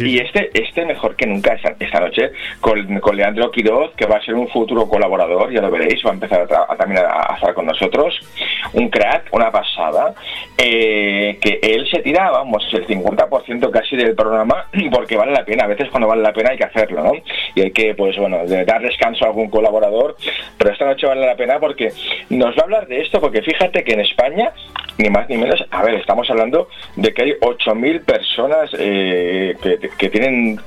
y 0.01 0.18
este, 0.18 0.49
este 0.59 0.85
mejor 0.85 1.15
que 1.15 1.27
nunca 1.27 1.53
esta, 1.53 1.76
esta 1.80 1.99
noche 1.99 2.31
con, 2.59 2.99
con 2.99 3.15
Leandro 3.15 3.51
Quiroz, 3.51 3.91
que 3.95 4.07
va 4.07 4.18
a 4.18 4.22
ser 4.26 4.34
un 4.34 4.47
futuro 4.49 4.89
colaborador, 4.89 5.53
ya 5.53 5.61
lo 5.61 5.69
veréis, 5.69 6.03
va 6.03 6.09
a 6.09 6.14
empezar 6.15 6.41
a, 6.41 6.47
tra- 6.47 6.65
a 6.68 6.76
también 6.76 7.05
a, 7.05 7.31
a 7.31 7.35
estar 7.35 7.53
con 7.53 7.68
nosotros. 7.68 8.19
Un 8.73 8.89
crack, 8.89 9.27
una 9.31 9.51
pasada, 9.51 10.15
eh, 10.57 11.38
que 11.39 11.59
él 11.61 11.77
se 11.86 12.02
tira, 12.02 12.32
vamos, 12.32 12.66
el 12.74 12.86
50% 12.88 13.70
casi 13.70 13.95
del 13.95 14.16
programa, 14.16 14.66
porque 14.91 15.18
vale 15.18 15.32
la 15.32 15.45
pena, 15.45 15.66
a 15.66 15.68
veces 15.68 15.90
cuando 15.90 16.08
vale 16.08 16.22
la 16.22 16.34
pena 16.34 16.52
hay 16.52 16.58
que 16.58 16.66
hacerlo, 16.66 17.04
¿no? 17.04 17.12
Y 17.56 17.62
hay 17.62 17.72
que, 17.72 17.94
pues 17.95 18.18
bueno, 18.18 18.40
dar 18.45 18.82
descanso 18.82 19.26
a 19.26 19.28
algún 19.30 19.49
colaborador, 19.49 20.16
pero 20.58 20.72
esta 20.72 20.86
noche 20.86 21.08
vale 21.08 21.26
la 21.26 21.36
pena 21.36 21.60
porque 21.60 21.91
nos 22.30 22.56
va 22.56 22.62
a 22.62 22.64
hablar 22.64 22.88
de 22.88 23.02
esto, 23.02 23.20
porque 23.20 23.41
fíjate 23.41 23.84
que 23.84 23.94
en 23.94 24.02
España, 24.02 24.52
ni 24.98 25.10
más 25.10 25.30
ni 25.30 25.38
menos, 25.38 25.64
a 25.72 25.84
ver, 25.84 25.95
estamos 25.95 26.30
hablando 26.30 26.70
de 26.95 27.14
que 27.14 27.24
hay 27.24 27.32
8.000 27.34 28.06
personas 28.06 28.70
eh, 28.78 29.56
que, 29.98 30.10
tienen 30.10 30.60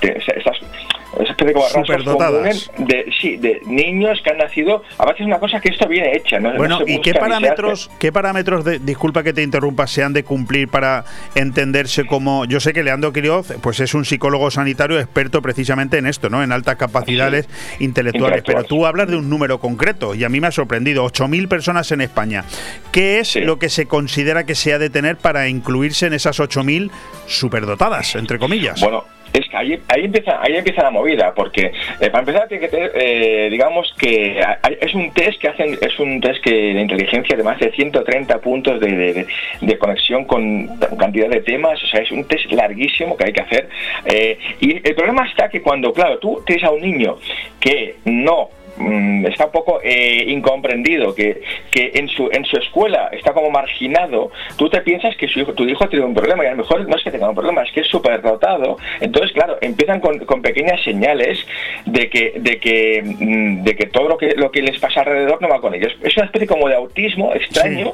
esa 1.15 1.33
especie 1.33 1.47
de 1.47 1.53
como 1.55 1.65
rasgos 1.67 1.87
Superdotadas. 1.87 2.33
comunes 2.33 2.71
de, 2.79 3.13
sí, 3.21 3.37
de 3.37 3.61
niños 3.67 4.21
que 4.23 4.31
han 4.31 4.39
nacido, 4.39 4.83
a 4.99 5.07
veces 5.07 5.21
es 5.21 5.27
una 5.27 5.39
cosa 5.39 5.61
que 5.61 5.71
esto 5.71 5.87
viene 5.89 6.17
hecha, 6.17 6.39
¿no? 6.39 6.55
Bueno, 6.57 6.81
No 6.81 6.87
¿y 6.87 7.01
qué 7.01 7.15
parámetros, 7.15 7.91
qué 7.99 8.13
parámetros, 8.13 8.65
de, 8.65 8.79
disculpa 8.79 9.23
que 9.23 9.33
te 9.33 9.43
interrumpa, 9.43 9.87
se 9.87 10.03
han 10.03 10.13
de 10.13 10.25
cumplir 10.25 10.69
para 10.69 11.05
entenderse 11.35 12.07
como... 12.07 12.45
Yo 12.45 12.61
sé 12.61 12.73
que 12.73 12.83
Leandro 12.83 13.13
Quirioz 13.13 13.53
pues 13.61 13.81
es 13.81 13.95
un 13.95 14.05
psicólogo 14.05 14.51
sanitario 14.51 14.99
experto 14.99 15.43
precisamente 15.43 15.99
en 15.99 16.07
esto, 16.07 16.31
¿no? 16.31 16.43
En 16.43 16.53
altas 16.53 16.77
capacidades 16.77 17.49
intelectuales, 17.79 18.43
pero 18.47 18.65
tú 18.65 18.87
hablas 18.87 19.09
de 19.09 19.17
un 19.17 19.29
número 19.29 19.59
concreto 19.59 20.15
y 20.15 20.25
a 20.25 20.29
mí 20.29 20.41
me 20.41 20.47
ha 20.49 20.53
sorprendido, 20.53 21.05
8.000 21.05 21.49
personas 21.49 21.91
en 21.93 22.01
España. 22.01 22.45
¿Qué 22.93 23.21
es 23.21 23.37
lo 23.37 23.59
que 23.59 23.69
se 23.69 23.87
considera 23.87 24.45
que 24.45 24.55
se 24.55 24.73
ha 24.73 24.79
de 24.79 24.91
tener 24.91 25.17
para 25.17 25.49
incluirse 25.49 26.07
en 26.07 26.13
esas 26.13 26.41
8.000 26.41 26.91
superdotadas, 27.27 28.15
entre 28.15 28.39
comillas? 28.39 28.81
Bueno, 28.81 29.05
es 29.33 29.49
que 29.49 29.57
ahí, 29.57 29.79
ahí 29.89 30.05
empieza 30.05 30.41
ahí 30.43 30.57
empieza 30.57 30.83
la 30.83 30.91
movida 30.91 31.33
porque 31.35 31.67
eh, 32.01 32.11
para 32.11 32.21
empezar 32.21 32.49
tiene 32.49 32.61
que 32.63 32.69
tener 32.69 32.91
eh, 32.95 33.49
digamos 33.51 33.93
que 33.99 34.41
hay- 34.63 34.79
es 34.81 34.95
un 34.95 35.13
test 35.13 35.41
que 35.41 35.49
hacen 35.49 35.79
es 35.81 35.99
un 36.01 36.21
test 36.21 36.43
que 36.43 36.51
de 36.51 36.81
inteligencia 36.81 37.37
de 37.37 37.43
más 37.43 37.59
de 37.61 37.71
130 37.73 38.39
puntos 38.41 38.81
de, 38.81 39.27
de- 39.61 39.79
conexión 39.79 40.25
con 40.25 40.69
cantidad 40.99 41.29
de 41.29 41.41
temas 41.41 41.83
o 41.83 41.87
sea 41.87 42.01
es 42.03 42.11
un 42.11 42.25
test 42.25 42.51
larguísimo 42.53 43.17
que 43.17 43.25
hay 43.25 43.33
que 43.33 43.41
hacer. 43.41 43.69
Eh, 44.05 44.39
y 44.61 44.77
el 44.87 44.95
problema 44.95 45.27
está 45.27 45.49
que 45.49 45.63
cuando 45.63 45.93
claro 45.93 46.19
tú 46.19 46.43
tienes 46.47 46.65
a 46.65 46.71
un 46.71 46.83
niño 46.83 47.17
que 47.59 47.97
no 48.05 48.51
está 49.27 49.47
un 49.47 49.53
poco 49.53 49.81
eh, 49.83 50.25
incomprendido, 50.29 51.15
que, 51.15 51.43
que 51.71 51.93
en, 51.95 52.09
su, 52.09 52.29
en 52.33 52.45
su 52.45 52.57
escuela 52.57 53.09
está 53.13 53.33
como 53.33 53.51
marginado, 53.51 54.31
tú 54.57 54.69
te 54.69 54.81
piensas 54.81 55.17
que 55.17 55.29
su 55.29 55.41
hijo, 55.41 55.53
tu 55.55 55.65
hijo 55.65 55.89
tiene 55.89 56.05
un 56.05 56.15
problema 56.15 56.45
y 56.45 56.49
a 56.49 56.51
lo 56.53 56.59
mejor 56.59 56.89
no 56.89 56.97
es 56.97 57.03
que 57.03 57.11
tenga 57.11 57.29
un 57.29 57.35
problema, 57.35 57.63
es 57.63 57.73
que 57.73 57.81
es 57.81 57.89
superdotado. 57.89 58.79
Entonces, 59.01 59.33
claro, 59.33 59.59
empiezan 59.61 60.01
con, 60.01 60.19
con 60.21 60.43
pequeñas 60.43 60.83
señales 60.83 61.39
de 61.87 62.09
que, 62.09 62.35
de, 62.37 62.59
que, 62.59 63.03
mm, 63.03 63.63
de 63.65 63.77
que 63.77 63.87
todo 63.87 64.09
lo 64.09 64.17
que, 64.19 64.35
lo 64.37 64.51
que 64.51 64.63
les 64.63 64.79
pasa 64.79 65.01
alrededor 65.01 65.41
no 65.43 65.49
va 65.49 65.61
con 65.61 65.75
ellos. 65.75 65.93
Es 66.03 66.17
una 66.17 66.27
especie 66.27 66.47
como 66.47 66.69
de 66.69 66.75
autismo 66.77 67.33
extraño, 67.35 67.93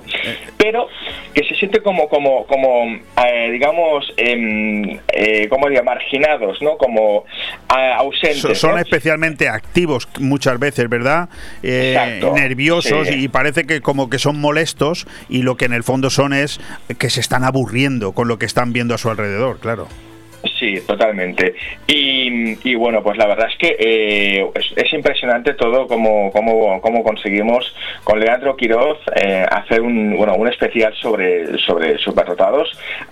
pero 0.57 0.89
que 1.35 1.45
se 1.45 1.55
siente 1.55 1.81
como, 1.81 2.09
como, 2.09 2.47
como 2.47 2.85
eh, 3.27 3.51
digamos, 3.51 4.13
em, 4.17 4.99
eh, 5.13 5.49
como 5.49 5.69
diría, 5.69 5.83
marginados, 5.83 6.61
¿no? 6.63 6.77
Como 6.77 7.25
ausentes. 7.69 8.41
So- 8.41 8.55
son 8.55 8.73
¿no? 8.73 8.79
especialmente 8.79 9.49
activos 9.49 10.09
muchas 10.21 10.59
veces, 10.59 10.76
¿verdad? 10.89 11.29
Eh, 11.63 12.21
nerviosos 12.35 13.09
sí. 13.09 13.15
y 13.15 13.29
parece 13.29 13.65
que 13.65 13.81
como 13.81 14.11
que 14.11 14.19
son 14.19 14.41
molestos 14.41 15.07
y 15.29 15.43
lo 15.43 15.57
que 15.57 15.65
en 15.65 15.73
el 15.73 15.83
fondo 15.83 16.11
son 16.11 16.33
es 16.33 16.61
que 16.99 17.11
se 17.11 17.21
están 17.21 17.45
aburriendo 17.45 18.13
con 18.13 18.29
lo 18.29 18.39
que 18.39 18.47
están 18.47 18.73
viendo 18.73 18.95
a 18.95 18.99
su 18.99 19.11
alrededor, 19.11 19.59
claro. 19.59 19.89
Sí, 20.59 20.81
totalmente. 20.87 21.55
Y, 21.87 22.75
bueno, 22.77 23.03
pues 23.03 23.19
la 23.19 23.27
verdad 23.27 23.49
es 23.51 23.59
que 23.59 23.77
eh, 23.79 24.51
es, 24.55 24.73
es 24.75 24.93
impresionante 24.95 25.53
todo 25.55 25.87
cómo, 25.87 26.31
cómo, 26.33 26.81
cómo 26.81 27.03
conseguimos 27.03 27.75
con 28.05 28.19
Leandro 28.19 28.57
Quiroz 28.57 28.99
eh, 29.17 29.45
hacer 29.51 29.83
un, 29.83 30.17
bueno, 30.17 30.35
un 30.35 30.49
especial 30.49 30.95
sobre, 30.95 31.59
sobre. 31.59 31.97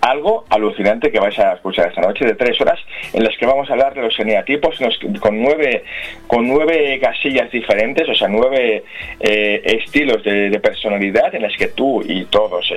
Algo 0.01 0.45
alucinante 0.49 1.11
que 1.11 1.19
vais 1.19 1.39
a 1.39 1.55
escuchar 1.55 1.89
esta 1.89 2.01
noche 2.01 2.25
de 2.25 2.35
tres 2.35 2.61
horas 2.61 2.79
en 3.13 3.25
las 3.25 3.37
que 3.37 3.47
vamos 3.47 3.69
a 3.69 3.73
hablar 3.73 3.95
de 3.95 4.03
los 4.03 4.19
eneatipos 4.19 4.79
con 5.21 5.43
nueve, 5.43 5.85
con 6.27 6.47
nueve 6.49 6.99
casillas 7.01 7.51
diferentes, 7.51 8.09
o 8.09 8.15
sea, 8.15 8.29
nueve 8.29 8.85
eh, 9.21 9.63
estilos 9.65 10.23
de, 10.25 10.59
personalidad 10.61 11.35
en 11.35 11.43
las 11.43 11.57
que 11.57 11.69
tú 11.69 12.03
y 12.07 12.25
todos, 12.27 12.73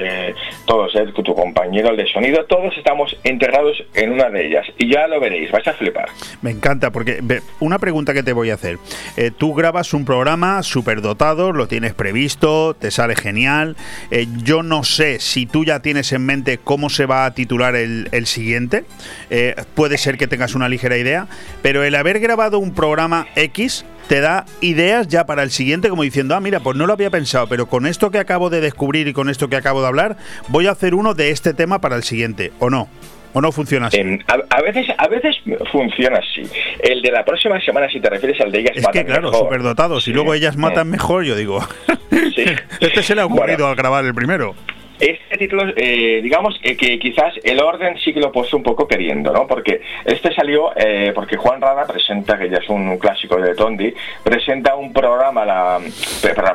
todos, 0.65 0.93
tu 1.23 1.35
compañero 1.35 1.95
de 1.95 2.05
sonido, 2.07 2.43
todos 2.45 2.75
estamos 2.77 3.15
integrados 3.23 3.81
en 3.93 4.11
una 4.11 4.29
de 4.29 4.47
ellas. 4.47 4.56
Y 4.77 4.91
ya 4.91 5.07
lo 5.07 5.19
veréis, 5.19 5.51
vais 5.51 5.67
a 5.67 5.73
flipar. 5.73 6.09
Me 6.41 6.51
encanta, 6.51 6.91
porque 6.91 7.21
una 7.59 7.79
pregunta 7.79 8.13
que 8.13 8.23
te 8.23 8.33
voy 8.33 8.49
a 8.49 8.55
hacer. 8.55 8.77
Eh, 9.15 9.31
tú 9.35 9.53
grabas 9.53 9.93
un 9.93 10.05
programa 10.05 10.63
superdotado, 10.63 11.51
lo 11.51 11.67
tienes 11.67 11.93
previsto, 11.93 12.75
te 12.75 12.91
sale 12.91 13.15
genial. 13.15 13.75
Eh, 14.11 14.27
yo 14.43 14.63
no 14.63 14.83
sé 14.83 15.19
si 15.19 15.45
tú 15.45 15.65
ya 15.65 15.81
tienes 15.81 16.11
en 16.11 16.25
mente 16.25 16.57
cómo 16.57 16.89
se 16.89 17.05
va 17.05 17.25
a 17.25 17.33
titular 17.33 17.75
el, 17.75 18.09
el 18.11 18.25
siguiente. 18.25 18.85
Eh, 19.29 19.55
puede 19.75 19.97
ser 19.97 20.17
que 20.17 20.27
tengas 20.27 20.55
una 20.55 20.69
ligera 20.69 20.97
idea, 20.97 21.27
pero 21.61 21.83
el 21.83 21.95
haber 21.95 22.19
grabado 22.19 22.59
un 22.59 22.73
programa 22.73 23.27
X 23.35 23.85
te 24.07 24.21
da 24.21 24.45
ideas 24.61 25.07
ya 25.07 25.25
para 25.25 25.43
el 25.43 25.51
siguiente, 25.51 25.89
como 25.89 26.03
diciendo, 26.03 26.35
ah, 26.35 26.39
mira, 26.39 26.61
pues 26.61 26.77
no 26.77 26.87
lo 26.87 26.93
había 26.93 27.09
pensado, 27.09 27.47
pero 27.47 27.67
con 27.67 27.85
esto 27.85 28.09
que 28.09 28.19
acabo 28.19 28.49
de 28.49 28.61
descubrir 28.61 29.07
y 29.07 29.13
con 29.13 29.29
esto 29.29 29.49
que 29.49 29.57
acabo 29.57 29.81
de 29.81 29.87
hablar, 29.87 30.17
voy 30.47 30.67
a 30.67 30.71
hacer 30.71 30.95
uno 30.95 31.13
de 31.13 31.31
este 31.31 31.53
tema 31.53 31.81
para 31.81 31.95
el 31.95 32.03
siguiente, 32.03 32.53
¿o 32.59 32.69
no? 32.69 32.87
¿O 33.37 33.41
no 33.41 33.51
funciona 33.51 33.85
así? 33.85 33.99
Em, 33.99 34.17
a, 34.27 34.57
a 34.57 34.61
veces 34.63 34.87
a 34.97 35.07
veces 35.07 35.35
funciona 35.71 36.17
así. 36.17 36.41
El 36.79 37.03
de 37.03 37.11
la 37.11 37.23
próxima 37.23 37.61
semana, 37.61 37.87
si 37.87 37.99
te 37.99 38.09
refieres 38.09 38.41
al 38.41 38.51
de 38.51 38.61
ellas 38.61 38.71
Es 38.75 38.81
que 38.87 38.87
matan 38.87 39.05
claro, 39.05 39.29
mejor. 39.29 39.45
superdotados. 39.45 40.07
Y 40.07 40.11
luego 40.13 40.33
ellas 40.33 40.57
matan 40.57 40.89
mejor, 40.89 41.23
yo 41.23 41.35
digo. 41.35 41.59
este 42.81 43.03
se 43.03 43.13
le 43.13 43.21
ha 43.21 43.27
ocurrido 43.27 43.67
al 43.67 43.75
grabar 43.75 44.03
el 44.05 44.15
primero. 44.15 44.55
Este 44.99 45.37
título, 45.37 45.63
eh, 45.75 46.21
digamos 46.23 46.59
eh, 46.63 46.75
que 46.75 46.97
quizás 46.97 47.33
el 47.43 47.61
orden 47.61 47.97
sí 47.99 48.13
que 48.13 48.19
lo 48.19 48.29
he 48.29 48.31
puesto 48.31 48.57
un 48.57 48.63
poco 48.63 48.87
queriendo, 48.87 49.31
¿no? 49.31 49.45
Porque 49.45 49.81
este 50.05 50.33
salió 50.33 50.71
eh, 50.75 51.11
porque 51.13 51.37
Juan 51.37 51.61
Rada 51.61 51.85
presenta, 51.85 52.37
que 52.37 52.49
ya 52.49 52.57
es 52.57 52.67
un 52.69 52.97
clásico 52.97 53.39
de 53.39 53.53
Tondi, 53.53 53.93
presenta 54.23 54.75
un 54.75 54.91
programa, 54.93 55.45
la, 55.45 55.79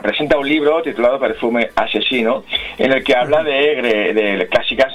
presenta 0.03 0.39
un 0.39 0.49
libro 0.49 0.83
titulado 0.83 1.21
Perfume 1.21 1.69
Asesino, 1.77 2.43
en 2.79 2.93
el 2.93 3.05
que 3.05 3.15
habla 3.15 3.45
de, 3.45 3.53
de- 4.13 4.49
clásicas 4.51 4.93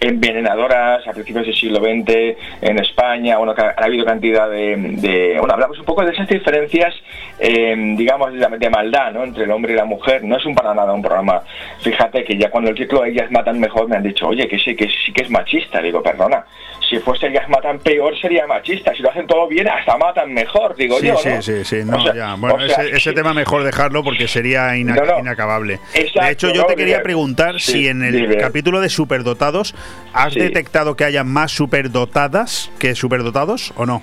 envenenadoras 0.00 1.06
a 1.06 1.12
principios 1.12 1.46
del 1.46 1.54
siglo 1.54 1.78
XX 1.78 2.36
en 2.62 2.78
España, 2.78 3.36
bueno, 3.38 3.54
ha, 3.56 3.74
ha 3.80 3.84
habido 3.84 4.04
cantidad 4.04 4.50
de, 4.50 5.36
bueno, 5.38 5.52
hablamos 5.54 5.78
un 5.78 5.84
poco 5.84 6.04
de 6.04 6.12
esas 6.12 6.28
diferencias, 6.28 6.94
digamos, 7.38 8.32
de, 8.32 8.46
de 8.58 8.70
maldad, 8.70 9.12
¿no? 9.12 9.24
Entre 9.24 9.44
el 9.44 9.50
hombre 9.50 9.72
y 9.74 9.76
la 9.76 9.84
mujer. 9.84 10.24
No 10.24 10.36
es 10.36 10.44
un 10.46 10.54
para 10.54 10.74
nada 10.74 10.92
un 10.92 11.02
programa, 11.02 11.42
fíjate 11.80 12.24
que 12.24 12.36
ya 12.36 12.50
cuando 12.50 12.61
el 12.68 12.74
título 12.74 13.04
Ellas 13.04 13.30
matan 13.30 13.58
mejor 13.60 13.88
me 13.88 13.96
han 13.96 14.02
dicho, 14.02 14.26
oye, 14.28 14.46
que 14.48 14.58
sí, 14.58 14.74
que 14.76 14.88
sí 14.88 15.12
que 15.12 15.22
es 15.24 15.30
machista. 15.30 15.80
Digo, 15.82 16.02
perdona, 16.02 16.44
si 16.88 16.98
fuese 16.98 17.26
Ellas 17.28 17.48
matan 17.48 17.78
peor 17.80 18.18
sería 18.20 18.46
machista. 18.46 18.94
Si 18.94 19.02
lo 19.02 19.10
hacen 19.10 19.26
todo 19.26 19.46
bien, 19.48 19.68
hasta 19.68 19.96
matan 19.96 20.32
mejor, 20.34 20.74
digo 20.76 20.98
Sí, 20.98 21.06
yo, 21.08 21.16
sí, 21.16 21.28
¿no? 21.28 21.42
sí, 21.42 21.64
sí, 21.64 21.76
no, 21.84 21.96
O 21.96 22.00
sea, 22.02 22.14
ya. 22.14 22.34
Bueno, 22.34 22.56
o 22.56 22.60
sea, 22.68 22.84
ese, 22.84 22.96
ese 22.96 23.12
tema 23.12 23.32
mejor 23.34 23.62
dejarlo 23.64 24.02
porque 24.04 24.28
sería 24.28 24.76
ina- 24.76 24.94
No, 24.94 25.04
no. 25.04 25.18
inacabable. 25.20 25.78
Exacto, 25.94 26.20
de 26.26 26.30
hecho, 26.32 26.52
yo 26.52 26.64
te 26.66 26.74
quería 26.76 27.02
preguntar 27.02 27.60
Sí, 27.60 27.72
si 27.72 27.88
en 27.88 28.02
el 28.02 28.12
dime. 28.12 28.36
capítulo 28.38 28.80
de 28.80 28.88
superdotados 28.88 29.74
has 30.12 30.32
Sí. 30.34 30.40
detectado 30.40 30.96
que 30.96 31.04
haya 31.04 31.24
más 31.24 31.52
superdotadas 31.52 32.70
que 32.78 32.94
superdotados 32.94 33.72
o 33.76 33.86
no. 33.86 34.02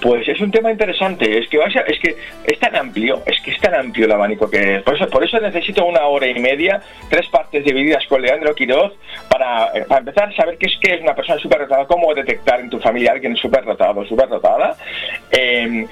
Pues 0.00 0.26
es 0.28 0.40
un 0.40 0.50
tema 0.50 0.70
interesante, 0.70 1.38
es 1.38 1.48
que 1.48 1.58
es 1.58 2.16
es 2.44 2.58
tan 2.58 2.76
amplio, 2.76 3.22
es 3.26 3.40
que 3.40 3.50
es 3.52 3.60
tan 3.60 3.74
amplio 3.74 4.06
el 4.06 4.12
abanico 4.12 4.48
que 4.48 4.82
eso, 4.94 5.08
por 5.08 5.24
eso 5.24 5.38
necesito 5.40 5.84
una 5.84 6.06
hora 6.06 6.26
y 6.26 6.38
media, 6.38 6.80
tres 7.08 7.28
partes 7.28 7.64
divididas 7.64 8.06
con 8.06 8.22
Leandro 8.22 8.54
Quiroz 8.54 8.92
para, 9.28 9.72
eh, 9.74 9.86
empezar 9.88 10.28
a 10.28 10.36
saber 10.36 10.58
qué 10.58 10.66
es 10.66 10.78
que 10.80 10.94
es 10.94 11.00
una 11.02 11.14
persona 11.14 11.38
superdotada, 11.40 11.86
cómo 11.86 12.14
detectar 12.14 12.60
en 12.60 12.70
tu 12.70 12.78
familia 12.80 13.10
a 13.10 13.14
alguien 13.14 13.36
superdotado 13.36 14.00
o 14.00 14.04
superdotada. 14.04 14.76
Eh, 15.30 15.86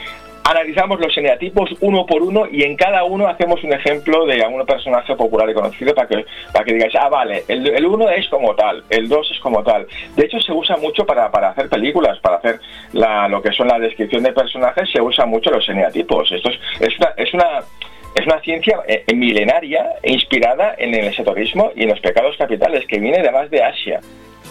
Analizamos 0.48 0.98
los 0.98 1.14
eneatipos 1.14 1.68
uno 1.82 2.06
por 2.06 2.22
uno 2.22 2.46
y 2.50 2.62
en 2.62 2.74
cada 2.74 3.04
uno 3.04 3.28
hacemos 3.28 3.62
un 3.64 3.74
ejemplo 3.74 4.24
de 4.24 4.42
algún 4.42 4.64
personaje 4.64 5.14
popular 5.14 5.50
y 5.50 5.52
conocido 5.52 5.94
para 5.94 6.08
que, 6.08 6.24
para 6.54 6.64
que 6.64 6.72
digáis, 6.72 6.94
ah, 6.98 7.10
vale, 7.10 7.44
el, 7.48 7.66
el 7.66 7.84
uno 7.84 8.08
es 8.08 8.26
como 8.30 8.54
tal, 8.54 8.82
el 8.88 9.10
dos 9.10 9.30
es 9.30 9.38
como 9.40 9.62
tal. 9.62 9.86
De 10.16 10.24
hecho, 10.24 10.40
se 10.40 10.52
usa 10.52 10.78
mucho 10.78 11.04
para, 11.04 11.30
para 11.30 11.50
hacer 11.50 11.68
películas, 11.68 12.18
para 12.20 12.36
hacer 12.36 12.60
la, 12.94 13.28
lo 13.28 13.42
que 13.42 13.52
son 13.52 13.68
la 13.68 13.78
descripción 13.78 14.22
de 14.22 14.32
personajes, 14.32 14.88
se 14.90 15.02
usa 15.02 15.26
mucho 15.26 15.50
los 15.50 15.68
eneatipos. 15.68 16.32
Esto 16.32 16.48
es, 16.48 16.58
es 16.80 16.98
una... 16.98 17.12
Es 17.18 17.34
una 17.34 17.60
es 18.14 18.26
una 18.26 18.40
ciencia 18.40 18.80
eh, 18.88 19.04
milenaria 19.14 19.84
inspirada 20.02 20.74
en 20.78 20.94
el 20.94 21.08
esoterismo 21.08 21.72
y 21.76 21.82
en 21.82 21.90
los 21.90 22.00
pecados 22.00 22.36
capitales 22.36 22.84
que 22.88 22.98
viene 22.98 23.18
además 23.18 23.48
de 23.50 23.62
Asia. 23.62 24.00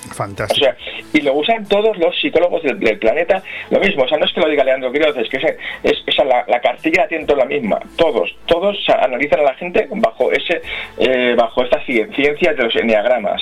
O 0.09 0.13
Fantástico. 0.13 0.65
sea, 0.65 0.75
y 1.13 1.21
lo 1.21 1.33
usan 1.33 1.65
todos 1.65 1.97
los 1.97 2.19
psicólogos 2.19 2.63
del, 2.63 2.79
del 2.79 2.97
planeta 2.99 3.41
lo 3.69 3.79
mismo. 3.79 4.03
O 4.03 4.07
sea, 4.07 4.17
no 4.17 4.25
es 4.25 4.33
que 4.33 4.41
lo 4.41 4.49
diga 4.49 4.63
Leandro 4.63 4.91
Quiroz, 4.91 5.15
es 5.17 5.29
que 5.29 5.37
es, 5.37 5.43
es- 5.83 6.03
esa 6.07 6.23
la, 6.23 6.45
la 6.47 6.59
cartilla 6.61 7.03
la 7.03 7.07
tienen 7.07 7.27
toda 7.27 7.39
la 7.39 7.45
misma. 7.45 7.79
Todos, 7.97 8.35
todos 8.45 8.77
analizan 8.89 9.39
a 9.41 9.43
la 9.43 9.53
gente 9.55 9.87
bajo 9.91 10.31
ese, 10.31 10.61
eh, 10.97 11.35
bajo 11.37 11.63
esta 11.63 11.79
ci- 11.85 12.13
ciencia 12.15 12.53
de 12.53 12.63
los 12.63 12.75
enneagramas. 12.75 13.41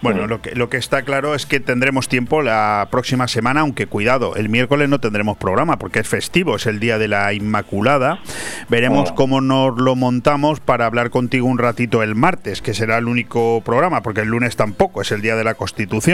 Bueno, 0.00 0.26
lo 0.26 0.40
que, 0.40 0.54
lo 0.54 0.68
que 0.68 0.76
está 0.78 1.02
claro 1.02 1.34
es 1.34 1.46
que 1.46 1.60
tendremos 1.60 2.08
tiempo 2.08 2.42
la 2.42 2.88
próxima 2.90 3.28
semana, 3.28 3.60
aunque 3.60 3.86
cuidado, 3.86 4.36
el 4.36 4.48
miércoles 4.48 4.88
no 4.88 4.98
tendremos 5.00 5.36
programa 5.36 5.78
porque 5.78 6.00
es 6.00 6.08
festivo, 6.08 6.56
es 6.56 6.66
el 6.66 6.80
día 6.80 6.98
de 6.98 7.08
la 7.08 7.32
Inmaculada. 7.32 8.20
Veremos 8.68 9.10
Oh. 9.10 9.14
cómo 9.14 9.40
nos 9.40 9.76
lo 9.78 9.94
montamos 9.94 10.60
para 10.60 10.86
hablar 10.86 11.10
contigo 11.10 11.46
un 11.46 11.58
ratito 11.58 12.02
el 12.02 12.14
martes, 12.14 12.62
que 12.62 12.72
será 12.74 12.98
el 12.98 13.06
único 13.08 13.60
programa, 13.64 14.02
porque 14.02 14.22
el 14.22 14.28
lunes 14.28 14.56
tampoco, 14.56 15.02
es 15.02 15.12
el 15.12 15.20
día 15.22 15.36
de 15.36 15.44
la 15.44 15.54
Constitución, 15.54 16.05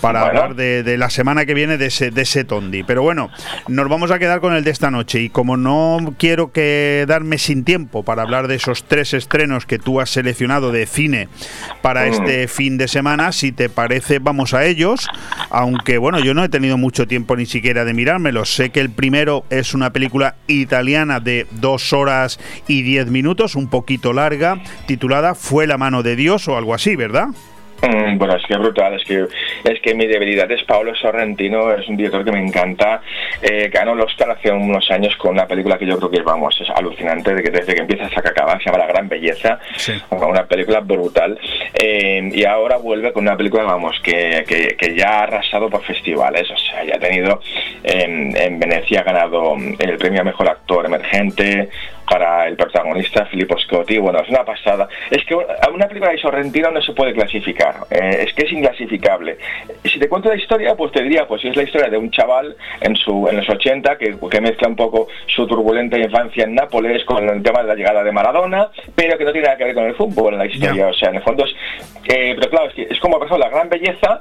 para 0.00 0.20
Bueno. 0.20 0.40
hablar 0.40 0.56
de, 0.56 0.82
de 0.82 0.98
la 0.98 1.10
semana 1.10 1.46
que 1.46 1.54
viene 1.54 1.76
de 1.78 1.86
ese, 1.86 2.10
de 2.10 2.22
ese 2.22 2.44
Tondi. 2.44 2.82
Pero 2.82 3.02
bueno, 3.02 3.30
nos 3.68 3.88
vamos 3.88 4.10
a 4.10 4.18
quedar 4.18 4.40
con 4.40 4.54
el 4.54 4.64
de 4.64 4.70
esta 4.70 4.90
noche 4.90 5.20
y 5.20 5.28
como 5.30 5.56
no 5.56 6.14
quiero 6.18 6.52
quedarme 6.52 7.38
sin 7.38 7.64
tiempo 7.64 8.02
para 8.02 8.22
hablar 8.22 8.48
de 8.48 8.56
esos 8.56 8.84
tres 8.84 9.14
estrenos 9.14 9.66
que 9.66 9.78
tú 9.78 10.00
has 10.00 10.10
seleccionado 10.10 10.72
de 10.72 10.86
cine 10.86 11.28
para 11.82 12.04
Mm. 12.04 12.12
este 12.12 12.48
fin 12.48 12.76
de 12.78 12.88
semana, 12.88 13.32
si 13.32 13.52
te 13.52 13.68
parece, 13.68 14.18
vamos 14.18 14.54
a 14.54 14.64
ellos. 14.64 15.06
Aunque 15.50 15.98
bueno, 15.98 16.18
yo 16.20 16.34
no 16.34 16.44
he 16.44 16.48
tenido 16.48 16.76
mucho 16.76 17.06
tiempo 17.06 17.36
ni 17.36 17.46
siquiera 17.46 17.84
de 17.84 17.94
mirármelos. 17.94 18.54
Sé 18.54 18.70
que 18.70 18.80
el 18.80 18.90
primero 18.90 19.44
es 19.50 19.74
una 19.74 19.90
película 19.92 20.36
italiana 20.46 21.20
de 21.20 21.46
dos 21.52 21.92
horas 21.92 22.38
y 22.68 22.82
diez 22.82 23.06
minutos, 23.08 23.54
un 23.54 23.68
poquito 23.68 24.12
larga, 24.12 24.62
titulada 24.86 25.34
Fue 25.34 25.66
la 25.66 25.78
mano 25.78 26.02
de 26.02 26.16
Dios 26.16 26.48
o 26.48 26.56
algo 26.56 26.74
así, 26.74 26.96
¿verdad? 26.96 27.28
Mm, 27.88 28.18
bueno, 28.18 28.36
es 28.36 28.46
que 28.46 28.56
brutal, 28.56 28.94
es 28.94 29.04
que 29.04 29.26
es 29.64 29.80
que 29.80 29.94
mi 29.94 30.06
debilidad 30.06 30.50
es 30.50 30.62
Paolo 30.64 30.94
Sorrentino, 30.94 31.72
es 31.72 31.88
un 31.88 31.96
director 31.96 32.24
que 32.24 32.32
me 32.32 32.40
encanta. 32.40 33.02
Eh, 33.42 33.68
ganó 33.72 33.92
el 33.92 34.00
Oscar 34.00 34.30
hace 34.30 34.50
unos 34.50 34.90
años 34.90 35.14
con 35.16 35.32
una 35.32 35.46
película 35.46 35.78
que 35.78 35.86
yo 35.86 35.96
creo 35.98 36.10
que 36.10 36.22
vamos, 36.22 36.58
es 36.60 36.68
alucinante, 36.70 37.34
de 37.34 37.42
que 37.42 37.50
desde 37.50 37.74
que 37.74 37.80
empieza 37.80 38.06
hasta 38.06 38.22
que 38.22 38.28
acaba, 38.28 38.58
se 38.58 38.64
llama 38.64 38.78
La 38.78 38.86
Gran 38.86 39.08
Belleza, 39.08 39.58
una 40.10 40.44
película 40.46 40.80
brutal. 40.80 41.38
Eh, 41.74 42.30
y 42.32 42.44
ahora 42.44 42.76
vuelve 42.76 43.12
con 43.12 43.24
una 43.24 43.36
película, 43.36 43.64
vamos, 43.64 44.00
que, 44.02 44.44
que, 44.46 44.76
que, 44.78 44.94
ya 44.96 45.20
ha 45.20 45.22
arrasado 45.24 45.68
por 45.68 45.82
festivales, 45.82 46.50
o 46.50 46.56
sea, 46.56 46.84
ya 46.84 46.96
ha 46.96 46.98
tenido 46.98 47.40
en, 47.82 48.36
en 48.36 48.58
Venecia 48.58 49.00
ha 49.00 49.02
ganado 49.02 49.56
el 49.78 49.96
premio 49.96 50.20
a 50.20 50.24
mejor 50.24 50.48
actor 50.48 50.86
emergente, 50.86 51.68
para 52.08 52.48
el 52.48 52.56
protagonista 52.56 53.26
Filippo 53.26 53.58
Scotti. 53.58 53.98
Bueno, 53.98 54.20
es 54.20 54.28
una 54.28 54.44
pasada. 54.44 54.88
Es 55.10 55.24
que 55.24 55.34
una 55.34 55.88
película 55.88 56.12
de 56.12 56.18
Sorrentino 56.18 56.70
no 56.70 56.82
se 56.82 56.92
puede 56.92 57.12
clasificar, 57.12 57.76
eh, 57.90 58.24
es 58.26 58.34
que 58.34 58.44
es 58.44 58.52
inclasificable. 58.52 59.38
Si 59.84 59.98
te 59.98 60.08
cuento 60.08 60.28
la 60.28 60.36
historia, 60.36 60.74
pues 60.74 60.92
te 60.92 61.02
diría, 61.02 61.26
pues 61.26 61.44
es 61.44 61.56
la 61.56 61.62
historia 61.62 61.88
de 61.88 61.96
un 61.96 62.10
chaval 62.10 62.56
en 62.80 62.96
su 62.96 63.28
en 63.28 63.36
los 63.36 63.48
80 63.48 63.96
que, 63.98 64.16
que 64.30 64.40
mezcla 64.40 64.68
un 64.68 64.76
poco 64.76 65.08
su 65.26 65.46
turbulenta 65.46 65.98
infancia 65.98 66.44
en 66.44 66.54
Nápoles 66.54 67.04
con 67.04 67.28
el 67.28 67.42
tema 67.42 67.62
de 67.62 67.68
la 67.68 67.74
llegada 67.74 68.02
de 68.02 68.12
Maradona, 68.12 68.68
pero 68.94 69.16
que 69.18 69.24
no 69.24 69.32
tiene 69.32 69.46
nada 69.46 69.58
que 69.58 69.64
ver 69.64 69.74
con 69.74 69.84
el 69.84 69.94
fútbol 69.94 70.34
en 70.34 70.38
la 70.38 70.46
historia. 70.46 70.88
O 70.88 70.94
sea, 70.94 71.10
en 71.10 71.16
el 71.16 71.22
fondo 71.22 71.44
es... 71.44 71.54
Eh, 72.06 72.34
pero 72.38 72.50
claro, 72.50 72.66
es, 72.68 72.74
que 72.74 72.86
es 72.90 73.00
como 73.00 73.18
pasó 73.18 73.38
la 73.38 73.48
gran 73.48 73.68
belleza 73.68 74.20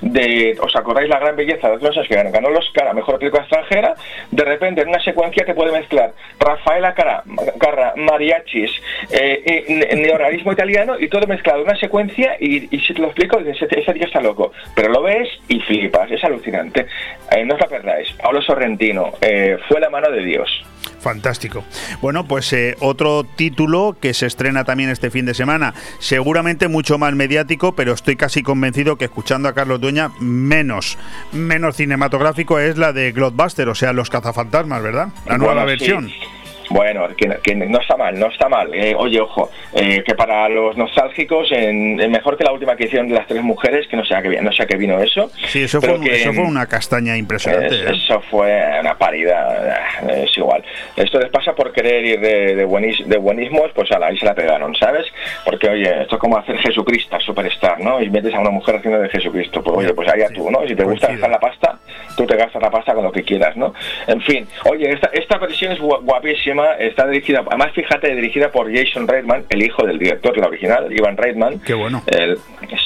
de, 0.00 0.56
¿os 0.60 0.74
acordáis 0.76 1.08
la 1.08 1.18
gran 1.18 1.34
belleza 1.34 1.70
de 1.70 1.78
los 1.78 2.06
que 2.06 2.14
ganó 2.14 2.48
el 2.48 2.56
Oscar 2.56 2.88
a 2.88 2.92
Mejor 2.92 3.18
Película 3.18 3.42
Extranjera? 3.42 3.94
De 4.30 4.44
repente 4.44 4.82
en 4.82 4.88
una 4.88 5.02
secuencia 5.02 5.44
te 5.44 5.54
puede 5.54 5.72
mezclar 5.72 6.12
Rafaela 6.38 6.94
Cara, 6.94 7.22
Carra, 7.58 7.94
mariachis, 7.96 8.70
eh, 9.10 9.88
neorrealismo 9.96 10.52
italiano 10.52 10.98
y 10.98 11.08
todo 11.08 11.26
mezclado 11.26 11.60
en 11.60 11.68
una 11.68 11.78
secuencia 11.78 12.36
y, 12.38 12.68
si 12.78 12.94
te 12.94 13.00
lo 13.00 13.06
explico, 13.06 13.38
ese, 13.38 13.66
ese 13.70 13.92
tío 13.92 14.06
está 14.06 14.20
loco. 14.20 14.52
Pero 14.74 14.90
lo 14.90 15.02
ves 15.02 15.28
y 15.48 15.60
flipas, 15.60 16.10
es 16.10 16.22
alucinante. 16.24 16.86
Eh, 17.30 17.44
no 17.44 17.54
os 17.54 17.60
la 17.60 17.66
perdáis. 17.66 18.12
Paulo 18.12 18.42
Sorrentino, 18.42 19.12
eh, 19.20 19.58
fue 19.68 19.80
la 19.80 19.90
mano 19.90 20.10
de 20.10 20.24
Dios. 20.24 20.64
Fantástico. 21.00 21.64
Bueno, 22.00 22.26
pues 22.26 22.50
eh, 22.54 22.76
otro 22.80 23.24
título 23.24 23.94
que 24.00 24.14
se 24.14 24.26
estrena 24.26 24.64
también 24.64 24.88
este 24.88 25.10
fin 25.10 25.26
de 25.26 25.34
semana, 25.34 25.74
seguramente 25.98 26.66
mucho 26.68 26.96
más 26.96 27.14
mediático, 27.14 27.74
pero 27.74 27.92
estoy 27.92 28.16
casi 28.16 28.42
convencido 28.42 28.96
que 28.96 29.04
escuchando 29.04 29.48
a 29.48 29.52
Carlos 29.52 29.80
Dueña, 29.80 30.10
menos, 30.20 30.96
menos 31.32 31.76
cinematográfico 31.76 32.58
es 32.58 32.78
la 32.78 32.92
de 32.94 33.12
Glockbuster, 33.12 33.68
o 33.68 33.74
sea, 33.74 33.92
Los 33.92 34.08
cazafantasmas, 34.08 34.82
¿verdad? 34.82 35.08
La 35.26 35.36
nueva 35.36 35.64
versión. 35.64 36.10
Bueno, 36.70 37.06
que, 37.16 37.54
no 37.54 37.80
está 37.80 37.96
mal, 37.96 38.18
no 38.18 38.26
está 38.26 38.48
mal. 38.48 38.74
Eh, 38.74 38.94
oye, 38.96 39.20
ojo, 39.20 39.50
eh, 39.74 40.02
que 40.04 40.14
para 40.14 40.48
los 40.48 40.76
nostálgicos, 40.76 41.50
en, 41.52 41.96
mejor 42.10 42.36
que 42.36 42.44
la 42.44 42.52
última 42.52 42.76
que 42.76 42.84
hicieron 42.84 43.08
de 43.08 43.14
las 43.14 43.26
tres 43.26 43.42
mujeres, 43.42 43.86
que 43.88 43.96
no 43.96 44.04
sé 44.04 44.14
a 44.14 44.22
qué, 44.22 44.40
no 44.40 44.52
sé 44.52 44.66
qué 44.66 44.76
vino 44.76 44.98
eso. 45.00 45.30
Sí, 45.48 45.62
eso, 45.62 45.80
fue, 45.80 45.98
eso 46.10 46.32
fue 46.32 46.44
una 46.44 46.66
castaña 46.66 47.16
impresionante. 47.16 47.74
¿eh? 47.74 47.92
Eso 47.92 48.20
fue 48.30 48.62
una 48.80 48.96
parida, 48.96 50.00
es 50.08 50.36
igual. 50.36 50.64
Esto 50.96 51.18
les 51.18 51.30
pasa 51.30 51.54
por 51.54 51.72
querer 51.72 52.04
ir 52.04 52.20
de, 52.20 52.54
de, 52.54 53.16
buenismos, 53.18 53.70
pues 53.74 53.90
a 53.92 53.98
la, 53.98 54.06
ahí 54.06 54.18
se 54.18 54.26
la 54.26 54.34
pegaron, 54.34 54.74
¿sabes? 54.74 55.06
Porque, 55.44 55.68
oye, 55.68 56.02
esto 56.02 56.16
es 56.16 56.20
como 56.20 56.36
hacer 56.36 56.58
Jesucristo, 56.58 57.18
superstar, 57.20 57.80
¿no? 57.80 58.00
Y 58.00 58.10
metes 58.10 58.34
a 58.34 58.40
una 58.40 58.50
mujer 58.50 58.76
haciendo 58.76 59.00
de 59.00 59.08
Jesucristo. 59.08 59.62
Pues, 59.62 59.76
oye, 59.78 59.94
pues 59.94 60.08
allá 60.08 60.28
tú, 60.30 60.50
¿no? 60.50 60.66
Si 60.66 60.74
te 60.74 60.84
gusta 60.84 61.08
gastar 61.08 61.30
la 61.30 61.40
pasta, 61.40 61.78
tú 62.16 62.26
te 62.26 62.36
gastas 62.36 62.62
la 62.62 62.70
pasta 62.70 62.94
con 62.94 63.04
lo 63.04 63.12
que 63.12 63.22
quieras, 63.22 63.56
¿no? 63.56 63.74
En 64.06 64.20
fin, 64.22 64.46
oye, 64.70 64.90
esta, 64.92 65.10
esta 65.12 65.38
versión 65.38 65.72
es 65.72 65.80
guapísima 65.80 66.53
está 66.78 67.06
dirigida, 67.06 67.44
además 67.46 67.72
fíjate, 67.72 68.14
dirigida 68.14 68.50
por 68.50 68.74
Jason 68.74 69.06
Reitman, 69.06 69.44
el 69.48 69.62
hijo 69.62 69.86
del 69.86 69.98
director, 69.98 70.36
la 70.38 70.46
original, 70.46 70.92
Ivan 70.92 71.16
Reitman. 71.16 71.60
Qué 71.60 71.74
bueno. 71.74 72.02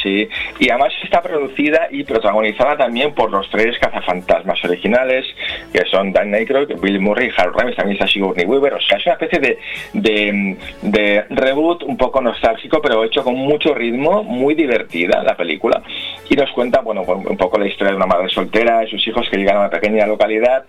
sí, 0.03 0.29
y 0.59 0.71
además 0.71 0.93
está 1.03 1.23
producida 1.23 1.89
y 1.91 2.05
protagonizada 2.05 2.77
también 2.77 3.15
por 3.15 3.31
los 3.31 3.49
tres 3.51 3.79
cazafantasmas 3.79 4.65
originales, 4.65 5.27
que 5.73 5.85
son 5.91 6.13
Dan 6.13 6.35
Aykroyd, 6.35 6.79
Bill 6.81 7.01
Murray, 7.01 7.31
Harold 7.37 7.57
Ramis, 7.57 7.77
también 7.77 7.97
está 7.97 8.07
Sigourney 8.07 8.47
Weaver, 8.47 8.75
o 8.75 8.81
sea, 8.81 8.99
es 8.99 9.07
una 9.07 9.15
especie 9.15 9.41
de, 9.41 9.59
de, 9.93 10.57
de 10.83 11.25
reboot 11.31 11.83
un 11.83 11.97
poco 11.97 12.21
nostálgico, 12.21 12.81
pero 12.81 13.05
hecho 13.05 13.23
con 13.25 13.35
mucho 13.35 13.75
ritmo, 13.75 14.23
muy 14.23 14.55
divertida 14.55 15.23
la 15.23 15.37
película, 15.37 15.83
y 16.29 16.37
nos 16.37 16.51
cuenta, 16.53 16.81
bueno, 16.81 17.03
un 17.03 17.37
poco 17.37 17.59
la 17.59 17.67
historia 17.67 17.91
de 17.91 17.97
una 17.97 18.07
madre 18.07 18.29
soltera 18.29 18.85
y 18.85 18.91
sus 18.91 19.07
hijos 19.07 19.29
que 19.31 19.37
llegan 19.37 19.57
a 19.57 19.61
una 19.61 19.71
pequeña 19.71 20.07
localidad 20.07 20.65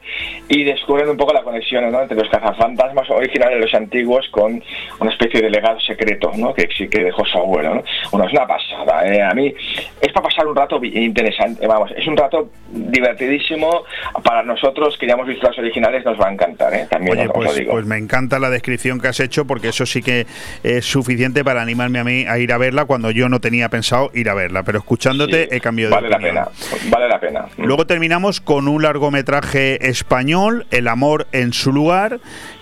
y 0.48 0.64
descubren 0.64 1.10
un 1.10 1.18
poco 1.18 1.34
la 1.34 1.44
conexión 1.44 1.84
entre 1.84 2.18
los 2.18 2.30
cazafantasmas 2.30 2.89
más 2.94 3.10
originales, 3.10 3.60
los 3.60 3.74
antiguos, 3.74 4.28
con 4.30 4.62
una 5.00 5.12
especie 5.12 5.42
de 5.42 5.50
legado 5.50 5.80
secreto 5.80 6.32
¿no? 6.36 6.54
que, 6.54 6.68
que 6.68 7.04
dejó 7.04 7.26
su 7.26 7.38
abuelo. 7.38 7.76
¿no? 7.76 7.84
Bueno, 8.12 8.28
es 8.28 8.34
una 8.34 8.48
pasada. 8.48 9.08
¿eh? 9.08 9.22
A 9.22 9.34
mí 9.34 9.54
es 10.02 10.14
para 10.14 10.28
pasar 10.28 10.48
un 10.48 10.56
rato 10.56 10.80
interesante, 10.84 11.66
vamos, 11.68 11.92
es 11.96 12.06
un 12.08 12.18
rato 12.18 12.50
divertidísimo. 12.70 13.84
Para 14.24 14.44
nosotros 14.44 14.98
que 14.98 15.08
ya 15.08 15.14
hemos 15.14 15.28
visto 15.28 15.48
las 15.48 15.58
originales 15.58 16.04
nos 16.06 16.20
va 16.20 16.28
a 16.28 16.34
encantar. 16.34 16.74
¿eh? 16.74 16.88
También 16.90 17.20
Oye, 17.20 17.30
pues, 17.30 17.56
digo. 17.56 17.72
pues 17.72 17.86
me 17.86 17.98
encanta 17.98 18.40
la 18.40 18.50
descripción 18.50 19.00
que 19.00 19.08
has 19.08 19.20
hecho 19.20 19.46
porque 19.46 19.70
eso 19.70 19.86
sí 19.86 20.02
que 20.02 20.26
es 20.64 20.86
suficiente 20.86 21.44
para 21.44 21.62
animarme 21.62 22.00
a 22.00 22.04
mí 22.04 22.26
a 22.28 22.38
ir 22.40 22.52
a 22.54 22.58
verla 22.58 22.86
cuando 22.86 23.12
yo 23.12 23.30
no 23.30 23.40
tenía 23.40 23.70
pensado 23.70 24.12
ir 24.14 24.30
a 24.30 24.34
verla. 24.34 24.64
Pero 24.64 24.80
escuchándote 24.80 25.56
he 25.56 25.60
cambiado 25.62 25.96
vale 25.96 26.08
de 26.08 26.14
Vale 26.14 26.34
la 26.34 26.44
pena, 26.44 26.90
vale 26.90 27.08
la 27.08 27.20
pena. 27.20 27.46
Luego 27.58 27.86
terminamos 27.86 28.42
con 28.42 28.68
un 28.68 28.82
largometraje 28.82 29.88
español, 29.88 30.66
El 30.72 30.88
amor 30.88 31.28
en 31.32 31.54
su 31.54 31.72
lugar, 31.72 32.20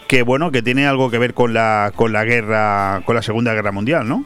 que 0.08 0.24
bueno, 0.24 0.52
que 0.52 0.62
tiene 0.62 0.88
algo 0.88 1.10
que 1.10 1.18
ver 1.18 1.34
con 1.34 1.54
la 1.54 1.92
con 1.96 2.14
la 2.14 2.24
guerra, 2.24 3.02
con 3.06 3.16
la 3.16 3.22
Segunda 3.22 3.54
Guerra 3.54 3.72
Mundial, 3.72 4.08
¿no? 4.08 4.24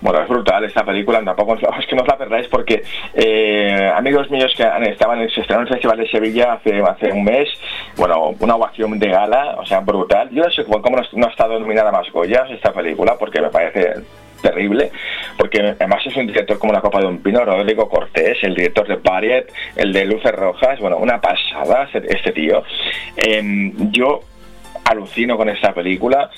Bueno, 0.00 0.20
es 0.22 0.28
brutal 0.28 0.64
esta 0.64 0.84
película, 0.84 1.22
tampoco 1.24 1.54
es 1.54 1.86
que 1.86 1.96
no 1.96 2.02
os 2.02 2.08
la 2.08 2.16
perdáis 2.16 2.46
porque 2.48 2.82
eh, 3.14 3.90
amigos 3.96 4.30
míos 4.30 4.52
que 4.56 4.62
estaban 4.62 5.28
se 5.28 5.40
en 5.40 5.60
el 5.60 5.68
Festival 5.68 5.98
de 5.98 6.08
Sevilla 6.08 6.52
hace, 6.52 6.80
hace 6.80 7.12
un 7.12 7.24
mes, 7.24 7.48
bueno, 7.96 8.34
una 8.38 8.54
ovación 8.54 8.96
de 8.98 9.08
gala, 9.08 9.56
o 9.58 9.66
sea, 9.66 9.80
brutal. 9.80 10.30
Yo 10.30 10.44
no 10.44 10.50
sé 10.50 10.64
cómo 10.64 10.96
no, 11.12 11.26
ha 11.26 11.30
estado 11.30 11.58
nominada 11.58 11.90
más 11.90 12.10
Goyas 12.12 12.48
esta 12.50 12.72
película 12.72 13.16
porque 13.18 13.40
me 13.40 13.48
parece 13.48 13.94
terrible, 14.40 14.92
porque 15.36 15.60
además 15.60 16.00
es 16.06 16.16
un 16.16 16.28
director 16.28 16.60
como 16.60 16.72
la 16.72 16.80
copa 16.80 17.00
de 17.00 17.06
un 17.06 17.20
pino, 17.20 17.44
Rodrigo 17.44 17.88
Cortés, 17.88 18.38
el 18.42 18.54
director 18.54 18.86
de 18.86 18.98
Pariet, 18.98 19.52
el 19.74 19.92
de 19.92 20.04
Luces 20.04 20.32
Rojas, 20.32 20.78
bueno, 20.78 20.98
una 20.98 21.20
pasada 21.20 21.88
este, 21.92 22.16
este 22.16 22.30
tío. 22.30 22.62
Em, 23.16 23.90
yo 23.90 24.20
alucino 24.88 25.36
con 25.36 25.48
esta 25.48 25.72
película. 25.72 26.30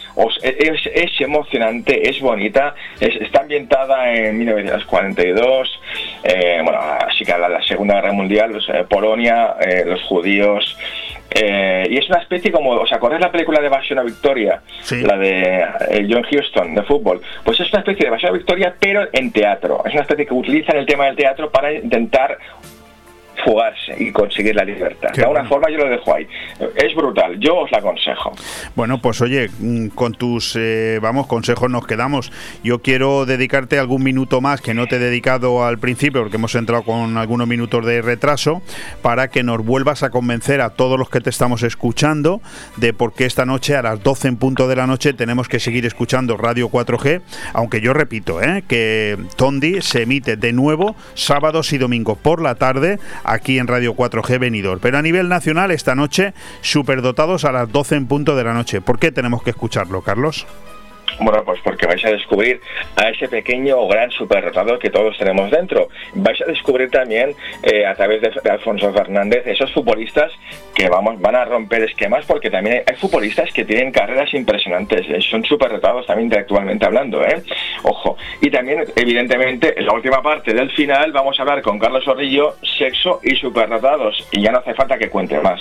es, 0.43 1.21
emocionante, 1.21 2.09
es 2.09 2.21
bonita, 2.21 2.75
está 3.01 3.41
ambientada 3.41 4.13
en 4.13 4.39
1942, 4.39 5.81
eh, 6.25 6.61
bueno, 6.63 6.79
así 6.79 7.25
que 7.25 7.33
la, 7.33 7.49
la 7.49 7.63
Segunda 7.63 7.95
Guerra 7.95 8.13
Mundial, 8.13 8.61
eh, 8.69 8.85
Polonia, 8.89 9.55
eh, 9.61 9.85
los 9.87 10.03
judíos. 10.03 10.77
y 11.33 11.97
es 11.97 12.09
una 12.09 12.19
especie 12.19 12.51
como, 12.51 12.71
¿os 12.71 12.93
acordáis 12.93 13.23
la 13.23 13.31
película 13.31 13.61
de 13.61 13.67
Evasión 13.67 14.01
a 14.01 14.03
Victoria? 14.03 14.63
La 15.03 15.17
de 15.17 16.07
John 16.11 16.27
Huston, 16.31 16.75
de 16.75 16.83
fútbol. 16.83 17.21
Pues 17.45 17.61
es 17.61 17.71
una 17.73 17.81
especie 17.81 18.03
de 18.03 18.09
Evasión 18.09 18.31
a 18.31 18.37
Victoria, 18.37 18.75
pero 18.81 19.09
en 19.13 19.31
teatro. 19.31 19.83
Es 19.87 19.93
una 19.93 20.03
especie 20.03 20.27
que 20.27 20.35
utilizan 20.35 20.77
el 20.77 20.87
tema 20.87 21.07
del 21.07 21.17
teatro 21.17 21.51
para 21.51 21.73
intentar 21.73 22.37
fugarse 23.45 23.95
y 23.99 24.11
conseguir 24.13 24.55
la 24.55 24.65
libertad. 24.65 25.11
de 25.13 25.23
alguna 25.23 25.45
forma 25.47 25.71
yo 25.71 25.79
lo 25.79 25.89
dejo 25.89 26.15
ahí. 26.15 26.27
Es 26.77 26.95
brutal, 26.95 27.39
yo 27.39 27.59
os 27.59 27.71
la 27.71 27.79
aconsejo. 27.79 28.33
Bueno, 28.75 29.01
pues 29.01 29.21
oye, 29.21 29.51
mm, 29.59 29.89
con 29.89 30.15
tus, 30.15 30.57
eh, 30.57 30.99
vamos, 31.01 31.27
consejos 31.27 31.71
nos 31.71 31.87
quedamos. 31.87 32.33
Yo 32.63 32.81
quiero 32.81 33.27
dedicarte 33.27 33.79
algún 33.79 34.03
minuto 34.03 34.41
más 34.41 34.61
que 34.61 34.75
no 34.75 34.87
te 34.87 34.97
he 34.97 34.99
dedicado 34.99 35.65
al 35.65 35.79
principio, 35.79 36.23
porque 36.23 36.37
hemos 36.37 36.55
entrado 36.55 36.83
con 36.83 37.17
algunos 37.17 37.47
minutos 37.47 37.85
de 37.85 38.03
retraso, 38.03 38.63
para 39.03 39.29
que 39.29 39.43
nos 39.43 39.65
vuelvas 39.65 40.03
a 40.03 40.11
convencer 40.11 40.61
a 40.61 40.71
todos 40.71 40.99
los 40.99 41.11
que 41.11 41.21
te 41.21 41.31
estamos 41.31 41.63
escuchando 41.63 42.41
de 42.77 42.93
por 42.93 43.13
qué 43.13 43.25
esta 43.25 43.47
noche 43.47 43.77
a 43.77 43.83
las 43.83 44.03
12 44.03 44.29
en 44.29 44.37
punto 44.37 44.69
de 44.69 44.77
la 44.77 44.87
noche 44.87 45.13
tenemos 45.13 45.49
que 45.49 45.61
seguir 45.61 45.87
escuchando 45.87 46.37
Radio 46.37 46.71
4G, 46.71 47.21
aunque 47.53 47.81
yo 47.81 47.93
repito, 47.93 48.43
¿eh? 48.43 48.65
que 48.67 49.19
Tondi 49.37 49.81
se 49.83 50.03
emite 50.03 50.37
de 50.37 50.53
nuevo 50.53 50.97
sábados 51.15 51.73
y 51.73 51.79
domingos 51.79 52.19
por 52.19 52.43
la 52.43 52.55
tarde 52.55 52.99
aquí 53.31 53.59
en 53.59 53.67
Radio 53.67 53.95
4G 53.95 54.39
Venidor. 54.39 54.81
Pero 54.81 54.99
a 54.99 55.03
nivel 55.03 55.29
nacional, 55.29 55.71
esta 55.71 55.95
noche, 55.95 56.35
superdotados 56.61 57.45
a 57.45 57.53
las 57.53 57.71
12 57.71 57.97
en 57.97 58.07
punto 58.07 58.37
de 58.37 58.45
la 58.45 58.55
noche. 58.55 58.81
¿Por 58.81 58.99
qué 58.99 59.13
tenemos 59.13 59.43
que 59.43 59.51
escucharlo, 59.51 60.03
Carlos? 60.03 60.47
Bueno, 61.19 61.43
pues 61.45 61.61
porque 61.63 61.87
vais 61.87 62.05
a 62.05 62.11
descubrir 62.11 62.61
a 62.97 63.09
ese 63.09 63.29
pequeño 63.29 63.79
o 63.79 63.89
gran 63.89 64.11
superrotador 64.11 64.79
que 64.79 64.91
todos 64.91 65.17
tenemos 65.19 65.51
dentro. 65.51 65.89
Vais 66.15 66.41
a 66.41 66.45
descubrir 66.45 66.91
también 66.91 67.35
eh, 67.63 67.87
a 67.87 67.95
través 67.95 68.23
de, 68.23 68.51
Alfonso 68.51 68.93
Fernández 68.93 69.47
esos 69.47 69.73
futbolistas 69.73 70.33
que 70.75 70.89
vamos 70.89 71.21
van 71.21 71.35
a 71.35 71.45
romper 71.45 71.83
esquemas 71.83 72.25
porque 72.27 72.51
también 72.51 72.83
hay, 72.87 72.97
futbolistas 72.97 73.53
que 73.53 73.65
tienen 73.65 73.93
carreras 73.93 74.33
impresionantes, 74.35 75.07
eh, 75.09 75.21
son 75.21 75.45
superrotados 75.45 76.07
también 76.07 76.27
intelectualmente 76.27 76.85
hablando, 76.85 77.25
¿eh? 77.25 77.43
Ojo. 77.83 78.17
Y 78.41 78.51
también, 78.51 78.85
evidentemente, 78.97 79.79
en 79.79 79.87
la 79.87 79.93
última 79.93 80.23
parte 80.23 80.53
del 80.53 80.71
final 80.71 81.13
vamos 81.13 81.39
a 81.39 81.43
hablar 81.43 81.63
con 81.63 81.79
Carlos 81.79 82.05
Zorrillo, 82.05 82.57
sexo 82.79 83.21
y 83.23 83.37
superrotados. 83.37 84.27
Y 84.31 84.43
ya 84.43 84.53
no 84.53 84.59
hace 84.59 84.75
falta 84.75 84.99
que 84.99 85.09
cuente 85.09 85.39
más. 85.41 85.61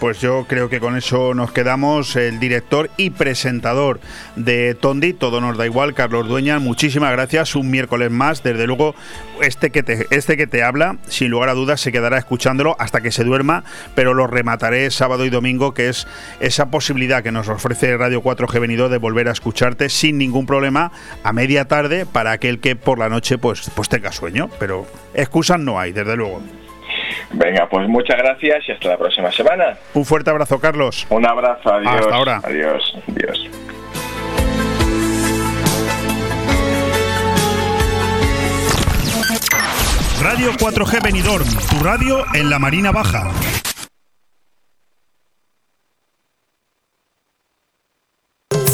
Pues 0.00 0.20
yo 0.20 0.44
creo 0.48 0.68
que 0.68 0.80
con 0.80 0.96
eso 0.96 1.34
nos 1.34 1.52
quedamos. 1.52 2.16
El 2.16 2.38
director 2.38 2.90
y 2.96 3.10
presentador 3.10 4.00
de 4.36 4.74
Tondi, 4.74 5.12
todo 5.12 5.40
nos 5.40 5.56
da 5.56 5.66
igual, 5.66 5.94
Carlos 5.94 6.28
Dueña, 6.28 6.58
muchísimas 6.58 7.12
gracias, 7.12 7.54
un 7.56 7.70
miércoles 7.70 8.10
más, 8.10 8.42
desde 8.42 8.66
luego 8.66 8.94
este 9.40 9.70
que 9.70 9.82
te, 9.82 10.06
este 10.10 10.36
que 10.36 10.46
te 10.46 10.62
habla, 10.62 10.98
sin 11.08 11.30
lugar 11.30 11.48
a 11.48 11.54
dudas 11.54 11.80
se 11.80 11.92
quedará 11.92 12.18
escuchándolo 12.18 12.76
hasta 12.78 13.00
que 13.00 13.12
se 13.12 13.24
duerma, 13.24 13.64
pero 13.94 14.14
lo 14.14 14.26
remataré 14.26 14.90
sábado 14.90 15.24
y 15.24 15.30
domingo, 15.30 15.74
que 15.74 15.88
es 15.88 16.06
esa 16.40 16.70
posibilidad 16.70 17.22
que 17.22 17.32
nos 17.32 17.48
ofrece 17.48 17.96
Radio 17.96 18.22
4G 18.22 18.60
venido 18.60 18.88
de 18.88 18.98
volver 18.98 19.28
a 19.28 19.32
escucharte 19.32 19.88
sin 19.88 20.18
ningún 20.18 20.46
problema 20.46 20.92
a 21.22 21.32
media 21.32 21.66
tarde 21.66 22.06
para 22.06 22.32
aquel 22.32 22.58
que 22.60 22.76
por 22.76 22.98
la 22.98 23.08
noche 23.08 23.38
pues, 23.38 23.70
pues 23.74 23.88
tenga 23.88 24.12
sueño, 24.12 24.50
pero 24.58 24.86
excusas 25.14 25.60
no 25.60 25.78
hay, 25.78 25.92
desde 25.92 26.16
luego. 26.16 26.42
Venga, 27.32 27.68
pues 27.68 27.88
muchas 27.88 28.16
gracias 28.18 28.68
y 28.68 28.72
hasta 28.72 28.88
la 28.88 28.96
próxima 28.96 29.30
semana. 29.32 29.76
Un 29.94 30.04
fuerte 30.04 30.30
abrazo, 30.30 30.58
Carlos. 30.58 31.06
Un 31.10 31.26
abrazo, 31.26 31.72
adiós. 31.72 31.94
Hasta 31.96 32.14
ahora. 32.14 32.40
Adiós, 32.44 32.96
adiós. 33.08 33.50
Radio 40.20 40.52
4G 40.52 41.02
Benidorm, 41.02 41.46
tu 41.70 41.84
radio 41.84 42.24
en 42.34 42.48
la 42.48 42.58
Marina 42.58 42.92
Baja. 42.92 43.30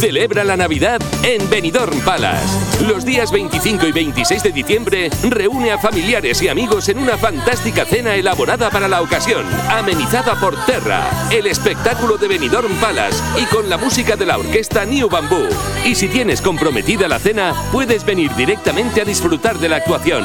Celebra 0.00 0.44
la 0.44 0.56
Navidad 0.56 0.98
en 1.24 1.50
Benidorm 1.50 2.00
Palace. 2.00 2.86
Los 2.86 3.04
días 3.04 3.30
25 3.30 3.86
y 3.86 3.92
26 3.92 4.42
de 4.44 4.50
diciembre 4.50 5.10
reúne 5.28 5.72
a 5.72 5.78
familiares 5.78 6.40
y 6.40 6.48
amigos 6.48 6.88
en 6.88 7.00
una 7.00 7.18
fantástica 7.18 7.84
cena 7.84 8.14
elaborada 8.14 8.70
para 8.70 8.88
la 8.88 9.02
ocasión, 9.02 9.44
amenizada 9.68 10.40
por 10.40 10.56
Terra, 10.64 11.06
el 11.30 11.46
espectáculo 11.46 12.16
de 12.16 12.28
Benidorm 12.28 12.72
Palace 12.76 13.22
y 13.38 13.44
con 13.54 13.68
la 13.68 13.76
música 13.76 14.16
de 14.16 14.24
la 14.24 14.38
orquesta 14.38 14.86
New 14.86 15.10
Bamboo. 15.10 15.50
Y 15.84 15.94
si 15.94 16.08
tienes 16.08 16.40
comprometida 16.40 17.06
la 17.06 17.18
cena, 17.18 17.54
puedes 17.70 18.06
venir 18.06 18.34
directamente 18.34 19.02
a 19.02 19.04
disfrutar 19.04 19.58
de 19.58 19.68
la 19.68 19.76
actuación. 19.76 20.24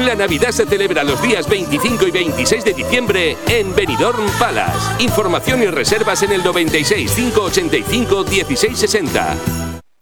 La 0.00 0.16
Navidad 0.16 0.50
se 0.50 0.66
celebra 0.66 1.04
los 1.04 1.22
días 1.22 1.48
25 1.48 2.08
y 2.08 2.10
26 2.10 2.64
de 2.64 2.72
diciembre 2.72 3.36
en 3.46 3.72
Benidorm 3.72 4.26
Palace. 4.40 5.04
Información 5.04 5.62
y 5.62 5.66
reservas 5.66 6.24
en 6.24 6.32
el 6.32 6.42
96 6.42 7.12
585 7.12 8.24
1660. 8.24 9.11
That. 9.12 9.61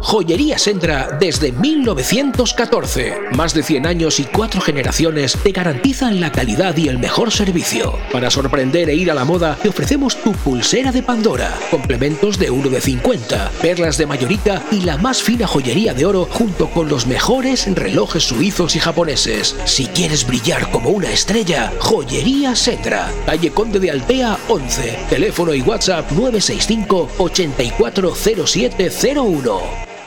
Joyería 0.00 0.58
Sendra 0.58 1.18
desde 1.20 1.52
1914. 1.52 3.14
Más 3.34 3.52
de 3.52 3.62
100 3.62 3.86
años 3.86 4.20
y 4.20 4.24
4 4.24 4.60
generaciones 4.60 5.36
te 5.42 5.52
garantizan 5.52 6.20
la 6.20 6.30
calidad 6.30 6.76
y 6.76 6.88
el 6.88 6.98
mejor 6.98 7.32
servicio. 7.32 7.98
Para 8.12 8.30
sorprender 8.30 8.88
e 8.88 8.94
ir 8.94 9.10
a 9.10 9.14
la 9.14 9.24
moda, 9.24 9.58
te 9.60 9.68
ofrecemos 9.68 10.16
tu 10.16 10.32
pulsera 10.32 10.92
de 10.92 11.02
Pandora, 11.02 11.52
complementos 11.70 12.38
de 12.38 12.50
1 12.50 12.70
de 12.70 12.80
50, 12.80 13.50
perlas 13.60 13.98
de 13.98 14.06
Mallorca 14.06 14.28
y 14.70 14.82
la 14.82 14.98
más 14.98 15.22
fina 15.22 15.46
joyería 15.46 15.94
de 15.94 16.04
oro 16.04 16.28
junto 16.30 16.68
con 16.70 16.88
los 16.88 17.06
mejores 17.06 17.66
relojes 17.74 18.24
suizos 18.24 18.76
y 18.76 18.80
japoneses. 18.80 19.56
Si 19.64 19.86
quieres 19.86 20.26
brillar 20.26 20.70
como 20.70 20.90
una 20.90 21.10
estrella, 21.10 21.72
Joyería 21.80 22.54
Sendra, 22.54 23.10
calle 23.26 23.50
Conde 23.50 23.80
de 23.80 23.90
Altea 23.90 24.38
11, 24.48 24.98
teléfono 25.08 25.54
y 25.54 25.62
WhatsApp 25.62 26.12
965 26.12 27.10
840701. 27.18 29.97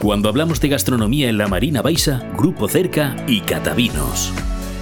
Cuando 0.00 0.28
hablamos 0.28 0.60
de 0.60 0.68
gastronomía 0.68 1.28
en 1.28 1.38
la 1.38 1.46
Marina 1.46 1.80
Baixa, 1.80 2.20
Grupo 2.36 2.68
Cerca 2.68 3.16
y 3.26 3.40
Catavinos. 3.40 4.32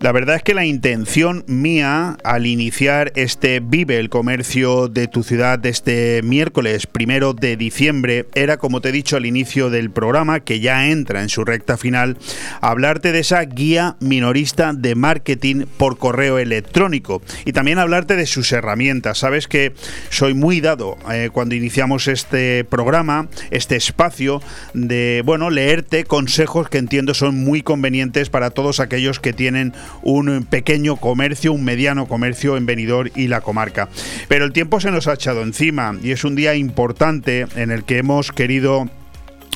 La 0.00 0.12
verdad 0.12 0.36
es 0.36 0.42
que 0.42 0.54
la 0.54 0.64
intención 0.64 1.44
mía 1.46 2.16
al 2.24 2.46
iniciar 2.46 3.12
este 3.16 3.60
Vive 3.60 3.98
el 3.98 4.08
Comercio 4.08 4.88
de 4.88 5.08
tu 5.08 5.22
ciudad 5.22 5.64
este 5.66 6.22
miércoles 6.24 6.86
primero 6.86 7.34
de 7.34 7.58
diciembre 7.58 8.24
era, 8.34 8.56
como 8.56 8.80
te 8.80 8.88
he 8.88 8.92
dicho 8.92 9.18
al 9.18 9.26
inicio 9.26 9.68
del 9.68 9.90
programa, 9.90 10.40
que 10.40 10.60
ya 10.60 10.88
entra 10.88 11.20
en 11.20 11.28
su 11.28 11.44
recta 11.44 11.76
final, 11.76 12.16
hablarte 12.62 13.12
de 13.12 13.18
esa 13.18 13.42
guía 13.42 13.96
minorista 14.00 14.72
de 14.72 14.94
marketing 14.94 15.66
por 15.76 15.98
correo 15.98 16.38
electrónico 16.38 17.20
y 17.44 17.52
también 17.52 17.78
hablarte 17.78 18.16
de 18.16 18.24
sus 18.24 18.50
herramientas. 18.52 19.18
Sabes 19.18 19.48
que 19.48 19.74
soy 20.08 20.32
muy 20.32 20.62
dado 20.62 20.96
eh, 21.12 21.28
cuando 21.30 21.54
iniciamos 21.54 22.08
este 22.08 22.64
programa, 22.64 23.28
este 23.50 23.76
espacio 23.76 24.40
de, 24.72 25.20
bueno, 25.26 25.50
leerte 25.50 26.04
consejos 26.04 26.70
que 26.70 26.78
entiendo 26.78 27.12
son 27.12 27.36
muy 27.44 27.60
convenientes 27.60 28.30
para 28.30 28.48
todos 28.48 28.80
aquellos 28.80 29.20
que 29.20 29.34
tienen 29.34 29.74
un 30.02 30.44
pequeño 30.44 30.96
comercio, 30.96 31.52
un 31.52 31.64
mediano 31.64 32.06
comercio 32.06 32.56
en 32.56 32.66
Benidorm 32.66 33.10
y 33.14 33.28
la 33.28 33.40
comarca. 33.40 33.88
Pero 34.28 34.44
el 34.44 34.52
tiempo 34.52 34.80
se 34.80 34.90
nos 34.90 35.06
ha 35.06 35.14
echado 35.14 35.42
encima 35.42 35.96
y 36.02 36.12
es 36.12 36.24
un 36.24 36.36
día 36.36 36.54
importante 36.54 37.46
en 37.56 37.70
el 37.70 37.84
que 37.84 37.98
hemos 37.98 38.32
querido 38.32 38.88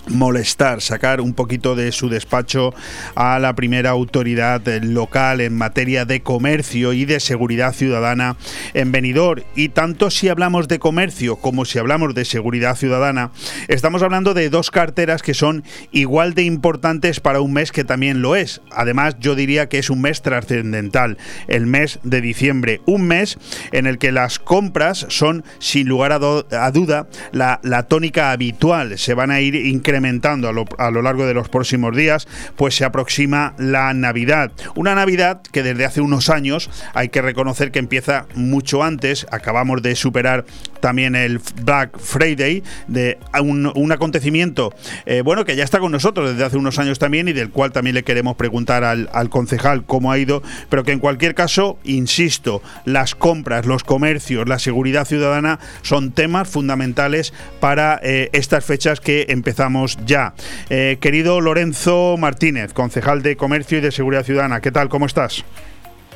molestar, 0.09 0.81
sacar 0.81 1.21
un 1.21 1.35
poquito 1.35 1.75
de 1.75 1.93
su 1.93 2.09
despacho 2.09 2.75
a 3.15 3.39
la 3.39 3.55
primera 3.55 3.91
autoridad 3.91 4.63
local 4.83 5.41
en 5.41 5.57
materia 5.57 6.05
de 6.05 6.21
comercio 6.21 6.93
y 6.93 7.05
de 7.05 7.21
seguridad 7.21 7.73
ciudadana 7.73 8.37
en 8.75 8.93
Benidorm. 8.93 9.43
Y 9.55 9.71
tanto 9.71 10.11
si 10.11 10.29
hablamos 10.29 10.69
de 10.69 10.79
comercio 10.79 11.37
como 11.37 11.65
si 11.65 11.79
hablamos 11.79 12.15
de 12.15 12.25
seguridad 12.25 12.77
ciudadana, 12.77 13.31
estamos 13.69 14.03
hablando 14.03 14.35
de 14.35 14.51
dos 14.51 14.71
carteras 14.71 15.23
que 15.23 15.35
son 15.35 15.65
igual 15.93 16.35
de 16.35 16.43
importantes 16.43 17.21
para 17.21 17.41
un 17.41 17.53
mes 17.53 17.73
que 17.73 17.85
también 17.85 18.23
lo 18.23 18.37
es. 18.37 18.61
Además, 18.71 19.17
yo 19.21 19.35
diría 19.35 19.69
que 19.69 19.79
es 19.79 19.91
un 19.91 20.01
mes 20.01 20.23
trascendental, 20.23 21.19
el 21.49 21.67
mes 21.67 21.99
de 22.03 22.21
diciembre, 22.21 22.81
un 22.87 23.07
mes 23.07 23.39
en 23.73 23.87
el 23.87 23.99
que 23.99 24.13
las 24.13 24.39
compras 24.39 25.07
son, 25.09 25.45
sin 25.59 25.89
lugar 25.89 26.13
a, 26.13 26.19
duda, 26.19 27.09
la, 27.33 27.61
la 27.63 27.85
tónica 27.85 28.31
habitual. 28.31 28.99
Se 28.99 29.15
van 29.15 29.31
a 29.31 29.41
ir 29.41 29.55
incrementando 29.55 29.94
incrementando 29.95 30.49
a 30.49 30.91
lo, 30.91 31.03
largo 31.03 31.25
de 31.25 31.35
los 31.35 31.49
próximos 31.49 31.97
días, 31.97 32.27
pues 32.57 32.75
se 32.75 32.85
aproxima 32.85 33.55
la 33.59 33.95
Navidad. 33.95 34.51
Una 34.75 34.97
Navidad 34.97 35.41
que 35.53 35.63
desde 35.63 35.85
hace 35.85 36.01
unos 36.01 36.31
años 36.31 36.69
hay 36.95 37.11
que 37.11 37.23
reconocer 37.23 37.71
que 37.71 37.79
empieza 37.79 38.27
mucho 38.35 38.83
antes. 38.83 39.25
Acabamos 39.31 39.83
de 39.83 39.95
superar 39.95 40.47
también 40.81 41.15
el 41.15 41.41
Black 41.63 41.99
Friday, 41.99 42.63
de 42.89 43.19
un, 43.41 43.93
acontecimiento, 43.93 44.75
eh, 45.07 45.23
bueno, 45.23 45.45
que 45.45 45.57
ya 45.57 45.65
está 45.65 45.79
con 45.79 45.93
nosotros 45.93 46.31
desde 46.31 46.45
hace 46.45 46.57
unos 46.57 46.79
años 46.79 46.99
también 46.99 47.29
y 47.29 47.33
del 47.33 47.51
cual 47.51 47.73
también 47.73 47.95
le 47.95 48.03
queremos 48.03 48.37
preguntar 48.37 48.85
al, 48.85 49.31
concejal 49.31 49.85
cómo 49.87 50.11
ha 50.11 50.19
ido, 50.19 50.43
pero 50.69 50.83
que 50.83 50.93
en 50.93 50.99
cualquier 50.99 51.35
caso, 51.35 51.79
insisto, 51.85 52.63
las 52.85 53.15
compras, 53.15 53.65
los 53.65 53.85
comercios, 53.85 54.49
la 54.49 54.59
seguridad 54.59 55.07
ciudadana 55.07 55.59
son 55.83 56.13
temas 56.13 56.49
fundamentales 56.49 57.33
para 57.61 58.01
eh, 58.03 58.29
estas 58.33 58.65
fechas 58.65 59.01
que 59.01 59.27
empezamos 59.29 59.84
ya. 60.05 60.35
Eh, 60.71 60.99
querido 61.01 61.41
Lorenzo 61.41 62.17
Martínez, 62.19 62.73
concejal 62.73 63.23
de 63.23 63.37
Comercio 63.37 63.79
y 63.79 63.81
de 63.81 63.93
Seguridad 63.93 64.25
Ciudadana, 64.25 64.61
¿qué 64.61 64.71
tal? 64.71 64.89
¿Cómo 64.89 65.07
estás? 65.07 65.45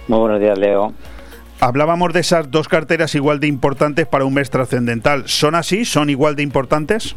Muy 0.09 0.19
buenos 0.19 0.41
días, 0.41 0.59
Leo. 0.59 0.93
Hablábamos 1.61 2.13
de 2.13 2.21
esas 2.21 2.51
dos 2.51 2.69
carteras 2.69 3.15
igual 3.15 3.41
de 3.41 3.49
importantes 3.49 4.07
para 4.07 4.25
un 4.25 4.35
mes 4.35 4.49
trascendental. 4.49 5.29
¿Son 5.29 5.55
así? 5.55 5.85
¿Son 5.85 6.09
igual 6.09 6.37
de 6.37 6.45
importantes? 6.45 7.17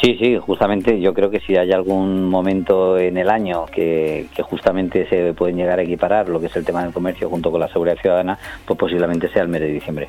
Sí, 0.00 0.16
sí, 0.20 0.36
justamente 0.38 1.00
yo 1.00 1.14
creo 1.14 1.30
que 1.30 1.40
si 1.40 1.56
hay 1.56 1.72
algún 1.72 2.24
momento 2.24 2.98
en 2.98 3.16
el 3.16 3.30
año 3.30 3.64
que, 3.66 4.26
que, 4.36 4.42
justamente 4.42 5.08
se 5.08 5.32
pueden 5.32 5.56
llegar 5.56 5.78
a 5.78 5.82
equiparar 5.82 6.28
lo 6.28 6.38
que 6.38 6.46
es 6.46 6.56
el 6.56 6.66
tema 6.66 6.82
del 6.82 6.92
comercio 6.92 7.30
junto 7.30 7.50
con 7.50 7.60
la 7.60 7.68
seguridad 7.68 7.96
ciudadana, 7.96 8.38
pues 8.66 8.78
posiblemente 8.78 9.30
sea 9.30 9.42
el 9.42 9.48
mes 9.48 9.62
de 9.62 9.68
diciembre. 9.68 10.06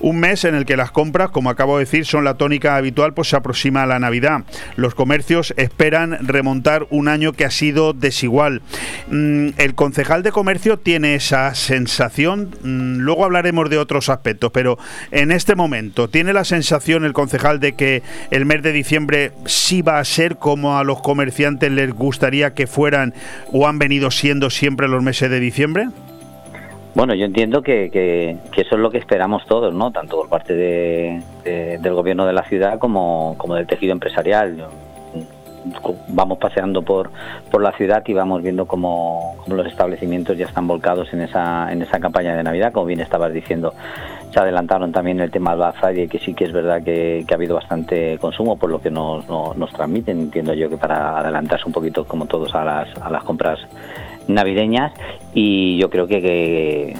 Un 0.00 0.20
mes 0.20 0.44
en 0.44 0.54
el 0.54 0.66
que 0.66 0.76
las 0.76 0.90
compras, 0.90 1.30
como 1.30 1.50
acabo 1.50 1.78
de 1.78 1.84
decir, 1.84 2.06
son 2.06 2.24
la 2.24 2.34
tónica 2.34 2.76
habitual, 2.76 3.14
pues 3.14 3.28
se 3.28 3.36
aproxima 3.36 3.82
a 3.82 3.86
la 3.86 3.98
Navidad. 3.98 4.44
Los 4.76 4.94
comercios 4.94 5.54
esperan 5.56 6.18
remontar 6.26 6.86
un 6.90 7.08
año 7.08 7.32
que 7.32 7.44
ha 7.44 7.50
sido 7.50 7.92
desigual. 7.92 8.62
Mm, 9.08 9.50
el 9.56 9.74
concejal 9.74 10.22
de 10.22 10.32
comercio 10.32 10.78
tiene 10.78 11.14
esa 11.14 11.54
sensación, 11.54 12.54
mm, 12.62 12.98
luego 12.98 13.24
hablaremos 13.24 13.70
de 13.70 13.78
otros 13.78 14.08
aspectos, 14.08 14.50
pero 14.52 14.78
en 15.10 15.30
este 15.30 15.54
momento, 15.54 16.08
¿tiene 16.08 16.32
la 16.32 16.44
sensación 16.44 17.04
el 17.04 17.12
concejal 17.12 17.60
de 17.60 17.74
que 17.74 18.02
el 18.30 18.44
mes 18.44 18.62
de 18.62 18.72
diciembre 18.72 19.32
sí 19.46 19.82
va 19.82 19.98
a 19.98 20.04
ser 20.04 20.36
como 20.36 20.78
a 20.78 20.84
los 20.84 21.00
comerciantes 21.00 21.70
les 21.70 21.92
gustaría 21.92 22.54
que 22.54 22.66
fueran 22.66 23.14
o 23.52 23.66
han 23.66 23.78
venido 23.78 24.10
siendo 24.10 24.50
siempre 24.50 24.88
los 24.88 25.02
meses 25.02 25.30
de 25.30 25.40
diciembre? 25.40 25.88
Bueno, 26.94 27.14
yo 27.14 27.24
entiendo 27.24 27.60
que, 27.62 27.90
que, 27.90 28.38
eso 28.56 28.76
es 28.76 28.80
lo 28.80 28.90
que 28.90 28.98
esperamos 28.98 29.44
todos, 29.46 29.74
¿no? 29.74 29.90
Tanto 29.90 30.16
por 30.16 30.28
parte 30.28 30.54
de, 30.54 31.20
del 31.44 31.92
gobierno 31.92 32.24
de 32.24 32.32
la 32.32 32.44
ciudad 32.44 32.78
como, 32.78 33.36
del 33.56 33.66
tejido 33.66 33.92
empresarial. 33.92 34.68
Vamos 36.08 36.38
paseando 36.38 36.82
por, 36.82 37.10
la 37.58 37.72
ciudad 37.72 38.04
y 38.06 38.12
vamos 38.12 38.42
viendo 38.42 38.66
cómo, 38.66 39.34
los 39.48 39.66
establecimientos 39.66 40.38
ya 40.38 40.46
están 40.46 40.68
volcados 40.68 41.12
en 41.12 41.22
esa, 41.22 41.72
en 41.72 41.82
esa 41.82 41.98
campaña 41.98 42.36
de 42.36 42.44
Navidad, 42.44 42.72
como 42.72 42.86
bien 42.86 43.00
estabas 43.00 43.32
diciendo. 43.32 43.74
Se 44.30 44.38
adelantaron 44.38 44.92
también 44.92 45.18
el 45.20 45.32
tema 45.32 45.50
del 45.50 45.58
Black 45.58 45.80
Friday, 45.80 46.06
que 46.06 46.20
sí 46.20 46.32
que 46.32 46.44
es 46.44 46.52
verdad 46.52 46.82
que, 46.84 47.24
ha 47.28 47.34
habido 47.34 47.56
bastante 47.56 48.18
consumo, 48.18 48.56
por 48.56 48.70
lo 48.70 48.80
que 48.80 48.90
nos, 48.90 49.26
nos, 49.28 49.72
transmiten. 49.72 50.20
Entiendo 50.20 50.54
yo 50.54 50.68
que 50.68 50.76
para 50.76 51.18
adelantarse 51.18 51.64
un 51.66 51.72
poquito, 51.72 52.04
como 52.04 52.26
todos, 52.26 52.54
a 52.54 52.64
las, 52.64 52.88
a 53.02 53.10
las 53.10 53.24
compras 53.24 53.58
navideñas 54.28 54.92
y 55.34 55.76
yo 55.78 55.90
creo 55.90 56.06
que, 56.06 56.20
que, 56.20 56.96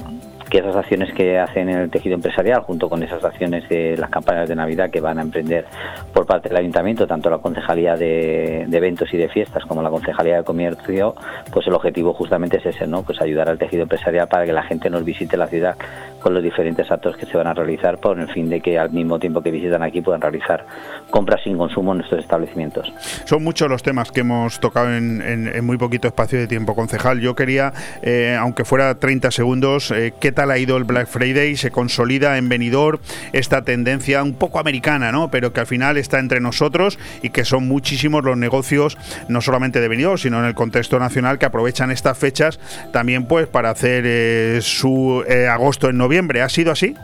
esas 0.51 0.75
acciones 0.75 1.13
que 1.13 1.37
hacen 1.39 1.69
en 1.69 1.79
el 1.79 1.89
tejido 1.89 2.15
empresarial 2.15 2.61
junto 2.61 2.89
con 2.89 3.03
esas 3.03 3.23
acciones 3.23 3.67
de 3.69 3.97
las 3.97 4.09
campañas 4.09 4.47
de 4.47 4.55
Navidad 4.55 4.89
que 4.89 5.01
van 5.01 5.19
a 5.19 5.21
emprender 5.21 5.65
por 6.13 6.25
parte 6.25 6.49
del 6.49 6.57
ayuntamiento, 6.57 7.07
tanto 7.07 7.29
la 7.29 7.39
concejalía 7.39 7.95
de, 7.95 8.63
eventos 8.71 9.13
y 9.13 9.17
de 9.17 9.29
fiestas 9.29 9.63
como 9.65 9.81
la 9.81 9.89
concejalía 9.89 10.37
de 10.37 10.43
comercio, 10.43 11.15
pues 11.51 11.67
el 11.67 11.73
objetivo 11.73 12.13
justamente 12.13 12.57
es 12.57 12.65
ese, 12.65 12.87
¿no? 12.87 13.03
Pues 13.03 13.21
ayudar 13.21 13.49
al 13.49 13.57
tejido 13.57 13.83
empresarial 13.83 14.27
para 14.27 14.45
que 14.45 14.53
la 14.53 14.63
gente 14.63 14.89
nos 14.89 15.03
visite 15.03 15.37
la 15.37 15.47
ciudad 15.47 15.75
con 16.21 16.33
los 16.33 16.41
diferentes 16.41 16.89
actos 16.89 17.15
que 17.17 17.25
se 17.25 17.37
van 17.37 17.47
a 17.47 17.53
realizar 17.53 17.99
por 17.99 18.19
el 18.19 18.27
fin 18.31 18.49
de 18.49 18.59
que 18.59 18.79
al 18.79 18.89
mismo 18.89 19.19
tiempo 19.19 19.41
que 19.41 19.51
visitan 19.51 19.83
aquí 19.83 20.01
puedan 20.01 20.21
realizar 20.21 20.65
compras 21.09 21.41
sin 21.43 21.57
consumo 21.57 21.91
en 21.91 21.99
nuestros 21.99 22.21
establecimientos. 22.21 22.91
Son 23.25 23.43
muchos 23.43 23.69
los 23.69 23.83
temas 23.83 24.11
que 24.11 24.21
hemos 24.21 24.59
tocado 24.59 24.91
en, 24.93 25.65
muy 25.65 25.77
poquito 25.77 26.07
espacio 26.07 26.39
de 26.39 26.47
tiempo, 26.47 26.75
concejal. 26.75 27.19
Yo 27.19 27.35
quería, 27.35 27.73
eh, 28.01 28.35
aunque 28.39 28.65
fuera 28.65 28.95
30 28.95 29.31
segundos, 29.31 29.91
eh, 29.91 30.13
¿qué 30.19 30.31
tal 30.35 30.51
ha 30.51 30.59
ido 30.59 30.77
el 30.77 30.83
Black 30.83 31.07
Friday? 31.07 31.57
¿Se 31.57 31.71
consolida 31.71 32.37
en 32.37 32.49
venidor 32.49 32.99
esta 33.33 33.63
tendencia 33.63 34.21
un 34.21 34.35
poco 34.35 34.59
americana, 34.59 35.11
¿no? 35.11 35.31
pero 35.31 35.53
que 35.53 35.61
al 35.61 35.67
final 35.67 35.97
está 35.97 36.19
entre 36.19 36.39
nosotros 36.39 36.99
y 37.23 37.31
que 37.31 37.45
son 37.45 37.67
muchísimos 37.67 38.23
los 38.23 38.37
negocios, 38.37 38.97
no 39.29 39.41
solamente 39.41 39.81
de 39.81 39.87
venidor, 39.87 40.19
sino 40.19 40.39
en 40.39 40.45
el 40.45 40.53
contexto 40.53 40.99
nacional, 40.99 41.39
que 41.39 41.47
aprovechan 41.47 41.89
estas 41.89 42.17
fechas 42.17 42.59
también 42.91 43.25
pues 43.25 43.47
para 43.47 43.71
hacer 43.71 44.03
eh, 44.05 44.59
su 44.61 45.23
agosto 45.49 45.89
en 45.89 45.97
noviembre 45.97 46.35
¿Ha 46.41 46.49
sido 46.49 46.71
así? 46.71 46.95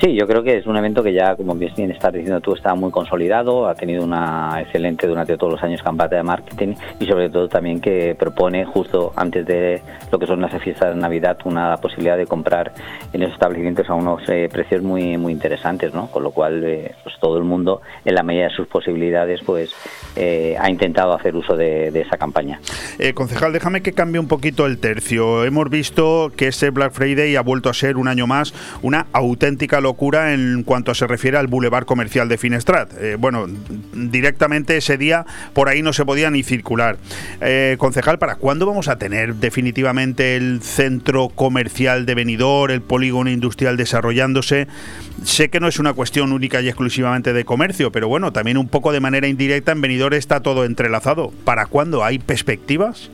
Sí, 0.00 0.14
yo 0.14 0.26
creo 0.26 0.42
que 0.42 0.56
es 0.56 0.66
un 0.66 0.78
evento 0.78 1.02
que 1.02 1.12
ya, 1.12 1.36
como 1.36 1.54
bien 1.54 1.90
estás 1.90 2.10
diciendo 2.14 2.40
tú, 2.40 2.54
está 2.54 2.74
muy 2.74 2.90
consolidado, 2.90 3.68
ha 3.68 3.74
tenido 3.74 4.02
una 4.02 4.58
excelente 4.62 5.06
durante 5.06 5.36
todos 5.36 5.52
los 5.52 5.62
años 5.62 5.82
campaña 5.82 6.16
de 6.16 6.22
marketing 6.22 6.74
y 6.98 7.04
sobre 7.04 7.28
todo 7.28 7.50
también 7.50 7.82
que 7.82 8.16
propone 8.18 8.64
justo 8.64 9.12
antes 9.14 9.44
de 9.44 9.82
lo 10.10 10.18
que 10.18 10.26
son 10.26 10.40
las 10.40 10.58
fiestas 10.62 10.94
de 10.94 11.00
Navidad 11.00 11.36
una 11.44 11.76
posibilidad 11.76 12.16
de 12.16 12.26
comprar 12.26 12.72
en 13.12 13.20
los 13.20 13.30
establecimientos 13.30 13.90
a 13.90 13.94
unos 13.94 14.26
eh, 14.30 14.48
precios 14.50 14.82
muy 14.82 15.18
muy 15.18 15.34
interesantes, 15.34 15.92
¿no? 15.92 16.10
Con 16.10 16.22
lo 16.22 16.30
cual 16.30 16.64
eh, 16.64 16.94
pues 17.02 17.16
todo 17.20 17.36
el 17.36 17.44
mundo 17.44 17.82
en 18.06 18.14
la 18.14 18.22
medida 18.22 18.44
de 18.44 18.54
sus 18.54 18.66
posibilidades 18.68 19.40
pues 19.44 19.70
eh, 20.16 20.56
ha 20.58 20.70
intentado 20.70 21.12
hacer 21.12 21.36
uso 21.36 21.56
de, 21.56 21.88
esa 21.88 22.16
campaña. 22.16 22.58
concejal, 23.14 23.52
déjame 23.52 23.82
que 23.82 23.92
cambie 23.92 24.18
un 24.18 24.28
poquito 24.28 24.64
el 24.64 24.78
tercio. 24.78 25.44
Hemos 25.44 25.68
visto 25.68 26.32
que 26.34 26.48
ese 26.48 26.70
Black 26.70 26.92
Friday 26.92 27.36
ha 27.36 27.42
vuelto 27.42 27.68
a 27.68 27.74
ser 27.74 27.98
un 27.98 28.08
año 28.08 28.26
más 28.26 28.54
una 28.80 29.06
auténtica 29.12 29.82
locura 29.82 29.89
locura 29.90 30.34
en 30.34 30.62
cuanto 30.62 30.94
se 30.94 31.04
refiere 31.08 31.36
al 31.36 31.48
bulevar 31.48 31.84
comercial 31.84 32.28
de 32.28 32.38
Finestrat. 32.38 32.92
Eh, 33.00 33.16
bueno, 33.18 33.46
directamente 33.92 34.76
ese 34.76 34.96
día 34.96 35.26
por 35.52 35.68
ahí 35.68 35.82
no 35.82 35.92
se 35.92 36.04
podía 36.04 36.30
ni 36.30 36.44
circular. 36.44 36.96
Eh, 37.40 37.74
concejal, 37.76 38.20
¿para 38.20 38.36
cuándo 38.36 38.66
vamos 38.66 38.86
a 38.86 38.98
tener 38.98 39.34
definitivamente 39.34 40.36
el 40.36 40.62
centro 40.62 41.28
comercial 41.28 42.06
de 42.06 42.14
Benidorm, 42.14 42.72
el 42.72 42.82
polígono 42.82 43.30
industrial 43.30 43.76
desarrollándose? 43.76 44.68
Sé 45.24 45.48
que 45.48 45.58
no 45.58 45.66
es 45.66 45.80
una 45.80 45.92
cuestión 45.92 46.32
única 46.32 46.60
y 46.60 46.68
exclusivamente 46.68 47.32
de 47.32 47.44
comercio, 47.44 47.90
pero 47.90 48.06
bueno, 48.06 48.32
también 48.32 48.58
un 48.58 48.68
poco 48.68 48.92
de 48.92 49.00
manera 49.00 49.26
indirecta 49.26 49.72
en 49.72 49.80
Benidorm 49.80 50.14
está 50.14 50.38
todo 50.38 50.64
entrelazado. 50.64 51.32
¿Para 51.44 51.66
cuándo? 51.66 52.04
¿Hay 52.04 52.20
perspectivas? 52.20 53.10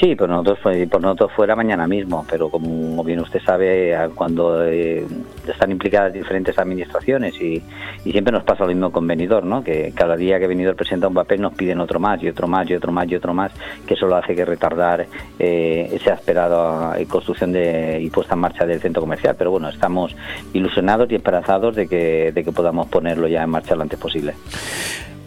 Sí, 0.00 0.16
por 0.16 0.28
nosotros, 0.28 0.58
por 0.90 1.00
nosotros 1.00 1.32
fuera 1.32 1.54
mañana 1.54 1.86
mismo, 1.86 2.26
pero 2.28 2.48
como 2.50 3.04
bien 3.04 3.20
usted 3.20 3.40
sabe, 3.40 3.96
cuando 4.14 4.64
eh, 4.64 5.06
están 5.46 5.70
implicadas 5.70 6.12
diferentes 6.12 6.58
administraciones 6.58 7.40
y, 7.40 7.62
siempre 8.02 8.32
nos 8.32 8.42
pasa 8.42 8.64
lo 8.64 8.70
mismo 8.70 8.90
con 8.90 9.06
Venidor, 9.06 9.44
¿no? 9.44 9.62
que 9.62 9.92
cada 9.94 10.16
día 10.16 10.40
que 10.40 10.48
Venidor 10.48 10.74
presenta 10.74 11.06
un 11.06 11.14
papel 11.14 11.40
nos 11.40 11.54
piden 11.54 11.78
otro 11.78 12.00
más 12.00 12.20
y 12.22 12.28
otro 12.28 12.48
más 12.48 12.68
y 12.68 12.74
otro 12.74 12.90
más 12.90 13.08
y 13.08 13.14
otro 13.14 13.34
más, 13.34 13.52
que 13.86 13.94
eso 13.94 14.06
lo 14.06 14.16
hace 14.16 14.34
que 14.34 14.44
retardar 14.44 15.06
eh, 15.38 15.88
esa 15.92 16.14
esperada 16.14 16.96
construcción 17.06 17.52
de, 17.52 18.00
y 18.00 18.10
puesta 18.10 18.34
en 18.34 18.40
marcha 18.40 18.66
del 18.66 18.80
centro 18.80 19.02
comercial. 19.02 19.36
Pero 19.38 19.52
bueno, 19.52 19.68
estamos 19.68 20.16
ilusionados 20.52 21.10
y 21.12 21.14
esperanzados 21.14 21.76
de 21.76 21.86
que, 21.86 22.32
de 22.32 22.44
que 22.44 22.52
podamos 22.52 22.88
ponerlo 22.88 23.28
ya 23.28 23.44
en 23.44 23.50
marcha 23.50 23.76
lo 23.76 23.82
antes 23.82 23.98
posible. 23.98 24.34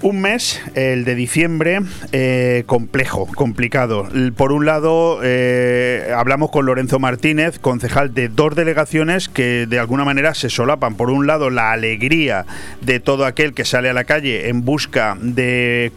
Un 0.04 0.20
mes, 0.20 0.60
el 0.74 1.06
de 1.06 1.14
diciembre, 1.14 1.80
eh, 2.12 2.64
complejo, 2.66 3.28
complicado. 3.36 4.10
Por 4.36 4.52
un 4.52 4.66
lado, 4.66 5.20
eh, 5.22 6.12
hablamos 6.18 6.50
con 6.50 6.66
Lorenzo 6.66 6.98
Martínez, 6.98 7.60
concejal 7.60 8.12
de 8.12 8.28
dos 8.28 8.56
delegaciones 8.56 9.30
que 9.30 9.68
de 9.68 9.78
alguna 9.78 10.04
manera 10.04 10.34
se 10.34 10.50
solapan. 10.50 10.96
Por 10.96 11.12
un 11.12 11.28
lado, 11.28 11.52
la 11.52 11.72
alegría 11.72 12.48
de 12.82 13.00
todo 13.00 13.28
aquel 13.28 13.54
que 13.54 13.64
sale 13.64 13.92
a 13.92 13.94
la 13.94 14.04
calle 14.04 14.50
en 14.50 14.66
busca 14.66 15.16
de, 15.22 15.92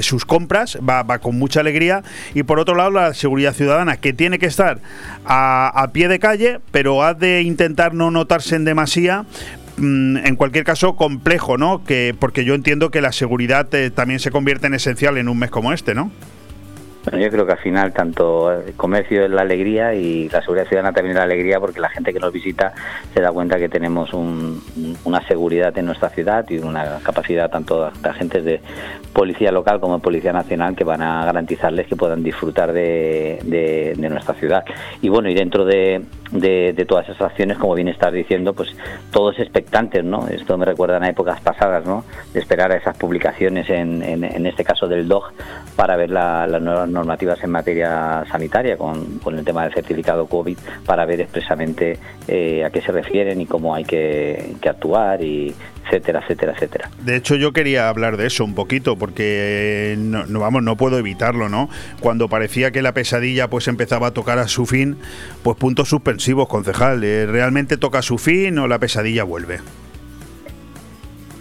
sus 0.00 0.24
compras, 0.24 0.78
va, 0.88 1.18
con 1.18 1.36
mucha 1.36 1.58
alegría. 1.58 2.04
Y 2.34 2.44
por 2.44 2.60
otro 2.60 2.76
lado, 2.76 2.90
la 2.90 3.14
seguridad 3.14 3.52
ciudadana, 3.52 3.96
que 3.96 4.12
tiene 4.12 4.38
que 4.38 4.46
estar 4.46 4.78
a, 5.24 5.66
a 5.74 5.90
pie 5.90 6.06
de 6.06 6.20
calle, 6.20 6.60
pero 6.70 7.02
ha 7.02 7.14
de 7.14 7.42
intentar 7.42 7.94
no 7.94 8.12
notarse 8.12 8.54
en 8.54 8.64
demasía 8.64 9.24
mm, 9.80 10.18
en 10.18 10.36
cualquier 10.36 10.64
caso 10.64 10.96
complejo, 10.96 11.58
¿no? 11.58 11.82
Que 11.84 12.14
porque 12.18 12.44
yo 12.44 12.54
entiendo 12.54 12.90
que 12.90 13.00
la 13.00 13.12
seguridad 13.12 13.72
eh, 13.74 13.90
también 13.90 14.20
se 14.20 14.30
convierte 14.30 14.66
en 14.66 14.74
esencial 14.74 15.18
en 15.18 15.28
un 15.28 15.38
mes 15.38 15.50
como 15.50 15.72
este, 15.72 15.94
¿no? 15.94 16.10
Bueno, 17.04 17.18
yo 17.18 17.30
creo 17.30 17.46
que 17.46 17.52
al 17.52 17.58
final 17.58 17.92
tanto 17.94 18.52
el 18.52 18.74
comercio 18.74 19.24
es 19.24 19.30
la 19.30 19.40
alegría 19.40 19.94
y 19.94 20.28
la 20.28 20.42
seguridad 20.42 20.66
ciudadana 20.66 20.92
también 20.92 21.12
es 21.12 21.16
la 21.16 21.24
alegría 21.24 21.58
porque 21.58 21.80
la 21.80 21.88
gente 21.88 22.12
que 22.12 22.20
nos 22.20 22.30
visita 22.30 22.74
se 23.14 23.20
da 23.22 23.32
cuenta 23.32 23.58
que 23.58 23.70
tenemos 23.70 24.12
una 24.12 25.26
seguridad 25.26 25.76
en 25.78 25.86
nuestra 25.86 26.10
ciudad 26.10 26.44
y 26.50 26.58
una 26.58 26.98
capacidad 27.02 27.50
tanto 27.50 27.90
de 27.90 28.08
agentes 28.08 28.44
de 28.44 28.60
policía 29.14 29.50
local 29.50 29.80
como 29.80 29.96
de 29.96 30.02
policía 30.02 30.32
nacional 30.32 30.76
que 30.76 30.84
van 30.84 31.00
a 31.00 31.24
garantizarles 31.24 31.86
que 31.86 31.96
puedan 31.96 32.22
disfrutar 32.22 32.72
de, 32.72 33.94
nuestra 34.10 34.34
ciudad. 34.34 34.64
Y 35.00 35.08
bueno, 35.08 35.30
y 35.30 35.34
dentro 35.34 35.64
de, 35.64 36.04
todas 36.86 37.08
esas 37.08 37.22
acciones, 37.22 37.56
como 37.58 37.74
bien 37.74 37.88
estás 37.88 38.12
diciendo, 38.12 38.52
pues 38.52 38.76
todos 39.10 39.38
expectantes, 39.38 40.04
¿no? 40.04 40.28
Esto 40.28 40.58
me 40.58 40.66
recuerda 40.66 40.98
a 40.98 41.08
épocas 41.08 41.40
pasadas, 41.40 41.84
¿no? 41.86 42.04
De 42.34 42.40
esperar 42.40 42.72
a 42.72 42.76
esas 42.76 42.96
publicaciones, 42.96 43.70
en, 43.70 44.02
en, 44.02 44.46
este 44.46 44.64
caso 44.64 44.86
del 44.86 45.08
DOG, 45.08 45.32
para 45.76 45.96
ver 45.96 46.10
las 46.10 46.60
nuevas 46.60 46.89
normativas 46.92 47.42
en 47.42 47.50
materia 47.50 48.24
sanitaria 48.30 48.76
con, 48.76 49.20
el 49.26 49.44
tema 49.44 49.64
del 49.64 49.74
certificado 49.74 50.26
COVID 50.26 50.58
para 50.84 51.04
ver 51.04 51.20
expresamente 51.20 51.98
eh, 52.28 52.64
a 52.64 52.70
qué 52.70 52.80
se 52.80 52.92
refieren 52.92 53.40
y 53.40 53.46
cómo 53.46 53.74
hay 53.74 53.84
que, 53.84 54.56
actuar 54.68 55.22
y 55.22 55.54
etcétera, 55.86 56.20
etcétera, 56.20 56.52
etcétera. 56.52 56.90
De 57.02 57.16
hecho, 57.16 57.34
yo 57.36 57.52
quería 57.52 57.88
hablar 57.88 58.16
de 58.16 58.26
eso 58.26 58.44
un 58.44 58.54
poquito, 58.54 58.96
porque 58.96 59.96
no, 59.98 60.24
vamos, 60.38 60.62
no 60.62 60.76
puedo 60.76 60.98
evitarlo, 60.98 61.48
¿no? 61.48 61.68
Cuando 62.00 62.28
parecía 62.28 62.70
que 62.70 62.82
la 62.82 62.92
pesadilla 62.92 63.48
pues 63.48 63.66
empezaba 63.68 64.08
a 64.08 64.10
tocar 64.12 64.38
a 64.38 64.48
su 64.48 64.66
fin, 64.66 64.96
pues 65.42 65.56
puntos 65.56 65.88
suspensivos, 65.88 66.48
concejal. 66.48 67.02
¿eh? 67.02 67.26
¿Realmente 67.26 67.76
toca 67.76 67.98
a 67.98 68.02
su 68.02 68.18
fin 68.18 68.58
o 68.58 68.68
la 68.68 68.78
pesadilla 68.78 69.24
vuelve? 69.24 69.60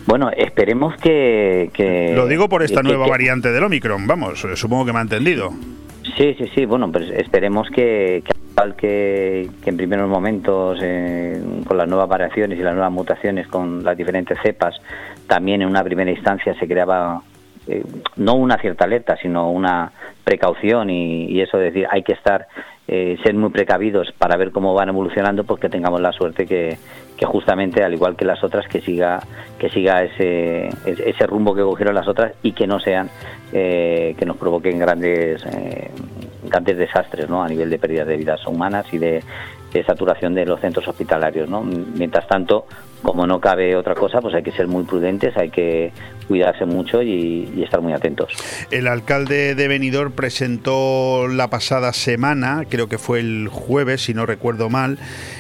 Bueno, 0.10 0.31
esperemos 0.36 0.95
que, 0.95 1.69
Lo 2.15 2.26
digo 2.26 2.49
por 2.49 2.64
esta 2.64 2.81
nueva 2.81 3.06
variante 3.06 3.52
del 3.52 3.64
Omicron, 3.64 4.07
vamos, 4.07 4.44
eh, 4.44 4.56
supongo 4.56 4.84
que 4.88 4.91
me 4.91 4.98
ha 4.98 5.03
entendido. 5.03 5.52
Sí, 6.18 6.34
sí, 6.36 6.49
sí, 6.56 6.65
bueno, 6.65 6.91
pues 6.91 7.11
esperemos 7.11 7.69
que, 7.69 8.23
que, 8.76 9.48
que 9.64 9.69
en 9.69 9.77
primeros 9.77 10.10
momentos, 10.10 10.80
eh, 10.81 11.40
con 11.64 11.77
las 11.77 11.88
nuevas 11.88 12.10
variaciones 12.10 12.57
y 12.57 12.64
las 12.64 12.73
nuevas 12.73 12.91
mutaciones, 12.91 13.48
con 13.49 13.84
las 13.84 13.95
diferentes 13.95 14.36
cepas, 14.41 14.81
también 15.27 15.61
en 15.61 15.68
una 15.68 15.84
primera 15.84 16.10
instancia 16.10 16.56
se 16.56 16.68
creaba 16.68 17.22
eh, 17.68 17.84
no 18.15 18.34
una 18.34 18.57
cierta 18.57 18.86
alerta, 18.86 19.15
sino 19.22 19.52
una 19.52 19.91
precaución 20.23 20.90
y, 20.90 21.40
eso 21.40 21.60
es 21.60 21.72
decir, 21.72 21.88
hay 21.88 22.02
que 22.02 22.14
estar, 22.14 22.48
ser 22.88 23.36
muy 23.36 23.52
precavidos 23.52 24.11
para 24.18 24.36
ver 24.38 24.49
cómo 24.52 24.73
van 24.73 24.90
evolucionando, 24.90 25.44
pues 25.44 25.61
que 25.61 25.69
tengamos 25.69 26.02
la 26.02 26.11
suerte 26.11 26.48
que, 26.48 26.80
que 27.19 27.25
justamente 27.25 27.83
al 27.83 27.93
igual 27.93 28.15
que 28.15 28.23
las 28.23 28.41
otras 28.45 28.65
que 28.69 28.79
siga 28.79 29.19
que 29.57 29.69
siga 29.69 30.03
ese, 30.03 30.69
ese 30.85 31.27
rumbo 31.27 31.53
que 31.53 31.61
cogieron 31.61 31.93
las 31.93 32.07
otras 32.07 32.33
y 32.43 32.53
que 32.53 32.65
no 32.65 32.79
sean 32.79 33.09
eh, 33.51 34.15
que 34.17 34.25
nos 34.25 34.37
provoquen 34.37 34.79
grandes 34.79 35.45
eh, 35.45 35.91
grandes 36.45 36.77
desastres 36.77 37.29
¿no? 37.29 37.43
a 37.43 37.49
nivel 37.49 37.69
de 37.69 37.77
pérdidas 37.77 38.07
de 38.07 38.15
vidas 38.15 38.47
humanas 38.47 38.85
y 38.93 38.99
de, 38.99 39.21
saturación 39.85 40.33
de 40.33 40.45
los 40.45 40.59
centros 40.59 40.87
hospitalarios. 40.87 41.49
¿no? 41.49 41.61
Mientras 41.61 42.27
tanto, 42.27 42.65
como 43.01 43.25
no 43.25 43.39
cabe 43.39 43.75
otra 43.75 43.95
cosa, 43.95 44.21
pues 44.21 44.35
hay 44.35 44.43
que 44.43 44.51
ser 44.51 44.67
muy 44.67 44.83
prudentes, 44.83 45.35
hay 45.37 45.49
que 45.49 45.91
cuidarse 46.27 46.65
mucho 46.65 47.01
y, 47.01 47.63
estar 47.63 47.81
muy 47.81 47.93
atentos. 47.93 48.31
El 48.71 48.87
alcalde 48.87 49.55
de 49.55 49.67
Benidorm 49.67 50.11
presentó 50.11 51.27
la 51.27 51.49
pasada 51.49 51.91
semana, 51.91 52.65
creo 52.69 52.87
que 52.87 52.97
fue 52.97 53.19
el 53.19 53.47
jueves, 53.47 54.03
si 54.03 54.13
no 54.13 54.25
recuerdo 54.25 54.69
mal, 54.69 54.99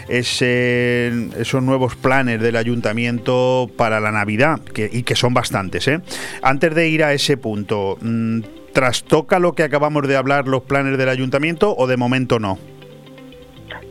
ese, 0.09 1.11
esos 1.37 1.61
nuevos 1.63 1.95
planes 1.95 2.41
del 2.41 2.55
ayuntamiento 2.55 3.69
para 3.77 3.99
la 3.99 4.11
Navidad, 4.11 4.59
y 4.75 5.03
que 5.03 5.15
son 5.15 5.33
bastantes. 5.33 5.87
¿eh? 5.87 6.01
Antes 6.41 6.73
de 6.73 6.89
ir 6.89 7.03
a 7.03 7.13
ese 7.13 7.37
punto, 7.37 7.97
mm, 8.01 8.41
¿trastoca 8.73 9.39
lo 9.39 9.53
que 9.53 9.63
acabamos 9.63 10.07
de 10.07 10.17
hablar 10.17 10.47
los 10.47 10.63
planes 10.63 10.97
del 10.97 11.09
ayuntamiento 11.09 11.75
o 11.77 11.87
de 11.87 11.97
momento 11.97 12.39
no? 12.39 12.57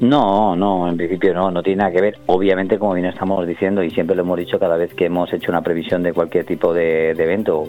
No, 0.01 0.55
no, 0.55 0.89
en 0.89 0.97
principio 0.97 1.35
no, 1.35 1.51
no 1.51 1.61
tiene 1.61 1.79
nada 1.79 1.91
que 1.91 2.01
ver. 2.01 2.19
Obviamente, 2.27 2.79
como 2.79 2.95
bien 2.95 3.07
estamos 3.07 3.45
diciendo 3.47 3.83
y 3.83 3.91
siempre 3.91 4.15
lo 4.15 4.23
hemos 4.23 4.39
dicho 4.39 4.59
cada 4.59 4.77
vez 4.77 4.95
que 4.95 5.07
hemos 5.07 5.33
hecho 5.33 5.51
una 5.51 5.63
previsión 5.63 6.05
de 6.05 6.13
cualquier 6.13 6.45
tipo 6.45 6.73
de, 6.73 7.11
evento, 7.11 7.65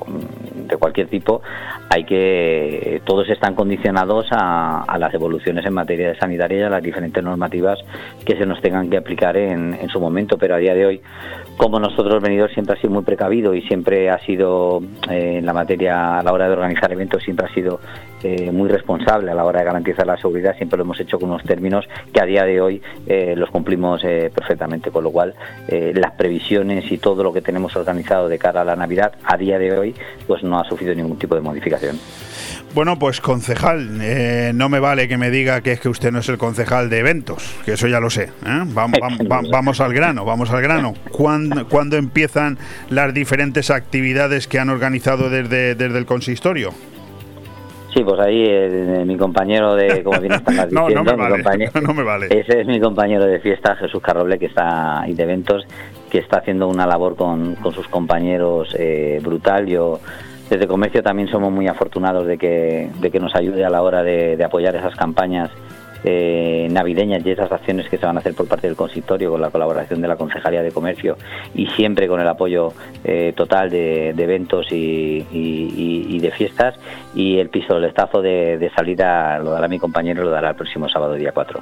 de 0.67 0.77
cualquier 0.77 1.07
tipo, 1.07 1.41
hay 1.89 2.03
que 2.03 3.01
todos 3.03 3.27
están 3.29 3.55
condicionados 3.55 4.27
a, 4.31 4.95
las 4.99 5.13
evoluciones 5.13 5.65
en 5.65 5.73
materia 5.73 6.09
de 6.09 6.19
sanitaria 6.19 6.59
y 6.59 6.61
a 6.63 6.69
las 6.69 6.83
diferentes 6.83 7.23
normativas 7.23 7.79
que 8.23 8.37
se 8.37 8.45
nos 8.45 8.61
tengan 8.61 8.91
que 8.91 8.97
aplicar 8.97 9.35
en, 9.35 9.89
su 9.89 9.99
momento. 9.99 10.37
Pero 10.37 10.53
a 10.53 10.59
día 10.59 10.75
de 10.75 10.85
hoy, 10.85 11.01
como 11.59 11.77
nosotros 11.77 12.23
venidos 12.23 12.53
siempre 12.53 12.77
ha 12.77 12.79
sido 12.79 12.93
muy 12.93 13.03
precavido 13.03 13.53
y 13.53 13.61
siempre 13.63 14.09
ha 14.09 14.17
sido 14.19 14.81
eh, 15.09 15.39
en 15.39 15.45
la 15.45 15.51
materia 15.51 16.17
a 16.17 16.23
la 16.23 16.31
hora 16.31 16.45
de 16.45 16.53
organizar 16.53 16.89
eventos 16.89 17.21
siempre 17.21 17.47
ha 17.47 17.53
sido 17.53 17.81
eh, 18.23 18.49
muy 18.49 18.69
responsable 18.69 19.29
a 19.29 19.35
la 19.35 19.43
hora 19.43 19.59
de 19.59 19.65
garantizar 19.65 20.07
la 20.07 20.15
seguridad. 20.15 20.55
Siempre 20.55 20.77
lo 20.77 20.85
hemos 20.85 21.01
hecho 21.01 21.19
con 21.19 21.29
unos 21.29 21.43
términos 21.43 21.85
que 22.13 22.21
a 22.21 22.25
día 22.25 22.45
de 22.45 22.61
hoy 22.61 22.81
eh, 23.07 23.33
los 23.35 23.49
cumplimos 23.49 24.01
perfectamente, 24.01 24.89
con 24.89 25.03
lo 25.03 25.11
cual 25.11 25.35
las 25.67 26.13
previsiones 26.13 26.89
y 26.93 26.97
todo 26.97 27.23
lo 27.23 27.33
que 27.33 27.41
tenemos 27.41 27.75
organizado 27.75 28.29
de 28.29 28.39
cara 28.39 28.61
a 28.61 28.63
la 28.65 28.77
Navidad 28.77 29.11
a 29.25 29.35
día 29.35 29.59
de 29.59 29.77
hoy 29.77 29.95
pues 30.27 30.41
no 30.43 30.61
ha 30.61 30.63
sufrido 30.63 30.95
ningún 30.95 31.19
tipo 31.19 31.35
de 31.35 31.41
modificación. 31.41 31.97
Bueno, 32.75 32.99
pues 32.99 33.19
concejal, 33.19 33.97
no 34.55 34.69
me 34.69 34.79
vale 34.79 35.07
que 35.07 35.17
me 35.17 35.31
diga 35.31 35.61
que 35.61 35.71
es 35.71 35.79
que 35.79 35.89
usted 35.89 36.11
no 36.11 36.19
es 36.19 36.29
el 36.29 36.37
concejal 36.37 36.89
de 36.89 36.99
eventos, 36.99 37.55
que 37.65 37.73
eso 37.73 37.87
ya 37.87 37.99
lo 37.99 38.09
sé. 38.09 38.29
Vamos, 38.73 39.81
al 39.81 39.93
grano, 39.93 40.23
vamos 40.23 40.51
al 40.51 40.61
grano. 40.61 40.93
¿Cuándo, 41.11 41.67
¿Cuándo, 41.67 41.97
empiezan 41.97 42.57
las 42.89 43.13
diferentes 43.13 43.71
actividades 43.71 44.47
que 44.47 44.59
han 44.59 44.69
organizado 44.69 45.29
desde, 45.29 45.75
desde 45.75 45.97
el 45.97 46.05
consistorio? 46.05 46.71
Sí, 47.93 48.03
pues 48.03 48.19
ahí 48.19 48.45
eh, 48.47 49.03
mi 49.05 49.17
compañero 49.17 49.75
de, 49.75 50.03
como 50.03 50.19
bien 50.19 50.33
estás 50.33 50.55
diciendo, 50.69 50.89
no, 50.89 51.03
me 51.03 51.13
mi 51.13 51.41
vale, 51.41 51.71
no 51.81 51.93
me 51.93 52.03
vale. 52.03 52.27
Ese 52.29 52.61
es 52.61 52.67
mi 52.67 52.79
compañero 52.79 53.25
de 53.25 53.39
fiesta, 53.39 53.75
Jesús 53.75 54.01
Carroble, 54.01 54.37
que 54.37 54.45
está 54.45 55.03
y 55.07 55.13
de 55.13 55.23
eventos, 55.23 55.65
que 56.09 56.19
está 56.19 56.37
haciendo 56.37 56.67
una 56.67 56.85
labor 56.85 57.15
con, 57.15 57.55
con 57.55 57.73
sus 57.73 57.87
compañeros 57.87 58.75
eh, 58.77 59.19
brutal. 59.23 59.65
Yo 59.65 59.99
desde 60.49 60.67
comercio 60.67 61.03
también 61.03 61.29
somos 61.29 61.51
muy 61.51 61.67
afortunados 61.67 62.25
de 62.25 62.37
que, 62.37 62.89
de 62.99 63.11
que 63.11 63.19
nos 63.19 63.35
ayude 63.35 63.63
a 63.63 63.69
la 63.69 63.81
hora 63.81 64.03
de, 64.03 64.43
apoyar 64.43 64.75
esas 64.75 64.95
campañas 64.95 65.51
eh, 66.03 66.67
navideñas 66.71 67.25
y 67.25 67.31
esas 67.31 67.51
acciones 67.51 67.89
que 67.89 67.97
se 67.97 68.05
van 68.05 68.15
a 68.15 68.19
hacer 68.21 68.33
por 68.33 68.47
parte 68.47 68.67
del 68.67 68.75
consistorio 68.75 69.31
con 69.31 69.41
la 69.41 69.49
colaboración 69.49 70.01
de 70.01 70.07
la 70.07 70.15
Concejalía 70.15 70.63
de 70.63 70.71
Comercio 70.71 71.17
y 71.53 71.67
siempre 71.67 72.07
con 72.07 72.21
el 72.21 72.27
apoyo 72.27 72.73
eh, 73.03 73.33
total 73.35 73.69
de, 73.69 74.09
eventos 74.09 74.67
y, 74.71 76.19
de 76.19 76.31
fiestas 76.31 76.75
y 77.13 77.37
el 77.37 77.49
pistoletazo 77.49 78.21
de, 78.21 78.57
de 78.57 78.69
salida 78.71 79.37
lo 79.39 79.51
dará 79.51 79.67
mi 79.67 79.77
compañero, 79.77 80.23
lo 80.23 80.31
dará 80.31 80.49
el 80.51 80.55
próximo 80.55 80.89
sábado 80.89 81.13
día 81.13 81.31
4. 81.31 81.61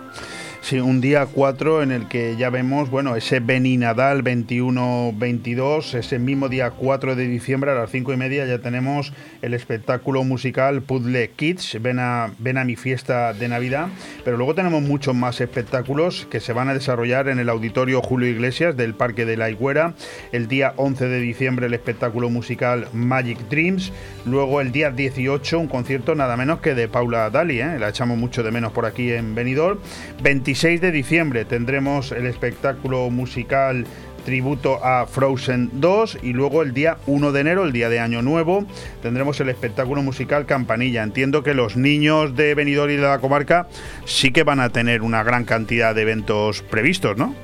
Sí, 0.68 0.81
un 0.81 0.99
día 0.99 1.26
4 1.26 1.81
en 1.81 1.94
el 1.94 2.10
que 2.10 2.35
ya 2.35 2.49
vemos, 2.49 2.89
bueno, 2.89 3.15
ese 3.15 3.39
Beni 3.39 3.77
Nadal 3.77 4.22
21-22, 4.22 5.94
ese 5.94 6.19
mismo 6.19 6.49
día 6.49 6.72
4 6.72 7.15
de 7.15 7.26
diciembre 7.26 7.72
a 7.72 7.76
las 7.76 7.89
5 7.89 8.11
y 8.11 8.18
media 8.18 8.45
ya 8.45 8.60
tenemos 8.60 9.14
el 9.41 9.53
espectáculo 9.53 10.26
musical 10.26 10.81
Puzzle 10.81 11.31
Kids, 11.38 11.77
ven 11.81 11.99
a, 11.99 12.34
ven 12.39 12.57
a 12.57 12.65
mi 12.65 12.76
fiesta 12.76 13.31
de 13.31 13.48
Navidad, 13.48 13.88
pero 14.26 14.35
luego 14.35 14.56
tenemos 14.56 14.81
muchos 14.81 15.15
más 15.15 15.39
espectáculos 15.39 16.27
que 16.30 16.41
se 16.41 16.52
van 16.52 16.68
a 16.68 16.73
desarrollar 16.73 17.30
en 17.30 17.39
el 17.39 17.48
Auditorio 17.48 18.02
Julio 18.02 18.27
Iglesias 18.27 18.76
del 18.76 18.94
Parque 18.94 19.23
de 19.23 19.38
la 19.38 19.49
Higuera, 19.49 19.94
el 20.34 20.49
día 20.49 20.73
11 20.76 21.07
de 21.07 21.22
diciembre 21.22 21.68
el 21.68 21.76
espectáculo 21.76 22.30
musical 22.30 22.89
Magic 22.91 23.39
Dreams, 23.49 23.94
luego 24.26 24.60
el 24.60 24.73
día 24.73 24.91
18 24.91 25.60
un 25.60 25.68
concierto 25.68 26.14
nada 26.14 26.35
menos 26.35 26.60
que 26.60 26.76
de 26.76 26.89
Paula 26.89 27.30
Dali, 27.30 27.61
¿eh? 27.61 27.80
la 27.80 27.88
echamos 27.88 28.18
mucho 28.18 28.44
de 28.44 28.52
menos 28.52 28.73
por 28.73 28.85
aquí 28.85 29.14
en 29.14 29.34
Benidorm, 29.34 29.80
26 30.22 30.56
de 30.63 30.91
diciembre 30.91 31.45
tendremos 31.45 32.11
el 32.11 32.25
espectáculo 32.25 33.11
musical 33.11 33.85
tributo 34.25 34.84
a 34.84 35.05
Frozen 35.05 35.69
2 35.73 36.17
y 36.23 36.34
luego 36.34 36.63
el 36.63 36.73
día 36.73 36.97
1 37.05 37.31
de 37.31 37.41
enero, 37.41 37.63
el 37.63 37.71
día 37.71 37.89
de 37.89 37.99
Año 37.99 38.23
Nuevo, 38.23 38.65
tendremos 39.03 39.39
el 39.39 39.49
espectáculo 39.49 40.01
musical 40.01 40.47
Campanilla. 40.47 41.03
Entiendo 41.03 41.43
que 41.43 41.53
los 41.53 41.77
niños 41.77 42.35
de 42.35 42.55
Benidorm 42.55 42.91
y 42.91 42.95
de 42.95 43.03
la 43.03 43.19
comarca 43.19 43.67
sí 44.05 44.34
que 44.34 44.43
van 44.43 44.59
a 44.59 44.69
tener 44.69 45.03
una 45.03 45.21
gran 45.21 45.45
cantidad 45.45 45.93
de 45.93 46.01
eventos 46.01 46.63
previstos, 46.63 47.17
¿no? 47.17 47.35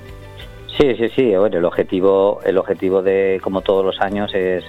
Sí, 0.76 0.96
sí, 0.96 1.08
sí. 1.16 1.36
Bueno, 1.36 1.60
el 1.60 1.66
objetivo, 1.66 2.40
el 2.44 2.58
objetivo 2.58 3.04
de, 3.04 3.40
como 3.44 3.62
todos 3.62 3.86
los 3.86 4.02
años, 4.02 4.34
es 4.34 4.64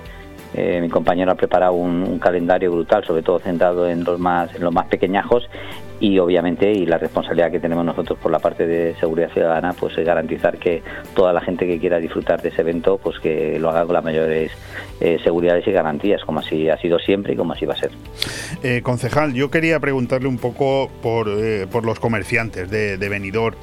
eh, 0.57 0.81
mi 0.81 0.89
compañero 0.89 1.33
ha 1.33 1.35
preparado 1.35 1.73
un, 1.73 2.19
calendario 2.21 2.71
brutal, 2.71 3.05
sobre 3.05 3.23
todo 3.23 3.41
centrado 3.41 3.89
en 3.89 4.05
los 4.05 4.21
más, 4.21 4.55
en 4.55 4.63
los 4.63 4.73
más 4.73 4.87
pequeñajos, 4.87 5.49
y 6.01 6.19
obviamente 6.19 6.73
y 6.73 6.87
la 6.87 6.99
responsabilidad 6.99 7.51
que 7.51 7.61
tenemos 7.61 7.85
nosotros 7.85 8.19
por 8.19 8.33
la 8.33 8.39
parte 8.39 8.67
de 8.67 8.95
seguridad 8.97 9.31
ciudadana 9.33 9.73
pues 9.73 9.97
es 9.97 10.05
garantizar 10.05 10.59
que 10.59 10.83
toda 11.15 11.33
la 11.33 11.41
gente 11.41 11.67
que 11.67 11.79
quiera 11.79 11.99
disfrutar 11.99 12.43
de 12.43 12.49
ese 12.49 12.63
evento 12.63 12.99
pues 12.99 13.19
que 13.21 13.59
lo 13.59 13.71
haga 13.71 13.85
con 13.85 13.95
las 13.95 14.05
mayores 14.05 14.51
eh, 15.01 15.19
seguridades 15.23 15.67
y 15.67 15.73
garantías 15.73 16.23
como 16.25 16.41
así 16.41 16.69
ha 16.69 16.77
sido 16.79 16.99
siempre 16.99 17.35
y 17.35 17.37
como 17.37 17.53
así 17.53 17.67
va 17.67 17.75
a 17.75 17.79
ser. 17.79 17.91
Eh, 18.63 18.81
concejal 18.83 19.35
yo 19.35 19.51
quería 19.51 19.79
preguntarle 19.81 20.29
un 20.29 20.39
poco 20.39 20.91
por, 21.03 21.29
eh, 21.29 21.67
por 21.71 21.85
los 21.85 22.01
comerciantes 22.01 22.71
de, 22.71 22.97
de 22.97 23.09
Benidorm. 23.09 23.57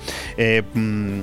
Mm, 0.74 1.22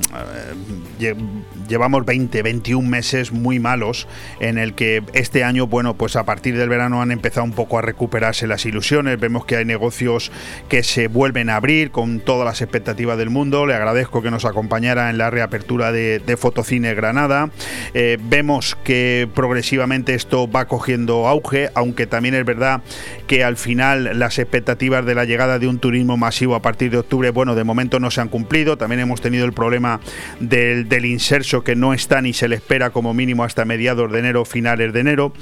llevamos 1.69 2.05
20 2.05 2.43
21 2.43 2.89
meses 2.89 3.33
muy 3.33 3.59
malos 3.59 4.09
en 4.41 4.59
el 4.59 4.75
que 4.75 5.03
este 5.13 5.45
año 5.45 5.67
bueno 5.67 5.95
pues 5.95 6.17
a 6.17 6.25
partir 6.25 6.57
del 6.57 6.69
verano 6.69 7.03
han 7.03 7.13
empezado 7.13 7.45
un 7.45 7.53
poco 7.53 7.79
a 7.79 7.83
recuperarse 7.83 8.47
las 8.47 8.67
ilusiones. 8.67 9.19
Vemos 9.21 9.45
que 9.45 9.57
hay 9.57 9.65
negocios 9.65 10.33
que 10.69 10.83
se 10.83 10.98
vuelven 11.07 11.51
a 11.51 11.57
abrir 11.57 11.91
con 11.91 12.21
todas 12.21 12.45
las 12.45 12.61
expectativas 12.61 13.17
del 13.17 13.31
mundo. 13.31 13.67
Le 13.67 13.75
agradezco 13.75 14.23
que 14.23 14.31
nos 14.31 14.45
acompañara 14.45 15.11
en 15.11 15.19
la 15.19 15.31
reapertura 15.31 15.93
de, 15.93 16.37
Fotocine 16.39 16.95
Granada. 16.95 17.51
Eh, 17.95 18.19
vemos 18.21 18.77
que 18.85 19.29
progresivamente 19.35 20.15
esto 20.15 20.51
va 20.51 20.67
cogiendo 20.67 21.29
auge, 21.29 21.71
aunque 21.75 22.07
también 22.07 22.35
es 22.35 22.45
verdad 22.45 22.83
que 23.27 23.45
al 23.45 23.57
final 23.57 24.19
las 24.19 24.39
expectativas 24.39 25.05
de 25.05 25.15
la 25.15 25.25
llegada 25.25 25.59
de 25.59 25.69
un 25.69 25.79
turismo 25.79 26.17
masivo 26.17 26.55
a 26.55 26.63
partir 26.63 26.91
de 26.91 26.99
octubre, 26.99 27.31
bueno, 27.31 27.55
de 27.55 27.65
momento 27.65 28.01
no 28.01 28.11
se 28.11 28.21
han 28.21 28.29
cumplido. 28.29 28.79
También 28.79 29.01
hemos 29.01 29.21
tenido 29.21 29.45
el 29.45 29.53
problema 29.53 30.01
del, 30.41 30.89
del 30.89 31.05
inserso 31.05 31.63
que 31.63 31.77
no 31.77 31.95
está 31.95 32.21
ni 32.23 32.33
se 32.33 32.49
le 32.49 32.57
espera 32.57 32.91
como 32.91 33.15
mínimo 33.15 33.45
hasta 33.45 33.65
mediados 33.65 34.11
de 34.11 34.19
enero, 34.19 34.45
finales 34.45 34.93
de 34.93 35.01
enero. 35.01 35.33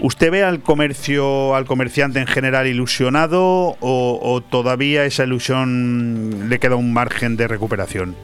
¿Usted 0.00 0.30
ve 0.30 0.42
al 0.42 0.60
comercio, 0.60 1.54
al 1.54 1.64
comerciante 1.64 2.20
en 2.20 2.26
general 2.26 2.66
ilusionado 2.66 3.76
o 3.80 4.42
todavía 4.48 5.01
esa 5.04 5.24
ilusión 5.24 6.48
le 6.48 6.58
queda 6.58 6.76
un 6.76 6.92
margen 6.92 7.36
de 7.36 7.48
recuperación? 7.48 8.14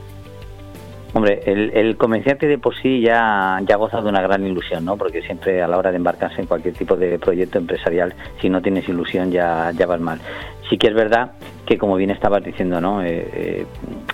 Hombre, 1.15 1.41
el, 1.47 1.97
comerciante 1.97 2.47
de 2.47 2.59
por 2.59 2.77
sí 2.77 3.01
ya, 3.01 3.59
ya 3.67 3.77
goza 3.77 4.03
de 4.03 4.09
una 4.09 4.21
gran 4.21 4.47
ilusión, 4.47 4.85
¿no? 4.85 4.97
Porque 4.97 5.23
siempre 5.23 5.63
a 5.63 5.67
la 5.67 5.79
hora 5.79 5.91
de 5.91 5.97
embarcarse 5.97 6.41
en 6.41 6.47
cualquier 6.47 6.75
tipo 6.75 6.97
de 6.97 7.19
proyecto 7.19 7.59
empresarial, 7.59 8.15
si 8.41 8.51
no 8.51 8.61
tienes 8.61 8.89
ilusión 8.89 9.33
ya, 9.33 9.73
ya 9.73 9.87
vas 9.87 10.01
mal. 10.01 10.21
Sí 10.69 10.77
que 10.77 10.89
es 10.89 10.95
verdad 10.95 11.33
que 11.65 11.79
como 11.79 11.97
bien 11.97 12.11
estabas 12.11 12.45
diciendo, 12.45 12.81
¿no? 12.81 13.03
Eh, 13.03 13.27
eh, 13.33 13.67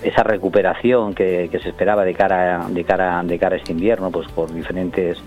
esa 0.03 0.23
recuperación 0.23 1.13
que, 1.13 1.49
se 1.61 1.69
esperaba 1.69 2.05
de 2.05 2.13
cara 2.13 2.65
de 2.69 2.83
cara 2.85 3.21
de 3.23 3.39
cara 3.39 3.55
a 3.55 3.59
este 3.59 3.73
invierno, 3.73 4.09
pues 4.09 4.27
por 4.29 4.53
diferentes 4.53 5.17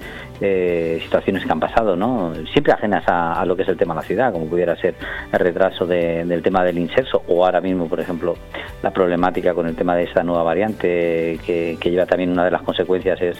eh, 0.40 0.98
situaciones 1.02 1.44
que 1.44 1.52
han 1.52 1.60
pasado, 1.60 1.96
¿no? 1.96 2.32
Siempre 2.52 2.72
ajenas 2.72 3.04
a, 3.06 3.44
lo 3.44 3.56
que 3.56 3.62
es 3.62 3.68
el 3.68 3.76
tema 3.76 3.94
de 3.94 4.00
la 4.00 4.06
ciudad, 4.06 4.32
como 4.32 4.46
pudiera 4.46 4.76
ser 4.76 4.94
el 5.32 5.38
retraso 5.38 5.86
del 5.86 6.42
tema 6.42 6.64
del 6.64 6.78
inserso 6.78 7.22
o 7.28 7.44
ahora 7.44 7.60
mismo, 7.60 7.88
por 7.88 8.00
ejemplo, 8.00 8.34
la 8.82 8.90
problemática 8.90 9.54
con 9.54 9.66
el 9.66 9.76
tema 9.76 9.96
de 9.96 10.04
esta 10.04 10.22
nueva 10.22 10.42
variante 10.42 11.38
que, 11.44 11.78
lleva 11.88 12.04
también 12.04 12.30
una 12.30 12.44
de 12.44 12.50
las 12.50 12.62
consecuencias 12.62 13.18
es 13.22 13.38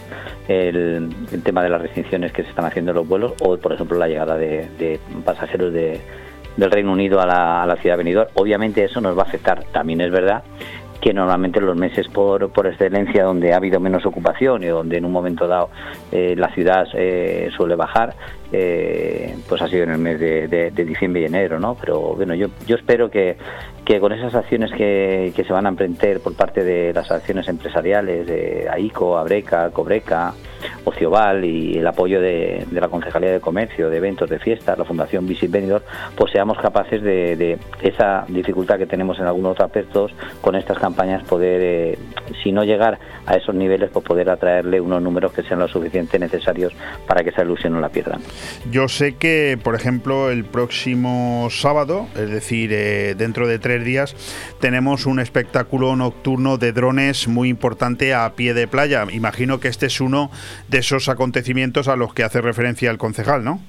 el, 0.48 1.10
tema 1.44 1.62
de 1.62 1.68
las 1.68 1.82
restricciones 1.82 2.32
que 2.32 2.42
se 2.42 2.48
están 2.48 2.64
haciendo 2.64 2.92
en 2.92 2.96
los 2.96 3.06
vuelos 3.06 3.34
o, 3.42 3.56
por 3.58 3.72
ejemplo, 3.72 3.98
la 3.98 4.08
llegada 4.08 4.36
de 4.36 4.98
pasajeros 5.24 5.72
de 5.72 6.00
del 6.58 6.72
Reino 6.72 6.92
Unido 6.92 7.20
a 7.20 7.26
la, 7.26 7.76
ciudad 7.76 7.94
de 7.94 7.98
Benidorm. 7.98 8.30
Obviamente 8.34 8.84
eso 8.84 9.00
nos 9.00 9.16
va 9.16 9.22
a 9.22 9.26
afectar. 9.26 9.62
También 9.72 10.00
es 10.00 10.10
verdad 10.10 10.42
que 11.00 11.12
normalmente 11.12 11.60
los 11.60 11.76
meses 11.76 12.08
por, 12.08 12.50
por 12.50 12.66
excelencia 12.66 13.24
donde 13.24 13.52
ha 13.52 13.56
habido 13.56 13.80
menos 13.80 14.04
ocupación 14.04 14.62
y 14.64 14.66
donde 14.66 14.98
en 14.98 15.04
un 15.04 15.12
momento 15.12 15.46
dado 15.46 15.70
eh, 16.10 16.34
la 16.36 16.52
ciudad 16.54 16.86
eh, 16.94 17.50
suele 17.56 17.76
bajar, 17.76 18.14
eh, 18.50 19.36
pues 19.48 19.60
ha 19.60 19.68
sido 19.68 19.84
en 19.84 19.90
el 19.90 19.98
mes 19.98 20.18
de, 20.18 20.70
diciembre 20.70 21.22
y 21.22 21.24
enero, 21.26 21.58
¿no? 21.58 21.74
Pero 21.74 22.14
bueno, 22.14 22.34
yo, 22.34 22.48
yo 22.66 22.76
espero 22.76 23.10
que, 23.10 23.36
con 24.00 24.12
esas 24.12 24.34
acciones 24.34 24.70
que, 24.72 25.32
se 25.34 25.52
van 25.52 25.66
a 25.66 25.70
emprender 25.70 26.20
por 26.20 26.34
parte 26.34 26.62
de 26.62 26.92
las 26.92 27.10
acciones 27.10 27.48
empresariales 27.48 28.26
de 28.26 28.68
AICO, 28.70 29.16
Abreca, 29.16 29.70
Cobreca, 29.70 30.34
Ocioval 30.84 31.44
y 31.44 31.78
el 31.78 31.86
apoyo 31.86 32.20
de, 32.20 32.66
la 32.70 32.88
Concejalía 32.88 33.32
de 33.32 33.40
Comercio, 33.40 33.88
de 33.88 33.96
eventos, 33.96 34.28
de 34.28 34.38
fiestas, 34.38 34.78
la 34.78 34.84
Fundación 34.84 35.26
Visit 35.26 35.50
Benidorm, 35.50 35.84
pues 36.16 36.32
seamos 36.32 36.58
capaces 36.58 37.02
de, 37.02 37.58
esa 37.82 38.24
dificultad 38.28 38.78
que 38.78 38.86
tenemos 38.86 39.18
en 39.18 39.26
algunos 39.26 39.58
aspectos 39.60 40.12
con 40.40 40.54
estas 40.54 40.78
campañas 40.78 41.24
poder, 41.24 41.60
eh, 41.62 41.98
si 42.42 42.52
no 42.52 42.64
llegar 42.64 42.98
a 43.26 43.36
esos 43.36 43.54
niveles, 43.54 43.90
pues 43.90 44.04
poder 44.04 44.28
atraerle 44.30 44.80
unos 44.80 45.00
números 45.00 45.32
que 45.32 45.42
sean 45.42 45.60
lo 45.60 45.68
suficiente 45.68 46.18
necesarios 46.18 46.72
para 47.06 47.22
que 47.22 47.30
esa 47.30 47.42
ilusión 47.42 47.72
no 47.74 47.80
la 47.80 47.88
pierdan. 47.88 48.20
Yo 48.70 48.88
sé 48.88 49.16
que, 49.16 49.58
por 49.62 49.74
ejemplo, 49.74 50.30
el 50.30 50.44
próximo 50.44 51.48
sábado, 51.50 52.08
es 52.16 52.30
decir, 52.30 52.70
eh, 52.72 53.14
dentro 53.16 53.46
de 53.46 53.58
tres 53.58 53.84
días, 53.84 54.14
tenemos 54.60 55.06
un 55.06 55.20
espectáculo 55.20 55.96
nocturno 55.96 56.58
de 56.58 56.72
drones 56.72 57.28
muy 57.28 57.48
importante 57.48 58.14
a 58.14 58.34
pie 58.34 58.54
de 58.54 58.68
playa. 58.68 59.06
Imagino 59.10 59.60
que 59.60 59.68
este 59.68 59.86
es 59.86 60.00
uno 60.00 60.30
de 60.68 60.78
esos 60.78 61.08
acontecimientos 61.08 61.88
a 61.88 61.96
los 61.96 62.14
que 62.14 62.24
hace 62.24 62.40
referencia 62.40 62.90
el 62.90 62.98
concejal, 62.98 63.44
¿no? 63.44 63.60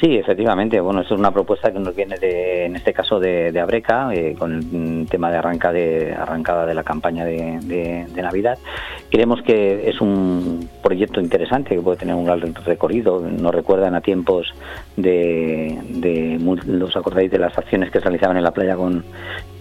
Sí, 0.00 0.16
efectivamente. 0.16 0.80
Bueno, 0.80 1.02
esto 1.02 1.12
es 1.12 1.20
una 1.20 1.30
propuesta 1.30 1.70
que 1.70 1.78
nos 1.78 1.94
viene 1.94 2.16
de, 2.16 2.64
en 2.64 2.74
este 2.74 2.94
caso 2.94 3.20
de, 3.20 3.58
Abreca, 3.60 4.14
eh, 4.14 4.34
con 4.38 4.54
el 5.02 5.06
tema 5.10 5.30
de, 5.30 5.36
arranca 5.36 5.72
de 5.72 6.14
arrancada 6.14 6.64
de 6.64 6.72
la 6.72 6.82
campaña 6.82 7.26
de, 7.26 8.06
Navidad. 8.16 8.58
Creemos 9.10 9.42
que 9.42 9.88
es 9.90 10.00
un 10.00 10.68
proyecto 10.82 11.20
interesante 11.20 11.74
que 11.74 11.82
puede 11.82 11.98
tener 11.98 12.14
un 12.14 12.24
gran 12.24 12.40
recorrido. 12.54 13.20
Nos 13.20 13.54
recuerdan 13.54 13.94
a 13.94 14.00
tiempos 14.00 14.54
de, 14.96 16.38
los 16.66 16.96
acordáis 16.96 17.30
de 17.30 17.38
las 17.38 17.56
acciones 17.58 17.90
que 17.90 17.98
se 17.98 18.04
realizaban 18.04 18.38
en 18.38 18.44
la 18.44 18.52
playa 18.52 18.76
con, 18.76 19.04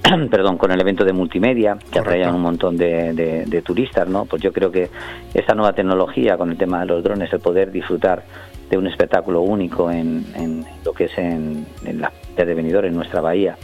perdón, 0.32 0.58
con 0.58 0.72
el 0.72 0.80
evento 0.80 1.04
de 1.04 1.14
multimedia 1.14 1.78
que 1.92 2.00
atraían 2.00 2.36
un 2.36 2.42
montón 2.42 2.78
de, 2.78 3.62
turistas, 3.66 4.08
¿no? 4.08 4.26
Pues 4.26 4.42
yo 4.42 4.54
creo 4.54 4.72
que 4.72 4.90
esta 5.34 5.54
nueva 5.54 5.74
tecnología 5.74 6.38
con 6.38 6.52
el 6.52 6.58
tema 6.58 6.80
de 6.82 6.86
los 6.86 7.04
drones, 7.04 7.32
el 7.34 7.40
poder 7.40 7.72
disfrutar 7.72 8.24
de 8.70 8.78
un 8.78 8.88
espectáculo 8.88 9.42
único 9.42 9.92
en, 9.92 10.66
lo 10.86 10.94
que 10.94 11.06
es 11.06 11.18
en, 11.18 11.66
la 12.00 12.12
de 12.36 12.52
en 12.52 12.96
nuestra 12.96 13.22
bahía 13.22 13.58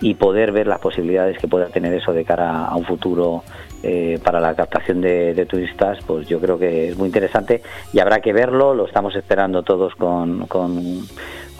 y 0.00 0.14
poder 0.14 0.52
ver 0.52 0.66
las 0.66 0.80
posibilidades 0.80 1.38
que 1.38 1.46
pueda 1.46 1.66
tener 1.66 1.94
eso 1.94 2.12
de 2.12 2.24
cara 2.24 2.66
a 2.66 2.76
un 2.76 2.84
futuro 2.84 3.44
eh, 3.84 4.18
para 4.22 4.40
la 4.40 4.54
captación 4.54 5.00
de, 5.00 5.46
turistas, 5.48 5.98
pues 6.06 6.28
yo 6.28 6.40
creo 6.40 6.58
que 6.58 6.88
es 6.88 6.96
muy 6.96 7.06
interesante 7.06 7.62
y 7.92 8.00
habrá 8.00 8.20
que 8.20 8.32
verlo, 8.32 8.74
lo 8.74 8.86
estamos 8.86 9.14
esperando 9.14 9.62
todos 9.62 9.94
con, 9.94 10.46
con, 10.46 11.02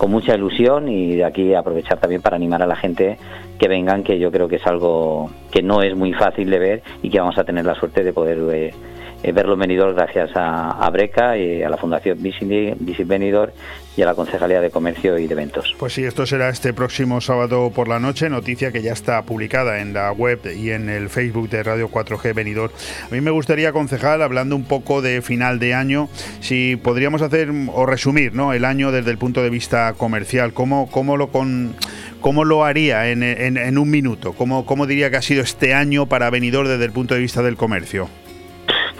mucha 0.09 0.35
ilusión 0.35 0.89
y 0.89 1.15
de 1.15 1.25
aquí 1.25 1.55
aprovechar 1.55 1.99
también 2.01 2.23
para 2.23 2.35
animar 2.35 2.61
a 2.61 2.67
la 2.67 2.75
gente 2.75 3.19
que 3.59 3.69
vengan, 3.69 4.03
que 4.03 4.19
yo 4.19 4.33
creo 4.33 4.49
que 4.49 4.57
es 4.57 4.67
algo 4.67 5.31
que 5.53 5.63
no 5.63 5.81
es 5.81 5.97
muy 5.97 6.13
fácil 6.13 6.51
de 6.51 6.59
ver 6.59 6.83
y 7.03 7.11
que 7.11 7.21
vamos 7.21 7.39
a 7.39 7.45
tener 7.45 7.65
la 7.65 7.75
suerte 7.77 8.03
de 8.03 8.13
poder... 8.13 8.39
Eh, 8.53 8.75
eh, 9.23 9.33
verlo 9.33 9.55
en 9.63 9.95
gracias 9.95 10.31
a, 10.35 10.89
Breca 10.91 11.37
y 11.39 11.63
a 11.63 11.69
la 11.69 11.77
Fundación 11.77 12.19
Visit 12.23 13.07
Benidorm 13.07 13.53
y 13.97 14.03
a 14.03 14.07
la 14.07 14.15
Concejalía 14.15 14.61
de 14.61 14.71
Comercio 14.71 15.19
y 15.19 15.27
de 15.27 15.33
Eventos. 15.33 15.75
Pues 15.79 15.93
sí, 15.93 16.05
esto 16.05 16.25
será 16.27 16.49
este 16.49 16.73
próximo 16.73 17.21
sábado 17.21 17.71
por 17.71 17.89
la 17.89 17.99
noche, 17.99 18.31
noticia 18.31 18.73
que 18.73 18.83
ya 18.83 18.93
está 18.93 19.23
publicada 19.23 19.81
en 19.81 19.93
la 19.93 20.13
web 20.13 20.41
y 20.57 20.71
en 20.71 20.89
el 20.89 21.09
Facebook 21.09 21.51
de 21.51 21.63
Radio 21.63 21.91
4G 21.91 22.35
Benidorm. 22.35 22.73
A 23.11 23.15
mí 23.15 23.21
me 23.21 23.31
gustaría, 23.31 23.73
concejal, 23.73 24.23
hablando 24.23 24.57
un 24.57 24.65
poco 24.65 25.03
de 25.03 25.21
final 25.23 25.59
de 25.59 25.75
año, 25.75 26.09
si 26.41 26.77
podríamos 26.77 27.23
hacer 27.23 27.51
o 27.73 27.87
resumir 27.87 28.35
¿no? 28.35 28.53
el 28.53 28.65
año 28.65 28.93
desde 28.93 29.11
el 29.11 29.19
punto 29.19 29.43
de 29.43 29.51
vista 29.51 29.93
comercial, 29.95 30.53
cómo, 30.53 30.91
cómo 30.91 31.17
lo 31.17 31.29
con 31.29 31.75
¿Cómo 32.21 32.45
lo 32.45 32.65
haría 32.65 33.11
en, 33.11 33.25
en, 33.25 33.79
un 33.79 33.91
minuto? 33.91 34.33
¿Cómo, 34.35 34.65
¿Cómo 34.65 34.87
diría 34.87 35.11
que 35.11 35.17
ha 35.17 35.23
sido 35.23 35.43
este 35.43 35.75
año 35.75 36.07
para 36.07 36.31
Benidorm 36.31 36.69
desde 36.69 36.85
el 36.85 36.93
punto 36.93 37.15
de 37.15 37.21
vista 37.21 37.43
del 37.43 37.57
comercio? 37.57 38.09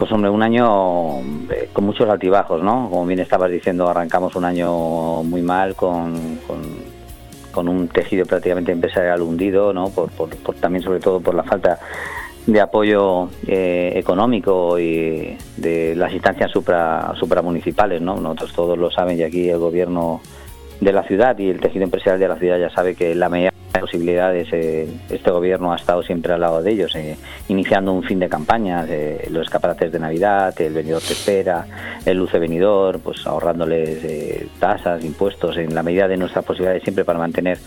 Pues 0.03 0.11
hombre, 0.11 0.31
un 0.31 0.43
año 0.43 1.21
eh, 1.49 1.69
con 1.73 1.85
muchos 1.85 2.11
altibajos, 2.11 2.61
¿no? 2.61 2.91
Como 2.91 3.07
bien 3.07 3.21
estabas 3.21 3.53
diciendo, 3.53 3.89
arrancamos 3.89 4.35
un 4.35 4.45
año 4.45 5.23
muy 5.23 5.43
mal 5.43 5.77
con, 5.77 6.41
con, 7.53 7.69
un 7.69 7.87
tejido 7.87 8.27
prácticamente 8.27 8.73
empresarial 8.73 9.23
hundido, 9.23 9.73
¿no? 9.73 9.91
Por, 9.91 10.11
también 10.57 10.83
sobre 10.83 10.99
todo 10.99 11.21
por 11.21 11.37
la 11.37 11.45
falta 11.45 11.79
de 12.49 12.61
apoyo 12.61 13.29
eh, 13.47 13.93
económico 13.95 14.77
y 14.77 15.39
de 15.57 15.95
las 15.95 16.13
instancias 16.13 16.51
supra, 16.51 17.15
supramunicipales, 17.15 18.03
¿no? 18.03 18.17
Nosotros 18.17 18.53
todos 18.55 18.77
lo 18.77 18.91
saben 18.91 19.21
y 19.21 19.23
aquí 19.23 19.51
el 19.51 19.59
gobierno 19.59 20.21
de 20.83 20.93
la 20.93 21.05
ciudad 21.05 21.39
y 21.39 21.49
el 21.49 21.61
tejido 21.61 21.85
empresarial 21.85 22.19
de 22.19 22.29
la 22.29 22.37
ciudad 22.37 22.59
ya 22.59 22.71
sabe 22.71 22.95
que 22.95 23.15
la 23.15 23.29
medida 23.29 23.53
posibilidades. 23.81 24.49
Eh, 24.53 24.89
este 25.11 25.31
gobierno 25.31 25.73
ha 25.73 25.77
estado 25.77 26.03
siempre 26.03 26.33
al 26.33 26.41
lado 26.41 26.63
de 26.63 26.71
ellos, 26.71 26.95
eh, 26.95 27.17
iniciando 27.49 27.93
un 27.93 28.03
fin 28.03 28.19
de 28.19 28.29
campaña, 28.29 28.85
eh, 28.89 29.27
los 29.31 29.43
escaparates 29.43 29.91
de 29.93 29.99
Navidad, 29.99 30.55
el 30.61 30.73
venidor 30.73 31.03
te 31.03 31.13
espera, 31.15 31.67
el 32.05 32.19
luce 32.19 32.39
venidor, 32.39 33.01
pues 33.01 33.27
ahorrándoles 33.27 34.49
tasas, 34.59 35.05
impuestos, 35.05 35.57
en 35.57 35.75
la 35.75 35.83
medida 35.83 36.07
de 36.07 36.17
nuestras 36.17 36.45
posibilidades 36.45 36.83
siempre 36.83 37.05
para 37.05 37.19
mantener 37.19 37.59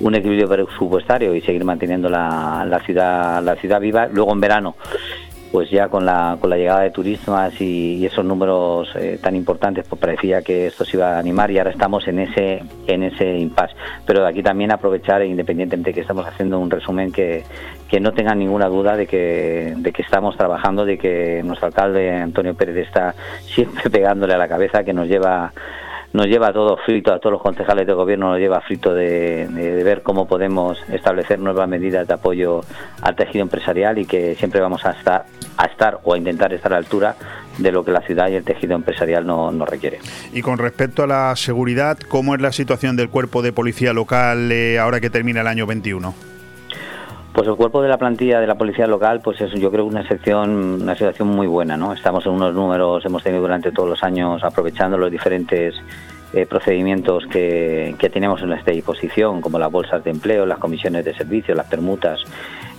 un 0.00 0.14
equilibrio 0.14 0.48
presupuestario 0.48 1.34
y 1.34 1.40
seguir 1.40 1.64
manteniendo 1.64 2.08
la, 2.08 2.64
la 2.68 2.80
ciudad 2.80 3.42
la 3.42 3.56
ciudad 3.56 3.80
viva. 3.80 4.06
Luego 4.06 4.32
en 4.32 4.40
verano 4.40 4.76
pues 5.50 5.70
ya 5.70 5.88
con 5.88 6.04
la, 6.04 6.36
con 6.40 6.50
la 6.50 6.56
llegada 6.56 6.80
de 6.80 6.90
turistas 6.90 7.60
y, 7.60 8.04
esos 8.04 8.24
números 8.24 8.88
eh, 8.94 9.18
tan 9.22 9.36
importantes, 9.36 9.86
pues 9.88 10.00
parecía 10.00 10.42
que 10.42 10.66
esto 10.66 10.84
se 10.84 10.96
iba 10.96 11.16
a 11.16 11.18
animar 11.18 11.50
y 11.50 11.58
ahora 11.58 11.70
estamos 11.70 12.06
en 12.08 12.20
ese 12.20 12.62
en 12.86 13.02
ese 13.02 13.38
impasse. 13.38 13.74
Pero 14.06 14.26
aquí 14.26 14.42
también 14.42 14.72
aprovechar, 14.72 15.22
independientemente 15.24 15.90
de 15.90 15.94
que 15.94 16.00
estamos 16.00 16.26
haciendo 16.26 16.58
un 16.58 16.70
resumen, 16.70 17.12
que, 17.12 17.44
que 17.88 18.00
no 18.00 18.12
tengan 18.12 18.38
ninguna 18.38 18.66
duda 18.66 18.96
de 18.96 19.06
que, 19.06 19.74
de 19.76 19.92
que 19.92 20.02
estamos 20.02 20.36
trabajando, 20.36 20.84
de 20.84 20.98
que 20.98 21.42
nuestro 21.44 21.68
alcalde 21.68 22.12
Antonio 22.12 22.54
Pérez 22.54 22.76
está 22.86 23.14
siempre 23.44 23.90
pegándole 23.90 24.34
a 24.34 24.38
la 24.38 24.48
cabeza, 24.48 24.84
que 24.84 24.92
nos 24.92 25.08
lleva 25.08 25.52
nos 26.12 26.26
lleva 26.26 26.48
a 26.48 26.52
todos 26.52 26.80
frito, 26.84 27.12
a 27.12 27.18
todos 27.18 27.32
los 27.32 27.42
concejales 27.42 27.86
de 27.86 27.92
gobierno 27.92 28.30
nos 28.30 28.38
lleva 28.38 28.60
frito 28.60 28.94
de, 28.94 29.46
ver 29.84 30.02
cómo 30.02 30.26
podemos 30.26 30.78
establecer 30.90 31.38
nuevas 31.38 31.68
medidas 31.68 32.06
de 32.08 32.14
apoyo 32.14 32.62
al 33.02 33.14
tejido 33.14 33.42
empresarial 33.42 33.98
y 33.98 34.06
que 34.06 34.34
siempre 34.34 34.60
vamos 34.60 34.84
a 34.84 34.92
estar, 34.92 35.26
a 35.56 35.66
estar 35.66 36.00
o 36.04 36.14
a 36.14 36.18
intentar 36.18 36.52
estar 36.52 36.72
a 36.72 36.76
la 36.76 36.78
altura 36.78 37.16
de 37.58 37.72
lo 37.72 37.84
que 37.84 37.90
la 37.90 38.00
ciudad 38.02 38.28
y 38.28 38.34
el 38.34 38.44
tejido 38.44 38.74
empresarial 38.74 39.26
nos 39.26 39.52
no 39.52 39.66
requiere. 39.66 39.98
Y 40.32 40.42
con 40.42 40.58
respecto 40.58 41.02
a 41.02 41.06
la 41.06 41.34
seguridad, 41.36 41.98
¿cómo 42.08 42.34
es 42.34 42.40
la 42.40 42.52
situación 42.52 42.96
del 42.96 43.10
cuerpo 43.10 43.42
de 43.42 43.52
policía 43.52 43.92
local 43.92 44.50
eh, 44.52 44.78
ahora 44.78 45.00
que 45.00 45.10
termina 45.10 45.40
el 45.40 45.46
año 45.46 45.66
21? 45.66 46.27
Pues 47.38 47.46
el 47.46 47.54
cuerpo 47.54 47.80
de 47.80 47.88
la 47.88 47.98
plantilla 47.98 48.40
de 48.40 48.48
la 48.48 48.56
policía 48.56 48.88
local, 48.88 49.20
pues 49.22 49.40
es 49.40 49.52
yo 49.52 49.70
creo 49.70 49.84
una 49.84 50.02
sección, 50.08 50.82
una 50.82 50.96
situación 50.96 51.28
muy 51.28 51.46
buena, 51.46 51.76
¿no? 51.76 51.92
Estamos 51.92 52.26
en 52.26 52.32
unos 52.32 52.52
números, 52.52 53.04
hemos 53.04 53.22
tenido 53.22 53.42
durante 53.42 53.70
todos 53.70 53.88
los 53.88 54.02
años 54.02 54.42
aprovechando 54.42 54.98
los 54.98 55.08
diferentes 55.08 55.76
eh, 56.32 56.46
procedimientos 56.46 57.28
que, 57.28 57.94
que, 57.96 58.10
tenemos 58.10 58.42
en 58.42 58.48
nuestra 58.48 58.74
disposición, 58.74 59.40
como 59.40 59.56
las 59.56 59.70
bolsas 59.70 60.02
de 60.02 60.10
empleo, 60.10 60.46
las 60.46 60.58
comisiones 60.58 61.04
de 61.04 61.14
servicio, 61.14 61.54
las 61.54 61.68
permutas, 61.68 62.24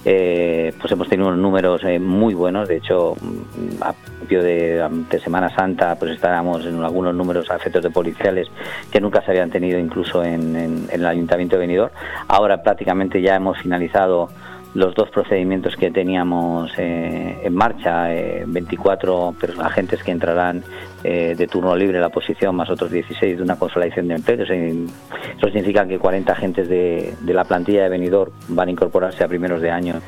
eh, 0.05 0.73
pues 0.79 0.91
hemos 0.91 1.09
tenido 1.09 1.29
unos 1.29 1.39
números 1.39 1.81
eh, 1.83 1.97
muy 1.97 2.33
buenos. 2.33 2.67
De 2.67 2.77
hecho, 2.77 3.15
mm, 3.19 3.81
a 3.81 3.93
principio 3.93 4.43
de, 4.43 5.19
Semana 5.23 5.49
Santa, 5.55 5.95
pues 5.95 6.11
estábamos 6.11 6.65
en 6.65 6.83
algunos 6.83 7.15
números 7.15 7.49
a 7.49 7.55
efectos 7.55 7.83
de 7.83 7.89
policiales 7.89 8.49
que 8.91 8.99
nunca 8.99 9.21
se 9.21 9.31
habían 9.31 9.49
tenido 9.49 9.79
incluso 9.79 10.23
en, 10.23 10.55
en 10.55 10.87
el 10.91 11.05
Ayuntamiento 11.05 11.55
de 11.55 11.61
Benidorm. 11.61 11.91
Ahora 12.27 12.61
prácticamente 12.61 13.21
ya 13.21 13.35
hemos 13.35 13.57
finalizado 13.57 14.29
los 14.73 14.93
dos 14.93 15.09
procedimientos 15.09 15.75
que 15.75 15.89
teníamos 15.89 16.71
eh, 16.77 17.39
en 17.43 17.53
marcha, 17.53 18.07
24 18.45 19.35
eh, 19.41 19.47
agentes 19.61 20.03
que 20.03 20.11
entrarán 20.11 20.63
eh, 21.03 21.33
de 21.35 21.47
turno 21.47 21.75
libre 21.75 21.97
a 21.97 22.01
la 22.01 22.09
posición, 22.09 22.55
más 22.55 22.69
otros 22.69 22.91
16 22.91 23.37
de 23.37 23.43
una 23.43 23.57
consolidación 23.57 24.07
de 24.07 24.15
empleo. 24.15 24.43
Eso 24.43 25.47
significa 25.47 25.87
que 25.87 25.97
40 25.97 26.31
agentes 26.31 26.69
de, 26.69 27.15
de 27.19 27.33
la 27.33 27.45
plantilla 27.45 27.83
de 27.83 27.89
venidor 27.89 28.31
van 28.47 28.67
a 28.67 28.71
incorporarse 28.71 29.23
a 29.23 29.27
primeros 29.27 29.61
de 29.61 29.71
año 29.71 30.01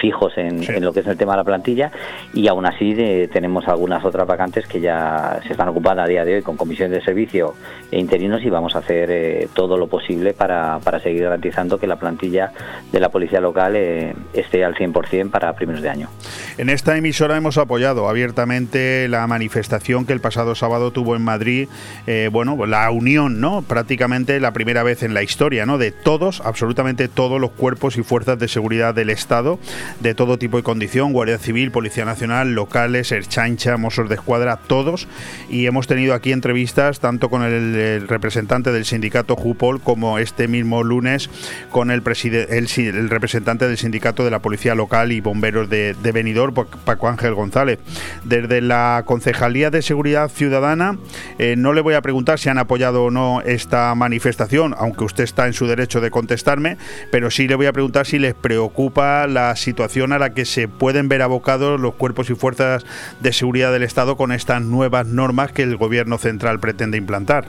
fijos 0.00 0.32
en, 0.36 0.60
lo 0.82 0.92
que 0.92 1.00
es 1.00 1.06
el 1.06 1.16
tema 1.16 1.32
de 1.32 1.38
la 1.38 1.44
plantilla 1.44 1.90
y 2.32 2.48
aún 2.48 2.66
así 2.66 2.94
tenemos 3.32 3.66
algunas 3.68 4.04
otras 4.04 4.26
vacantes 4.26 4.66
que 4.66 4.80
ya 4.80 5.40
se 5.46 5.52
están 5.52 5.68
ocupando 5.68 6.02
a 6.02 6.06
día 6.06 6.24
de 6.24 6.36
hoy 6.36 6.42
con 6.42 6.56
comisiones 6.56 6.98
de 6.98 7.04
servicio 7.04 7.54
e 7.90 7.98
interinos 7.98 8.42
y 8.42 8.50
vamos 8.50 8.74
a 8.74 8.78
hacer 8.78 9.10
eh, 9.10 9.48
todo 9.54 9.76
lo 9.76 9.88
posible 9.88 10.34
para, 10.34 10.78
para, 10.80 11.00
seguir 11.00 11.22
garantizando 11.22 11.78
que 11.78 11.86
la 11.86 11.96
plantilla 11.96 12.52
de 12.92 13.00
la 13.00 13.08
policía 13.08 13.40
local 13.40 13.74
eh, 13.76 14.14
esté 14.32 14.64
al 14.64 14.74
100% 14.74 15.30
para 15.30 15.52
primeros 15.54 15.82
de 15.82 15.88
año. 15.88 16.08
En 16.56 16.70
esta 16.70 16.96
emisora 16.96 17.36
hemos 17.36 17.58
apoyado 17.58 18.08
abiertamente 18.08 19.08
la 19.08 19.26
manifestación 19.26 20.06
que 20.06 20.12
el 20.12 20.20
pasado 20.20 20.54
sábado 20.54 20.90
tuvo 20.90 21.16
en 21.16 21.22
Madrid, 21.22 21.68
eh, 22.06 22.28
bueno, 22.32 22.66
la 22.66 22.90
unión, 22.90 23.40
¿no? 23.40 23.62
Prácticamente 23.62 24.40
la 24.40 24.52
primera 24.52 24.82
vez 24.82 25.02
en 25.02 25.14
la 25.14 25.22
historia, 25.22 25.66
¿no? 25.66 25.78
De 25.78 25.92
todos, 25.92 26.40
absolutamente 26.44 27.08
todos 27.08 27.40
los 27.40 27.50
cuerpos 27.52 27.96
y 27.96 28.02
fuerzas 28.02 28.38
de 28.38 28.48
seguridad 28.48 28.94
del 28.94 29.10
Estado 29.10 29.58
de 30.00 30.14
todo 30.14 30.38
tipo 30.38 30.58
y 30.58 30.62
condición, 30.62 31.12
Guardia 31.12 31.38
Civil, 31.38 31.70
Policía 31.70 32.04
Nacional, 32.04 32.54
locales, 32.54 33.12
Erchancha, 33.12 33.76
Mossos 33.76 34.08
de 34.08 34.14
Escuadra, 34.16 34.56
todos. 34.56 35.08
Y 35.48 35.66
hemos 35.66 35.86
tenido 35.86 36.14
aquí 36.14 36.32
entrevistas 36.32 37.00
tanto 37.00 37.28
con 37.28 37.42
el, 37.42 38.06
representante 38.08 38.72
del 38.72 38.84
sindicato 38.84 39.36
Jupol 39.36 39.80
como 39.80 40.18
este 40.18 40.48
mismo 40.48 40.82
lunes 40.82 41.30
con 41.70 41.90
el, 41.90 42.02
el, 42.04 43.10
representante 43.10 43.66
del 43.66 43.76
sindicato 43.76 44.24
de 44.24 44.30
la 44.30 44.40
Policía 44.40 44.74
Local 44.74 45.12
y 45.12 45.20
Bomberos 45.20 45.68
de, 45.68 45.94
Benidorm, 46.12 46.54
Paco 46.84 47.08
Ángel 47.08 47.34
González. 47.34 47.78
Desde 48.24 48.60
la 48.60 49.02
Concejalía 49.06 49.70
de 49.70 49.82
Seguridad 49.82 50.28
Ciudadana, 50.28 50.98
eh, 51.38 51.54
no 51.56 51.72
le 51.72 51.80
voy 51.80 51.94
a 51.94 52.02
preguntar 52.02 52.38
si 52.38 52.48
han 52.48 52.58
apoyado 52.58 53.04
o 53.04 53.10
no 53.10 53.40
esta 53.42 53.94
manifestación, 53.94 54.74
aunque 54.78 55.04
usted 55.04 55.24
está 55.24 55.46
en 55.46 55.52
su 55.52 55.66
derecho 55.66 56.00
de 56.00 56.10
contestarme, 56.10 56.76
pero 57.10 57.30
sí 57.30 57.48
le 57.48 57.54
voy 57.54 57.66
a 57.66 57.72
preguntar 57.72 58.06
si 58.06 58.18
les 58.18 58.34
preocupa 58.34 59.26
la 59.26 59.54
situación 59.56 59.77
a 59.82 60.18
la 60.18 60.30
que 60.30 60.44
se 60.44 60.68
pueden 60.68 61.08
ver 61.08 61.22
abocados 61.22 61.80
los 61.80 61.94
cuerpos 61.94 62.30
y 62.30 62.34
fuerzas 62.34 62.84
de 63.20 63.32
seguridad 63.32 63.72
del 63.72 63.82
Estado 63.82 64.16
con 64.16 64.32
estas 64.32 64.62
nuevas 64.62 65.06
normas 65.06 65.52
que 65.52 65.62
el 65.62 65.76
Gobierno 65.76 66.18
central 66.18 66.60
pretende 66.60 66.98
implantar. 66.98 67.46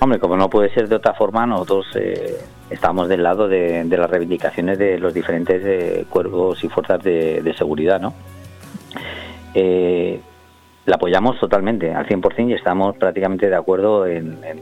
Hombre, 0.00 0.18
como 0.18 0.36
no 0.36 0.50
puede 0.50 0.72
ser 0.74 0.88
de 0.88 0.96
otra 0.96 1.14
forma, 1.14 1.46
nosotros 1.46 1.86
eh, 1.94 2.36
estamos 2.68 3.08
del 3.08 3.22
lado 3.22 3.48
de, 3.48 3.84
las 3.84 4.10
reivindicaciones 4.10 4.78
de 4.78 4.98
los 4.98 5.14
diferentes 5.14 5.62
eh, 5.64 6.04
cuerpos 6.10 6.62
y 6.62 6.68
fuerzas 6.68 7.02
de, 7.02 7.54
seguridad, 7.56 8.00
¿no? 8.00 8.12
Eh, 9.54 10.20
la 10.84 10.96
apoyamos 10.96 11.38
totalmente, 11.40 11.94
al 11.94 12.06
100%, 12.06 12.50
y 12.50 12.52
estamos 12.52 12.96
prácticamente 12.96 13.48
de 13.48 13.56
acuerdo 13.56 14.06
en 14.06 14.38
en 14.44 14.58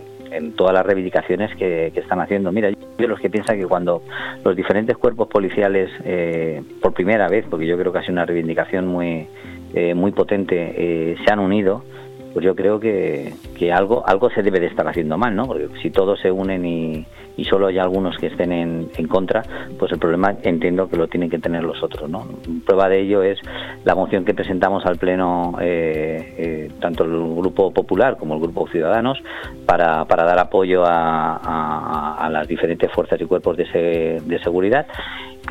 todas 0.56 0.74
las 0.74 0.84
reivindicaciones 0.84 1.54
que, 1.56 1.92
están 1.94 2.20
haciendo. 2.20 2.52
Mira, 2.52 2.70
yo 2.70 2.76
de 2.98 3.08
los 3.08 3.20
que 3.20 3.30
piensan 3.30 3.58
que 3.58 3.66
cuando 3.66 4.02
los 4.44 4.56
diferentes 4.56 4.96
cuerpos 4.96 5.28
policiales, 5.28 5.90
eh, 6.04 6.62
por 6.80 6.92
primera 6.92 7.28
vez, 7.28 7.44
porque 7.48 7.66
yo 7.66 7.78
creo 7.78 7.92
que 7.92 7.98
ha 7.98 8.02
sido 8.02 8.12
una 8.12 8.26
reivindicación 8.26 8.86
muy, 8.86 9.28
eh, 9.74 9.94
muy 9.94 10.12
potente, 10.12 10.74
eh, 10.76 11.16
se 11.24 11.32
han 11.32 11.38
unido, 11.38 11.84
pues 12.32 12.44
yo 12.44 12.54
creo 12.54 12.80
que, 12.80 13.32
algo, 13.72 14.30
se 14.34 14.42
debe 14.42 14.60
de 14.60 14.66
estar 14.66 14.86
haciendo 14.86 15.18
mal, 15.18 15.34
¿no? 15.34 15.46
Porque 15.46 15.68
si 15.82 15.90
todos 15.90 16.20
se 16.20 16.30
unen 16.30 16.64
y, 16.64 17.06
solo 17.44 17.66
hay 17.66 17.78
algunos 17.78 18.16
que 18.18 18.28
estén 18.28 18.52
en, 18.52 19.08
contra, 19.08 19.42
pues 19.78 19.90
el 19.92 19.98
problema 19.98 20.34
entiendo 20.42 20.88
que 20.88 20.96
lo 20.96 21.08
tienen 21.08 21.28
que 21.28 21.38
tener 21.38 21.64
los 21.64 21.82
otros, 21.82 22.08
¿no? 22.08 22.24
Prueba 22.64 22.88
de 22.88 23.00
ello 23.00 23.22
es 23.22 23.38
la 23.84 23.94
moción 23.94 24.24
que 24.24 24.32
presentamos 24.32 24.86
al 24.86 24.96
Pleno, 24.96 25.56
eh, 25.60 26.34
eh, 26.38 26.70
tanto 26.80 27.04
el 27.04 27.10
Grupo 27.10 27.72
Popular 27.72 28.16
como 28.16 28.34
el 28.34 28.40
Grupo 28.40 28.68
Ciudadanos, 28.68 29.18
para, 29.66 30.04
dar 30.06 30.38
apoyo 30.38 30.84
a, 30.86 32.28
las 32.30 32.48
diferentes 32.48 32.90
fuerzas 32.92 33.20
y 33.20 33.24
cuerpos 33.26 33.56
de 33.56 34.40
seguridad 34.42 34.86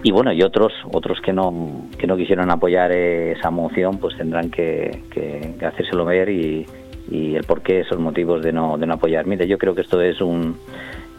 y 0.03 0.11
bueno 0.11 0.31
y 0.31 0.41
otros 0.41 0.71
otros 0.91 1.19
que 1.21 1.33
no 1.33 1.87
que 1.97 2.07
no 2.07 2.17
quisieron 2.17 2.49
apoyar 2.49 2.91
esa 2.91 3.51
moción 3.51 3.97
pues 3.97 4.17
tendrán 4.17 4.49
que, 4.49 5.03
que, 5.11 5.65
hacérselo 5.65 6.05
ver 6.05 6.29
y, 6.29 6.65
el 7.11 7.43
porqué 7.43 7.81
esos 7.81 7.99
motivos 7.99 8.41
de 8.41 8.53
no 8.53 8.77
de 8.77 8.85
no 8.85 8.93
apoyar 8.93 9.25
mire 9.25 9.47
yo 9.47 9.57
creo 9.57 9.75
que 9.75 9.81
esto 9.81 10.01
es 10.01 10.21
un 10.21 10.55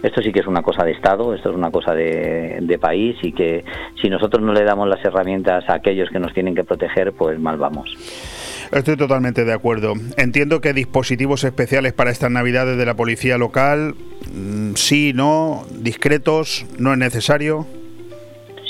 esto 0.02 0.20
sí 0.20 0.32
que 0.32 0.40
es 0.40 0.46
una 0.46 0.62
cosa 0.62 0.84
de 0.84 0.92
Estado, 0.92 1.32
esto 1.32 1.50
es 1.50 1.54
una 1.56 1.70
cosa 1.70 1.94
de, 1.94 2.58
de, 2.60 2.78
país 2.78 3.16
y 3.22 3.32
que 3.32 3.64
si 4.00 4.10
nosotros 4.10 4.42
no 4.42 4.52
le 4.52 4.64
damos 4.64 4.88
las 4.88 5.04
herramientas 5.04 5.68
a 5.68 5.74
aquellos 5.74 6.10
que 6.10 6.18
nos 6.18 6.34
tienen 6.34 6.56
que 6.56 6.64
proteger, 6.64 7.12
pues 7.12 7.38
mal 7.38 7.56
vamos. 7.56 7.96
Estoy 8.72 8.96
totalmente 8.96 9.44
de 9.44 9.52
acuerdo. 9.52 9.92
Entiendo 10.16 10.60
que 10.60 10.72
dispositivos 10.72 11.44
especiales 11.44 11.92
para 11.92 12.10
estas 12.10 12.30
navidades 12.30 12.78
de 12.78 12.86
la 12.86 12.94
policía 12.94 13.38
local, 13.38 13.94
mm, 14.32 14.74
sí, 14.74 15.12
no, 15.14 15.64
discretos, 15.70 16.66
no 16.78 16.92
es 16.92 16.98
necesario. 16.98 17.66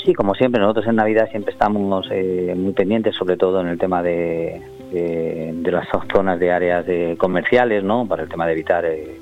Sí, 0.03 0.13
como 0.13 0.35
siempre, 0.35 0.59
nosotros 0.59 0.87
en 0.87 0.97
Navidad 0.97 1.29
siempre 1.31 1.53
estamos 1.53 2.07
eh, 2.11 2.53
muy 2.57 2.73
pendientes, 2.73 3.15
sobre 3.15 3.37
todo 3.37 3.61
en 3.61 3.67
el 3.67 3.77
tema 3.77 4.03
de, 4.03 4.61
de, 4.91 5.71
las 5.71 5.87
zonas 6.11 6.39
de 6.39 6.51
áreas 6.51 6.85
de 6.85 7.15
comerciales, 7.17 7.83
¿no? 7.85 8.05
Para 8.05 8.23
el 8.23 8.29
tema 8.29 8.45
de 8.45 8.51
evitar 8.51 8.85
eh, 8.85 9.21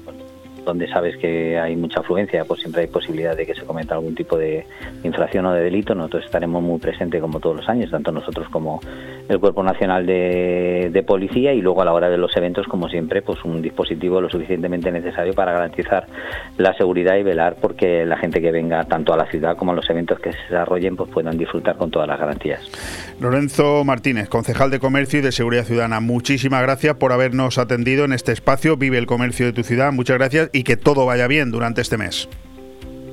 donde 0.66 0.88
sabes 0.88 1.18
que 1.18 1.58
hay 1.60 1.76
mucha 1.76 2.02
afluencia, 2.02 2.46
pues 2.46 2.62
siempre 2.62 2.82
hay 2.82 2.88
posibilidad 2.88 3.36
de 3.36 3.46
que 3.46 3.56
se 3.56 3.64
cometa 3.64 3.96
algún 3.96 4.16
tipo 4.16 4.38
de 4.38 4.66
infracción 5.04 5.46
o 5.46 5.54
de 5.54 5.64
delito. 5.64 5.96
Nosotros 5.96 6.26
estaremos 6.26 6.62
muy 6.62 6.80
presentes 6.80 7.22
como 7.22 7.40
todos 7.40 7.58
los 7.58 7.70
años, 7.70 7.92
tanto 7.92 8.12
nosotros 8.12 8.48
como 8.50 8.80
el 9.28 9.40
Cuerpo 9.40 9.64
Nacional 9.64 10.06
de, 10.06 11.04
Policía 11.08 11.52
y 11.54 11.62
luego 11.62 11.82
a 11.82 11.86
la 11.86 11.94
hora 11.94 12.10
de 12.10 12.18
los 12.18 12.36
eventos, 12.38 12.68
como 12.68 12.88
siempre, 12.88 13.22
pues 13.22 13.44
un 13.44 13.62
dispositivo 13.62 14.22
lo 14.22 14.30
suficientemente 14.30 14.92
necesario 14.92 15.34
para 15.34 15.52
garantizar 15.52 16.06
la 16.58 16.74
seguridad 16.76 17.18
y 17.18 17.24
velar 17.24 17.58
porque 17.60 18.06
la 18.06 18.18
gente 18.18 18.40
que 18.40 18.52
venga 18.52 18.84
tanto 18.84 19.14
a 19.14 19.18
la 19.18 19.26
ciudad 19.26 19.58
como 19.58 19.72
a 19.72 19.76
los 19.76 19.90
eventos 19.90 20.20
que 20.20 20.32
se 20.32 20.38
desarrollen 20.44 20.96
pues 20.96 21.10
puedan 21.10 21.38
disfrutar 21.38 21.76
con 21.78 21.90
todas 21.90 22.08
las 22.08 22.20
garantías. 22.20 22.62
Lorenzo 23.20 23.84
Martínez, 23.84 24.30
concejal 24.30 24.70
de 24.70 24.80
Comercio 24.80 25.20
y 25.20 25.22
de 25.24 25.32
Seguridad 25.32 25.64
Ciudadana, 25.64 26.00
muchísimas 26.00 26.62
gracias 26.62 26.96
por 26.96 27.12
habernos 27.12 27.58
atendido 27.58 28.06
en 28.06 28.14
este 28.14 28.32
espacio. 28.32 28.78
Vive 28.78 28.98
el 29.00 29.08
comercio 29.08 29.48
de 29.48 29.54
tu 29.54 29.64
ciudad. 29.64 29.92
Muchas 29.92 30.18
gracias 30.18 30.50
y 30.52 30.64
que 30.64 30.78
todo 30.78 31.06
vaya 31.06 31.28
bien 31.28 31.52
durante 31.52 31.82
este 31.82 31.98
mes. 31.98 32.28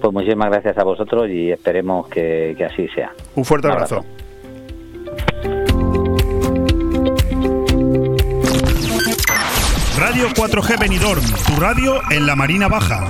Pues 0.01 0.13
muchísimas 0.13 0.51
gracias 0.51 0.79
a 0.79 0.85
vosotros 0.85 1.29
y 1.29 1.51
esperemos 1.51 2.09
que, 2.09 2.57
así 2.71 2.89
sea. 2.89 3.13
Un 3.35 3.45
fuerte 3.45 3.69
abrazo. 3.69 4.05
Radio 9.99 10.29
4G 10.29 10.79
Benidorm, 10.79 11.23
tu 11.47 11.61
radio 11.61 12.01
en 12.11 12.27
la 12.27 12.37
Marina 12.37 12.69
Baja. 12.69 13.09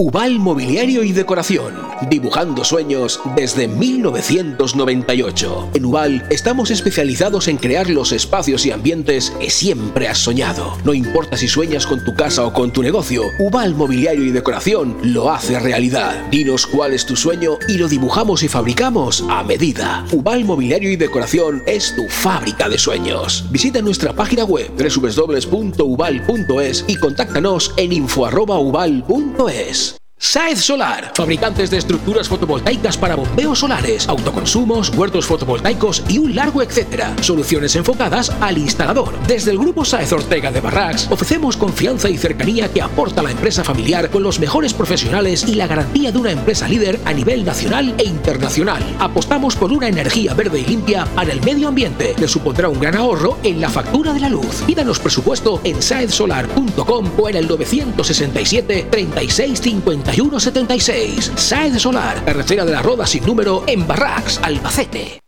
Ubal 0.00 0.38
Mobiliario 0.38 1.02
y 1.02 1.10
Decoración, 1.10 1.74
dibujando 2.08 2.62
sueños 2.62 3.18
desde 3.34 3.66
1998. 3.66 5.70
En 5.74 5.84
Ubal 5.84 6.24
estamos 6.30 6.70
especializados 6.70 7.48
en 7.48 7.56
crear 7.56 7.90
los 7.90 8.12
espacios 8.12 8.64
y 8.64 8.70
ambientes 8.70 9.32
que 9.40 9.50
siempre 9.50 10.06
has 10.06 10.18
soñado. 10.18 10.78
No 10.84 10.94
importa 10.94 11.36
si 11.36 11.48
sueñas 11.48 11.84
con 11.84 12.04
tu 12.04 12.14
casa 12.14 12.46
o 12.46 12.52
con 12.52 12.72
tu 12.72 12.80
negocio, 12.80 13.24
Ubal 13.40 13.74
Mobiliario 13.74 14.24
y 14.24 14.30
Decoración 14.30 14.98
lo 15.02 15.32
hace 15.32 15.58
realidad. 15.58 16.28
Dinos 16.30 16.68
cuál 16.68 16.94
es 16.94 17.04
tu 17.04 17.16
sueño 17.16 17.58
y 17.66 17.76
lo 17.76 17.88
dibujamos 17.88 18.44
y 18.44 18.48
fabricamos 18.48 19.24
a 19.28 19.42
medida. 19.42 20.06
Ubal 20.12 20.44
Mobiliario 20.44 20.92
y 20.92 20.96
Decoración 20.96 21.64
es 21.66 21.92
tu 21.96 22.08
fábrica 22.08 22.68
de 22.68 22.78
sueños. 22.78 23.46
Visita 23.50 23.82
nuestra 23.82 24.12
página 24.12 24.44
web 24.44 24.70
www.ubal.es 24.78 26.84
y 26.86 26.94
contáctanos 26.94 27.74
en 27.76 27.92
info.ubal.es. 27.92 29.87
Saez 30.20 30.60
Solar, 30.64 31.12
fabricantes 31.14 31.70
de 31.70 31.78
estructuras 31.78 32.28
fotovoltaicas 32.28 32.96
para 32.96 33.14
bombeos 33.14 33.60
solares, 33.60 34.08
autoconsumos, 34.08 34.90
huertos 34.90 35.26
fotovoltaicos 35.26 36.02
y 36.08 36.18
un 36.18 36.34
largo 36.34 36.60
etcétera. 36.60 37.14
Soluciones 37.20 37.76
enfocadas 37.76 38.30
al 38.40 38.58
instalador. 38.58 39.16
Desde 39.28 39.52
el 39.52 39.58
grupo 39.58 39.84
Saez 39.84 40.12
Ortega 40.12 40.50
de 40.50 40.60
Barracks 40.60 41.06
ofrecemos 41.08 41.56
confianza 41.56 42.10
y 42.10 42.18
cercanía 42.18 42.70
que 42.72 42.82
aporta 42.82 43.22
la 43.22 43.30
empresa 43.30 43.62
familiar 43.62 44.10
con 44.10 44.24
los 44.24 44.40
mejores 44.40 44.74
profesionales 44.74 45.44
y 45.46 45.54
la 45.54 45.68
garantía 45.68 46.10
de 46.10 46.18
una 46.18 46.32
empresa 46.32 46.66
líder 46.66 46.98
a 47.04 47.12
nivel 47.12 47.44
nacional 47.44 47.94
e 47.96 48.04
internacional. 48.04 48.82
Apostamos 48.98 49.54
por 49.54 49.72
una 49.72 49.86
energía 49.86 50.34
verde 50.34 50.60
y 50.60 50.64
limpia 50.64 51.06
para 51.14 51.32
el 51.32 51.40
medio 51.42 51.68
ambiente. 51.68 52.16
Le 52.18 52.26
supondrá 52.26 52.68
un 52.68 52.80
gran 52.80 52.96
ahorro 52.96 53.38
en 53.44 53.60
la 53.60 53.70
factura 53.70 54.12
de 54.12 54.20
la 54.20 54.28
luz. 54.28 54.62
Pídanos 54.66 54.98
presupuesto 54.98 55.60
en 55.62 55.80
saezsolar.com 55.80 57.10
o 57.16 57.28
en 57.28 57.36
el 57.36 57.46
967 57.46 58.88
36 58.90 59.60
50 59.60 60.07
7176, 60.12 61.32
de 61.36 61.78
Solar, 61.78 62.24
carretera 62.24 62.64
de 62.64 62.72
la 62.72 62.82
Roda 62.82 63.06
sin 63.06 63.24
número 63.24 63.64
en 63.66 63.86
Barrax, 63.86 64.40
Albacete. 64.42 65.27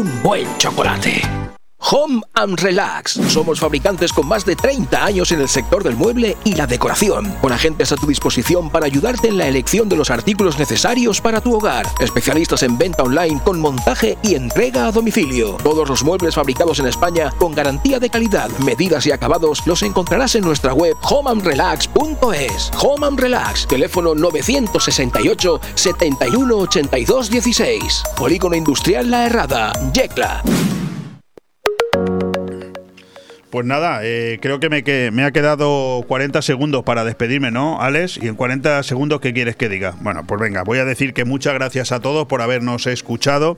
un 0.01 0.21
buen 0.23 0.47
chocolate. 0.57 1.60
Home 1.89 2.21
and 2.35 2.59
Relax. 2.59 3.19
Somos 3.27 3.59
fabricantes 3.59 4.13
con 4.13 4.27
más 4.27 4.45
de 4.45 4.55
30 4.55 5.03
años 5.03 5.31
en 5.31 5.41
el 5.41 5.49
sector 5.49 5.83
del 5.83 5.95
mueble 5.95 6.37
y 6.43 6.53
la 6.53 6.67
decoración, 6.67 7.33
con 7.41 7.51
agentes 7.51 7.91
a 7.91 7.95
tu 7.95 8.07
disposición 8.07 8.69
para 8.69 8.85
ayudarte 8.85 9.27
en 9.27 9.37
la 9.37 9.47
elección 9.47 9.89
de 9.89 9.95
los 9.97 10.11
artículos 10.11 10.59
necesarios 10.59 11.19
para 11.19 11.41
tu 11.41 11.55
hogar. 11.55 11.85
Especialistas 11.99 12.63
en 12.63 12.77
venta 12.77 13.03
online 13.03 13.41
con 13.43 13.59
montaje 13.59 14.17
y 14.21 14.35
entrega 14.35 14.87
a 14.87 14.91
domicilio. 14.91 15.57
Todos 15.63 15.89
los 15.89 16.03
muebles 16.03 16.35
fabricados 16.35 16.79
en 16.79 16.87
España 16.87 17.31
con 17.37 17.53
garantía 17.53 17.99
de 17.99 18.09
calidad, 18.09 18.49
medidas 18.59 19.05
y 19.07 19.11
acabados 19.11 19.65
los 19.65 19.81
encontrarás 19.83 20.35
en 20.35 20.43
nuestra 20.43 20.73
web 20.73 20.95
homeandrelax.es. 21.01 22.71
Home 22.79 23.07
and 23.07 23.19
Relax, 23.19 23.67
teléfono 23.67 24.13
968 24.15 25.61
71 25.75 26.57
82 26.57 27.29
16. 27.29 28.03
Polígono 28.15 28.55
Industrial 28.55 29.09
La 29.09 29.25
Herrada, 29.25 29.73
Yecla. 29.93 30.43
Pues 33.51 33.65
nada, 33.65 33.99
eh, 34.01 34.39
creo 34.41 34.61
que 34.61 34.69
me, 34.69 34.81
me 35.11 35.25
ha 35.25 35.31
quedado 35.31 36.05
40 36.07 36.41
segundos 36.41 36.83
para 36.85 37.03
despedirme, 37.03 37.51
¿no, 37.51 37.81
Alex? 37.81 38.17
Y 38.17 38.29
en 38.29 38.35
40 38.35 38.81
segundos, 38.81 39.19
¿qué 39.19 39.33
quieres 39.33 39.57
que 39.57 39.67
diga? 39.67 39.93
Bueno, 39.99 40.25
pues 40.25 40.39
venga, 40.39 40.63
voy 40.63 40.77
a 40.77 40.85
decir 40.85 41.13
que 41.13 41.25
muchas 41.25 41.53
gracias 41.55 41.91
a 41.91 41.99
todos 41.99 42.27
por 42.27 42.41
habernos 42.41 42.87
escuchado, 42.87 43.57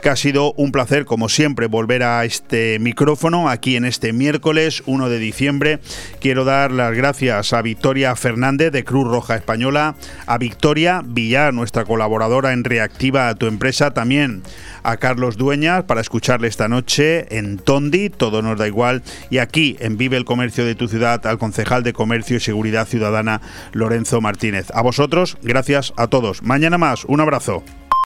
que 0.00 0.08
ha 0.08 0.16
sido 0.16 0.54
un 0.54 0.72
placer, 0.72 1.04
como 1.04 1.28
siempre, 1.28 1.66
volver 1.66 2.04
a 2.04 2.24
este 2.24 2.78
micrófono 2.78 3.50
aquí 3.50 3.76
en 3.76 3.84
este 3.84 4.14
miércoles 4.14 4.82
1 4.86 5.10
de 5.10 5.18
diciembre. 5.18 5.78
Quiero 6.20 6.46
dar 6.46 6.72
las 6.72 6.94
gracias 6.94 7.52
a 7.52 7.60
Victoria 7.60 8.16
Fernández 8.16 8.72
de 8.72 8.82
Cruz 8.82 9.06
Roja 9.06 9.34
Española, 9.34 9.94
a 10.24 10.38
Victoria 10.38 11.02
Villar, 11.04 11.52
nuestra 11.52 11.84
colaboradora 11.84 12.54
en 12.54 12.64
Reactiva 12.64 13.28
a 13.28 13.34
tu 13.34 13.46
empresa, 13.46 13.90
también 13.90 14.42
a 14.84 14.98
Carlos 14.98 15.36
Dueñas 15.36 15.84
para 15.84 16.00
escucharle 16.00 16.46
esta 16.46 16.68
noche 16.68 17.36
en 17.36 17.58
Tondi, 17.58 18.10
todo 18.10 18.42
nos 18.42 18.58
da 18.58 18.68
igual, 18.68 19.02
y 19.30 19.38
aquí 19.38 19.76
en 19.80 19.96
Vive 19.96 20.16
el 20.16 20.24
Comercio 20.24 20.64
de 20.64 20.74
tu 20.74 20.86
ciudad 20.86 21.26
al 21.26 21.38
concejal 21.38 21.82
de 21.82 21.92
Comercio 21.92 22.36
y 22.36 22.40
Seguridad 22.40 22.86
Ciudadana 22.86 23.40
Lorenzo 23.72 24.20
Martínez. 24.20 24.68
A 24.72 24.82
vosotros, 24.82 25.38
gracias 25.42 25.92
a 25.96 26.06
todos. 26.06 26.42
Mañana 26.42 26.78
más, 26.78 27.04
un 27.06 27.20
abrazo. 27.20 27.64